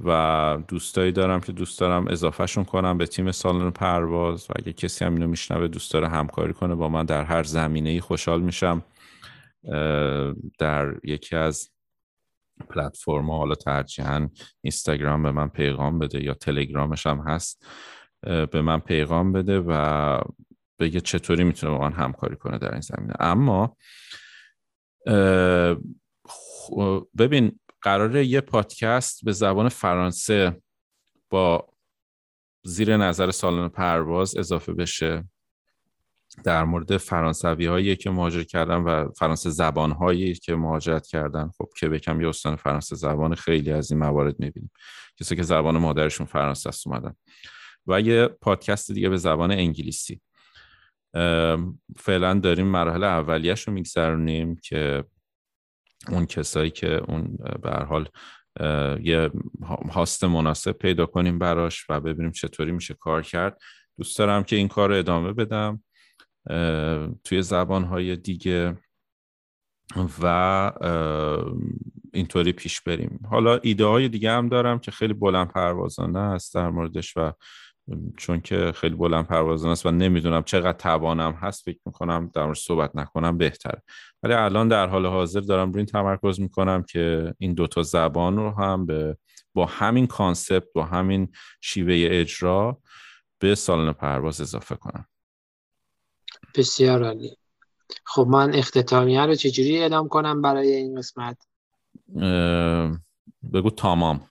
و 0.00 0.58
دوستایی 0.68 1.12
دارم 1.12 1.40
که 1.40 1.52
دوست 1.52 1.80
دارم 1.80 2.08
اضافهشون 2.08 2.64
کنم 2.64 2.98
به 2.98 3.06
تیم 3.06 3.32
سالن 3.32 3.70
پرواز 3.70 4.46
و 4.50 4.52
اگه 4.56 4.72
کسی 4.72 5.04
هم 5.04 5.14
اینو 5.14 5.26
میشنوه 5.26 5.68
دوست 5.68 5.92
داره 5.92 6.08
همکاری 6.08 6.52
کنه 6.52 6.74
با 6.74 6.88
من. 6.88 7.04
در 7.04 7.24
هر 7.24 7.42
زمینه 7.42 7.90
ای 7.90 8.00
خوشحال 8.00 8.40
میشم. 8.40 8.82
در 10.58 10.94
یکی 11.04 11.36
از 11.36 11.70
پلتفرم 12.68 13.30
حالا 13.30 13.54
ترجیحاً 13.54 14.28
اینستاگرام 14.62 15.22
به 15.22 15.32
من 15.32 15.48
پیغام 15.48 15.98
بده 15.98 16.24
یا 16.24 16.34
تلگرامش 16.34 17.06
هم 17.06 17.18
هست 17.18 17.66
به 18.22 18.62
من 18.62 18.80
پیغام 18.80 19.32
بده 19.32 19.60
و 19.60 20.20
بگه 20.78 21.00
چطوری 21.00 21.44
می‌تونه 21.44 21.72
با 21.72 21.88
من 21.88 21.92
همکاری 21.92 22.36
کنه 22.36 22.58
در 22.58 22.72
این 22.72 22.80
زمینه. 22.80 23.14
اما 23.20 23.76
ببین 27.18 27.60
قراره 27.82 28.26
یه 28.26 28.40
پادکست 28.40 29.24
به 29.24 29.32
زبان 29.32 29.68
فرانسه 29.68 30.62
با 31.30 31.68
زیر 32.64 32.96
نظر 32.96 33.30
سالن 33.30 33.68
پرواز 33.68 34.36
اضافه 34.36 34.72
بشه 34.72 35.24
در 36.44 36.64
مورد 36.64 36.96
فرانسوی 36.96 37.66
هایی 37.66 37.96
که 37.96 38.10
مهاجرت 38.10 38.46
کردن 38.46 38.76
و 38.76 39.08
فرانسه 39.12 39.50
زبان 39.50 39.92
هایی 39.92 40.34
که 40.34 40.54
مهاجرت 40.54 41.06
کردن. 41.06 41.50
خب 41.58 41.68
که 41.78 41.88
بکم 41.88 42.20
یه 42.20 42.28
استان 42.28 42.56
فرانسه 42.56 42.96
زبان 42.96 43.34
خیلی 43.34 43.72
از 43.72 43.90
این 43.90 44.00
موارد 44.00 44.40
می‌بینیم. 44.40 44.70
کسی 45.20 45.36
که 45.36 45.42
زبان 45.42 45.78
مادرشون 45.78 46.26
فرانسه 46.26 46.68
است 46.68 46.86
اومدن. 46.86 47.14
و 47.86 48.00
یه 48.00 48.26
پادکست 48.26 48.92
دیگه 48.92 49.08
به 49.08 49.16
زبان 49.16 49.52
انگلیسی. 49.52 50.20
فعلا 51.96 52.34
داریم 52.34 52.66
مراحل 52.66 53.04
اولیش 53.04 53.68
رو 53.68 53.72
میگذرونیم 53.72 54.56
که 54.56 55.04
اون 56.08 56.26
کسایی 56.26 56.70
که 56.70 57.02
اون 57.08 57.38
به 57.62 57.70
حال 57.70 58.08
یه 59.00 59.30
هاست 59.92 60.24
مناسب 60.24 60.72
پیدا 60.72 61.06
کنیم 61.06 61.38
براش 61.38 61.86
و 61.88 62.00
ببینیم 62.00 62.32
چطوری 62.32 62.72
میشه 62.72 62.94
کار 62.94 63.22
کرد. 63.22 63.58
دوست 63.98 64.18
دارم 64.18 64.44
که 64.44 64.56
این 64.56 64.68
کار 64.68 64.88
رو 64.88 64.94
ادامه 64.94 65.32
بدم 65.32 65.82
توی 67.24 67.42
زبانهای 67.42 68.16
دیگه 68.16 68.78
و 70.22 70.72
اینطوری 72.12 72.52
پیش 72.52 72.80
بریم. 72.80 73.20
حالا 73.30 73.58
ایده 73.62 73.84
های 73.84 74.08
دیگه 74.08 74.30
هم 74.30 74.48
دارم 74.48 74.78
که 74.78 74.90
خیلی 74.90 75.14
بلند 75.14 75.48
پروازانه 75.48 76.20
هست 76.20 76.54
در 76.54 76.70
موردش 76.70 77.16
و 77.16 77.32
چون 78.16 78.40
که 78.40 78.72
خیلی 78.72 78.94
بلند 78.94 79.26
پروازانه 79.26 79.72
است 79.72 79.86
و 79.86 79.90
نمی‌دونم 79.90 80.42
چقدر 80.42 80.78
توانم 80.78 81.32
هست 81.32 81.64
فکر 81.64 81.78
می‌کنم 81.86 82.30
در 82.34 82.44
مورد 82.44 82.56
صحبت 82.56 82.96
نکنم 82.96 83.38
بهتره. 83.38 83.82
ولی 84.22 84.34
الان 84.34 84.68
در 84.68 84.86
حال 84.86 85.06
حاضر 85.06 85.40
دارم 85.40 85.72
روی 85.72 85.78
این 85.78 85.86
تمرکز 85.86 86.40
می‌کنم 86.40 86.82
که 86.82 87.34
این 87.38 87.54
دوتا 87.54 87.82
زبان 87.82 88.36
رو 88.36 88.50
هم 88.50 88.86
به 88.86 89.16
با 89.54 89.66
همین 89.66 90.06
کانسپت 90.06 90.72
با 90.74 90.84
همین 90.84 91.32
شیوه 91.60 92.08
اجرا 92.10 92.78
به 93.38 93.54
سالن 93.54 93.92
پرواز 93.92 94.40
اضافه 94.40 94.74
کنم. 94.74 95.06
بسیار 96.54 97.04
عالی. 97.04 97.36
خب 98.04 98.26
من 98.30 98.54
اختتامیه 98.54 99.26
رو 99.26 99.34
چجوری 99.34 99.78
اعلام 99.78 100.08
کنم 100.08 100.42
برای 100.42 100.72
این 100.72 100.98
قسمت؟ 100.98 101.46
بگو 103.52 103.70
تمام. 103.70 104.30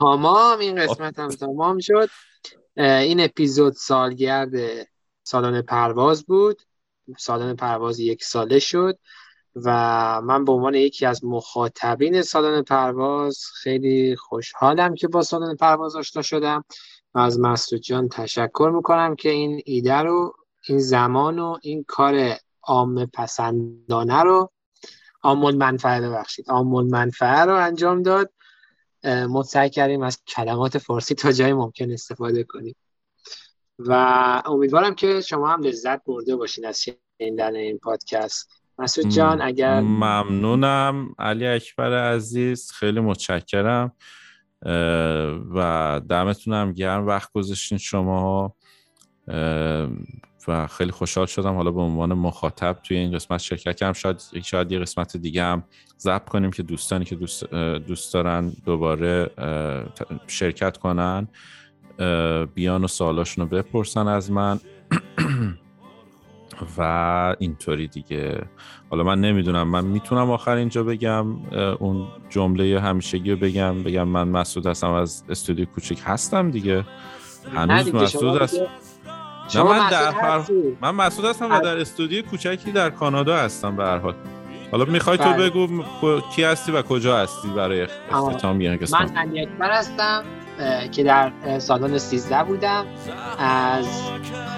تمام 0.00 0.58
این 0.58 0.86
قسمت 0.86 1.18
هم 1.18 1.28
تمام 1.28 1.78
شد. 1.78 2.08
این 2.76 3.20
اپیزود 3.20 3.72
سالگرد 3.72 4.50
سالن 5.22 5.62
پرواز 5.62 6.24
بود. 6.24 6.62
سالن 7.18 7.56
پرواز 7.56 8.00
یک 8.00 8.24
ساله 8.24 8.58
شد 8.58 8.98
و 9.64 9.70
من 10.24 10.44
به 10.44 10.52
عنوان 10.52 10.74
یکی 10.74 11.06
از 11.06 11.24
مخاطبین 11.24 12.22
سالن 12.22 12.62
پرواز 12.62 13.44
خیلی 13.62 14.16
خوشحالم 14.16 14.94
که 14.94 15.08
با 15.08 15.22
سالن 15.22 15.56
پرواز 15.56 15.96
آشنا 15.96 16.22
شدم 16.22 16.64
و 17.14 17.18
از 17.18 17.40
مسعود 17.40 17.82
جان 17.82 18.08
تشکر 18.08 18.72
می‌کنم 18.74 19.16
که 19.16 19.30
این 19.30 19.62
ایده 19.64 19.94
رو 19.94 20.34
این 20.68 20.78
زمان 20.78 21.38
و 21.38 21.58
این 21.62 21.84
کار 21.88 22.36
عام 22.62 23.06
پسندانه 23.06 24.22
رو 24.22 24.50
آمول 25.22 25.56
منفعه 25.56 26.00
ببخشید 26.00 26.50
آمول 26.50 26.84
منفعه 26.84 27.40
رو 27.40 27.54
انجام 27.54 28.02
داد. 28.02 28.32
ما 29.08 29.42
سعی 29.42 29.70
کردیم 29.70 30.02
از 30.02 30.22
کلمات 30.26 30.78
فارسی 30.78 31.14
تا 31.14 31.32
جای 31.32 31.52
ممکن 31.52 31.90
استفاده 31.90 32.44
کنیم. 32.44 32.76
و 33.78 33.92
امیدوارم 34.46 34.94
که 34.94 35.20
شما 35.20 35.48
هم 35.48 35.62
لذت 35.62 36.04
برده 36.04 36.36
باشین 36.36 36.66
از 36.66 36.82
شنیدن 37.20 37.54
این 37.54 37.78
پادکست. 37.78 38.50
مسعود 38.78 39.08
جان 39.08 39.40
اگر 39.40 39.80
ممنونم. 39.80 41.14
علی 41.18 41.46
اکبر 41.46 42.12
عزیز 42.14 42.70
خیلی 42.70 43.00
متشکرم. 43.00 43.92
و 45.54 46.00
دمتونم 46.08 46.72
گرم. 46.72 47.06
وقت 47.06 47.32
گذاشتین 47.32 47.78
شما 47.78 48.54
و 50.48 50.66
خیلی 50.66 50.90
خوشحال 50.90 51.26
شدم. 51.26 51.54
حالا 51.54 51.70
به 51.70 51.80
عنوان 51.80 52.12
مخاطب 52.12 52.78
توی 52.82 52.96
این 52.96 53.12
قسمت 53.12 53.40
شرکت 53.40 53.76
کردم 53.76 53.92
شاید 53.92 54.22
شاید 54.44 54.72
یه 54.72 54.78
قسمت 54.78 55.16
دیگه 55.16 55.44
هم 55.44 55.64
ضبط 55.98 56.28
کنیم 56.28 56.50
که 56.50 56.62
دوستانی 56.62 57.04
که 57.04 57.16
دوست, 57.16 57.54
دوست 57.86 58.14
دارن 58.14 58.52
دوباره 58.64 59.30
شرکت 60.26 60.76
کنن 60.76 61.28
بیان 62.54 62.84
و 62.84 62.86
سوالاشون 62.86 63.44
رو 63.44 63.56
بپرسن 63.56 64.08
از 64.08 64.30
من. 64.30 64.60
و 66.78 67.36
اینطوری 67.38 67.88
دیگه. 67.88 68.42
حالا 68.90 69.04
من 69.04 69.20
نمی‌دونم 69.20 69.68
من 69.68 69.84
می‌تونم 69.84 70.30
آخر 70.30 70.56
اینجا 70.56 70.82
بگم 70.82 71.26
اون 71.78 72.06
جمله 72.28 72.80
همیشگی 72.80 73.30
رو 73.30 73.36
بگم. 73.36 73.82
بگم 73.82 74.08
من 74.08 74.28
مسعود 74.28 74.66
هستم 74.66 74.90
از 74.90 75.24
استودیو 75.28 75.64
کوچیک 75.64 76.00
هستم 76.04 76.50
دیگه. 76.50 76.84
هنوز 77.54 77.94
مسعود 77.94 78.42
هست. 78.42 78.60
نه 79.54 79.62
من 79.62 79.90
در 79.90 80.14
من 80.80 80.90
مسعود 80.90 81.28
هستم 81.28 81.50
و 81.50 81.60
در 81.60 81.80
استودیو 81.80 82.22
کوچکی 82.22 82.72
در 82.72 82.90
کانادا 82.90 83.36
هستم 83.36 83.76
به 83.76 83.84
هر 83.84 83.98
حال. 83.98 84.14
حالا 84.72 84.84
می‌خوای 84.84 85.18
تو 85.18 85.24
بله. 85.24 85.50
بگو 85.50 85.82
کی 86.36 86.44
هستی 86.44 86.72
و 86.72 86.82
کجا 86.82 87.18
هستی 87.18 87.48
برای 87.48 87.86
اختتام 88.10 88.60
یه 88.60 88.78
من 88.92 89.16
علی 89.16 89.40
اکبر 89.40 89.70
هستم 89.70 90.24
که 90.92 91.02
در 91.02 91.32
سالن 91.58 91.98
13 91.98 92.44
بودم. 92.44 92.86
از 93.38 93.86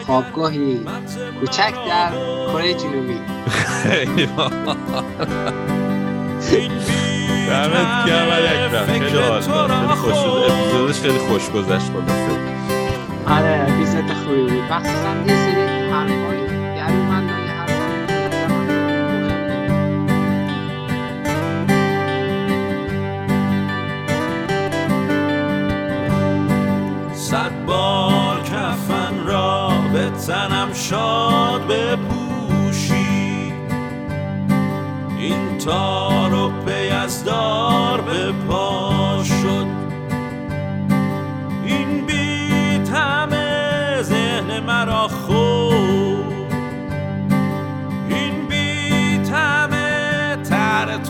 خوابگاهی 0.07 0.81
کوچک 1.41 1.75
در 1.89 2.11
کره 2.53 2.75
جنوبی. 2.75 3.21
دمت 7.49 8.07
گرم 8.07 8.29
اکبر 8.31 8.87
خیلی 8.87 9.11
خوش 9.97 10.15
اپیزودش 10.17 11.01
خیلی 11.01 11.19
خوش 11.19 11.51
گذشت 11.51 11.87
خلاصه. 11.87 12.60
آره 13.27 13.67
اپیزود 13.69 14.13
خوبی 14.13 14.61
مخصوصا 14.71 15.15
یه 15.27 15.37
سری 15.37 15.91
حرفای 15.91 16.41
من 17.09 17.31
صد 27.15 27.65
بار 27.67 28.43
کفن 28.43 29.27
را 29.27 29.71
به 29.93 30.11
تنم 30.11 30.73
شاد 30.73 31.67
بپوشی. 31.67 33.53
این 35.19 35.59
تار 35.59 36.35
و 36.35 36.51
پی 36.67 36.89
از 36.89 37.25
دار 37.25 38.01
به 38.01 38.33
پا 38.49 39.00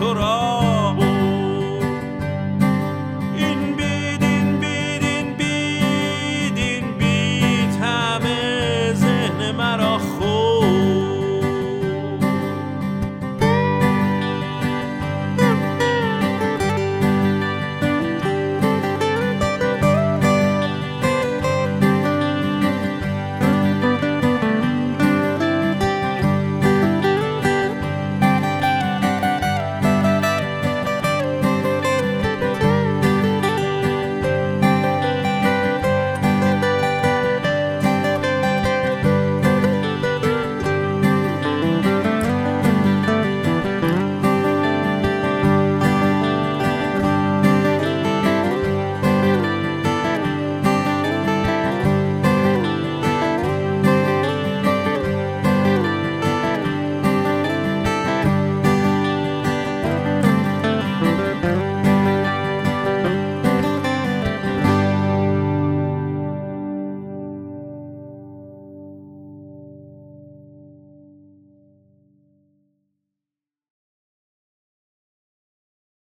Torah. 0.01 0.50